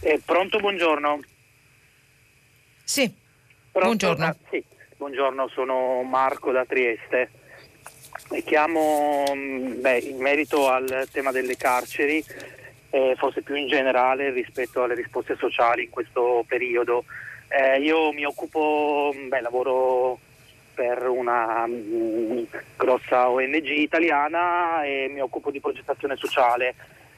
Eh, 0.00 0.20
pronto, 0.24 0.58
buongiorno. 0.58 1.20
Sì, 2.90 3.08
pronto? 3.70 3.86
buongiorno. 3.86 4.24
Ah, 4.24 4.36
sì. 4.50 4.64
buongiorno, 4.96 5.46
sono 5.54 6.02
Marco 6.02 6.50
da 6.50 6.64
Trieste. 6.64 7.30
E 8.32 8.42
chiamo 8.42 9.22
mm, 9.32 9.80
beh, 9.80 9.98
in 9.98 10.16
merito 10.16 10.68
al 10.68 11.06
tema 11.12 11.30
delle 11.30 11.56
carceri, 11.56 12.20
eh, 12.90 13.14
forse 13.16 13.42
più 13.42 13.54
in 13.54 13.68
generale 13.68 14.30
rispetto 14.30 14.82
alle 14.82 14.96
risposte 14.96 15.36
sociali 15.36 15.84
in 15.84 15.90
questo 15.90 16.44
periodo. 16.48 17.04
Eh, 17.46 17.80
io 17.80 18.10
mi 18.10 18.24
occupo, 18.24 19.14
mm, 19.14 19.28
beh, 19.28 19.40
lavoro 19.40 20.18
per 20.74 21.06
una 21.06 21.66
mh, 21.68 21.72
mm, 21.72 22.42
grossa 22.76 23.30
ONG 23.30 23.68
italiana 23.68 24.82
e 24.82 25.08
mi 25.08 25.20
occupo 25.20 25.52
di 25.52 25.60
progettazione 25.60 26.16
sociale. 26.16 26.74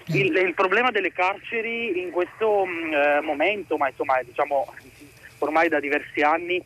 Il, 0.09 0.37
il 0.37 0.53
problema 0.53 0.91
delle 0.91 1.13
carceri 1.13 1.99
in 2.03 2.11
questo 2.11 2.67
mh, 2.67 2.93
eh, 2.93 3.21
momento, 3.23 3.79
ma 3.79 3.89
insomma 3.89 4.21
diciamo 4.23 4.67
ormai 5.43 5.69
da 5.69 5.81
diversi 5.81 6.21
anni, 6.21 6.63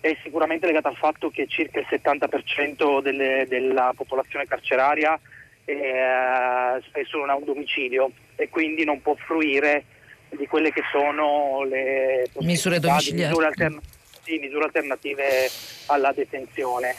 è 0.00 0.16
sicuramente 0.22 0.66
legato 0.66 0.88
al 0.88 0.96
fatto 0.96 1.30
che 1.30 1.46
circa 1.46 1.80
il 1.80 1.86
70% 1.88 3.02
delle, 3.02 3.44
della 3.48 3.92
popolazione 3.94 4.46
carceraria 4.46 5.18
eh, 5.64 6.82
spesso 6.88 7.18
non 7.18 7.30
ha 7.30 7.36
un 7.36 7.44
domicilio 7.44 8.10
e 8.36 8.48
quindi 8.48 8.84
non 8.84 9.02
può 9.02 9.14
fruire 9.14 9.84
di 10.30 10.46
quelle 10.46 10.72
che 10.72 10.82
sono 10.90 11.64
le 11.64 12.28
misure. 12.38 12.80
Misure, 12.80 13.46
altern- 13.46 13.80
sì, 14.22 14.38
misure 14.38 14.64
alternative 14.64 15.50
alla 15.86 16.12
detenzione. 16.12 16.94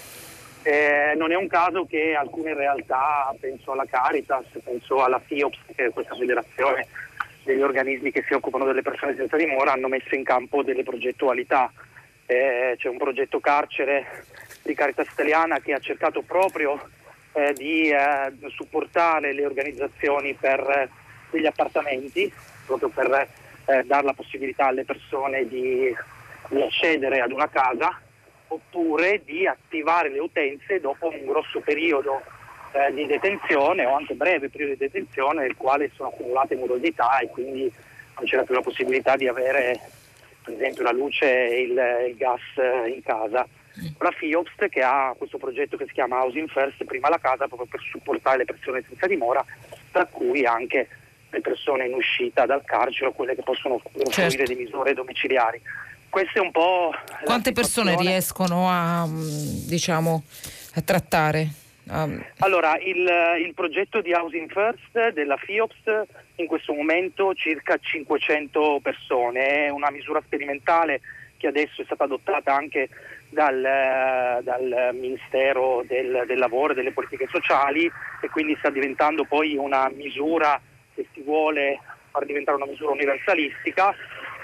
Eh, 0.64 1.14
non 1.16 1.32
è 1.32 1.36
un 1.36 1.48
caso 1.48 1.86
che 1.86 2.14
alcune 2.14 2.54
realtà, 2.54 3.34
penso 3.40 3.72
alla 3.72 3.86
Caritas, 3.86 4.46
penso 4.64 5.04
alla 5.04 5.20
FIOPS, 5.20 5.58
che 5.76 5.86
è 5.86 5.90
questa 5.90 6.16
federazione 6.16 6.86
degli 7.44 7.62
organismi 7.62 8.12
che 8.12 8.24
si 8.28 8.34
occupano 8.34 8.66
delle 8.66 8.82
persone 8.82 9.16
senza 9.16 9.38
dimora, 9.38 9.74
hanno 9.74 9.88
messo 9.88 10.16
in 10.16 10.24
campo 10.24 10.64
delle 10.64 10.84
progettualità. 10.84 11.72
Eh, 12.26 12.76
c'è 12.78 12.88
un 12.88 12.98
progetto 12.98 13.40
carcere 13.40 14.26
di 14.64 14.74
Caritas 14.74 15.10
Italiana 15.12 15.60
che 15.60 15.74
ha 15.74 15.80
cercato 15.80 16.22
proprio 16.22 16.80
eh, 17.34 17.54
di 17.54 17.90
eh, 17.90 18.32
supportare 18.50 19.34
le 19.34 19.46
organizzazioni 19.46 20.34
per 20.34 20.90
degli 21.32 21.46
appartamenti, 21.46 22.32
proprio 22.66 22.90
per 22.90 23.28
eh, 23.66 23.84
dare 23.86 24.06
la 24.06 24.14
possibilità 24.14 24.68
alle 24.68 24.84
persone 24.84 25.48
di, 25.48 25.94
di 26.50 26.62
accedere 26.62 27.22
ad 27.22 27.32
una 27.32 27.50
casa 27.50 28.00
oppure 28.48 29.22
di 29.24 29.48
attivare 29.48 30.10
le 30.10 30.20
utenze 30.20 30.80
dopo 30.80 31.08
un 31.08 31.26
grosso 31.26 31.62
periodo 31.62 32.22
eh, 32.72 32.94
di 32.94 33.06
detenzione 33.06 33.86
o 33.86 33.96
anche 33.96 34.14
breve 34.14 34.50
periodo 34.50 34.74
di 34.74 34.80
detenzione 34.80 35.42
nel 35.42 35.56
quale 35.56 35.92
sono 35.96 36.10
accumulate 36.10 36.56
morosità 36.56 37.20
e 37.20 37.28
quindi 37.28 37.72
non 38.16 38.26
c'era 38.26 38.44
più 38.44 38.54
la 38.54 38.62
possibilità 38.62 39.16
di 39.16 39.28
avere 39.28 39.80
per 40.44 40.54
esempio 40.54 40.84
la 40.84 40.92
luce 40.92 41.26
e 41.26 41.62
il, 41.62 42.10
il 42.10 42.16
gas 42.16 42.42
eh, 42.58 42.90
in 42.90 43.02
casa. 43.04 43.48
La 44.00 44.12
FIOPS 44.12 44.70
che 44.70 44.82
ha 44.82 45.14
questo 45.18 45.38
progetto 45.38 45.78
che 45.78 45.86
si 45.86 45.94
chiama 45.94 46.22
Housing 46.24 46.50
First, 46.50 46.84
prima 46.84 47.10
la 47.10 47.20
casa, 47.20 47.48
proprio 47.48 47.68
per 47.70 47.80
supportare 47.82 48.40
le 48.40 48.46
persone 48.46 48.84
senza 48.88 49.08
dimora, 49.08 49.44
tra 49.92 50.06
cui 50.06 50.46
anche 50.46 50.88
le 51.30 51.42
persone 51.42 51.86
in 51.86 51.94
uscita 51.94 52.46
dal 52.46 52.64
carcere 52.66 53.08
o 53.08 53.12
quelle 53.14 53.34
che 53.34 53.44
possono 53.44 53.76
usufruire 53.76 54.12
certo. 54.12 54.54
di 54.54 54.56
misure 54.56 54.94
domiciliari. 54.94 55.62
Questo 56.10 56.40
è 56.40 56.42
un 56.42 56.52
po'. 56.52 56.92
Quante 57.24 57.54
persone 57.54 57.96
riescono 57.96 58.70
a, 58.70 59.06
mm, 59.08 59.68
diciamo, 59.68 60.24
a 60.76 60.82
trattare? 60.82 61.61
Um. 61.92 62.24
Allora, 62.40 62.78
il, 62.80 63.06
il, 63.46 63.54
progetto 63.54 64.00
di 64.00 64.14
Housing 64.14 64.50
First 64.50 65.10
della 65.10 65.36
FIOPS 65.36 66.04
in 66.36 66.48
questo 66.48 66.72
momento 66.74 67.34
circa 67.34 67.78
500 67.78 68.80
persone, 68.82 69.66
è 69.66 69.70
una 69.70 69.92
misura 69.92 70.22
sperimentale 70.22 71.02
che 71.36 71.48
adesso 71.48 71.82
è 71.82 71.86
stata 71.86 72.06
adottata 72.06 72.56
anche 72.56 72.88
dal, 73.28 73.60
dal 74.42 74.92
Ministero 74.94 75.84
del, 75.86 76.24
del, 76.28 76.38
Lavoro 76.38 76.72
e 76.72 76.76
delle 76.76 76.94
Politiche 76.94 77.28
Sociali 77.30 77.92
e 78.22 78.30
quindi 78.30 78.56
sta 78.60 78.70
diventando 78.70 79.26
poi 79.26 79.58
una 79.58 79.90
misura 79.94 80.62
che 80.96 81.08
si 81.12 81.22
vuole 81.22 81.78
far 82.10 82.24
diventare 82.26 82.56
una 82.56 82.68
misura 82.68 82.92
universalistica 82.92 83.94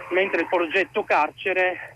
mentre 0.10 0.42
il 0.42 0.48
progetto 0.48 1.04
carcere, 1.06 1.96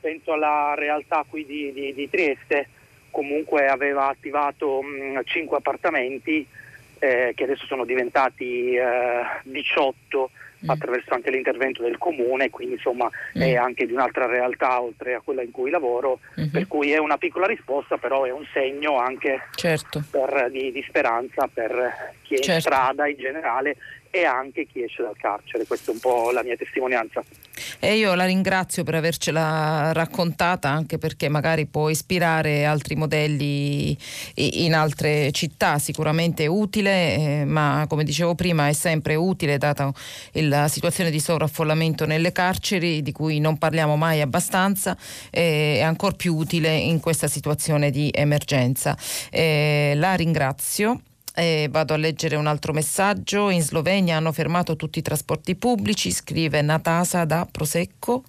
penso 0.00 0.32
alla 0.32 0.74
realtà 0.76 1.24
qui 1.28 1.44
di, 1.44 1.72
di, 1.72 1.92
di 1.92 2.08
Trieste, 2.08 2.68
comunque 3.12 3.68
aveva 3.68 4.08
attivato 4.08 4.82
mh, 4.82 5.20
5 5.22 5.56
appartamenti 5.58 6.44
eh, 6.98 7.32
che 7.34 7.44
adesso 7.44 7.66
sono 7.66 7.84
diventati 7.84 8.74
eh, 8.74 9.22
18 9.42 10.30
mm. 10.64 10.70
attraverso 10.70 11.14
anche 11.14 11.30
l'intervento 11.30 11.82
del 11.82 11.98
comune, 11.98 12.50
quindi 12.50 12.74
insomma 12.74 13.08
mm. 13.36 13.40
è 13.40 13.54
anche 13.54 13.86
di 13.86 13.92
un'altra 13.92 14.26
realtà 14.26 14.80
oltre 14.80 15.14
a 15.14 15.20
quella 15.20 15.42
in 15.42 15.50
cui 15.50 15.70
lavoro, 15.70 16.20
mm-hmm. 16.40 16.50
per 16.50 16.66
cui 16.66 16.92
è 16.92 16.98
una 16.98 17.18
piccola 17.18 17.46
risposta, 17.46 17.98
però 17.98 18.24
è 18.24 18.30
un 18.30 18.46
segno 18.52 18.98
anche 18.98 19.42
certo. 19.54 20.02
per, 20.10 20.48
di, 20.50 20.72
di, 20.72 20.84
speranza 20.86 21.48
per 21.52 22.14
chi 22.22 22.34
è 22.34 22.38
certo. 22.38 22.52
in 22.52 22.60
strada 22.60 23.08
in 23.08 23.16
generale 23.16 23.76
e 24.14 24.26
anche 24.26 24.66
chi 24.70 24.82
esce 24.82 25.02
dal 25.02 25.16
carcere. 25.16 25.64
Questa 25.66 25.90
è 25.90 25.94
un 25.94 26.00
po' 26.00 26.30
la 26.32 26.42
mia 26.42 26.54
testimonianza. 26.54 27.24
E 27.80 27.96
io 27.96 28.14
la 28.14 28.26
ringrazio 28.26 28.84
per 28.84 28.96
avercela 28.96 29.90
raccontata 29.92 30.68
anche 30.68 30.98
perché 30.98 31.30
magari 31.30 31.64
può 31.64 31.88
ispirare 31.88 32.66
altri 32.66 32.94
modelli 32.94 33.96
in 34.34 34.74
altre 34.74 35.32
città, 35.32 35.78
sicuramente 35.78 36.46
utile, 36.46 37.14
eh, 37.14 37.44
ma 37.46 37.86
come 37.88 38.04
dicevo 38.04 38.34
prima 38.34 38.68
è 38.68 38.74
sempre 38.74 39.14
utile 39.14 39.56
data 39.56 39.90
la 40.32 40.68
situazione 40.68 41.10
di 41.10 41.18
sovraffollamento 41.18 42.04
nelle 42.04 42.32
carceri 42.32 43.00
di 43.00 43.12
cui 43.12 43.40
non 43.40 43.56
parliamo 43.56 43.96
mai 43.96 44.20
abbastanza, 44.20 44.94
eh, 45.30 45.76
è 45.78 45.82
ancora 45.82 46.14
più 46.14 46.36
utile 46.36 46.76
in 46.76 47.00
questa 47.00 47.28
situazione 47.28 47.90
di 47.90 48.10
emergenza. 48.12 48.94
Eh, 49.30 49.94
la 49.96 50.14
ringrazio. 50.14 51.00
E 51.34 51.68
vado 51.70 51.94
a 51.94 51.96
leggere 51.96 52.36
un 52.36 52.46
altro 52.46 52.72
messaggio. 52.72 53.48
In 53.48 53.62
Slovenia 53.62 54.16
hanno 54.16 54.32
fermato 54.32 54.76
tutti 54.76 54.98
i 54.98 55.02
trasporti 55.02 55.54
pubblici, 55.56 56.10
scrive 56.10 56.60
Natasa 56.60 57.24
da 57.24 57.46
Prosecco. 57.50 58.24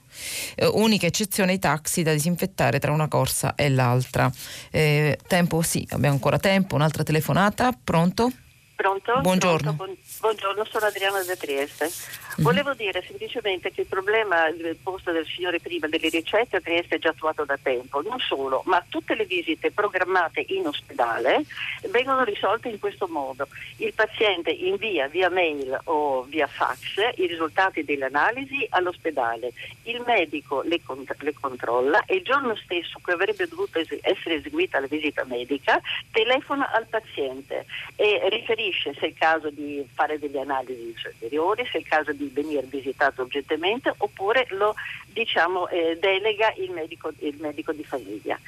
Eh, 0.55 0.65
unica 0.65 1.05
eccezione 1.05 1.53
i 1.53 1.59
taxi 1.59 2.03
da 2.03 2.13
disinfettare 2.13 2.79
tra 2.79 2.91
una 2.91 3.07
corsa 3.07 3.55
e 3.55 3.69
l'altra. 3.69 4.31
Eh, 4.71 5.17
tempo, 5.27 5.61
sì, 5.61 5.85
abbiamo 5.91 6.13
ancora 6.15 6.39
tempo. 6.39 6.75
Un'altra 6.75 7.03
telefonata. 7.03 7.71
Pronto? 7.83 8.31
Pronto? 8.75 9.19
Buongiorno. 9.21 9.75
Pronto, 9.75 9.99
buongiorno, 10.19 10.65
sono 10.69 10.85
Adriana 10.85 11.23
da 11.23 11.35
Trieste. 11.35 11.91
Mm-hmm. 12.33 12.43
Volevo 12.43 12.73
dire 12.73 13.03
semplicemente 13.05 13.71
che 13.71 13.81
il 13.81 13.87
problema 13.87 14.45
posto 14.81 15.11
del 15.11 15.25
signore 15.25 15.59
prima 15.59 15.87
delle 15.87 16.09
ricette 16.09 16.57
a 16.57 16.61
Trieste 16.61 16.95
è 16.95 16.99
già 16.99 17.09
attuato 17.09 17.45
da 17.45 17.59
tempo, 17.61 18.01
non 18.01 18.17
solo, 18.19 18.63
ma 18.65 18.83
tutte 18.89 19.13
le 19.13 19.25
visite 19.25 19.71
programmate 19.71 20.43
in 20.47 20.65
ospedale 20.65 21.43
vengono 21.89 22.23
risolte 22.23 22.69
in 22.69 22.79
questo 22.79 23.07
modo. 23.07 23.47
Il 23.77 23.93
paziente 23.93 24.49
invia 24.49 25.07
via 25.07 25.29
mail 25.29 25.79
o 25.85 26.23
via 26.23 26.47
fax 26.47 26.95
i 27.17 27.27
risultati 27.27 27.83
delle 27.83 28.05
analisi 28.05 28.65
all'ospedale, 28.69 29.53
il 29.83 30.01
medico 30.05 30.61
le, 30.63 30.81
cont- 30.83 31.15
le 31.19 31.33
controlla 31.39 32.03
e 32.05 32.15
il 32.15 32.23
giorno 32.23 32.55
stesso 32.55 32.99
che 33.03 33.11
avrebbe 33.11 33.47
dovuto 33.47 33.77
es- 33.77 33.99
essere 34.01 34.35
eseguita 34.35 34.79
la 34.79 34.87
visita 34.87 35.23
medica 35.25 35.79
telefona 36.11 36.71
al 36.71 36.87
paziente 36.87 37.65
e 37.95 38.27
riferisce 38.29 38.93
se 38.93 39.01
è 39.01 39.07
il 39.07 39.15
caso 39.15 39.51
di 39.51 39.87
fare 39.93 40.17
delle 40.17 40.39
analisi 40.39 40.95
superiori, 40.97 41.63
se 41.65 41.77
è 41.77 41.81
il 41.81 41.87
caso 41.87 42.11
di 42.11 42.22
di 42.23 42.33
venire 42.33 42.65
visitato 42.67 43.21
urgentemente 43.21 43.93
oppure 43.97 44.45
lo 44.49 44.75
diciamo, 45.05 45.67
eh, 45.67 45.97
delega 45.99 46.53
il 46.57 46.71
medico, 46.71 47.11
il 47.19 47.35
medico 47.39 47.71
di 47.71 47.83
famiglia. 47.83 48.39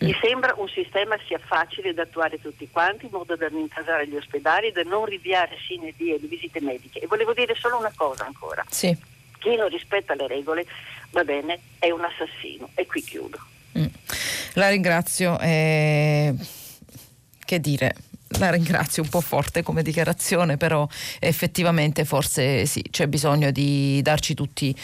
Mi 0.00 0.10
mm. 0.10 0.20
sembra 0.20 0.54
un 0.56 0.68
sistema 0.68 1.16
sia 1.26 1.38
facile 1.38 1.94
da 1.94 2.02
attuare 2.02 2.40
tutti 2.40 2.68
quanti 2.70 3.06
in 3.06 3.12
modo 3.12 3.36
da 3.36 3.48
non 3.48 3.60
intasare 3.60 4.08
gli 4.08 4.16
ospedali, 4.16 4.72
da 4.72 4.82
non 4.82 5.04
rinviare 5.04 5.56
sine 5.66 5.92
die 5.96 6.18
le 6.20 6.26
visite 6.26 6.60
mediche. 6.60 7.00
E 7.00 7.06
volevo 7.06 7.32
dire 7.32 7.54
solo 7.54 7.78
una 7.78 7.92
cosa 7.94 8.26
ancora. 8.26 8.64
Sì. 8.68 8.96
Chi 9.38 9.56
non 9.56 9.68
rispetta 9.68 10.14
le 10.14 10.26
regole, 10.26 10.66
va 11.10 11.22
bene, 11.24 11.60
è 11.78 11.90
un 11.90 12.04
assassino. 12.04 12.70
E 12.74 12.86
qui 12.86 13.02
chiudo. 13.02 13.38
Mm. 13.78 13.86
La 14.54 14.68
ringrazio. 14.68 15.38
Eh, 15.40 16.34
che 17.44 17.60
dire? 17.60 17.94
La 18.38 18.50
ringrazio, 18.50 19.02
un 19.02 19.08
po' 19.08 19.20
forte 19.20 19.62
come 19.62 19.82
dichiarazione, 19.82 20.56
però 20.56 20.86
effettivamente 21.18 22.04
forse 22.04 22.66
sì, 22.66 22.82
c'è 22.90 23.06
bisogno 23.06 23.50
di 23.50 24.00
darci 24.02 24.34
tutti 24.34 24.74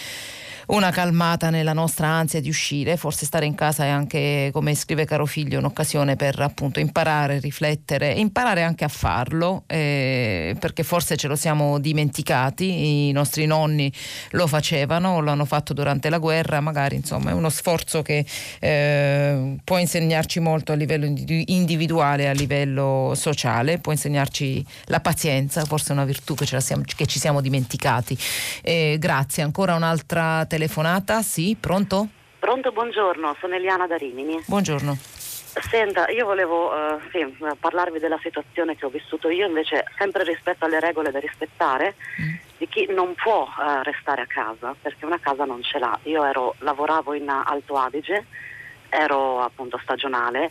una 0.70 0.90
calmata 0.90 1.50
nella 1.50 1.72
nostra 1.72 2.06
ansia 2.06 2.40
di 2.40 2.48
uscire, 2.48 2.96
forse 2.96 3.26
stare 3.26 3.44
in 3.46 3.54
casa 3.54 3.84
è 3.84 3.88
anche, 3.88 4.50
come 4.52 4.74
scrive 4.74 5.04
caro 5.04 5.26
figlio, 5.26 5.58
un'occasione 5.58 6.16
per 6.16 6.38
appunto 6.40 6.78
imparare, 6.80 7.40
riflettere, 7.40 8.12
imparare 8.12 8.62
anche 8.62 8.84
a 8.84 8.88
farlo, 8.88 9.64
eh, 9.66 10.56
perché 10.58 10.82
forse 10.82 11.16
ce 11.16 11.26
lo 11.26 11.34
siamo 11.34 11.78
dimenticati, 11.78 13.08
i 13.08 13.12
nostri 13.12 13.46
nonni 13.46 13.92
lo 14.30 14.46
facevano, 14.46 15.20
lo 15.20 15.30
hanno 15.32 15.44
fatto 15.44 15.72
durante 15.72 16.08
la 16.08 16.18
guerra, 16.18 16.60
magari 16.60 16.96
insomma 16.96 17.30
è 17.30 17.32
uno 17.32 17.48
sforzo 17.48 18.02
che 18.02 18.24
eh, 18.60 19.56
può 19.64 19.78
insegnarci 19.78 20.38
molto 20.38 20.72
a 20.72 20.76
livello 20.76 21.06
individuale, 21.06 22.28
a 22.28 22.32
livello 22.32 23.12
sociale, 23.16 23.78
può 23.78 23.90
insegnarci 23.90 24.64
la 24.84 25.00
pazienza, 25.00 25.64
forse 25.64 25.90
è 25.90 25.92
una 25.92 26.04
virtù 26.04 26.34
che, 26.34 26.46
ci 27.06 27.18
siamo 27.18 27.40
dimenticati. 27.40 28.16
Eh, 28.62 28.96
grazie, 29.00 29.42
ancora 29.42 29.74
un'altra 29.74 30.44
telefonata 30.46 30.59
telefonata, 30.60 31.22
sì, 31.22 31.56
pronto? 31.58 32.06
Pronto, 32.38 32.70
buongiorno, 32.70 33.34
sono 33.40 33.54
Eliana 33.54 33.86
da 33.86 33.96
Rimini. 33.96 34.42
Buongiorno. 34.46 34.94
Senta, 35.00 36.08
io 36.10 36.26
volevo 36.26 36.70
uh, 36.70 37.00
sì, 37.10 37.26
parlarvi 37.58 37.98
della 37.98 38.18
situazione 38.22 38.76
che 38.76 38.84
ho 38.84 38.90
vissuto 38.90 39.30
io, 39.30 39.46
invece 39.46 39.84
sempre 39.96 40.22
rispetto 40.22 40.66
alle 40.66 40.78
regole 40.78 41.10
da 41.10 41.18
rispettare, 41.18 41.94
mm. 42.20 42.34
di 42.58 42.68
chi 42.68 42.86
non 42.90 43.14
può 43.14 43.44
uh, 43.44 43.82
restare 43.82 44.20
a 44.20 44.26
casa, 44.26 44.76
perché 44.80 45.06
una 45.06 45.18
casa 45.18 45.46
non 45.46 45.62
ce 45.62 45.78
l'ha. 45.78 45.98
Io 46.02 46.24
ero, 46.24 46.54
lavoravo 46.58 47.14
in 47.14 47.30
Alto 47.30 47.76
Adige, 47.76 48.26
ero 48.90 49.40
appunto 49.40 49.78
stagionale 49.82 50.50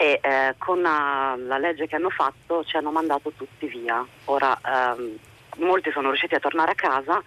e 0.00 0.20
eh, 0.22 0.54
con 0.58 0.80
la, 0.80 1.36
la, 1.36 1.58
legge 1.58 1.86
che 1.86 1.96
hanno 1.96 2.10
fatto 2.10 2.64
ci 2.64 2.76
hanno 2.76 2.90
mandato 2.90 3.32
tutti 3.36 3.66
via. 3.66 4.04
Ora 4.26 4.58
ehm, 4.64 5.16
molti 5.58 5.90
sono 5.90 6.08
riusciti 6.08 6.34
a 6.34 6.40
tornare 6.40 6.72
a 6.72 6.74
casa, 6.74 7.22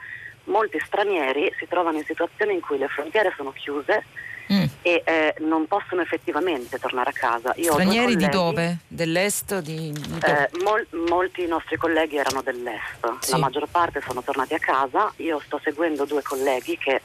molti 0.45 0.79
stranieri 0.85 1.53
si 1.57 1.67
trovano 1.67 1.97
in 1.97 2.05
situazioni 2.05 2.53
in 2.53 2.61
cui 2.61 2.77
le 2.77 2.87
frontiere 2.87 3.33
sono 3.35 3.51
chiuse 3.51 4.03
mm. 4.51 4.63
e 4.81 5.01
eh, 5.05 5.35
non 5.39 5.67
possono 5.67 6.01
effettivamente 6.01 6.79
tornare 6.79 7.09
a 7.09 7.13
casa. 7.13 7.53
Io 7.57 7.73
stranieri 7.73 8.13
colleghi, 8.13 8.25
di 8.25 8.29
dove? 8.29 8.77
Dell'est? 8.87 9.59
Di, 9.59 9.91
di 9.91 10.19
eh, 10.25 10.49
mol, 10.63 10.85
molti 11.07 11.45
nostri 11.47 11.77
colleghi 11.77 12.17
erano 12.17 12.41
dell'est, 12.41 13.19
sì. 13.19 13.31
la 13.31 13.37
maggior 13.37 13.67
parte 13.69 14.01
sono 14.05 14.21
tornati 14.21 14.53
a 14.53 14.59
casa. 14.59 15.11
Io 15.17 15.39
sto 15.39 15.59
seguendo 15.63 16.05
due 16.05 16.21
colleghi 16.21 16.77
che 16.77 17.01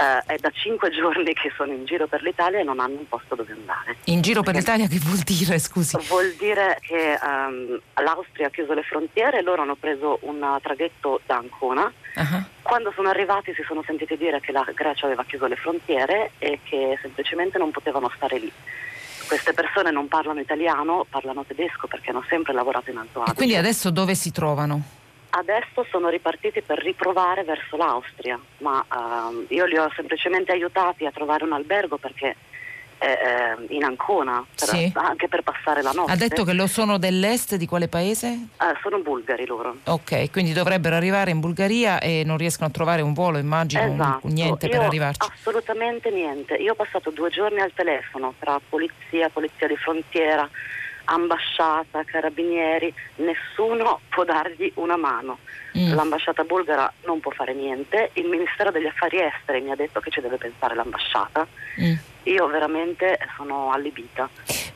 eh, 0.00 0.34
è 0.34 0.36
da 0.38 0.50
cinque 0.50 0.90
giorni 0.94 1.34
che 1.34 1.52
sono 1.54 1.72
in 1.72 1.84
giro 1.84 2.06
per 2.06 2.22
l'Italia 2.22 2.60
e 2.60 2.62
non 2.62 2.80
hanno 2.80 2.98
un 2.98 3.08
posto 3.08 3.34
dove 3.34 3.52
andare. 3.52 3.96
In 4.04 4.22
giro 4.22 4.42
per 4.42 4.54
l'Italia 4.54 4.86
che 4.86 4.98
vuol 4.98 5.18
dire, 5.18 5.58
scusi? 5.58 5.98
Vuol 6.08 6.34
dire 6.38 6.78
che 6.80 7.18
um, 7.22 7.78
l'Austria 8.02 8.46
ha 8.46 8.50
chiuso 8.50 8.72
le 8.72 8.82
frontiere 8.82 9.38
e 9.38 9.42
loro 9.42 9.62
hanno 9.62 9.76
preso 9.76 10.18
un 10.22 10.58
traghetto 10.62 11.20
da 11.26 11.36
Ancona. 11.36 11.92
Uh-huh. 12.16 12.44
Quando 12.62 12.92
sono 12.94 13.08
arrivati 13.08 13.52
si 13.54 13.62
sono 13.66 13.82
sentiti 13.84 14.16
dire 14.16 14.40
che 14.40 14.52
la 14.52 14.64
Grecia 14.74 15.06
aveva 15.06 15.24
chiuso 15.24 15.46
le 15.46 15.56
frontiere 15.56 16.32
e 16.38 16.60
che 16.62 16.98
semplicemente 17.02 17.58
non 17.58 17.70
potevano 17.70 18.10
stare 18.14 18.38
lì 18.38 18.52
queste 19.30 19.52
persone 19.52 19.92
non 19.92 20.08
parlano 20.08 20.40
italiano, 20.40 21.06
parlano 21.08 21.44
tedesco 21.44 21.86
perché 21.86 22.10
hanno 22.10 22.24
sempre 22.28 22.52
lavorato 22.52 22.90
in 22.90 22.96
Alto 22.96 23.20
Adige. 23.20 23.30
E 23.30 23.34
quindi 23.36 23.54
adesso 23.54 23.90
dove 23.90 24.16
si 24.16 24.32
trovano? 24.32 24.98
Adesso 25.30 25.86
sono 25.90 26.08
ripartiti 26.08 26.60
per 26.60 26.78
riprovare 26.78 27.44
verso 27.44 27.76
l'Austria, 27.76 28.38
ma 28.58 28.84
uh, 28.88 29.46
io 29.48 29.64
li 29.64 29.76
ho 29.76 29.90
semplicemente 29.94 30.52
aiutati 30.52 31.06
a 31.06 31.12
trovare 31.12 31.44
un 31.44 31.52
albergo 31.52 31.98
perché 31.98 32.36
eh, 33.00 33.74
in 33.74 33.82
Ancona, 33.82 34.44
per, 34.54 34.68
sì. 34.68 34.92
anche 34.94 35.28
per 35.28 35.42
passare 35.42 35.82
la 35.82 35.92
notte. 35.92 36.12
Ha 36.12 36.16
detto 36.16 36.44
che 36.44 36.52
lo 36.52 36.66
sono 36.66 36.98
dell'est 36.98 37.56
di 37.56 37.66
quale 37.66 37.88
paese? 37.88 38.48
Uh, 38.58 38.76
sono 38.82 38.98
bulgari 38.98 39.46
loro. 39.46 39.76
Ok, 39.84 40.30
quindi 40.30 40.52
dovrebbero 40.52 40.96
arrivare 40.96 41.30
in 41.30 41.40
Bulgaria 41.40 41.98
e 41.98 42.22
non 42.24 42.36
riescono 42.36 42.68
a 42.68 42.70
trovare 42.70 43.00
un 43.00 43.14
volo, 43.14 43.38
immagino, 43.38 43.94
esatto. 43.94 44.28
niente 44.28 44.66
io, 44.66 44.72
per 44.72 44.82
arrivarci. 44.82 45.28
Assolutamente 45.32 46.10
niente. 46.10 46.54
Io 46.54 46.72
ho 46.72 46.74
passato 46.74 47.10
due 47.10 47.30
giorni 47.30 47.60
al 47.60 47.72
telefono 47.72 48.34
tra 48.38 48.60
polizia, 48.68 49.30
polizia 49.30 49.66
di 49.66 49.76
frontiera, 49.76 50.48
ambasciata, 51.10 52.04
carabinieri, 52.04 52.92
nessuno 53.16 54.00
può 54.08 54.24
dargli 54.24 54.70
una 54.76 54.96
mano. 54.96 55.38
Mm. 55.76 55.94
L'ambasciata 55.94 56.44
bulgara 56.44 56.92
non 57.04 57.20
può 57.20 57.30
fare 57.30 57.54
niente, 57.54 58.10
il 58.14 58.26
Ministero 58.26 58.70
degli 58.70 58.86
Affari 58.86 59.20
Esteri 59.20 59.60
mi 59.60 59.70
ha 59.70 59.76
detto 59.76 60.00
che 60.00 60.10
ci 60.10 60.20
deve 60.20 60.36
pensare 60.36 60.74
l'ambasciata. 60.74 61.46
Mm. 61.80 61.94
Io 62.24 62.46
veramente 62.48 63.18
sono 63.36 63.72
allibita. 63.72 64.28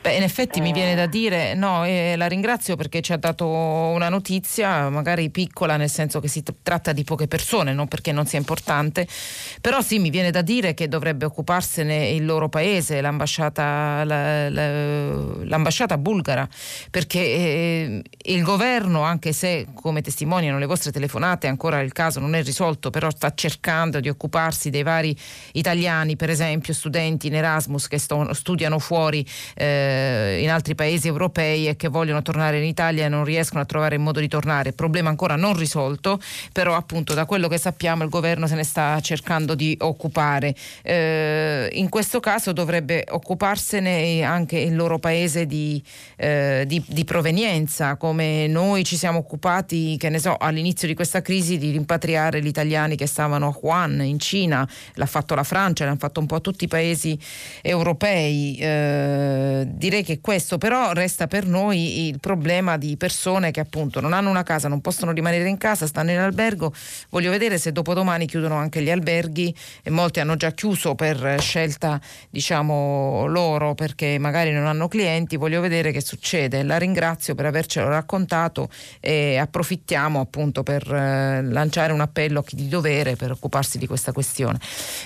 Beh, 0.05 0.17
in 0.17 0.21
effetti 0.21 0.61
mi 0.61 0.71
viene 0.71 0.93
da 0.93 1.07
dire, 1.07 1.55
no, 1.55 1.83
eh, 1.83 2.13
la 2.15 2.27
ringrazio 2.27 2.75
perché 2.75 3.01
ci 3.01 3.11
ha 3.11 3.17
dato 3.17 3.47
una 3.47 4.07
notizia, 4.07 4.87
magari 4.89 5.31
piccola, 5.31 5.77
nel 5.77 5.89
senso 5.89 6.19
che 6.19 6.27
si 6.27 6.43
t- 6.43 6.53
tratta 6.61 6.91
di 6.91 7.03
poche 7.03 7.27
persone, 7.27 7.73
non 7.73 7.87
perché 7.87 8.11
non 8.11 8.27
sia 8.27 8.37
importante, 8.37 9.07
però 9.61 9.81
sì, 9.81 9.97
mi 9.97 10.11
viene 10.11 10.29
da 10.29 10.43
dire 10.43 10.75
che 10.75 10.87
dovrebbe 10.87 11.25
occuparsene 11.25 12.09
il 12.09 12.23
loro 12.23 12.49
paese, 12.49 13.01
l'ambasciata, 13.01 14.03
la, 14.03 14.47
la, 14.47 15.11
l'ambasciata 15.43 15.97
bulgara, 15.97 16.47
perché 16.91 17.19
eh, 17.19 18.01
il 18.25 18.43
governo, 18.43 19.01
anche 19.01 19.33
se 19.33 19.69
come 19.73 20.03
testimoniano 20.03 20.59
le 20.59 20.67
vostre 20.67 20.91
telefonate, 20.91 21.47
ancora 21.47 21.79
il 21.79 21.93
caso 21.93 22.19
non 22.19 22.35
è 22.35 22.43
risolto, 22.43 22.91
però 22.91 23.09
sta 23.09 23.33
cercando 23.33 23.99
di 23.99 24.09
occuparsi 24.09 24.69
dei 24.69 24.83
vari 24.83 25.17
italiani, 25.53 26.15
per 26.15 26.29
esempio 26.29 26.75
studenti 26.75 27.25
in 27.25 27.33
Erasmus 27.33 27.87
che 27.87 27.97
sto, 27.97 28.31
studiano 28.35 28.77
fuori 28.77 29.25
eh, 29.55 29.93
in 30.39 30.49
altri 30.49 30.75
paesi 30.75 31.07
europei 31.07 31.67
e 31.67 31.75
che 31.75 31.87
vogliono 31.87 32.21
tornare 32.21 32.57
in 32.57 32.65
Italia 32.65 33.05
e 33.05 33.09
non 33.09 33.23
riescono 33.23 33.61
a 33.61 33.65
trovare 33.65 33.95
il 33.95 34.01
modo 34.01 34.19
di 34.19 34.27
tornare. 34.27 34.73
Problema 34.73 35.09
ancora 35.09 35.35
non 35.35 35.55
risolto, 35.57 36.19
però 36.51 36.75
appunto 36.75 37.13
da 37.13 37.25
quello 37.25 37.47
che 37.47 37.57
sappiamo 37.57 38.03
il 38.03 38.09
governo 38.09 38.47
se 38.47 38.55
ne 38.55 38.63
sta 38.63 38.99
cercando 39.01 39.55
di 39.55 39.77
occupare. 39.81 40.55
Eh, 40.81 41.69
in 41.73 41.89
questo 41.89 42.19
caso 42.19 42.51
dovrebbe 42.51 43.05
occuparsene 43.09 44.23
anche 44.23 44.57
il 44.57 44.75
loro 44.75 44.99
paese 44.99 45.45
di, 45.45 45.81
eh, 46.17 46.63
di, 46.67 46.83
di, 46.87 47.03
provenienza, 47.03 47.95
come 47.95 48.47
noi 48.47 48.83
ci 48.83 48.97
siamo 48.97 49.19
occupati, 49.19 49.97
che 49.97 50.09
ne 50.09 50.19
so, 50.19 50.35
all'inizio 50.37 50.87
di 50.87 50.93
questa 50.93 51.21
crisi 51.21 51.57
di 51.57 51.71
rimpatriare 51.71 52.41
gli 52.41 52.47
italiani 52.47 52.95
che 52.95 53.05
stavano 53.05 53.47
a 53.47 53.57
Wuhan 53.59 54.01
in 54.01 54.19
Cina, 54.19 54.67
l'ha 54.93 55.05
fatto 55.05 55.35
la 55.35 55.43
Francia, 55.43 55.85
l'hanno 55.85 55.97
fatto 55.97 56.19
un 56.19 56.25
po' 56.25 56.41
tutti 56.41 56.65
i 56.65 56.67
paesi 56.67 57.17
europei. 57.61 58.57
Eh, 58.59 59.63
direi 59.85 60.03
che 60.03 60.19
questo 60.19 60.57
però 60.57 60.93
resta 60.93 61.27
per 61.27 61.45
noi 61.45 62.07
il 62.07 62.19
problema 62.19 62.75
di 62.75 62.97
persone 62.97 63.51
che 63.51 63.59
appunto 63.59 64.01
non 64.01 64.13
hanno 64.13 64.31
una 64.31 64.41
casa, 64.41 64.67
non 64.67 64.81
possono 64.81 65.11
rimanere 65.11 65.47
in 65.47 65.57
casa, 65.57 65.85
stanno 65.85 66.09
in 66.09 66.17
albergo. 66.17 66.73
Voglio 67.11 67.29
vedere 67.29 67.59
se 67.59 67.71
dopodomani 67.71 68.25
chiudono 68.25 68.55
anche 68.55 68.81
gli 68.81 68.89
alberghi 68.89 69.55
e 69.83 69.91
molti 69.91 70.19
hanno 70.19 70.37
già 70.37 70.51
chiuso 70.51 70.95
per 70.95 71.39
scelta 71.39 72.01
diciamo 72.31 73.27
loro 73.27 73.75
perché 73.75 74.17
magari 74.17 74.51
non 74.51 74.65
hanno 74.65 74.87
clienti. 74.87 75.37
Voglio 75.37 75.61
vedere 75.61 75.91
che 75.91 76.01
succede. 76.01 76.63
La 76.63 76.77
ringrazio 76.77 77.35
per 77.35 77.45
avercelo 77.45 77.87
raccontato 77.87 78.69
e 78.99 79.37
approfittiamo 79.37 80.19
appunto 80.19 80.63
per 80.63 80.81
eh, 80.91 81.43
lanciare 81.43 81.93
un 81.93 82.01
appello 82.01 82.39
a 82.39 82.43
chi 82.43 82.55
di 82.55 82.67
dovere 82.67 83.15
per 83.15 83.31
occuparsi 83.31 83.77
di 83.77 83.85
questa 83.85 84.11
questione. 84.11 84.59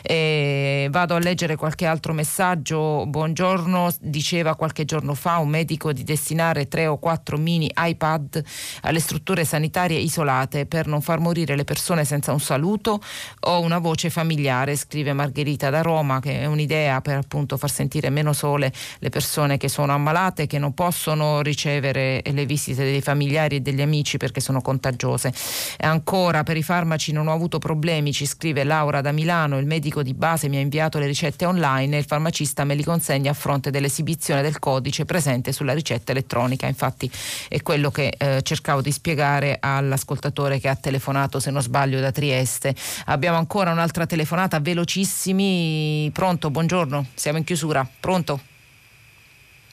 E 0.03 0.87
vado 0.89 1.15
a 1.15 1.19
leggere 1.19 1.57
qualche 1.57 1.85
altro 1.85 2.13
messaggio. 2.13 3.05
Buongiorno, 3.05 3.93
diceva 3.99 4.55
qualche 4.69 4.85
giorno 4.85 5.15
fa 5.15 5.39
un 5.39 5.49
medico 5.49 5.91
di 5.91 6.03
destinare 6.03 6.67
tre 6.67 6.85
o 6.85 6.99
quattro 6.99 7.37
mini 7.37 7.71
iPad 7.75 8.43
alle 8.81 8.99
strutture 8.99 9.43
sanitarie 9.43 9.97
isolate 9.97 10.67
per 10.67 10.85
non 10.85 11.01
far 11.01 11.19
morire 11.19 11.55
le 11.55 11.63
persone 11.63 12.05
senza 12.05 12.31
un 12.31 12.39
saluto 12.39 13.01
o 13.41 13.61
una 13.61 13.79
voce 13.79 14.11
familiare, 14.11 14.75
scrive 14.75 15.13
Margherita 15.13 15.71
da 15.71 15.81
Roma, 15.81 16.19
che 16.19 16.41
è 16.41 16.45
un'idea 16.45 17.01
per 17.01 17.17
appunto 17.17 17.57
far 17.57 17.71
sentire 17.71 18.11
meno 18.11 18.31
sole 18.31 18.71
le 18.99 19.09
persone 19.09 19.57
che 19.57 19.69
sono 19.69 19.93
ammalate, 19.93 20.45
che 20.45 20.59
non 20.59 20.75
possono 20.75 21.41
ricevere 21.41 22.21
le 22.23 22.45
visite 22.45 22.83
dei 22.83 23.01
familiari 23.01 23.55
e 23.55 23.59
degli 23.61 23.81
amici 23.81 24.17
perché 24.17 24.39
sono 24.39 24.61
contagiose. 24.61 25.33
E 25.77 25.87
ancora 25.87 26.43
per 26.43 26.57
i 26.57 26.63
farmaci 26.63 27.11
non 27.11 27.27
ho 27.27 27.33
avuto 27.33 27.57
problemi, 27.57 28.13
ci 28.13 28.27
scrive 28.27 28.63
Laura 28.63 29.01
da 29.01 29.11
Milano, 29.11 29.57
il 29.57 29.65
medico 29.65 30.03
di 30.03 30.13
base 30.13 30.47
mi 30.47 30.57
ha 30.57 30.61
inviato 30.61 30.99
le 30.99 31.07
ricette 31.07 31.45
online 31.45 31.95
e 31.95 31.99
il 31.99 32.05
farmacista 32.05 32.63
me 32.65 32.75
li 32.75 32.83
consegna 32.83 33.31
a 33.31 33.33
fronte 33.33 33.71
dell'esibizione 33.71 34.43
del 34.43 34.48
codice 34.57 35.05
presente 35.05 35.51
sulla 35.51 35.73
ricetta 35.73 36.11
elettronica. 36.11 36.65
Infatti 36.65 37.09
è 37.47 37.61
quello 37.61 37.91
che 37.91 38.15
eh, 38.17 38.41
cercavo 38.41 38.81
di 38.81 38.91
spiegare 38.91 39.57
all'ascoltatore 39.59 40.59
che 40.59 40.67
ha 40.67 40.75
telefonato, 40.75 41.39
se 41.39 41.51
non 41.51 41.61
sbaglio, 41.61 41.99
da 41.99 42.11
Trieste. 42.11 42.73
Abbiamo 43.05 43.37
ancora 43.37 43.71
un'altra 43.71 44.07
telefonata, 44.07 44.59
velocissimi. 44.59 46.09
Pronto, 46.13 46.49
buongiorno, 46.49 47.07
siamo 47.13 47.37
in 47.37 47.43
chiusura. 47.43 47.87
Pronto? 47.99 48.39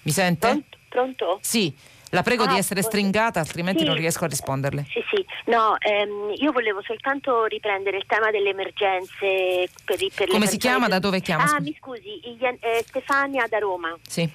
Mi 0.03 0.13
sente? 0.13 0.63
Pronto? 0.89 1.39
Sì. 1.41 1.75
La 2.11 2.23
prego 2.23 2.45
ah, 2.45 2.47
di 2.47 2.57
essere 2.57 2.83
stringata, 2.83 3.41
altrimenti 3.41 3.81
sì, 3.81 3.87
non 3.87 3.97
riesco 3.97 4.25
a 4.25 4.29
risponderle. 4.29 4.87
Sì, 4.89 5.03
sì. 5.11 5.27
No, 5.47 5.77
ehm, 5.79 6.33
io 6.37 6.53
volevo 6.53 6.81
soltanto 6.83 7.45
riprendere 7.47 7.97
il 7.97 8.05
tema 8.07 8.31
delle 8.31 8.51
emergenze 8.51 9.69
per, 9.85 9.99
per 10.15 10.29
Come 10.29 10.47
si 10.47 10.57
chiama? 10.57 10.87
Da 10.87 11.01
dove 11.01 11.21
chiama? 11.21 11.45
Ah, 11.45 11.61
mi 11.61 11.75
scusi, 11.79 12.21
eh, 12.23 12.85
Stefania 12.87 13.47
da 13.49 13.59
Roma. 13.59 13.97
Sì. 14.07 14.29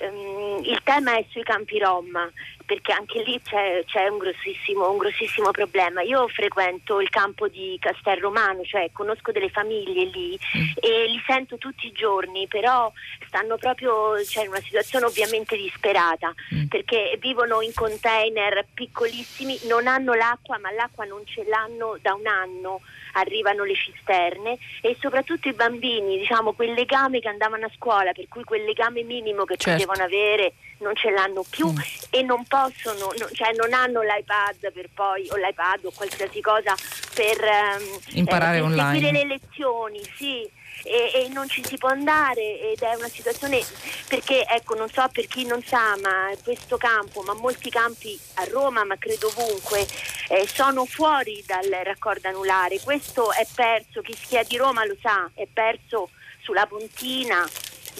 Um, 0.00 0.62
il 0.64 0.80
tema 0.82 1.16
è 1.16 1.24
sui 1.30 1.42
campi 1.42 1.78
Rom, 1.78 2.32
perché 2.66 2.92
anche 2.92 3.22
lì 3.22 3.40
c'è, 3.42 3.82
c'è 3.86 4.06
un, 4.08 4.18
grossissimo, 4.18 4.90
un, 4.90 4.98
grossissimo, 4.98 5.50
problema. 5.50 6.02
Io 6.02 6.26
frequento 6.28 7.00
il 7.00 7.10
campo 7.10 7.48
di 7.48 7.76
Castel 7.80 8.18
Romano, 8.20 8.62
cioè 8.64 8.90
conosco 8.92 9.32
delle 9.32 9.50
famiglie 9.50 10.04
lì 10.04 10.38
mm. 10.56 10.62
e 10.80 11.06
li 11.06 11.22
sento 11.26 11.58
tutti 11.58 11.86
i 11.86 11.92
giorni, 11.92 12.46
però 12.48 12.92
stanno 13.26 13.56
proprio 13.56 14.22
cioè, 14.24 14.44
in 14.44 14.50
una 14.50 14.60
situazione 14.60 15.04
ovviamente 15.04 15.56
disperata, 15.56 16.34
mm. 16.54 16.66
perché 16.66 17.18
vivono 17.20 17.60
in 17.60 17.72
container 17.74 18.66
piccolissimi, 18.72 19.60
non 19.64 19.86
hanno 19.86 20.14
l'acqua, 20.14 20.58
ma 20.58 20.70
l'acqua 20.72 21.04
non 21.04 21.22
ce 21.26 21.44
l'hanno 21.44 21.98
da 22.00 22.14
un 22.14 22.26
anno 22.26 22.80
arrivano 23.14 23.64
le 23.64 23.74
cisterne 23.74 24.58
e 24.80 24.96
soprattutto 25.00 25.48
i 25.48 25.52
bambini, 25.52 26.18
diciamo 26.18 26.52
quel 26.52 26.72
legame 26.72 27.20
che 27.20 27.28
andavano 27.28 27.66
a 27.66 27.70
scuola, 27.74 28.12
per 28.12 28.28
cui 28.28 28.44
quel 28.44 28.64
legame 28.64 29.02
minimo 29.02 29.44
che 29.44 29.56
certo. 29.56 29.84
potevano 29.84 30.04
avere 30.04 30.54
non 30.84 30.94
ce 30.94 31.10
l'hanno 31.10 31.44
più 31.48 31.70
mm. 31.70 31.78
e 32.10 32.22
non 32.22 32.44
possono, 32.46 33.12
no, 33.18 33.28
cioè 33.32 33.52
non 33.54 33.72
hanno 33.72 34.02
l'iPad 34.02 34.72
per 34.72 34.88
poi, 34.94 35.28
o 35.30 35.36
l'iPad 35.36 35.84
o 35.86 35.92
qualsiasi 35.92 36.40
cosa 36.40 36.74
per 37.14 37.38
um, 37.40 37.98
imparare 38.12 38.58
eh, 38.58 38.60
per 38.60 38.68
online. 38.70 38.92
seguire 38.92 39.12
le 39.12 39.26
lezioni, 39.26 40.00
sì 40.14 40.62
e, 40.84 41.10
e, 41.14 41.28
non 41.28 41.48
ci 41.48 41.64
si 41.64 41.78
può 41.78 41.88
andare 41.88 42.60
ed 42.60 42.80
è 42.80 42.94
una 42.94 43.08
situazione 43.08 43.62
perché 44.06 44.44
ecco 44.46 44.74
non 44.74 44.88
so 44.90 45.08
per 45.10 45.26
chi 45.26 45.46
non 45.46 45.62
sa 45.62 45.96
ma 46.00 46.30
questo 46.42 46.76
campo 46.76 47.22
ma 47.22 47.32
molti 47.34 47.70
campi 47.70 48.18
a 48.34 48.44
Roma 48.50 48.84
ma 48.84 48.96
credo 48.96 49.28
ovunque 49.28 49.86
eh, 50.28 50.46
sono 50.46 50.84
fuori 50.84 51.42
dal 51.46 51.70
raccordo 51.82 52.28
anulare 52.28 52.80
questo 52.80 53.32
è 53.32 53.46
perso 53.54 54.02
chi 54.02 54.14
schia 54.14 54.42
di 54.42 54.56
Roma 54.56 54.84
lo 54.84 54.96
sa 55.00 55.30
è 55.34 55.46
perso 55.50 56.10
sulla 56.42 56.66
Pontina 56.66 57.48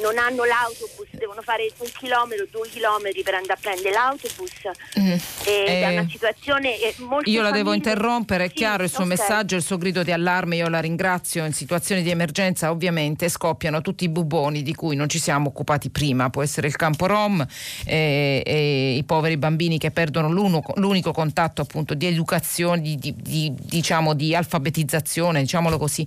non 0.00 0.18
hanno 0.18 0.44
l'autobus, 0.44 1.08
devono 1.12 1.42
fare 1.42 1.70
un 1.78 1.88
chilometro, 1.98 2.46
due 2.50 2.68
chilometri 2.68 3.22
per 3.22 3.34
andare 3.34 3.54
a 3.54 3.58
prendere 3.60 3.90
l'autobus. 3.90 4.50
Mm. 4.98 5.12
Ed 5.44 5.82
è 5.82 5.92
una 5.92 6.08
situazione 6.08 6.80
eh, 6.80 6.94
molto. 6.98 7.30
Io 7.30 7.42
la 7.42 7.50
devo 7.50 7.72
interrompere, 7.72 8.44
è 8.44 8.48
sì, 8.48 8.54
chiaro 8.54 8.82
il 8.82 8.90
suo 8.90 9.04
okay. 9.04 9.16
messaggio, 9.16 9.56
il 9.56 9.62
suo 9.62 9.78
grido 9.78 10.02
di 10.02 10.12
allarme, 10.12 10.56
io 10.56 10.68
la 10.68 10.80
ringrazio. 10.80 11.44
In 11.44 11.52
situazioni 11.52 12.02
di 12.02 12.10
emergenza 12.10 12.70
ovviamente 12.70 13.28
scoppiano 13.28 13.80
tutti 13.80 14.04
i 14.04 14.08
buboni 14.08 14.62
di 14.62 14.74
cui 14.74 14.96
non 14.96 15.08
ci 15.08 15.18
siamo 15.18 15.48
occupati 15.48 15.90
prima. 15.90 16.30
Può 16.30 16.42
essere 16.42 16.66
il 16.66 16.76
campo 16.76 17.06
Rom, 17.06 17.46
e, 17.84 18.42
e 18.44 18.96
i 18.96 19.04
poveri 19.04 19.36
bambini 19.36 19.78
che 19.78 19.90
perdono 19.90 20.28
l'unico 20.30 21.12
contatto 21.12 21.62
appunto 21.62 21.94
di 21.94 22.06
educazione, 22.06 22.80
di, 22.80 22.96
di, 22.96 23.14
di, 23.16 23.52
diciamo 23.54 24.14
di 24.14 24.34
alfabetizzazione, 24.34 25.40
diciamolo 25.40 25.78
così, 25.78 26.06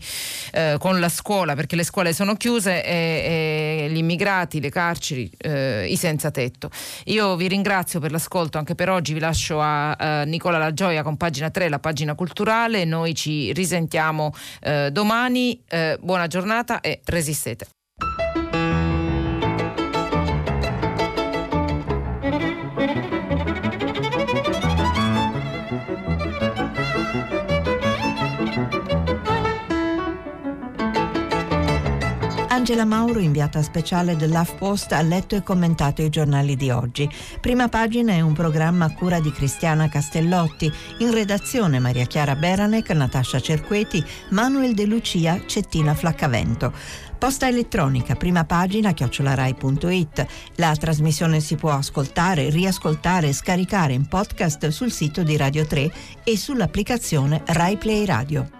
eh, 0.51 0.75
con 0.79 0.99
la 0.99 1.09
scuola, 1.09 1.55
perché 1.55 1.75
le 1.75 1.83
scuole 1.83 2.13
sono 2.13 2.35
chiuse 2.35 2.83
e, 2.83 2.91
e 2.91 3.76
gli 3.85 3.97
immigrati, 3.97 4.59
le 4.59 4.69
carceri, 4.69 5.29
eh, 5.37 5.87
i 5.89 5.95
senza 5.95 6.31
tetto. 6.31 6.69
Io 7.05 7.35
vi 7.35 7.47
ringrazio 7.47 7.99
per 7.99 8.11
l'ascolto 8.11 8.57
anche 8.57 8.75
per 8.75 8.89
oggi, 8.89 9.13
vi 9.13 9.19
lascio 9.19 9.61
a, 9.61 9.91
a 9.93 10.23
Nicola 10.23 10.57
La 10.57 10.73
Gioia 10.73 11.03
con 11.03 11.17
pagina 11.17 11.49
3, 11.49 11.69
la 11.69 11.79
pagina 11.79 12.15
culturale, 12.15 12.85
noi 12.85 13.13
ci 13.13 13.53
risentiamo 13.53 14.33
eh, 14.61 14.89
domani, 14.91 15.61
eh, 15.67 15.97
buona 16.01 16.27
giornata 16.27 16.81
e 16.81 17.01
resistete. 17.05 17.67
Angela 32.69 32.83
Mauro, 32.83 33.19
inviata 33.19 33.61
speciale 33.61 34.17
dell'HuffPost, 34.17 34.91
ha 34.91 35.01
letto 35.01 35.37
e 35.37 35.41
commentato 35.41 36.01
i 36.01 36.09
giornali 36.09 36.57
di 36.57 36.69
oggi. 36.69 37.09
Prima 37.39 37.69
pagina 37.69 38.11
è 38.11 38.19
un 38.19 38.33
programma 38.33 38.83
a 38.83 38.93
cura 38.93 39.21
di 39.21 39.31
Cristiana 39.31 39.87
Castellotti, 39.87 40.69
in 40.97 41.13
redazione 41.13 41.79
Maria 41.79 42.03
Chiara 42.03 42.35
Beranec, 42.35 42.89
Natascia 42.89 43.39
Cerqueti, 43.39 44.03
Manuel 44.31 44.73
De 44.73 44.85
Lucia, 44.85 45.39
Cettina 45.45 45.95
Flaccavento. 45.95 46.73
Posta 47.17 47.47
elettronica, 47.47 48.15
prima 48.15 48.43
pagina 48.43 48.91
chiocciolarai.it. 48.91 50.25
La 50.55 50.75
trasmissione 50.75 51.39
si 51.39 51.55
può 51.55 51.71
ascoltare, 51.71 52.49
riascoltare 52.49 53.29
e 53.29 53.33
scaricare 53.33 53.93
in 53.93 54.07
podcast 54.07 54.67
sul 54.67 54.91
sito 54.91 55.23
di 55.23 55.37
Radio 55.37 55.65
3 55.65 55.89
e 56.21 56.35
sull'applicazione 56.35 57.43
Rai 57.45 57.77
Play 57.77 58.03
Radio. 58.03 58.56